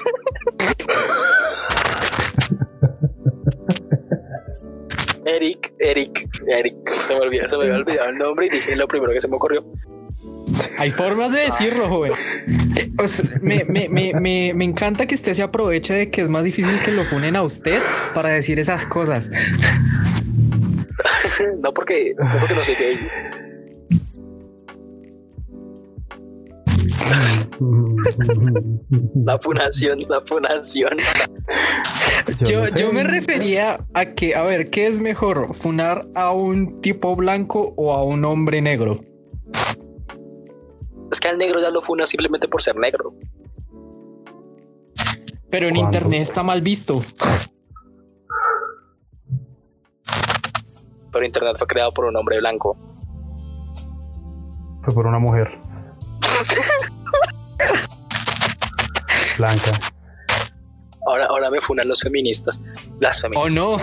Eric, 5.24 5.72
Eric, 5.78 6.28
Eric, 6.48 6.88
se 6.88 7.14
me 7.14 7.20
olvidó, 7.20 7.46
se 7.46 7.56
me 7.56 7.64
había 7.64 7.78
olvidado 7.78 8.10
el 8.10 8.18
nombre 8.18 8.46
y 8.46 8.50
dije 8.50 8.74
lo 8.74 8.88
primero 8.88 9.12
que 9.12 9.20
se 9.20 9.28
me 9.28 9.36
ocurrió. 9.36 9.64
Hay 10.78 10.90
formas 10.90 11.32
de 11.32 11.40
decirlo, 11.40 11.88
joven. 11.88 12.12
me, 13.42 14.64
encanta 14.64 15.06
que 15.06 15.14
usted 15.14 15.32
se 15.32 15.42
aproveche 15.42 15.94
de 15.94 16.10
que 16.10 16.20
es 16.20 16.28
más 16.28 16.44
difícil 16.44 16.74
que 16.84 16.92
lo 16.92 17.04
funen 17.04 17.36
a 17.36 17.42
usted 17.42 17.80
para 18.14 18.30
decir 18.30 18.58
esas 18.58 18.86
cosas. 18.86 19.30
no 21.62 21.72
porque 21.72 22.14
no 22.18 22.40
porque 22.40 22.54
no 22.54 22.64
sé 22.64 22.76
qué. 22.76 22.98
la 29.24 29.38
funación, 29.38 30.04
la 30.08 30.20
funación. 30.22 30.96
Yo, 32.44 32.66
yo, 32.76 32.92
me 32.92 33.02
refería 33.02 33.84
a 33.94 34.06
que, 34.06 34.34
a 34.34 34.42
ver, 34.42 34.70
¿qué 34.70 34.86
es 34.86 35.00
mejor? 35.00 35.54
¿Funar 35.54 36.06
a 36.14 36.32
un 36.32 36.80
tipo 36.80 37.16
blanco 37.16 37.74
o 37.76 37.92
a 37.92 38.02
un 38.04 38.24
hombre 38.24 38.62
negro? 38.62 39.00
Es 41.12 41.20
que 41.20 41.28
al 41.28 41.36
negro 41.36 41.60
ya 41.60 41.70
lo 41.70 41.82
funa 41.82 42.06
simplemente 42.06 42.48
por 42.48 42.62
ser 42.62 42.76
negro. 42.76 43.12
Pero 45.50 45.68
en 45.68 45.76
internet 45.76 46.22
está 46.22 46.42
mal 46.42 46.62
visto. 46.62 47.04
Pero 51.12 51.26
internet 51.26 51.56
fue 51.58 51.66
creado 51.66 51.92
por 51.92 52.06
un 52.06 52.16
hombre 52.16 52.38
blanco. 52.38 52.78
Fue 54.80 54.94
por 54.94 55.06
una 55.06 55.18
mujer. 55.18 55.60
Blanca. 59.36 59.72
Ahora, 61.06 61.26
ahora 61.26 61.50
me 61.50 61.60
funan 61.60 61.88
los 61.88 62.00
feministas. 62.00 62.62
Las 63.00 63.20
feministas. 63.20 63.52
Oh 63.52 63.54
no. 63.54 63.76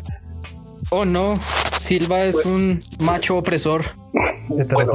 Oh 0.92 1.06
no. 1.06 1.38
Silva 1.80 2.24
es 2.24 2.46
un 2.46 2.84
macho 3.00 3.38
opresor. 3.38 3.86
Bueno, 4.50 4.94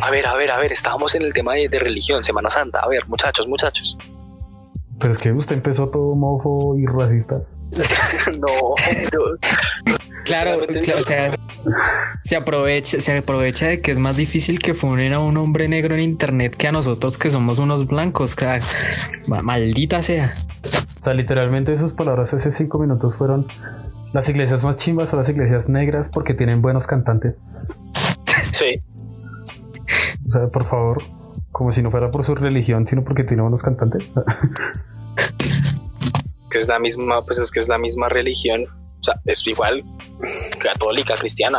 a 0.00 0.10
ver, 0.10 0.26
a 0.26 0.34
ver, 0.34 0.50
a 0.50 0.58
ver, 0.58 0.72
estábamos 0.72 1.14
en 1.14 1.22
el 1.22 1.32
tema 1.32 1.54
de, 1.54 1.78
religión, 1.78 2.24
Semana 2.24 2.50
Santa. 2.50 2.80
A 2.80 2.88
ver, 2.88 3.06
muchachos, 3.06 3.46
muchachos. 3.46 3.96
Pero 4.98 5.12
es 5.12 5.18
que 5.18 5.32
usted 5.32 5.56
empezó 5.56 5.88
todo 5.88 6.14
mofo 6.14 6.76
y 6.78 6.86
racista. 6.86 7.42
no, 8.40 8.74
Claro, 10.24 10.52
o 10.96 11.02
sea, 11.02 11.36
se 12.22 12.36
aprovecha, 12.36 12.98
se 12.98 13.18
aprovecha 13.18 13.66
de 13.66 13.82
que 13.82 13.90
es 13.90 13.98
más 13.98 14.16
difícil 14.16 14.58
que 14.58 14.72
funen 14.72 15.12
a 15.12 15.18
un 15.18 15.36
hombre 15.36 15.68
negro 15.68 15.94
en 15.94 16.00
internet 16.00 16.56
que 16.56 16.66
a 16.66 16.72
nosotros 16.72 17.18
que 17.18 17.30
somos 17.30 17.58
unos 17.58 17.86
blancos. 17.86 18.34
Maldita 19.26 20.02
sea. 20.02 20.32
O 20.64 21.04
sea, 21.04 21.12
literalmente 21.12 21.76
sus 21.76 21.92
palabras 21.92 22.32
hace 22.32 22.50
cinco 22.50 22.78
minutos 22.78 23.16
fueron 23.18 23.46
las 24.14 24.28
iglesias 24.28 24.62
más 24.62 24.76
chimbas 24.76 25.10
son 25.10 25.18
las 25.18 25.28
iglesias 25.28 25.68
negras 25.68 26.08
porque 26.08 26.34
tienen 26.34 26.62
buenos 26.62 26.86
cantantes. 26.86 27.42
Sí. 28.52 28.80
O 30.28 30.32
sea, 30.32 30.46
por 30.46 30.64
favor, 30.66 31.02
como 31.50 31.72
si 31.72 31.82
no 31.82 31.90
fuera 31.90 32.12
por 32.12 32.24
su 32.24 32.36
religión, 32.36 32.86
sino 32.86 33.02
porque 33.02 33.24
tiene 33.24 33.42
buenos 33.42 33.64
cantantes. 33.64 34.12
que 36.48 36.58
es 36.58 36.68
la 36.68 36.78
misma, 36.78 37.22
pues 37.24 37.40
es 37.40 37.50
que 37.50 37.58
es 37.58 37.68
la 37.68 37.76
misma 37.76 38.08
religión. 38.08 38.62
O 38.62 39.02
sea, 39.02 39.16
es 39.24 39.44
igual 39.48 39.82
católica, 40.62 41.14
cristiana. 41.14 41.58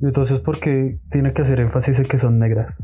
Entonces, 0.00 0.40
¿por 0.40 0.58
qué 0.58 0.98
tiene 1.10 1.34
que 1.34 1.42
hacer 1.42 1.60
énfasis 1.60 1.98
en 1.98 2.06
que 2.06 2.18
son 2.18 2.38
negras? 2.38 2.74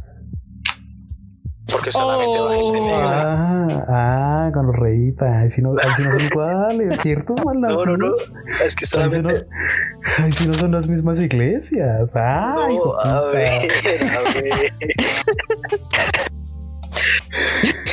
Porque 1.71 1.91
solamente 1.93 2.41
va 2.41 2.53
gente 2.55 2.79
oh. 2.81 2.87
negra. 2.87 3.23
Ah, 3.23 3.87
ah, 3.89 4.51
con 4.53 4.67
los 4.67 4.77
reítas. 4.77 5.29
Ahí 5.31 5.51
si 5.51 5.63
no, 5.63 5.75
ahí 5.83 5.91
si 5.97 6.03
no 6.03 6.19
son 6.19 6.27
iguales, 6.33 7.01
¿cierto? 7.01 7.35
No, 7.35 7.55
no, 7.55 7.97
no. 7.97 8.15
Es 8.65 8.77
que 8.77 8.87
solamente. 8.87 9.47
Ahí 10.19 10.33
si 10.33 10.47
no, 10.47 10.53
son 10.53 10.73
las 10.73 10.87
mismas 10.87 11.21
iglesias. 11.21 12.15
Ay, 12.17 12.77
no, 12.77 13.01
a 13.01 13.23
ver, 13.27 13.69
a 14.13 14.23
ver. 14.35 14.73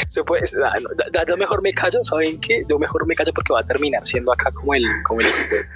Se 0.07 0.23
puede, 0.25 0.43
no, 0.53 1.25
yo 1.25 1.37
mejor 1.37 1.61
me 1.61 1.73
callo, 1.73 2.03
¿saben 2.03 2.39
qué? 2.41 2.63
Yo 2.67 2.77
mejor 2.77 3.07
me 3.07 3.15
callo 3.15 3.31
porque 3.33 3.53
va 3.53 3.61
a 3.61 3.65
terminar 3.65 4.05
siendo 4.05 4.33
acá 4.33 4.51
como 4.51 4.73
el, 4.75 4.83
como 5.03 5.21
el 5.21 5.27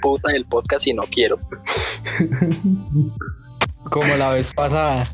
puta 0.02 0.30
del 0.30 0.44
podcast 0.44 0.86
y 0.86 0.92
no 0.92 1.04
quiero. 1.04 1.38
Como 3.90 4.16
la 4.16 4.30
vez 4.30 4.52
pasada. 4.52 5.04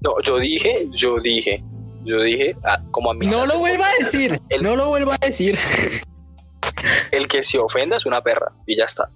No, 0.00 0.14
yo 0.22 0.38
dije, 0.38 0.88
yo 0.92 1.18
dije, 1.18 1.62
yo 2.04 2.22
dije, 2.22 2.56
ah, 2.64 2.80
como 2.90 3.10
a 3.10 3.14
mí. 3.14 3.26
No 3.26 3.46
lo 3.46 3.58
vuelva 3.58 3.84
a 3.86 4.02
decir, 4.02 4.40
no 4.62 4.76
lo 4.76 4.88
vuelva 4.88 5.14
a 5.14 5.26
decir. 5.26 5.58
El 7.10 7.28
que 7.28 7.42
se 7.42 7.58
ofenda 7.58 7.96
es 7.96 8.06
una 8.06 8.22
perra 8.22 8.52
y 8.66 8.76
ya 8.76 8.84
está. 8.84 9.08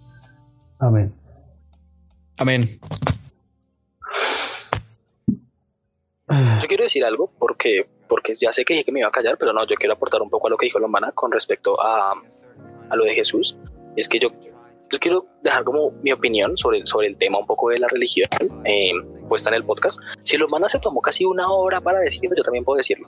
Amén. 0.79 1.15
Amén. 2.39 2.69
Yo 6.61 6.69
quiero 6.69 6.85
decir 6.85 7.05
algo 7.05 7.31
porque, 7.39 7.87
porque 8.09 8.35
ya 8.35 8.53
sé 8.53 8.65
que 8.65 8.75
dije 8.75 8.85
que 8.85 8.93
me 8.93 9.01
iba 9.01 9.09
a 9.09 9.13
callar, 9.13 9.37
pero 9.39 9.53
no, 9.53 9.67
yo 9.67 9.77
quiero 9.77 9.95
aportar 9.95 10.21
un 10.21 10.31
poco 10.31 10.49
a 10.49 10.51
lo 10.51 10.57
que 10.57 10.67
dijo 10.67 10.79
Lomana 10.79 11.13
con 11.13 11.31
respecto 11.31 11.81
a, 11.81 12.13
a 12.91 12.97
lo 12.97 13.05
de 13.05 13.15
Jesús. 13.15 13.57
Es 13.97 14.09
que 14.09 14.19
yo 14.19 14.31
yo 14.91 14.99
quiero 14.99 15.27
dejar 15.43 15.65
como 15.65 15.93
mi 16.03 16.13
opinión 16.13 16.57
sobre, 16.57 16.87
sobre 16.87 17.09
el 17.09 17.17
tema 17.17 17.39
un 17.39 17.47
poco 17.47 17.71
de 17.71 17.79
la 17.79 17.89
religión 17.89 18.29
eh, 18.65 18.93
puesta 19.29 19.51
en 19.51 19.57
el 19.57 19.65
podcast. 19.65 20.01
Si 20.23 20.37
los 20.37 20.49
manas 20.49 20.73
se 20.73 20.79
tomó 20.79 21.01
casi 21.01 21.25
una 21.25 21.51
hora 21.51 21.81
para 21.81 22.01
decirlo, 22.01 22.37
yo 22.37 22.43
también 22.43 22.65
puedo 22.65 22.79
decirlo. 22.79 23.07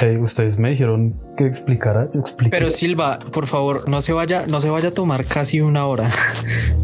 Hey, 0.00 0.16
ustedes 0.16 0.58
me 0.58 0.70
dijeron 0.70 1.14
que 1.36 1.46
explicara, 1.46 2.08
yo 2.12 2.24
Pero 2.50 2.70
Silva, 2.72 3.20
por 3.32 3.46
favor, 3.46 3.88
no 3.88 4.00
se 4.00 4.12
vaya, 4.12 4.44
no 4.48 4.60
se 4.60 4.68
vaya 4.68 4.88
a 4.88 4.92
tomar 4.92 5.24
casi 5.24 5.60
una 5.60 5.86
hora. 5.86 6.10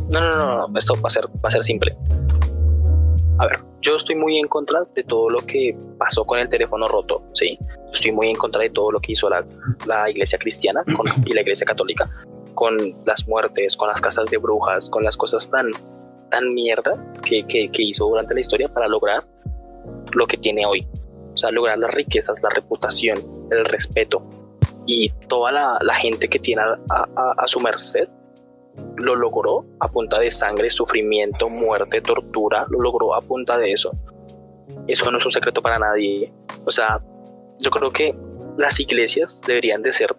No, 0.09 0.21
no, 0.21 0.37
no, 0.37 0.69
no, 0.69 0.79
esto 0.79 0.95
va 0.95 1.09
a 1.09 1.11
ser, 1.11 1.25
va 1.27 1.49
a 1.49 1.51
ser 1.51 1.65
simple. 1.65 1.97
A 3.39 3.47
ver, 3.47 3.61
yo 3.81 3.97
estoy 3.97 4.15
muy 4.15 4.39
en 4.39 4.47
contra 4.47 4.83
de 4.95 5.03
todo 5.05 5.31
lo 5.31 5.39
que 5.41 5.77
pasó 5.99 6.25
con 6.25 6.39
el 6.39 6.49
teléfono 6.49 6.87
roto, 6.87 7.25
sí. 7.33 7.59
Estoy 7.93 8.13
muy 8.13 8.29
en 8.29 8.37
contra 8.37 8.61
de 8.63 8.71
todo 8.71 8.93
lo 8.93 9.01
que 9.01 9.13
hizo 9.13 9.29
la, 9.29 9.45
la 9.87 10.09
iglesia 10.09 10.39
cristiana 10.39 10.85
y 11.25 11.33
la 11.33 11.41
iglesia 11.41 11.67
católica 11.67 12.09
con 12.63 12.77
las 13.05 13.27
muertes, 13.27 13.77
con 13.77 13.89
las 13.89 14.01
casas 14.01 14.31
de 14.31 14.37
brujas, 14.37 14.89
con 14.89 15.03
las 15.03 15.17
cosas 15.17 15.51
tan, 15.51 15.73
tan 16.31 16.49
mierda 16.51 16.93
que, 17.25 17.45
que, 17.45 17.83
hizo 17.83 18.05
durante 18.05 18.35
la 18.35 18.41
historia 18.41 18.69
para 18.69 18.87
lograr 18.87 19.25
lo 20.13 20.29
que 20.29 20.37
tiene 20.37 20.65
hoy. 20.65 20.87
O 21.35 21.37
sea, 21.37 21.51
lograr 21.51 21.77
las 21.79 21.91
riquezas, 21.91 22.41
la 22.41 22.51
reputación, 22.51 23.19
el 23.51 23.65
respeto 23.65 24.23
y 24.87 25.09
toda 25.27 25.51
la, 25.51 25.95
gente 25.97 26.29
que 26.29 26.39
tiene 26.39 26.63
a, 26.63 26.79
a, 26.89 27.35
a, 27.37 27.49
su 27.49 27.59
merced 27.59 28.09
lo 28.97 29.17
logró 29.17 29.65
a 29.81 29.89
punta 29.89 30.21
de 30.21 30.31
sangre, 30.31 30.71
sufrimiento, 30.71 31.49
muerte, 31.49 32.01
tortura, 32.01 32.65
lo 32.69 32.79
logró 32.79 33.17
a 33.17 33.23
punta 33.23 33.59
de 33.59 33.73
eso. 33.73 33.91
Eso 34.87 35.11
no 35.11 35.19
es 35.19 35.25
un 35.25 35.33
secreto 35.33 35.61
para 35.63 35.81
nadie. 35.81 36.33
O 36.65 36.71
sea, 36.71 37.01
yo 37.59 37.73
creo 37.73 37.91
que 37.91 38.15
las 38.57 38.79
iglesias 38.79 39.43
deberían 39.45 39.83
de 39.83 39.93
ser 39.93 40.15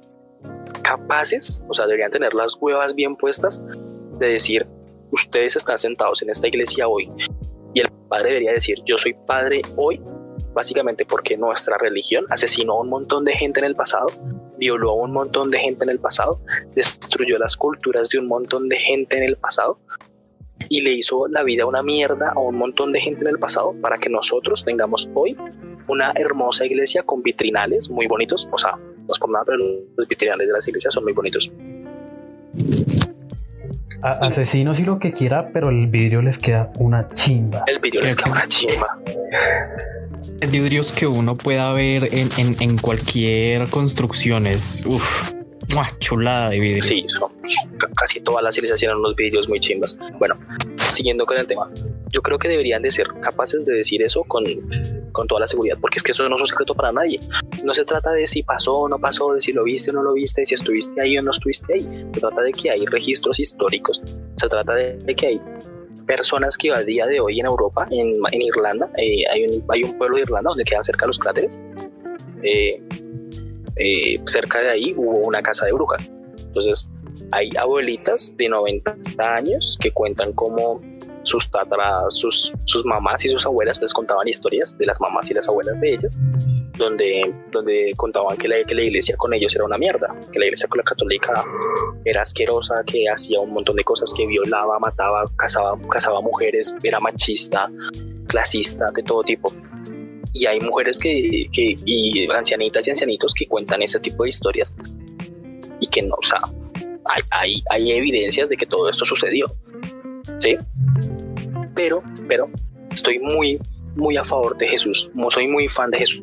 capaces, 0.83 1.63
o 1.67 1.73
sea, 1.73 1.85
deberían 1.85 2.11
tener 2.11 2.33
las 2.33 2.55
huevas 2.59 2.93
bien 2.93 3.15
puestas 3.15 3.63
de 4.19 4.27
decir, 4.27 4.67
ustedes 5.11 5.55
están 5.55 5.77
sentados 5.77 6.21
en 6.21 6.29
esta 6.29 6.47
iglesia 6.47 6.87
hoy. 6.87 7.09
Y 7.73 7.79
el 7.79 7.89
padre 8.07 8.29
debería 8.29 8.51
decir, 8.51 8.77
yo 8.85 8.97
soy 8.97 9.15
padre 9.25 9.61
hoy, 9.75 9.99
básicamente 10.53 11.05
porque 11.05 11.37
nuestra 11.37 11.77
religión 11.77 12.25
asesinó 12.29 12.73
a 12.73 12.81
un 12.81 12.89
montón 12.89 13.25
de 13.25 13.33
gente 13.33 13.59
en 13.59 13.65
el 13.65 13.75
pasado, 13.75 14.07
violó 14.57 14.91
a 14.91 14.95
un 14.95 15.11
montón 15.11 15.49
de 15.49 15.59
gente 15.59 15.83
en 15.83 15.89
el 15.89 15.99
pasado, 15.99 16.39
destruyó 16.75 17.39
las 17.39 17.57
culturas 17.57 18.09
de 18.09 18.19
un 18.19 18.27
montón 18.27 18.69
de 18.69 18.77
gente 18.77 19.17
en 19.17 19.23
el 19.23 19.37
pasado 19.37 19.79
y 20.69 20.81
le 20.81 20.93
hizo 20.93 21.27
la 21.27 21.43
vida 21.43 21.65
una 21.65 21.83
mierda 21.83 22.31
a 22.35 22.39
un 22.39 22.55
montón 22.55 22.91
de 22.91 23.01
gente 23.01 23.21
en 23.21 23.27
el 23.27 23.39
pasado 23.39 23.73
para 23.81 23.97
que 23.97 24.09
nosotros 24.09 24.63
tengamos 24.63 25.09
hoy 25.13 25.35
una 25.87 26.13
hermosa 26.15 26.65
iglesia 26.65 27.03
con 27.03 27.21
vitrinales 27.21 27.89
muy 27.89 28.07
bonitos, 28.07 28.47
o 28.51 28.57
sea, 28.57 28.77
no 29.07 29.13
es 29.13 29.19
por 29.19 29.29
nada, 29.31 29.45
pero 29.45 29.57
los 29.95 30.07
vitrinales 30.07 30.47
de 30.47 30.53
las 30.53 30.67
iglesias 30.67 30.93
son 30.93 31.03
muy 31.03 31.13
bonitos. 31.13 31.51
A 34.01 34.09
asesinos 34.27 34.79
y 34.79 34.85
lo 34.85 34.99
que 34.99 35.13
quiera, 35.13 35.49
pero 35.53 35.69
el 35.69 35.87
vidrio 35.87 36.21
les 36.21 36.37
queda 36.37 36.71
una 36.77 37.09
chimba. 37.13 37.63
El 37.67 37.79
vidrio 37.79 38.01
les 38.01 38.15
queda 38.15 38.31
una 38.31 38.47
chimba. 38.47 38.99
Es 40.41 40.51
vidrios 40.51 40.91
que 40.91 41.07
uno 41.07 41.35
pueda 41.35 41.71
ver 41.73 42.09
en, 42.11 42.29
en, 42.37 42.55
en 42.61 42.77
cualquier 42.77 43.67
construcción. 43.69 44.47
Es 44.47 44.83
uff, 44.85 45.33
chulada 45.99 46.49
de 46.49 46.59
vidrio. 46.59 46.83
Sí, 46.83 47.05
son, 47.17 47.31
casi 47.95 48.19
todas 48.21 48.43
las 48.43 48.57
iglesias 48.57 48.79
tienen 48.79 48.97
unos 48.97 49.15
vidrios 49.15 49.47
muy 49.49 49.59
chimbas. 49.59 49.97
Bueno, 50.19 50.35
siguiendo 50.77 51.25
con 51.25 51.37
el 51.37 51.47
tema, 51.47 51.69
yo 52.13 52.21
creo 52.21 52.37
que 52.37 52.47
deberían 52.47 52.81
de 52.83 52.91
ser 52.91 53.07
capaces 53.19 53.65
de 53.65 53.73
decir 53.73 54.03
eso 54.03 54.23
con, 54.23 54.43
con 55.11 55.27
toda 55.27 55.41
la 55.41 55.47
seguridad, 55.47 55.77
porque 55.81 55.97
es 55.97 56.03
que 56.03 56.11
eso 56.11 56.29
no 56.29 56.35
es 56.35 56.41
un 56.41 56.47
secreto 56.47 56.75
para 56.75 56.91
nadie. 56.91 57.19
No 57.63 57.73
se 57.73 57.83
trata 57.85 58.11
de 58.11 58.27
si 58.27 58.43
pasó 58.43 58.73
o 58.73 58.87
no 58.87 58.99
pasó, 58.99 59.33
de 59.33 59.41
si 59.41 59.51
lo 59.51 59.63
viste 59.63 59.89
o 59.89 59.93
no 59.93 60.03
lo 60.03 60.13
viste, 60.13 60.41
de 60.41 60.45
si 60.45 60.53
estuviste 60.53 61.01
ahí 61.01 61.17
o 61.17 61.23
no 61.23 61.31
estuviste 61.31 61.73
ahí. 61.73 62.07
Se 62.13 62.19
trata 62.19 62.41
de 62.41 62.51
que 62.51 62.69
hay 62.69 62.85
registros 62.85 63.39
históricos, 63.39 63.99
se 64.37 64.47
trata 64.47 64.75
de, 64.75 64.95
de 64.97 65.15
que 65.15 65.27
hay 65.27 65.41
personas 66.05 66.55
que 66.55 66.71
a 66.71 66.83
día 66.83 67.07
de 67.07 67.19
hoy 67.19 67.39
en 67.39 67.47
Europa, 67.47 67.87
en, 67.89 68.19
en 68.31 68.41
Irlanda, 68.41 68.89
eh, 68.97 69.23
hay, 69.31 69.45
un, 69.45 69.63
hay 69.69 69.83
un 69.83 69.97
pueblo 69.97 70.17
de 70.17 70.23
Irlanda 70.23 70.49
donde 70.49 70.63
quedan 70.63 70.83
cerca 70.83 71.07
los 71.07 71.17
cráteres. 71.17 71.59
Eh, 72.43 72.79
eh, 73.75 74.19
cerca 74.25 74.59
de 74.59 74.69
ahí 74.69 74.93
hubo 74.95 75.17
una 75.19 75.41
casa 75.41 75.65
de 75.65 75.71
brujas. 75.71 76.11
Entonces, 76.45 76.87
hay 77.31 77.49
abuelitas 77.57 78.35
de 78.37 78.49
90 78.49 78.95
años 79.17 79.77
que 79.81 79.91
cuentan 79.91 80.33
cómo 80.33 80.81
sus 81.23 81.49
tatras, 81.49 82.15
sus, 82.15 82.53
sus 82.65 82.85
mamás 82.85 83.23
y 83.25 83.29
sus 83.29 83.45
abuelas 83.45 83.81
les 83.81 83.93
contaban 83.93 84.27
historias 84.27 84.77
de 84.77 84.85
las 84.85 84.99
mamás 84.99 85.29
y 85.31 85.33
las 85.33 85.47
abuelas 85.47 85.79
de 85.79 85.93
ellas, 85.93 86.19
donde, 86.77 87.33
donde 87.51 87.93
contaban 87.95 88.37
que 88.37 88.47
la, 88.47 88.63
que 88.65 88.75
la 88.75 88.83
iglesia 88.83 89.15
con 89.17 89.33
ellos 89.33 89.55
era 89.55 89.65
una 89.65 89.77
mierda, 89.77 90.13
que 90.31 90.39
la 90.39 90.45
iglesia 90.45 90.67
con 90.67 90.79
la 90.79 90.83
católica 90.83 91.45
era 92.05 92.21
asquerosa, 92.21 92.83
que 92.85 93.05
hacía 93.09 93.39
un 93.39 93.53
montón 93.53 93.75
de 93.75 93.83
cosas, 93.83 94.13
que 94.15 94.25
violaba, 94.27 94.77
mataba, 94.79 95.23
casaba, 95.37 95.77
casaba 95.89 96.21
mujeres, 96.21 96.73
era 96.83 96.99
machista, 96.99 97.69
clasista, 98.27 98.91
de 98.93 99.03
todo 99.03 99.23
tipo. 99.23 99.51
Y 100.33 100.45
hay 100.47 100.59
mujeres 100.59 100.99
que, 100.99 101.47
que, 101.51 101.75
y 101.85 102.29
ancianitas 102.31 102.87
y 102.87 102.91
ancianitos 102.91 103.33
que 103.33 103.47
cuentan 103.47 103.81
ese 103.81 103.99
tipo 103.99 104.23
de 104.23 104.29
historias 104.29 104.75
y 105.79 105.87
que 105.87 106.01
no, 106.01 106.15
o 106.15 106.23
sea, 106.23 106.39
hay, 107.05 107.21
hay, 107.29 107.63
hay 107.69 107.91
evidencias 107.91 108.49
de 108.49 108.57
que 108.57 108.65
todo 108.65 108.89
esto 108.89 109.05
sucedió. 109.05 109.47
¿Sí? 110.39 110.57
Pero, 111.75 112.03
pero, 112.27 112.49
estoy 112.91 113.19
muy, 113.19 113.59
muy 113.95 114.17
a 114.17 114.23
favor 114.23 114.57
de 114.57 114.67
Jesús. 114.67 115.09
Soy 115.29 115.47
muy 115.47 115.67
fan 115.67 115.91
de 115.91 115.99
Jesús. 115.99 116.21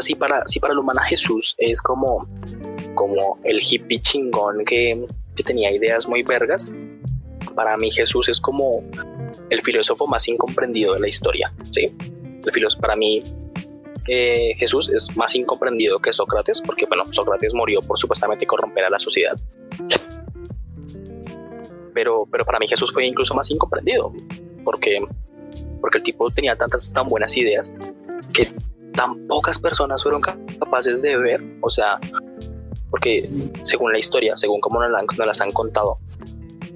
Si 0.00 0.14
para, 0.14 0.46
si 0.46 0.58
para 0.58 0.72
el 0.72 0.78
humano 0.78 1.00
Jesús 1.06 1.54
es 1.58 1.82
como, 1.82 2.26
como 2.94 3.38
el 3.44 3.60
hippie 3.60 4.00
chingón 4.00 4.64
que, 4.64 5.06
que 5.36 5.42
tenía 5.42 5.70
ideas 5.70 6.08
muy 6.08 6.22
vergas, 6.22 6.72
para 7.54 7.76
mí 7.76 7.90
Jesús 7.90 8.28
es 8.28 8.40
como 8.40 8.82
el 9.50 9.62
filósofo 9.62 10.06
más 10.06 10.26
incomprendido 10.28 10.94
de 10.94 11.00
la 11.00 11.08
historia. 11.08 11.52
¿sí? 11.70 11.94
El 12.44 12.52
filósofo, 12.52 12.80
para 12.80 12.96
mí 12.96 13.20
eh, 14.08 14.54
Jesús 14.56 14.90
es 14.90 15.14
más 15.16 15.34
incomprendido 15.34 15.98
que 16.00 16.12
Sócrates, 16.12 16.60
porque 16.60 16.86
bueno, 16.86 17.04
Sócrates 17.06 17.54
murió 17.54 17.80
por 17.80 17.98
supuestamente 17.98 18.46
corromper 18.46 18.84
a 18.84 18.90
la 18.90 18.98
sociedad. 18.98 19.36
Pero, 21.94 22.26
pero 22.30 22.44
para 22.44 22.58
mí 22.58 22.66
Jesús 22.68 22.92
fue 22.92 23.06
incluso 23.06 23.34
más 23.34 23.50
incomprendido, 23.50 24.12
porque, 24.64 25.00
porque 25.80 25.98
el 25.98 26.04
tipo 26.04 26.30
tenía 26.30 26.56
tantas 26.56 26.92
tan 26.92 27.06
buenas 27.06 27.36
ideas 27.36 27.72
que 28.32 28.48
tan 28.92 29.26
pocas 29.26 29.58
personas 29.58 30.02
fueron 30.02 30.20
capaces 30.20 31.02
de 31.02 31.16
ver, 31.16 31.42
o 31.60 31.70
sea, 31.70 31.98
porque 32.90 33.28
según 33.64 33.92
la 33.92 33.98
historia, 33.98 34.36
según 34.36 34.60
como 34.60 34.80
nos, 34.80 34.90
la, 34.90 35.02
nos 35.02 35.26
las 35.26 35.40
han 35.40 35.50
contado, 35.50 35.98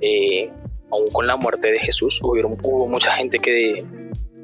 eh, 0.00 0.50
aún 0.90 1.06
con 1.12 1.26
la 1.26 1.36
muerte 1.36 1.70
de 1.70 1.78
Jesús 1.78 2.20
hubo, 2.22 2.32
hubo 2.62 2.88
mucha 2.88 3.12
gente 3.12 3.38
que 3.38 3.84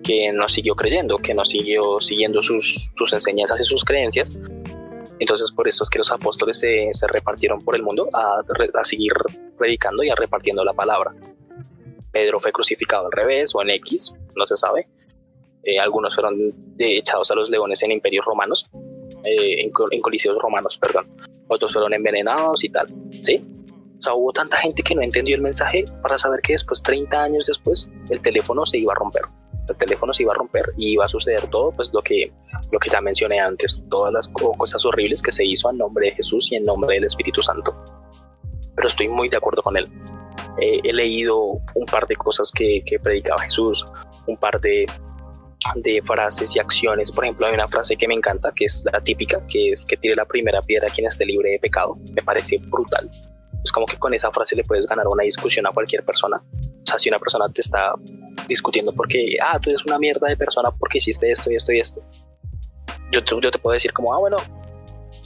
que 0.02 0.32
no 0.32 0.48
siguió 0.48 0.74
creyendo, 0.74 1.18
que 1.18 1.34
no 1.34 1.44
siguió 1.44 2.00
siguiendo 2.00 2.42
sus, 2.42 2.90
sus 2.96 3.12
enseñanzas 3.12 3.60
y 3.60 3.64
sus 3.64 3.84
creencias. 3.84 4.38
Entonces 5.22 5.52
por 5.52 5.68
eso 5.68 5.84
es 5.84 5.88
que 5.88 5.98
los 5.98 6.10
apóstoles 6.10 6.58
se, 6.58 6.88
se 6.90 7.06
repartieron 7.06 7.60
por 7.60 7.76
el 7.76 7.84
mundo 7.84 8.08
a, 8.12 8.40
a, 8.40 8.84
seguir 8.84 9.12
predicando 9.56 10.02
y 10.02 10.10
a 10.10 10.16
repartiendo 10.16 10.64
la 10.64 10.72
palabra. 10.72 11.12
Pedro 12.10 12.40
fue 12.40 12.50
crucificado 12.50 13.06
al 13.06 13.12
revés 13.12 13.54
o 13.54 13.62
en 13.62 13.70
X, 13.70 14.12
no 14.34 14.44
se 14.48 14.56
sabe. 14.56 14.88
Eh, 15.62 15.78
algunos 15.78 16.12
fueron 16.16 16.34
echados 16.76 17.30
a 17.30 17.36
los 17.36 17.48
leones 17.50 17.80
en 17.84 17.92
imperios 17.92 18.24
romanos, 18.24 18.68
eh, 19.22 19.60
en, 19.60 19.70
en 19.92 20.00
coliseos 20.00 20.36
romanos, 20.42 20.76
perdón. 20.82 21.06
Otros 21.46 21.72
fueron 21.72 21.94
envenenados 21.94 22.64
y 22.64 22.70
tal, 22.70 22.88
¿sí? 23.22 23.40
O 24.00 24.02
sea, 24.02 24.14
hubo 24.14 24.32
tanta 24.32 24.56
gente 24.56 24.82
que 24.82 24.96
no 24.96 25.02
entendió 25.02 25.36
el 25.36 25.42
mensaje 25.42 25.84
para 26.02 26.18
saber 26.18 26.40
que 26.40 26.54
después, 26.54 26.82
30 26.82 27.22
años 27.22 27.46
después, 27.46 27.88
el 28.10 28.20
teléfono 28.20 28.66
se 28.66 28.78
iba 28.78 28.92
a 28.92 28.96
romper 28.96 29.22
el 29.72 29.78
teléfono 29.78 30.14
se 30.14 30.22
iba 30.22 30.32
a 30.32 30.36
romper 30.36 30.72
y 30.76 30.92
iba 30.92 31.04
a 31.04 31.08
suceder 31.08 31.48
todo, 31.48 31.72
pues 31.72 31.90
lo 31.92 32.02
que, 32.02 32.32
lo 32.70 32.78
que 32.78 32.90
ya 32.90 33.00
mencioné 33.00 33.40
antes, 33.40 33.84
todas 33.90 34.12
las 34.12 34.28
cosas 34.28 34.84
horribles 34.84 35.22
que 35.22 35.32
se 35.32 35.44
hizo 35.44 35.70
en 35.70 35.78
nombre 35.78 36.06
de 36.06 36.14
Jesús 36.16 36.52
y 36.52 36.56
en 36.56 36.64
nombre 36.64 36.94
del 36.94 37.04
Espíritu 37.04 37.42
Santo. 37.42 37.74
Pero 38.74 38.88
estoy 38.88 39.08
muy 39.08 39.28
de 39.28 39.36
acuerdo 39.36 39.62
con 39.62 39.76
él. 39.76 39.88
Eh, 40.60 40.80
he 40.84 40.92
leído 40.92 41.40
un 41.40 41.86
par 41.90 42.06
de 42.06 42.16
cosas 42.16 42.50
que, 42.52 42.82
que 42.84 42.98
predicaba 42.98 43.42
Jesús, 43.42 43.84
un 44.26 44.36
par 44.36 44.60
de, 44.60 44.86
de 45.76 46.02
frases 46.02 46.54
y 46.56 46.58
acciones. 46.58 47.10
Por 47.12 47.24
ejemplo, 47.24 47.46
hay 47.46 47.54
una 47.54 47.68
frase 47.68 47.96
que 47.96 48.08
me 48.08 48.14
encanta, 48.14 48.52
que 48.54 48.66
es 48.66 48.82
la 48.90 49.00
típica, 49.00 49.40
que 49.46 49.70
es 49.70 49.86
que 49.86 49.96
tire 49.96 50.14
la 50.14 50.24
primera 50.24 50.60
piedra 50.60 50.88
quien 50.88 51.06
esté 51.06 51.24
libre 51.24 51.50
de 51.50 51.58
pecado. 51.58 51.96
Me 52.12 52.22
parece 52.22 52.58
brutal. 52.58 53.10
Es 53.62 53.70
como 53.70 53.86
que 53.86 53.96
con 53.96 54.12
esa 54.12 54.30
frase 54.30 54.56
le 54.56 54.64
puedes 54.64 54.86
ganar 54.86 55.06
una 55.06 55.24
discusión 55.24 55.66
a 55.66 55.70
cualquier 55.70 56.04
persona. 56.04 56.42
O 56.82 56.86
sea, 56.86 56.98
si 56.98 57.08
una 57.08 57.18
persona 57.18 57.46
te 57.52 57.60
está 57.60 57.94
discutiendo 58.48 58.92
porque, 58.92 59.36
ah, 59.42 59.58
tú 59.60 59.70
eres 59.70 59.84
una 59.84 59.98
mierda 59.98 60.28
de 60.28 60.36
persona 60.36 60.70
porque 60.70 60.98
hiciste 60.98 61.30
esto 61.30 61.50
y 61.50 61.56
esto 61.56 61.72
y 61.72 61.80
esto. 61.80 62.00
Yo, 63.10 63.20
yo 63.40 63.50
te 63.50 63.58
puedo 63.58 63.74
decir 63.74 63.92
como, 63.92 64.14
ah, 64.14 64.18
bueno, 64.18 64.36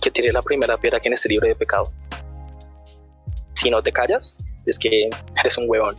que 0.00 0.10
tire 0.10 0.32
la 0.32 0.42
primera 0.42 0.76
piedra 0.76 1.00
quien 1.00 1.14
esté 1.14 1.28
libre 1.28 1.48
de 1.48 1.54
pecado. 1.54 1.90
Si 3.54 3.70
no 3.70 3.82
te 3.82 3.92
callas, 3.92 4.38
es 4.66 4.78
que 4.78 5.08
eres 5.40 5.58
un 5.58 5.68
huevón. 5.68 5.96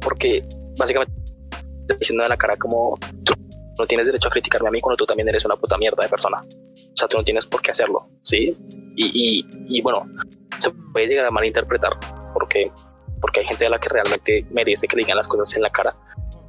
Porque 0.00 0.44
básicamente 0.78 1.12
diciendo 1.98 2.24
en 2.24 2.30
la 2.30 2.36
cara 2.36 2.56
como 2.56 2.98
tú 3.24 3.32
no 3.78 3.86
tienes 3.86 4.06
derecho 4.06 4.28
a 4.28 4.30
criticarme 4.30 4.68
a 4.68 4.70
mí 4.70 4.80
cuando 4.80 4.96
tú 4.96 5.06
también 5.06 5.28
eres 5.28 5.44
una 5.44 5.56
puta 5.56 5.76
mierda 5.76 6.02
de 6.02 6.08
persona. 6.08 6.38
O 6.42 6.96
sea, 6.96 7.08
tú 7.08 7.16
no 7.16 7.24
tienes 7.24 7.44
por 7.46 7.60
qué 7.60 7.70
hacerlo, 7.70 8.08
¿sí? 8.22 8.56
Y, 8.96 9.40
y, 9.40 9.78
y 9.78 9.82
bueno, 9.82 10.02
se 10.58 10.70
puede 10.92 11.06
llegar 11.06 11.26
a 11.26 11.30
malinterpretar 11.30 11.92
porque, 12.32 12.70
porque 13.20 13.40
hay 13.40 13.46
gente 13.46 13.66
a 13.66 13.70
la 13.70 13.78
que 13.78 13.88
realmente 13.88 14.46
merece 14.50 14.86
que 14.86 14.96
le 14.96 15.02
digan 15.02 15.16
las 15.16 15.28
cosas 15.28 15.54
en 15.56 15.62
la 15.62 15.70
cara, 15.70 15.94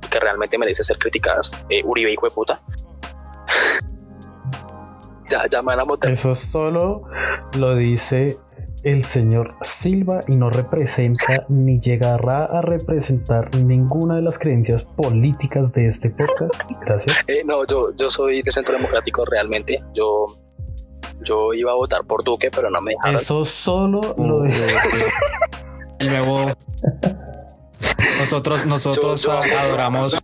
que 0.09 0.19
realmente 0.19 0.57
merece 0.57 0.83
ser 0.83 0.97
criticadas. 0.97 1.51
Eh, 1.69 1.83
Uribe, 1.83 2.11
hijo 2.11 2.27
de 2.27 2.31
puta. 2.33 2.61
ya, 5.29 5.47
ya 5.49 5.61
me 5.61 5.67
van 5.67 5.79
a 5.81 5.83
botar. 5.83 6.11
Eso 6.11 6.35
solo 6.35 7.03
lo 7.57 7.75
dice 7.75 8.37
el 8.83 9.03
señor 9.03 9.55
Silva 9.61 10.21
y 10.27 10.35
no 10.35 10.49
representa 10.49 11.45
ni 11.49 11.79
llegará 11.79 12.45
a 12.45 12.61
representar 12.61 13.53
ninguna 13.55 14.15
de 14.15 14.21
las 14.21 14.39
creencias 14.39 14.85
políticas 14.85 15.73
de 15.73 15.87
este 15.87 16.09
podcast. 16.09 16.61
Gracias. 16.85 17.17
Eh, 17.27 17.43
no, 17.45 17.65
yo, 17.65 17.91
yo 17.95 18.11
soy 18.11 18.41
de 18.43 18.51
Centro 18.51 18.75
Democrático 18.75 19.25
realmente. 19.25 19.83
Yo, 19.93 20.27
yo 21.21 21.53
iba 21.53 21.71
a 21.71 21.75
votar 21.75 22.05
por 22.05 22.23
Duque, 22.23 22.49
pero 22.49 22.69
no 22.69 22.81
me 22.81 22.91
dejaron. 22.91 23.15
Eso 23.15 23.43
solo 23.45 24.15
lo 24.17 24.41
dice. 24.43 24.75
El 25.99 26.09
nuevo. 26.09 26.51
Nosotros, 28.19 28.65
nosotros 28.65 29.23
Yo- 29.23 29.41
yo- 29.45 29.57
adoramos. 29.59 30.19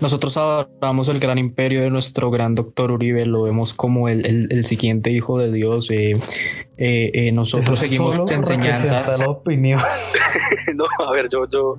Nosotros 0.00 0.36
adoramos 0.38 1.08
el 1.08 1.20
gran 1.20 1.36
imperio 1.38 1.82
de 1.82 1.90
nuestro 1.90 2.30
gran 2.30 2.54
doctor 2.54 2.90
Uribe, 2.90 3.26
lo 3.26 3.42
vemos 3.42 3.74
como 3.74 4.08
el, 4.08 4.24
el- 4.24 4.48
el 4.50 4.64
siguiente 4.64 5.10
hijo 5.10 5.38
de 5.38 5.52
Dios. 5.52 5.90
eh, 5.90 6.16
eh, 6.78 7.10
eh, 7.12 7.32
nosotros 7.32 7.74
Eso 7.80 7.84
seguimos 7.84 8.18
enseñanzas. 8.30 8.90
representa 8.90 9.24
la 9.26 9.30
opinión. 9.30 9.80
no, 10.74 10.86
a 11.06 11.12
ver, 11.12 11.28
yo, 11.30 11.46
yo, 11.50 11.76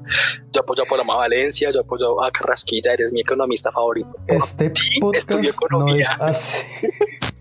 yo 0.54 0.62
apoyo 0.62 0.84
a 0.84 0.86
Paloma 0.86 1.16
Valencia, 1.16 1.72
yo 1.74 1.82
apoyo 1.82 2.24
a 2.24 2.32
Carrasquilla, 2.32 2.94
eres 2.94 3.12
mi 3.12 3.22
economista 3.22 3.72
favorito. 3.72 4.16
Este 4.28 4.72
podcast 5.00 5.32
estudio 5.32 5.42
no 5.42 5.48
es 5.50 5.56
economía. 5.56 6.10
así. 6.20 6.64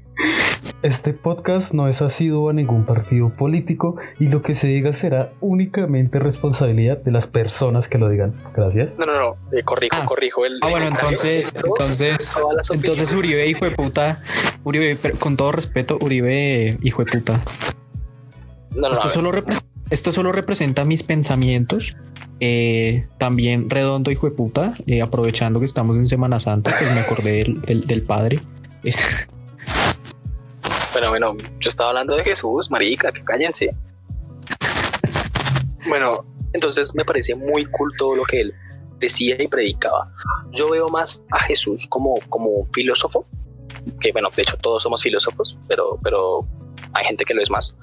Este 0.82 1.14
podcast 1.14 1.72
no 1.72 1.88
es 1.88 2.02
asiduo 2.02 2.50
a 2.50 2.52
ningún 2.52 2.84
partido 2.84 3.30
político 3.30 3.96
y 4.20 4.28
lo 4.28 4.42
que 4.42 4.54
se 4.54 4.66
diga 4.66 4.92
será 4.92 5.32
únicamente 5.40 6.18
responsabilidad 6.18 6.98
de 6.98 7.10
las 7.10 7.26
personas 7.26 7.88
que 7.88 7.96
lo 7.98 8.08
digan. 8.10 8.34
Gracias. 8.54 8.96
No, 8.98 9.06
no, 9.06 9.18
no, 9.18 9.36
eh, 9.56 9.62
corrijo, 9.64 9.96
Ah. 9.98 10.04
corrijo 10.04 10.44
el. 10.44 10.58
Ah, 10.62 10.68
bueno, 10.68 10.86
el 10.88 10.92
entonces, 10.92 11.46
Esto- 11.46 11.62
entonces, 11.66 12.36
entonces 12.70 13.14
Uribe, 13.14 13.46
hijo 13.46 13.64
de 13.64 13.70
puta, 13.70 14.20
Uribe, 14.62 14.96
pero 15.00 15.18
con 15.18 15.36
todo 15.36 15.52
respeto, 15.52 15.96
Uribe, 16.00 16.76
hijo 16.82 17.02
de 17.04 17.10
puta. 17.12 17.40
No, 18.74 18.88
no, 18.88 18.92
Esto 18.92 19.08
solo, 19.08 19.32
esto 19.90 20.12
solo 20.12 20.32
representa 20.32 20.84
mis 20.84 21.02
pensamientos. 21.02 21.96
Eh, 22.40 23.06
también 23.18 23.70
redondo, 23.70 24.10
hijo 24.10 24.28
de 24.28 24.32
puta, 24.36 24.74
eh, 24.86 25.00
aprovechando 25.00 25.60
que 25.60 25.66
estamos 25.66 25.96
en 25.96 26.06
Semana 26.06 26.38
Santa, 26.40 26.72
pues 26.78 26.92
me 26.94 27.00
acordé 27.00 27.32
del, 27.44 27.62
del- 27.62 27.86
del 27.86 28.02
padre. 28.02 28.40
Es- 28.84 29.28
Bueno, 30.94 31.08
bueno, 31.08 31.36
yo 31.58 31.70
estaba 31.70 31.88
hablando 31.88 32.14
de 32.14 32.22
Jesús, 32.22 32.70
marica, 32.70 33.10
que 33.10 33.24
cállense. 33.24 33.74
Bueno, 35.88 36.24
entonces 36.52 36.94
me 36.94 37.04
parece 37.04 37.34
muy 37.34 37.64
cool 37.64 37.90
todo 37.98 38.14
lo 38.14 38.22
que 38.22 38.42
él 38.42 38.54
decía 39.00 39.34
y 39.42 39.48
predicaba. 39.48 40.12
Yo 40.52 40.70
veo 40.70 40.88
más 40.90 41.20
a 41.32 41.40
Jesús 41.40 41.84
como, 41.88 42.14
como 42.28 42.46
un 42.46 42.72
filósofo, 42.72 43.26
que 44.00 44.12
bueno, 44.12 44.28
de 44.36 44.42
hecho 44.42 44.56
todos 44.56 44.84
somos 44.84 45.02
filósofos, 45.02 45.58
pero, 45.66 45.98
pero 46.00 46.46
hay 46.92 47.04
gente 47.06 47.24
que 47.24 47.34
lo 47.34 47.42
es 47.42 47.50
más. 47.50 47.76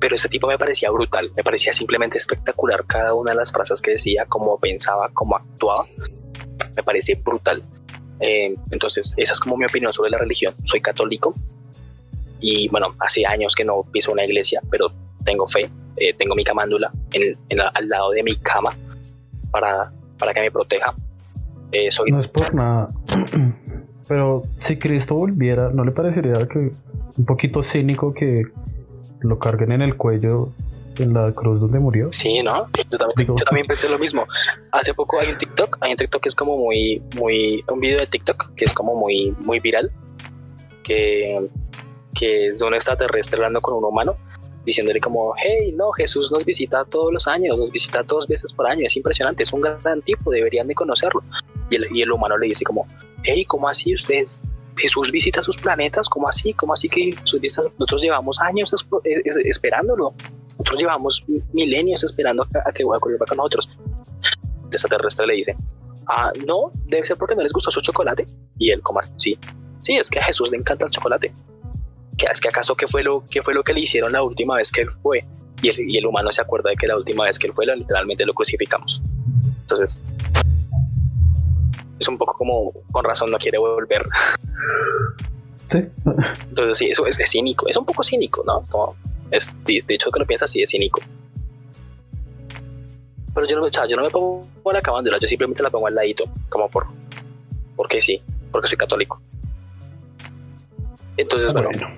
Pero 0.00 0.14
ese 0.14 0.30
tipo 0.30 0.46
me 0.46 0.56
parecía 0.56 0.90
brutal, 0.90 1.30
me 1.36 1.44
parecía 1.44 1.74
simplemente 1.74 2.16
espectacular 2.16 2.86
cada 2.86 3.12
una 3.12 3.32
de 3.32 3.36
las 3.36 3.52
frases 3.52 3.82
que 3.82 3.90
decía, 3.90 4.24
cómo 4.30 4.58
pensaba, 4.58 5.10
cómo 5.12 5.36
actuaba. 5.36 5.84
Me 6.74 6.82
parece 6.82 7.16
brutal. 7.16 7.62
Eh, 8.20 8.54
entonces, 8.70 9.14
esa 9.16 9.32
es 9.32 9.40
como 9.40 9.56
mi 9.56 9.64
opinión 9.64 9.92
sobre 9.92 10.10
la 10.10 10.18
religión. 10.18 10.54
Soy 10.64 10.80
católico 10.80 11.34
y 12.40 12.68
bueno, 12.68 12.88
hace 13.00 13.26
años 13.26 13.54
que 13.54 13.64
no 13.64 13.82
piso 13.92 14.12
una 14.12 14.24
iglesia, 14.24 14.60
pero 14.70 14.90
tengo 15.24 15.46
fe, 15.48 15.68
eh, 15.96 16.14
tengo 16.16 16.34
mi 16.34 16.44
camándula 16.44 16.90
en, 17.12 17.36
en 17.48 17.60
al 17.60 17.88
lado 17.88 18.10
de 18.10 18.22
mi 18.22 18.36
cama 18.36 18.76
para, 19.50 19.92
para 20.18 20.32
que 20.32 20.40
me 20.40 20.50
proteja. 20.50 20.94
Eh, 21.72 21.90
soy 21.90 22.10
No 22.10 22.20
es 22.20 22.28
por 22.28 22.54
nada. 22.54 22.88
Pero 24.08 24.44
si 24.56 24.78
Cristo 24.78 25.16
volviera, 25.16 25.70
¿no 25.70 25.84
le 25.84 25.90
parecería 25.90 26.48
que 26.48 26.72
un 27.18 27.24
poquito 27.26 27.62
cínico 27.62 28.14
que 28.14 28.44
lo 29.20 29.38
carguen 29.38 29.72
en 29.72 29.82
el 29.82 29.96
cuello 29.96 30.50
en 31.00 31.14
la 31.14 31.32
cruz 31.32 31.60
donde 31.60 31.78
murió? 31.78 32.08
Sí, 32.12 32.42
¿no? 32.42 32.66
Yo 32.90 32.98
también, 32.98 33.14
Digo- 33.16 33.36
yo 33.38 33.44
también 33.44 33.66
pensé 33.66 33.88
lo 33.88 33.98
mismo. 33.98 34.26
Hace 34.72 34.94
poco 34.94 35.18
hay 35.20 35.28
un 35.30 35.38
TikTok, 35.38 35.78
hay 35.80 35.92
un 35.92 35.96
TikTok 35.96 36.22
que 36.22 36.28
es 36.28 36.34
como 36.34 36.56
muy, 36.56 37.02
muy, 37.16 37.64
un 37.70 37.80
video 37.80 37.98
de 37.98 38.06
TikTok 38.06 38.54
que 38.54 38.64
es 38.64 38.72
como 38.72 38.94
muy, 38.94 39.34
muy 39.40 39.60
viral, 39.60 39.90
que, 40.84 41.48
que 42.14 42.46
es 42.48 42.58
de 42.58 42.64
un 42.66 42.74
extraterrestre 42.74 43.36
hablando 43.36 43.60
con 43.60 43.74
un 43.74 43.84
humano, 43.84 44.16
diciéndole 44.64 45.00
como, 45.00 45.34
hey, 45.42 45.72
no, 45.76 45.92
Jesús 45.92 46.30
nos 46.32 46.44
visita 46.44 46.84
todos 46.84 47.12
los 47.12 47.26
años, 47.26 47.56
nos 47.58 47.70
visita 47.70 48.02
dos 48.02 48.26
veces 48.28 48.52
por 48.52 48.66
año, 48.66 48.86
es 48.86 48.96
impresionante, 48.96 49.42
es 49.42 49.52
un 49.52 49.60
gran 49.62 50.02
tipo, 50.02 50.30
deberían 50.30 50.66
de 50.66 50.74
conocerlo. 50.74 51.22
Y 51.70 51.76
el, 51.76 51.86
y 51.96 52.02
el 52.02 52.12
humano 52.12 52.36
le 52.38 52.46
dice 52.48 52.64
como, 52.64 52.86
hey, 53.22 53.44
¿cómo 53.44 53.68
así 53.68 53.94
ustedes? 53.94 54.42
Jesús 54.78 55.10
visita 55.10 55.42
sus 55.42 55.56
planetas, 55.56 56.08
¿cómo 56.08 56.28
así? 56.28 56.52
¿Cómo 56.54 56.72
así 56.72 56.88
que 56.88 57.14
sus 57.24 57.40
vistas? 57.40 57.66
Nosotros 57.78 58.02
llevamos 58.02 58.40
años 58.40 58.72
es- 58.72 59.36
esperándolo. 59.44 60.14
Nosotros 60.50 60.80
llevamos 60.80 61.24
milenios 61.52 62.02
esperando 62.04 62.44
a, 62.64 62.72
que 62.72 62.84
vuelva 62.84 63.26
con 63.26 63.36
nosotros. 63.36 63.68
El 64.66 64.72
extraterrestre 64.72 65.26
le 65.26 65.34
dice, 65.34 65.56
ah, 66.08 66.32
no, 66.46 66.70
debe 66.86 67.04
ser 67.06 67.16
porque 67.16 67.34
no 67.34 67.42
les 67.42 67.52
gustó 67.52 67.70
su 67.70 67.80
chocolate. 67.80 68.26
Y 68.58 68.70
él, 68.70 68.82
como 68.82 68.98
así? 69.00 69.38
Sí, 69.82 69.96
es 69.96 70.10
que 70.10 70.18
a 70.18 70.24
Jesús 70.24 70.50
le 70.50 70.56
encanta 70.56 70.84
el 70.84 70.90
chocolate. 70.90 71.32
¿Qué, 72.16 72.26
es 72.30 72.40
que 72.40 72.48
acaso 72.48 72.74
qué 72.74 72.88
fue, 72.88 73.02
lo, 73.04 73.24
qué 73.30 73.42
fue 73.42 73.54
lo 73.54 73.62
que 73.62 73.72
le 73.72 73.80
hicieron 73.80 74.12
la 74.12 74.22
última 74.22 74.56
vez 74.56 74.72
que 74.72 74.82
él 74.82 74.90
fue? 75.02 75.20
Y 75.62 75.68
el, 75.68 75.88
y 75.90 75.98
el 75.98 76.06
humano 76.06 76.32
se 76.32 76.40
acuerda 76.40 76.70
de 76.70 76.76
que 76.76 76.86
la 76.86 76.96
última 76.96 77.24
vez 77.24 77.38
que 77.38 77.46
él 77.46 77.52
fue, 77.52 77.64
literalmente 77.66 78.24
lo 78.26 78.34
crucificamos. 78.34 79.00
Entonces, 79.62 80.00
es 81.98 82.08
un 82.08 82.18
poco 82.18 82.34
como, 82.34 82.72
con 82.90 83.04
razón 83.04 83.30
no 83.30 83.38
quiere 83.38 83.58
volver. 83.58 84.06
Sí. 85.68 85.84
Entonces, 86.48 86.78
sí, 86.78 86.90
eso 86.90 87.06
es, 87.06 87.18
es 87.20 87.30
cínico, 87.30 87.68
es 87.68 87.76
un 87.76 87.84
poco 87.84 88.02
cínico, 88.02 88.42
¿no? 88.46 88.64
Como 88.70 88.96
es, 89.30 89.52
de 89.64 89.82
hecho, 89.88 90.10
que 90.10 90.20
lo 90.20 90.26
piensas, 90.26 90.50
sí, 90.50 90.62
es 90.62 90.70
cínico. 90.70 91.00
Pero 93.34 93.46
yo 93.46 93.58
no, 93.58 93.64
o 93.64 93.72
sea, 93.72 93.86
yo 93.86 93.96
no 93.96 94.02
me 94.02 94.10
pongo 94.10 94.72
la 94.72 94.80
camándula, 94.80 95.18
yo 95.20 95.28
simplemente 95.28 95.62
la 95.62 95.70
pongo 95.70 95.86
al 95.86 95.94
ladito, 95.94 96.24
como 96.48 96.68
por, 96.68 96.86
porque 97.76 98.00
sí, 98.00 98.20
porque 98.50 98.68
soy 98.68 98.78
católico. 98.78 99.20
Entonces, 101.16 101.52
bueno, 101.52 101.68
Bueno, 101.70 101.88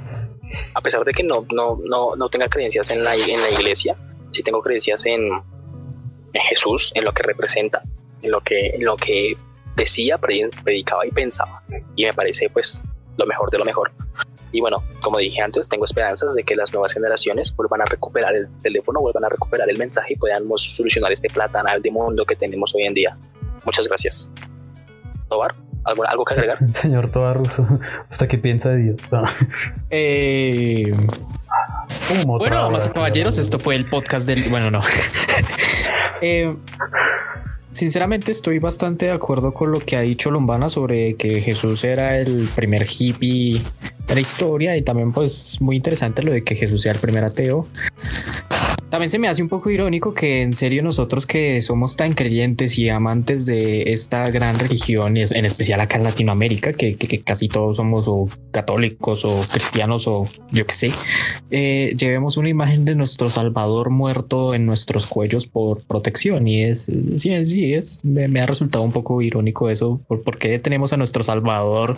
a 0.74 0.80
pesar 0.80 1.04
de 1.04 1.12
que 1.12 1.22
no, 1.22 1.46
no, 1.52 1.78
no, 1.84 2.16
no 2.16 2.28
tenga 2.28 2.48
creencias 2.48 2.90
en 2.90 3.04
la, 3.04 3.14
en 3.14 3.40
la 3.40 3.50
iglesia, 3.50 3.96
sí 4.32 4.42
tengo 4.42 4.60
creencias 4.60 5.04
en, 5.06 5.30
en 6.32 6.42
Jesús, 6.48 6.90
en 6.94 7.04
lo 7.04 7.12
que 7.12 7.22
representa, 7.22 7.82
en 8.22 8.30
lo 8.30 8.40
que, 8.40 8.70
en 8.70 8.84
lo 8.84 8.96
que 8.96 9.36
decía, 9.76 10.18
pre- 10.18 10.50
predicaba 10.64 11.06
y 11.06 11.10
pensaba. 11.10 11.62
Y 11.96 12.04
me 12.04 12.12
parece 12.12 12.48
pues 12.50 12.84
lo 13.16 13.26
mejor 13.26 13.50
de 13.50 13.58
lo 13.58 13.64
mejor. 13.64 13.90
Y 14.52 14.60
bueno, 14.60 14.82
como 15.02 15.18
dije 15.18 15.40
antes, 15.40 15.68
tengo 15.68 15.84
esperanzas 15.84 16.34
de 16.34 16.42
que 16.42 16.56
las 16.56 16.72
nuevas 16.72 16.92
generaciones 16.92 17.54
vuelvan 17.54 17.82
a 17.82 17.84
recuperar 17.84 18.34
el 18.34 18.48
teléfono, 18.62 19.00
vuelvan 19.00 19.24
a 19.24 19.28
recuperar 19.28 19.70
el 19.70 19.78
mensaje 19.78 20.14
y 20.14 20.16
podamos 20.16 20.62
solucionar 20.74 21.12
este 21.12 21.28
platanal 21.28 21.80
de 21.80 21.90
mundo 21.90 22.24
que 22.24 22.34
tenemos 22.34 22.74
hoy 22.74 22.82
en 22.84 22.94
día. 22.94 23.16
Muchas 23.64 23.86
gracias. 23.86 24.30
Tobar, 25.28 25.54
¿algo, 25.84 26.04
algo 26.04 26.24
que 26.24 26.34
agregar? 26.34 26.58
señor 26.74 27.12
Tobarruso, 27.12 27.64
¿usted 28.10 28.26
qué 28.26 28.38
piensa 28.38 28.70
de 28.70 28.78
Dios? 28.78 29.02
No. 29.12 29.22
Eh, 29.90 30.92
bueno, 32.26 32.56
damas 32.56 32.86
y 32.86 32.90
caballeros, 32.90 33.38
esto 33.38 33.58
fue 33.60 33.76
el 33.76 33.84
podcast 33.84 34.26
del. 34.26 34.48
Bueno, 34.48 34.70
no. 34.70 34.80
Eh, 36.22 36.54
sinceramente, 37.72 38.32
estoy 38.32 38.58
bastante 38.58 39.06
de 39.06 39.12
acuerdo 39.12 39.52
con 39.52 39.70
lo 39.70 39.80
que 39.80 39.96
ha 39.96 40.00
dicho 40.00 40.30
Lombana 40.30 40.68
sobre 40.68 41.14
que 41.14 41.40
Jesús 41.40 41.84
era 41.84 42.18
el 42.18 42.48
primer 42.54 42.86
hippie 42.88 43.62
de 44.06 44.14
la 44.14 44.20
historia 44.20 44.76
y 44.76 44.82
también, 44.82 45.12
pues, 45.12 45.58
muy 45.60 45.76
interesante 45.76 46.22
lo 46.22 46.32
de 46.32 46.42
que 46.42 46.54
Jesús 46.54 46.82
sea 46.82 46.92
el 46.92 46.98
primer 46.98 47.24
ateo. 47.24 47.66
También 48.90 49.08
se 49.08 49.20
me 49.20 49.28
hace 49.28 49.40
un 49.40 49.48
poco 49.48 49.70
irónico 49.70 50.12
que 50.12 50.42
en 50.42 50.56
serio 50.56 50.82
nosotros 50.82 51.24
que 51.24 51.62
somos 51.62 51.94
tan 51.94 52.12
creyentes 52.14 52.76
y 52.76 52.88
amantes 52.88 53.46
de 53.46 53.92
esta 53.92 54.28
gran 54.30 54.58
religión, 54.58 55.16
y 55.16 55.22
es- 55.22 55.30
en 55.30 55.44
especial 55.44 55.80
acá 55.80 55.96
en 55.96 56.02
Latinoamérica, 56.04 56.72
que, 56.72 56.96
casi 57.24 57.46
todos 57.48 57.76
somos 57.76 58.06
o 58.08 58.28
católicos 58.50 59.24
o 59.24 59.42
cristianos 59.52 60.08
o 60.08 60.28
yo 60.50 60.66
qué 60.66 60.74
sé, 60.74 60.92
eh, 61.52 61.94
llevemos 61.96 62.36
una 62.36 62.48
imagen 62.48 62.84
de 62.84 62.96
nuestro 62.96 63.28
Salvador 63.28 63.90
muerto 63.90 64.54
en 64.54 64.66
nuestros 64.66 65.06
cuellos 65.06 65.46
por 65.46 65.84
protección 65.84 66.48
y 66.48 66.64
es, 66.64 66.90
sí, 67.16 67.44
sí, 67.44 67.74
es, 67.74 68.04
me, 68.04 68.40
ha 68.40 68.46
resultado 68.46 68.82
un 68.82 68.92
poco 68.92 69.22
irónico 69.22 69.70
eso, 69.70 70.00
por, 70.08 70.22
¿por 70.22 70.36
qué 70.36 70.58
tenemos 70.58 70.92
a 70.92 70.96
nuestro 70.96 71.22
Salvador 71.22 71.96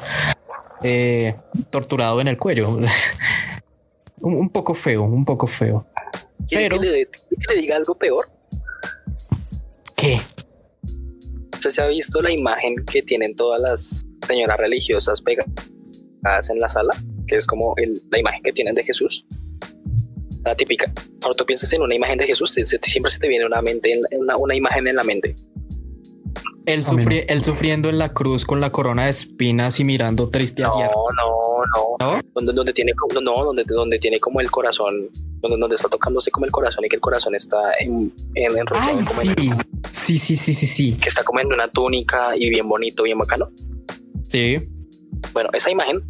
eh, 0.82 1.36
torturado 1.70 2.20
en 2.20 2.28
el 2.28 2.36
cuello? 2.36 2.78
un 4.20 4.50
poco 4.50 4.74
feo, 4.74 5.04
un 5.04 5.24
poco 5.24 5.46
feo. 5.46 5.86
¿Quiere 6.48 6.68
Pero- 6.68 6.80
que, 6.80 6.88
le, 6.90 7.06
que 7.06 7.54
le 7.54 7.60
diga 7.60 7.76
algo 7.76 7.94
peor? 7.96 8.26
¿Qué? 9.96 10.18
¿Usted 11.54 11.70
se 11.70 11.82
ha 11.82 11.86
visto 11.86 12.20
la 12.20 12.32
imagen 12.32 12.74
que 12.90 13.02
tienen 13.02 13.36
todas 13.36 13.60
las 13.60 14.02
señoras 14.26 14.58
religiosas 14.58 15.20
pegadas 15.22 16.50
en 16.50 16.58
la 16.58 16.68
sala? 16.68 16.90
Que 17.26 17.36
es 17.36 17.46
como 17.46 17.74
el- 17.76 18.00
la 18.10 18.18
imagen 18.18 18.42
que 18.42 18.52
tienen 18.52 18.74
de 18.74 18.82
Jesús. 18.84 19.24
La 20.44 20.56
típica. 20.56 20.92
Cuando 21.20 21.34
tú 21.36 21.46
piensas 21.46 21.72
en 21.72 21.82
una 21.82 21.94
imagen 21.94 22.18
de 22.18 22.26
Jesús, 22.26 22.50
siempre 22.52 23.10
se 23.10 23.18
te 23.20 23.28
viene 23.28 23.46
una, 23.46 23.62
mente, 23.62 24.00
una, 24.18 24.36
una 24.36 24.56
imagen 24.56 24.88
en 24.88 24.96
la 24.96 25.04
mente. 25.04 25.36
Él, 26.66 26.84
sufriendo 26.84 27.88
en 27.88 27.98
la 27.98 28.10
cruz 28.10 28.44
con 28.44 28.60
la 28.60 28.70
corona 28.70 29.04
de 29.04 29.10
espinas 29.10 29.80
y 29.80 29.84
mirando 29.84 30.28
triste 30.28 30.64
hacia. 30.64 30.86
No, 30.86 31.06
no, 31.16 31.96
no. 31.98 32.20
Donde, 32.34 32.52
donde, 32.52 32.72
tiene, 32.72 32.92
no 33.22 33.44
donde, 33.44 33.64
donde 33.66 33.98
tiene 33.98 34.20
como 34.20 34.40
el 34.40 34.50
corazón, 34.50 35.08
donde, 35.40 35.56
donde 35.58 35.74
está 35.74 35.88
tocándose 35.88 36.30
como 36.30 36.46
el 36.46 36.52
corazón 36.52 36.84
y 36.84 36.88
que 36.88 36.96
el 36.96 37.02
corazón 37.02 37.34
está 37.34 37.72
en, 37.80 38.12
en, 38.34 38.58
en 38.58 38.64
Ay, 38.74 38.96
sí. 39.02 39.34
sí, 39.90 40.18
sí, 40.18 40.36
sí, 40.36 40.52
sí, 40.52 40.66
sí. 40.66 40.98
Que 41.00 41.08
está 41.08 41.24
como 41.24 41.40
en 41.40 41.52
una 41.52 41.68
túnica 41.68 42.36
y 42.36 42.48
bien 42.48 42.68
bonito, 42.68 43.02
bien 43.02 43.18
bacano. 43.18 43.48
Sí. 44.28 44.56
Bueno, 45.32 45.50
esa 45.52 45.70
imagen 45.70 46.00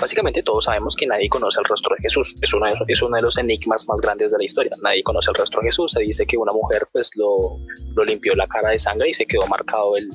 Básicamente 0.00 0.42
todos 0.42 0.64
sabemos 0.64 0.96
que 0.96 1.06
nadie 1.06 1.28
conoce 1.28 1.60
el 1.60 1.66
rostro 1.66 1.94
de 1.96 2.02
Jesús. 2.02 2.34
Es, 2.40 2.52
una, 2.54 2.72
es 2.88 3.02
uno 3.02 3.16
de 3.16 3.22
los 3.22 3.36
enigmas 3.36 3.86
más 3.88 4.00
grandes 4.00 4.32
de 4.32 4.38
la 4.38 4.44
historia. 4.44 4.72
Nadie 4.82 5.02
conoce 5.02 5.30
el 5.30 5.36
rostro 5.36 5.60
de 5.60 5.68
Jesús. 5.68 5.92
Se 5.92 6.00
dice 6.00 6.26
que 6.26 6.36
una 6.36 6.52
mujer 6.52 6.86
pues 6.92 7.10
lo, 7.16 7.58
lo 7.94 8.04
limpió 8.04 8.34
la 8.34 8.46
cara 8.46 8.70
de 8.70 8.78
sangre 8.78 9.10
y 9.10 9.14
se 9.14 9.26
quedó 9.26 9.46
marcado 9.48 9.96
el, 9.96 10.08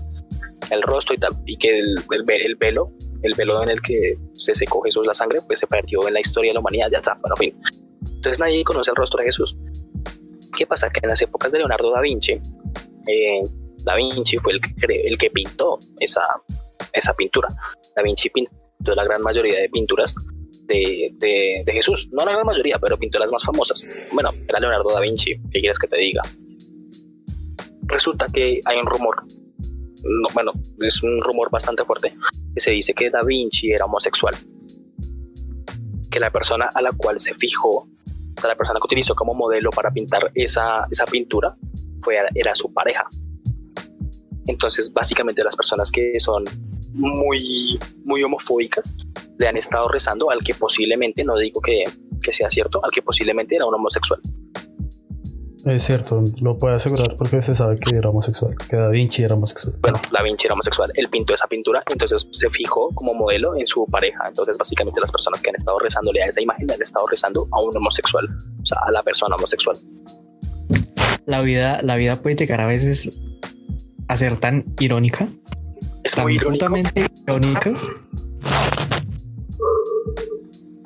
el 0.71 0.81
rostro 0.81 1.15
y 1.15 1.19
tal. 1.19 1.31
Y 1.45 1.57
que 1.57 1.79
el, 1.79 1.95
el, 2.11 2.55
velo, 2.55 2.91
el 3.21 3.33
velo 3.35 3.63
en 3.63 3.69
el 3.69 3.81
que 3.81 4.17
se 4.33 4.55
secó 4.55 4.81
Jesús 4.81 5.05
la 5.05 5.13
sangre, 5.13 5.39
pues 5.45 5.59
se 5.59 5.67
perdió 5.67 6.07
en 6.07 6.15
la 6.15 6.19
historia 6.19 6.49
de 6.49 6.55
la 6.55 6.59
humanidad. 6.59 6.89
Ya 6.91 6.97
está, 6.97 7.17
bueno, 7.21 7.35
fin. 7.35 7.57
Entonces 8.15 8.39
nadie 8.39 8.63
conoce 8.63 8.91
el 8.91 8.95
rostro 8.95 9.19
de 9.19 9.25
Jesús. 9.25 9.55
¿Qué 10.57 10.65
pasa? 10.65 10.89
Que 10.89 11.01
en 11.03 11.09
las 11.09 11.21
épocas 11.21 11.51
de 11.51 11.59
Leonardo 11.59 11.91
da 11.91 12.01
Vinci, 12.01 12.33
eh, 12.33 13.43
da 13.83 13.95
Vinci 13.95 14.37
fue 14.37 14.53
el 14.53 14.61
que, 14.61 15.07
el 15.07 15.17
que 15.17 15.29
pintó 15.29 15.77
esa, 15.99 16.25
esa 16.93 17.13
pintura. 17.13 17.47
Da 17.95 18.01
Vinci 18.01 18.29
pintó 18.29 18.66
de 18.79 18.95
la 18.95 19.03
gran 19.03 19.21
mayoría 19.21 19.59
de 19.59 19.69
pinturas 19.69 20.15
de, 20.67 21.13
de, 21.17 21.73
Jesús. 21.73 22.09
No 22.11 22.25
la 22.25 22.33
gran 22.33 22.45
mayoría, 22.45 22.77
pero 22.79 22.97
pinturas 22.97 23.31
más 23.31 23.43
famosas. 23.43 24.09
Bueno, 24.13 24.29
era 24.49 24.59
Leonardo 24.59 24.89
da 24.93 24.99
Vinci, 24.99 25.35
¿qué 25.51 25.59
quieres 25.59 25.79
que 25.79 25.87
te 25.87 25.97
diga? 25.97 26.21
Resulta 27.83 28.27
que 28.27 28.59
hay 28.65 28.77
un 28.79 28.85
rumor, 28.85 29.23
bueno, 30.33 30.51
es 30.81 31.01
un 31.03 31.21
rumor 31.21 31.49
bastante 31.49 31.85
fuerte, 31.85 32.13
que 32.53 32.59
se 32.59 32.71
dice 32.71 32.93
que 32.93 33.09
da 33.09 33.23
Vinci 33.23 33.71
era 33.71 33.85
homosexual. 33.85 34.35
Que 36.11 36.19
la 36.19 36.31
persona 36.31 36.69
a 36.73 36.81
la 36.81 36.91
cual 36.91 37.19
se 37.19 37.33
fijó, 37.35 37.69
o 37.69 38.41
sea, 38.41 38.49
la 38.49 38.55
persona 38.55 38.79
que 38.79 38.85
utilizó 38.85 39.15
como 39.15 39.33
modelo 39.33 39.69
para 39.69 39.91
pintar 39.91 40.31
esa, 40.35 40.87
esa 40.91 41.05
pintura, 41.05 41.55
fue, 42.01 42.17
era 42.35 42.55
su 42.55 42.73
pareja. 42.73 43.07
Entonces, 44.47 44.91
básicamente 44.93 45.43
las 45.43 45.55
personas 45.55 45.91
que 45.91 46.19
son 46.19 46.45
muy, 46.97 47.79
muy 48.03 48.23
homofóbicas 48.23 48.93
le 49.37 49.47
han 49.47 49.57
estado 49.57 49.87
rezando 49.87 50.29
al 50.31 50.39
que 50.39 50.53
posiblemente, 50.55 51.23
no 51.23 51.37
digo 51.37 51.61
que, 51.61 51.83
que 52.21 52.33
sea 52.33 52.49
cierto, 52.49 52.83
al 52.83 52.91
que 52.91 53.01
posiblemente 53.01 53.55
era 53.55 53.65
un 53.65 53.75
homosexual. 53.75 54.19
Es 55.65 55.83
cierto, 55.83 56.23
lo 56.39 56.57
puede 56.57 56.75
asegurar 56.75 57.17
porque 57.17 57.41
se 57.41 57.53
sabe 57.53 57.77
que 57.77 57.97
era 57.97 58.09
homosexual, 58.09 58.55
que 58.69 58.77
Da 58.77 58.87
Vinci 58.87 59.23
era 59.23 59.35
homosexual. 59.35 59.75
Bueno, 59.81 59.99
Da 60.11 60.23
Vinci 60.23 60.47
era 60.47 60.53
homosexual, 60.53 60.91
él 60.95 61.09
pintó 61.09 61.33
esa 61.33 61.47
pintura, 61.47 61.83
entonces 61.87 62.25
se 62.31 62.49
fijó 62.49 62.89
como 62.95 63.13
modelo 63.13 63.55
en 63.55 63.67
su 63.67 63.85
pareja. 63.85 64.27
Entonces, 64.27 64.57
básicamente, 64.57 65.01
las 65.01 65.11
personas 65.11 65.41
que 65.41 65.49
han 65.49 65.55
estado 65.57 65.77
rezándole 65.79 66.23
a 66.23 66.27
esa 66.27 66.41
imagen 66.41 66.71
han 66.71 66.81
estado 66.81 67.05
rezando 67.07 67.47
a 67.51 67.61
un 67.61 67.75
homosexual, 67.75 68.25
o 68.61 68.65
sea, 68.65 68.79
a 68.85 68.91
la 68.91 69.03
persona 69.03 69.35
homosexual. 69.35 69.77
La 71.25 71.41
vida, 71.41 71.81
la 71.83 71.97
vida 71.97 72.21
puede 72.21 72.37
llegar 72.37 72.61
a 72.61 72.67
veces 72.67 73.11
a 74.07 74.15
ser 74.15 74.37
tan 74.37 74.63
irónica 74.79 75.27
es 76.07 76.17
muy 76.17 76.35
irónico. 76.35 77.71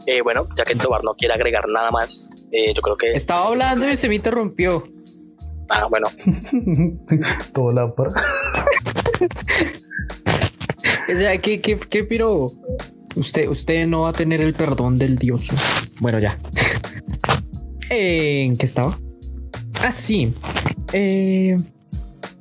Eh, 0.08 0.22
bueno, 0.22 0.48
ya 0.58 0.64
que 0.64 0.76
Tobar 0.76 1.04
no 1.04 1.14
quiere 1.14 1.36
agregar 1.36 1.68
nada 1.70 1.92
más, 1.92 2.30
eh, 2.52 2.74
yo 2.74 2.82
creo 2.82 2.98
que. 2.98 3.12
Estaba 3.14 3.48
hablando 3.48 3.88
y 3.90 3.96
se 3.96 4.10
me 4.10 4.16
interrumpió. 4.16 4.84
Ah, 5.70 5.86
bueno. 5.90 6.08
Todo 7.54 7.72
la 7.72 7.86
o 7.86 7.94
sea, 11.16 11.38
¿qué, 11.38 11.62
qué, 11.62 11.78
qué 11.78 12.04
piro? 12.04 12.48
Usted, 13.16 13.48
usted 13.48 13.86
no 13.88 14.02
va 14.02 14.10
a 14.10 14.14
tener 14.14 14.42
el 14.42 14.54
perdón 14.54 14.98
del 14.98 15.16
Dios. 15.18 15.50
Bueno, 16.00 16.18
ya. 16.20 16.38
¿En 17.90 18.58
qué 18.58 18.66
estaba? 18.66 18.98
Ah, 19.82 19.92
sí. 19.92 20.34
Eh, 20.94 21.58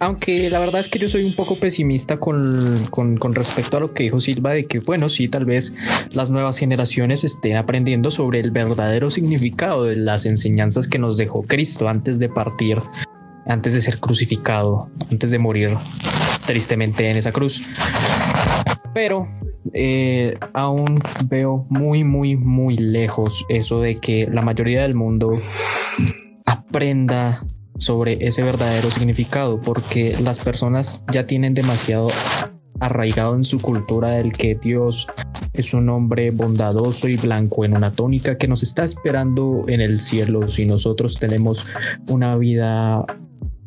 aunque 0.00 0.48
la 0.48 0.58
verdad 0.58 0.80
es 0.80 0.88
que 0.88 0.98
yo 0.98 1.08
soy 1.08 1.24
un 1.24 1.36
poco 1.36 1.60
pesimista 1.60 2.18
con, 2.18 2.86
con, 2.88 3.34
respecto 3.34 3.76
a 3.76 3.80
lo 3.80 3.92
que 3.92 4.04
dijo 4.04 4.20
Silva 4.20 4.54
de 4.54 4.64
que, 4.64 4.80
bueno, 4.80 5.10
sí, 5.10 5.28
tal 5.28 5.44
vez 5.44 5.74
las 6.12 6.30
nuevas 6.30 6.56
generaciones 6.56 7.22
estén 7.22 7.56
aprendiendo 7.56 8.10
sobre 8.10 8.40
el 8.40 8.50
verdadero 8.50 9.10
significado 9.10 9.84
de 9.84 9.96
las 9.96 10.24
enseñanzas 10.24 10.88
que 10.88 10.98
nos 10.98 11.18
dejó 11.18 11.42
Cristo 11.42 11.86
antes 11.86 12.18
de 12.18 12.30
partir, 12.30 12.78
antes 13.46 13.74
de 13.74 13.82
ser 13.82 14.00
crucificado, 14.00 14.88
antes 15.10 15.30
de 15.30 15.38
morir 15.38 15.76
tristemente 16.46 17.10
en 17.10 17.18
esa 17.18 17.30
cruz. 17.30 17.62
Pero 18.94 19.28
eh, 19.74 20.34
aún 20.54 20.98
veo 21.26 21.66
muy, 21.68 22.04
muy, 22.04 22.36
muy 22.36 22.78
lejos 22.78 23.44
eso 23.50 23.82
de 23.82 23.96
que 23.96 24.26
la 24.32 24.40
mayoría 24.40 24.80
del 24.80 24.94
mundo 24.94 25.34
aprenda 26.46 27.44
sobre 27.80 28.18
ese 28.26 28.42
verdadero 28.42 28.90
significado, 28.90 29.60
porque 29.60 30.16
las 30.22 30.38
personas 30.38 31.02
ya 31.12 31.26
tienen 31.26 31.54
demasiado 31.54 32.08
arraigado 32.78 33.34
en 33.34 33.44
su 33.44 33.58
cultura 33.58 34.18
el 34.18 34.32
que 34.32 34.54
Dios 34.54 35.06
es 35.52 35.74
un 35.74 35.88
hombre 35.88 36.30
bondadoso 36.30 37.08
y 37.08 37.16
blanco 37.16 37.64
en 37.64 37.76
una 37.76 37.90
tónica 37.90 38.38
que 38.38 38.48
nos 38.48 38.62
está 38.62 38.84
esperando 38.84 39.64
en 39.68 39.80
el 39.80 40.00
cielo 40.00 40.48
si 40.48 40.66
nosotros 40.66 41.18
tenemos 41.18 41.66
una 42.08 42.36
vida 42.36 43.04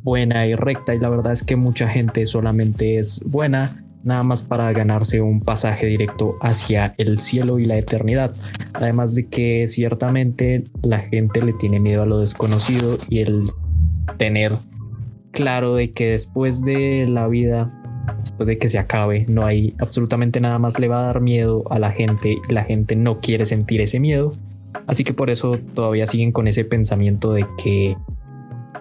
buena 0.02 0.48
y 0.48 0.56
recta 0.56 0.96
y 0.96 1.00
la 1.00 1.10
verdad 1.10 1.34
es 1.34 1.44
que 1.44 1.56
mucha 1.56 1.88
gente 1.88 2.26
solamente 2.26 2.98
es 2.98 3.22
buena 3.26 3.84
nada 4.04 4.24
más 4.24 4.42
para 4.42 4.72
ganarse 4.74 5.22
un 5.22 5.40
pasaje 5.42 5.86
directo 5.86 6.36
hacia 6.42 6.94
el 6.98 7.20
cielo 7.20 7.58
y 7.58 7.66
la 7.66 7.78
eternidad. 7.78 8.36
Además 8.74 9.16
de 9.16 9.28
que 9.28 9.66
ciertamente 9.68 10.64
la 10.84 11.00
gente 11.00 11.42
le 11.42 11.54
tiene 11.54 11.80
miedo 11.80 12.04
a 12.04 12.06
lo 12.06 12.20
desconocido 12.20 12.98
y 13.10 13.20
el 13.20 13.50
tener 14.18 14.58
claro 15.32 15.76
de 15.76 15.92
que 15.92 16.12
después 16.12 16.64
de 16.64 17.08
la 17.08 17.28
vida, 17.28 17.72
después 18.20 18.48
de 18.48 18.58
que 18.58 18.70
se 18.70 18.80
acabe, 18.80 19.26
no 19.28 19.46
hay 19.46 19.74
absolutamente 19.80 20.40
nada 20.40 20.60
más 20.60 20.80
le 20.80 20.88
va 20.88 21.00
a 21.00 21.06
dar 21.08 21.22
miedo 21.22 21.64
a 21.70 21.80
la 21.80 21.92
gente 21.92 22.38
la 22.50 22.64
gente 22.64 22.96
no 22.96 23.20
quiere 23.20 23.46
sentir 23.46 23.82
ese 23.82 24.00
miedo. 24.00 24.34
Así 24.88 25.04
que 25.04 25.14
por 25.14 25.30
eso 25.30 25.58
todavía 25.74 26.08
siguen 26.08 26.32
con 26.32 26.48
ese 26.48 26.66
pensamiento 26.66 27.34
de 27.34 27.46
que 27.62 27.96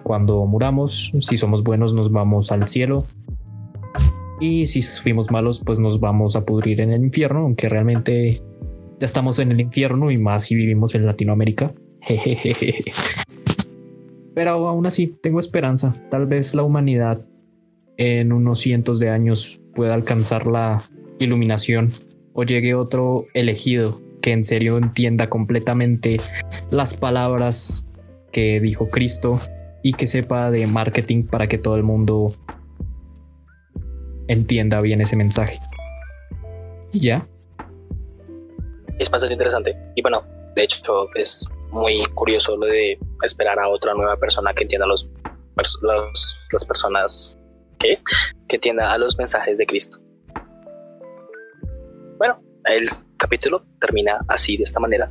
cuando 0.03 0.45
muramos, 0.45 1.11
si 1.19 1.37
somos 1.37 1.63
buenos 1.63 1.93
nos 1.93 2.11
vamos 2.11 2.51
al 2.51 2.67
cielo 2.67 3.05
y 4.39 4.65
si 4.65 4.81
fuimos 4.81 5.31
malos 5.31 5.61
pues 5.63 5.79
nos 5.79 5.99
vamos 5.99 6.35
a 6.35 6.45
pudrir 6.45 6.81
en 6.81 6.91
el 6.91 7.03
infierno, 7.03 7.41
aunque 7.41 7.69
realmente 7.69 8.41
ya 8.99 9.05
estamos 9.05 9.39
en 9.39 9.51
el 9.51 9.61
infierno 9.61 10.11
y 10.11 10.17
más 10.17 10.45
si 10.45 10.55
vivimos 10.55 10.95
en 10.95 11.05
Latinoamérica. 11.05 11.73
Pero 14.33 14.51
aún 14.67 14.85
así, 14.85 15.07
tengo 15.21 15.39
esperanza. 15.39 15.93
Tal 16.09 16.25
vez 16.25 16.55
la 16.55 16.63
humanidad 16.63 17.25
en 17.97 18.33
unos 18.33 18.59
cientos 18.59 18.99
de 18.99 19.09
años 19.09 19.61
pueda 19.75 19.93
alcanzar 19.93 20.47
la 20.47 20.81
iluminación 21.19 21.91
o 22.33 22.43
llegue 22.43 22.73
otro 22.73 23.23
elegido 23.33 24.01
que 24.21 24.31
en 24.31 24.43
serio 24.43 24.77
entienda 24.77 25.29
completamente 25.29 26.19
las 26.71 26.95
palabras 26.95 27.85
que 28.31 28.59
dijo 28.59 28.89
Cristo 28.89 29.35
y 29.83 29.93
que 29.93 30.07
sepa 30.07 30.49
de 30.49 30.65
marketing 30.65 31.25
para 31.25 31.47
que 31.47 31.57
todo 31.57 31.75
el 31.75 31.83
mundo 31.83 32.31
entienda 34.27 34.81
bien 34.81 35.01
ese 35.01 35.15
mensaje. 35.15 35.59
Y 36.93 37.01
ya. 37.01 37.27
Es 38.97 39.09
bastante 39.09 39.33
interesante. 39.33 39.75
Y 39.95 40.01
bueno, 40.01 40.23
de 40.55 40.63
hecho, 40.63 41.13
es 41.15 41.47
muy 41.71 42.05
curioso 42.13 42.55
lo 42.55 42.67
de 42.67 42.97
esperar 43.25 43.59
a 43.59 43.67
otra 43.67 43.93
nueva 43.93 44.17
persona 44.17 44.53
que 44.53 44.63
entienda 44.63 44.85
los, 44.85 45.09
las 45.55 46.65
personas 46.65 47.37
que, 47.79 47.99
que 48.47 48.55
entienda 48.55 48.91
a 48.91 48.97
los 48.97 49.17
mensajes 49.17 49.57
de 49.57 49.65
Cristo. 49.65 49.97
Bueno, 52.17 52.39
el 52.65 52.87
capítulo 53.17 53.63
termina 53.79 54.19
así, 54.27 54.57
de 54.57 54.63
esta 54.63 54.79
manera, 54.79 55.09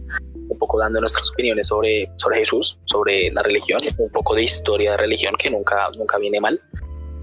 un 0.48 0.58
poco 0.58 0.78
dando 0.78 1.00
nuestras 1.00 1.30
opiniones 1.30 1.68
sobre, 1.68 2.10
sobre 2.16 2.38
Jesús, 2.40 2.78
sobre 2.84 3.30
la 3.30 3.42
religión, 3.42 3.80
un 3.98 4.10
poco 4.10 4.34
de 4.34 4.42
historia 4.42 4.92
de 4.92 4.96
religión 4.96 5.34
que 5.38 5.50
nunca, 5.50 5.88
nunca 5.96 6.18
viene 6.18 6.40
mal, 6.40 6.60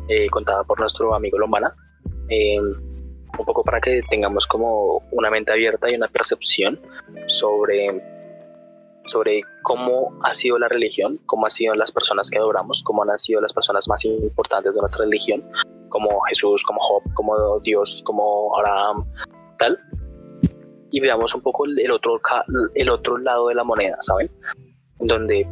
eh, 0.07 0.27
contada 0.29 0.63
por 0.63 0.79
nuestro 0.79 1.13
amigo 1.13 1.37
Lombana. 1.37 1.73
Eh, 2.29 2.59
un 3.37 3.45
poco 3.45 3.63
para 3.63 3.79
que 3.79 4.01
tengamos 4.09 4.45
como 4.47 5.03
una 5.11 5.29
mente 5.29 5.51
abierta 5.51 5.89
y 5.89 5.95
una 5.95 6.07
percepción 6.07 6.79
sobre 7.27 8.01
sobre 9.09 9.41
cómo 9.63 10.17
ha 10.23 10.33
sido 10.33 10.57
la 10.57 10.67
religión, 10.67 11.19
cómo 11.25 11.45
han 11.45 11.51
sido 11.51 11.73
las 11.75 11.91
personas 11.91 12.29
que 12.29 12.37
adoramos, 12.37 12.83
cómo 12.83 13.03
han 13.03 13.19
sido 13.19 13.41
las 13.41 13.53
personas 13.53 13.87
más 13.87 14.05
importantes 14.05 14.73
de 14.73 14.79
nuestra 14.79 15.03
religión, 15.03 15.43
como 15.89 16.21
Jesús, 16.29 16.63
como 16.63 16.79
Job, 16.79 17.03
como 17.13 17.59
Dios, 17.59 18.01
como 18.05 18.57
Abraham, 18.57 19.05
tal. 19.57 19.79
Y 20.91 20.99
veamos 20.99 21.35
un 21.35 21.41
poco 21.41 21.65
el 21.65 21.91
otro, 21.91 22.19
el 22.73 22.89
otro 22.89 23.17
lado 23.17 23.49
de 23.49 23.55
la 23.55 23.63
moneda, 23.63 23.97
¿saben? 24.01 24.31
donde 24.99 25.47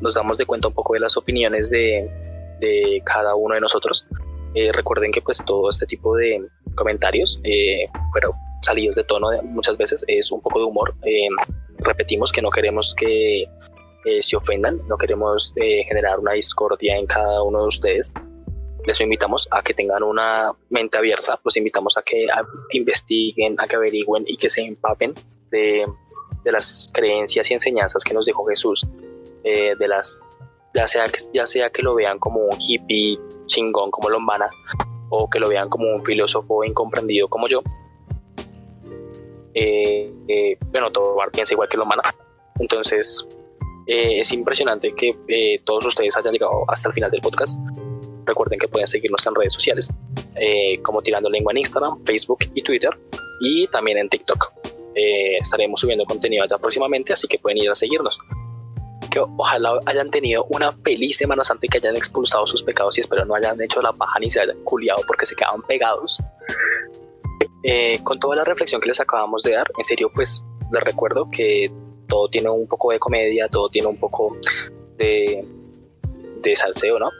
nos 0.00 0.14
damos 0.14 0.38
de 0.38 0.46
cuenta 0.46 0.68
un 0.68 0.74
poco 0.74 0.94
de 0.94 1.00
las 1.00 1.16
opiniones 1.16 1.70
de, 1.70 2.10
de 2.60 3.02
cada 3.04 3.34
uno 3.34 3.54
de 3.54 3.60
nosotros. 3.60 4.06
Eh, 4.54 4.72
recuerden 4.72 5.12
que 5.12 5.22
pues 5.22 5.44
todo 5.44 5.70
este 5.70 5.86
tipo 5.86 6.16
de 6.16 6.40
comentarios, 6.74 7.40
eh, 7.44 7.86
pero 8.12 8.34
salidos 8.62 8.96
de 8.96 9.04
tono 9.04 9.28
muchas 9.42 9.76
veces 9.76 10.04
es 10.06 10.30
un 10.32 10.40
poco 10.40 10.58
de 10.60 10.64
humor. 10.64 10.94
Eh, 11.04 11.28
repetimos 11.78 12.32
que 12.32 12.42
no 12.42 12.50
queremos 12.50 12.94
que 12.94 13.44
se 14.20 14.36
ofendan, 14.36 14.78
no 14.86 14.96
queremos 14.96 15.52
generar 15.56 16.20
una 16.20 16.32
discordia 16.32 16.96
en 16.96 17.06
cada 17.06 17.42
uno 17.42 17.62
de 17.62 17.68
ustedes. 17.68 18.12
Les 18.84 19.00
invitamos 19.00 19.48
a 19.50 19.62
que 19.62 19.74
tengan 19.74 20.04
una 20.04 20.52
mente 20.70 20.96
abierta, 20.96 21.40
los 21.44 21.56
invitamos 21.56 21.96
a 21.96 22.02
que 22.02 22.26
investiguen, 22.70 23.56
a 23.58 23.66
que 23.66 23.74
averigüen 23.74 24.22
y 24.26 24.36
que 24.36 24.48
se 24.48 24.60
empapen 24.60 25.12
de, 25.50 25.84
de 26.44 26.52
las 26.52 26.88
creencias 26.94 27.50
y 27.50 27.54
enseñanzas 27.54 28.04
que 28.04 28.14
nos 28.14 28.26
dejó 28.26 28.46
Jesús, 28.46 28.86
de 29.42 29.88
las 29.88 30.20
ya 30.76 30.86
sea 30.86 31.06
que, 31.06 31.18
ya 31.32 31.46
sea 31.46 31.70
que 31.70 31.82
lo 31.82 31.94
vean 31.94 32.18
como 32.18 32.40
un 32.40 32.56
hippie 32.60 33.18
chingón 33.46 33.90
como 33.90 34.10
Lombana 34.10 34.46
o 35.08 35.28
que 35.28 35.40
lo 35.40 35.48
vean 35.48 35.70
como 35.70 35.88
un 35.88 36.04
filósofo 36.04 36.64
incomprendido 36.64 37.28
como 37.28 37.48
yo. 37.48 37.62
Eh, 39.58 40.12
eh, 40.28 40.58
bueno, 40.70 40.92
todo 40.92 41.16
piensa 41.32 41.54
igual 41.54 41.68
que 41.68 41.78
Lombana. 41.78 42.02
Entonces, 42.60 43.26
eh, 43.86 44.20
es 44.20 44.30
impresionante 44.32 44.92
que 44.94 45.60
todos 45.64 45.86
ustedes 45.86 46.14
hayan 46.16 46.32
llegado 46.32 46.64
hasta 46.68 46.90
el 46.90 46.94
final 46.94 47.10
del 47.10 47.22
podcast. 47.22 47.58
Recuerden 48.26 48.58
que 48.58 48.68
pueden 48.68 48.86
seguirnos 48.86 49.26
en 49.26 49.34
redes 49.34 49.54
sociales, 49.54 49.92
como 50.82 51.00
Tirando 51.00 51.30
Lengua 51.30 51.52
en 51.52 51.58
Instagram, 51.58 52.04
Facebook 52.04 52.38
y 52.54 52.62
Twitter, 52.62 52.90
y 53.40 53.66
también 53.68 53.98
en 53.98 54.08
TikTok. 54.08 54.52
estaremos 55.40 55.80
subiendo 55.80 56.04
contenido 56.04 56.42
allá 56.42 56.58
próximamente, 56.58 57.12
así 57.12 57.28
que 57.28 57.38
pueden 57.38 57.58
ir 57.58 57.70
a 57.70 57.74
seguirnos 57.74 58.18
ojalá 59.36 59.78
hayan 59.86 60.10
tenido 60.10 60.44
una 60.50 60.72
feliz 60.72 61.16
Semana 61.16 61.44
Santa 61.44 61.66
y 61.66 61.68
que 61.68 61.78
hayan 61.78 61.96
expulsado 61.96 62.46
sus 62.46 62.62
pecados 62.62 62.98
y 62.98 63.00
espero 63.00 63.24
no 63.24 63.34
hayan 63.34 63.60
hecho 63.60 63.80
la 63.80 63.92
paja 63.92 64.18
ni 64.18 64.30
se 64.30 64.40
hayan 64.40 64.62
culiado 64.64 65.02
porque 65.06 65.26
se 65.26 65.34
quedaban 65.34 65.62
pegados. 65.62 66.18
Eh, 67.68 67.98
con 68.04 68.20
toda 68.20 68.36
la 68.36 68.44
reflexión 68.44 68.80
que 68.80 68.86
les 68.86 69.00
acabamos 69.00 69.42
de 69.42 69.54
dar, 69.54 69.66
en 69.76 69.84
serio, 69.84 70.08
pues 70.14 70.44
les 70.70 70.82
recuerdo 70.84 71.28
que 71.28 71.68
todo 72.06 72.28
tiene 72.28 72.48
un 72.48 72.68
poco 72.68 72.92
de 72.92 73.00
comedia, 73.00 73.48
todo 73.48 73.68
tiene 73.68 73.88
un 73.88 73.98
poco 73.98 74.36
de, 74.96 75.44
de 76.42 76.56
salseo, 76.56 77.00
¿no? 77.00 77.10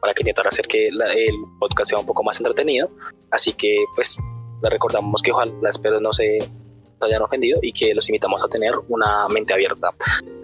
Para 0.00 0.14
que 0.14 0.22
intentar 0.22 0.46
hacer 0.46 0.68
que 0.68 0.86
el 0.86 1.34
podcast 1.58 1.90
sea 1.90 1.98
un 1.98 2.06
poco 2.06 2.22
más 2.22 2.38
entretenido. 2.38 2.88
Así 3.32 3.52
que, 3.54 3.74
pues, 3.96 4.16
les 4.62 4.70
recordamos 4.70 5.22
que 5.22 5.32
ojalá, 5.32 5.52
espero 5.68 6.00
no 6.00 6.12
se 6.12 6.38
hayan 7.00 7.22
ofendido 7.22 7.58
y 7.60 7.72
que 7.72 7.92
los 7.92 8.08
invitamos 8.08 8.44
a 8.44 8.48
tener 8.48 8.74
una 8.86 9.26
mente 9.26 9.54
abierta. 9.54 9.90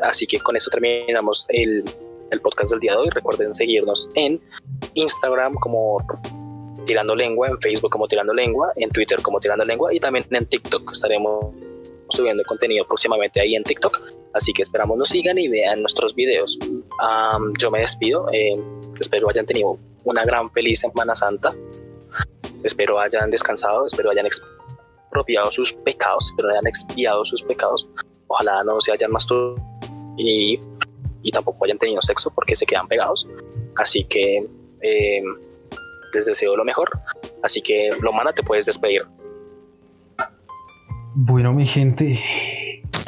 Así 0.02 0.26
que 0.26 0.40
con 0.40 0.56
eso 0.56 0.70
terminamos 0.70 1.46
el, 1.50 1.84
el 2.32 2.40
podcast 2.40 2.72
del 2.72 2.80
día 2.80 2.92
de 2.92 2.98
hoy. 2.98 3.10
Recuerden 3.10 3.54
seguirnos 3.54 4.10
en 4.14 4.40
Instagram 4.94 5.54
como 5.54 6.00
Tirando 6.86 7.14
Lengua, 7.14 7.48
en 7.48 7.58
Facebook 7.58 7.90
como 7.90 8.08
Tirando 8.08 8.32
Lengua, 8.32 8.72
en 8.76 8.88
Twitter 8.90 9.20
como 9.20 9.40
Tirando 9.40 9.64
Lengua 9.64 9.92
y 9.92 10.00
también 10.00 10.26
en 10.30 10.46
TikTok. 10.46 10.92
Estaremos 10.92 11.46
subiendo 12.08 12.42
contenido 12.44 12.86
próximamente 12.86 13.40
ahí 13.40 13.54
en 13.56 13.64
TikTok. 13.64 14.00
Así 14.32 14.52
que 14.52 14.62
esperamos 14.62 14.96
nos 14.96 15.08
sigan 15.08 15.38
y 15.38 15.48
vean 15.48 15.80
nuestros 15.80 16.14
videos. 16.14 16.58
yo 17.58 17.70
me 17.70 17.80
despido. 17.80 18.28
Eh, 18.32 18.54
espero 19.00 19.28
hayan 19.28 19.46
tenido 19.46 19.78
una 20.04 20.24
gran 20.24 20.50
feliz 20.50 20.80
Semana 20.80 21.14
Santa. 21.14 21.54
Espero 22.62 22.98
hayan 22.98 23.30
descansado, 23.30 23.86
espero 23.86 24.10
hayan 24.10 24.26
expropiado 24.26 25.52
sus 25.52 25.72
pecados, 25.72 26.32
pero 26.36 26.48
hayan 26.48 26.66
expiado 26.66 27.24
sus 27.24 27.42
pecados. 27.42 27.88
Ojalá 28.28 28.64
no 28.64 28.80
se 28.80 28.92
hayan 28.92 29.10
masturbado 29.12 29.56
y, 30.16 30.58
y 31.22 31.30
tampoco 31.30 31.64
hayan 31.64 31.78
tenido 31.78 32.02
sexo 32.02 32.32
porque 32.34 32.56
se 32.56 32.66
quedan 32.66 32.88
pegados. 32.88 33.28
Así 33.76 34.04
que 34.04 34.46
eh, 34.82 35.22
les 36.16 36.26
deseo 36.26 36.56
lo 36.56 36.64
mejor. 36.64 36.88
Así 37.42 37.62
que, 37.62 37.90
Lomana, 38.00 38.32
te 38.32 38.42
puedes 38.42 38.66
despedir. 38.66 39.02
Bueno, 41.14 41.52
mi 41.52 41.66
gente, 41.66 42.18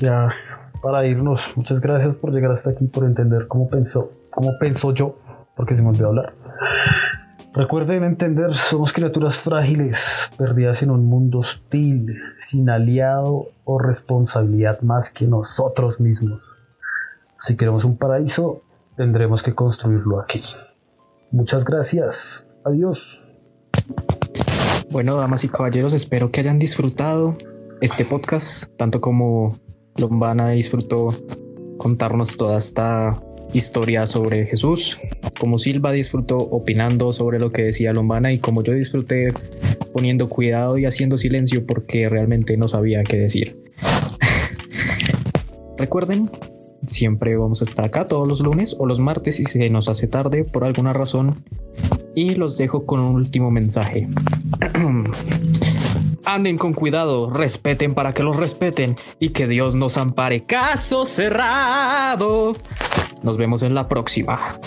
ya 0.01 0.35
para 0.81 1.05
irnos, 1.07 1.57
muchas 1.57 1.81
gracias 1.81 2.15
por 2.15 2.33
llegar 2.33 2.53
hasta 2.53 2.71
aquí, 2.71 2.87
por 2.87 3.05
entender 3.05 3.49
cómo 3.49 3.69
pensó, 3.69 4.13
cómo 4.31 4.53
pensó 4.59 4.95
yo, 4.95 5.19
porque 5.57 5.75
se 5.75 5.83
me 5.83 5.89
olvidó 5.89 6.09
hablar. 6.09 6.33
Recuerden 7.55 8.05
entender, 8.05 8.55
somos 8.57 8.93
criaturas 8.93 9.41
frágiles, 9.41 10.31
perdidas 10.39 10.83
en 10.83 10.91
un 10.91 11.07
mundo 11.07 11.41
hostil, 11.41 12.17
sin 12.39 12.71
aliado 12.71 13.49
o 13.65 13.79
responsabilidad 13.79 14.81
más 14.83 15.13
que 15.13 15.27
nosotros 15.27 15.99
mismos. 15.99 16.43
Si 17.41 17.57
queremos 17.57 17.85
un 17.85 17.97
paraíso, 17.97 18.63
tendremos 18.97 19.43
que 19.43 19.55
construirlo 19.55 20.21
aquí. 20.21 20.43
Muchas 21.31 21.65
gracias. 21.65 22.48
Adiós. 22.69 23.19
Bueno, 24.91 25.17
damas 25.17 25.43
y 25.43 25.49
caballeros, 25.49 25.95
espero 25.95 26.31
que 26.31 26.41
hayan 26.41 26.59
disfrutado 26.59 27.35
este 27.81 28.05
podcast, 28.05 28.71
tanto 28.77 29.01
como 29.01 29.57
Lombana 29.97 30.51
disfrutó 30.51 31.09
contarnos 31.79 32.37
toda 32.37 32.59
esta 32.59 33.19
historia 33.55 34.07
sobre 34.07 34.45
Jesús, 34.45 35.01
como 35.41 35.57
Silva 35.57 35.93
disfrutó 35.93 36.37
opinando 36.37 37.15
sobre 37.15 37.39
lo 37.39 37.53
que 37.53 37.63
decía 37.63 37.95
Lombana 37.95 38.35
y 38.35 38.39
como 38.39 38.63
yo 38.63 38.75
disfruté 38.75 39.33
poniendo 39.95 40.29
cuidado 40.29 40.77
y 40.77 40.85
haciendo 40.85 41.17
silencio 41.17 41.65
porque 41.65 42.11
realmente 42.11 42.59
no 42.59 42.69
sabía 42.69 43.03
qué 43.03 43.17
decir. 43.17 43.59
Recuerden, 45.79 46.29
siempre 46.87 47.35
vamos 47.39 47.63
a 47.63 47.65
estar 47.65 47.87
acá 47.87 48.09
todos 48.09 48.29
los 48.29 48.41
lunes 48.41 48.77
o 48.79 48.85
los 48.85 49.01
martes 49.01 49.41
y 49.41 49.45
se 49.45 49.71
nos 49.71 49.89
hace 49.89 50.07
tarde 50.07 50.45
por 50.45 50.65
alguna 50.65 50.93
razón. 50.93 51.35
Y 52.19 52.35
los 52.35 52.59
dejo 52.59 52.85
con 52.85 52.99
un 52.99 53.15
último 53.15 53.53
mensaje. 53.53 54.09
Anden 56.25 56.59
con 56.59 56.73
cuidado, 56.73 57.31
respeten 57.31 57.95
para 57.95 58.13
que 58.13 58.25
los 58.25 58.35
respeten 58.35 58.97
y 59.21 59.29
que 59.29 59.47
Dios 59.47 59.77
nos 59.77 59.97
ampare. 59.97 60.43
Caso 60.43 61.07
cerrado. 61.07 62.57
Nos 63.23 63.37
vemos 63.37 63.63
en 63.63 63.73
la 63.77 63.87
próxima. 63.87 64.59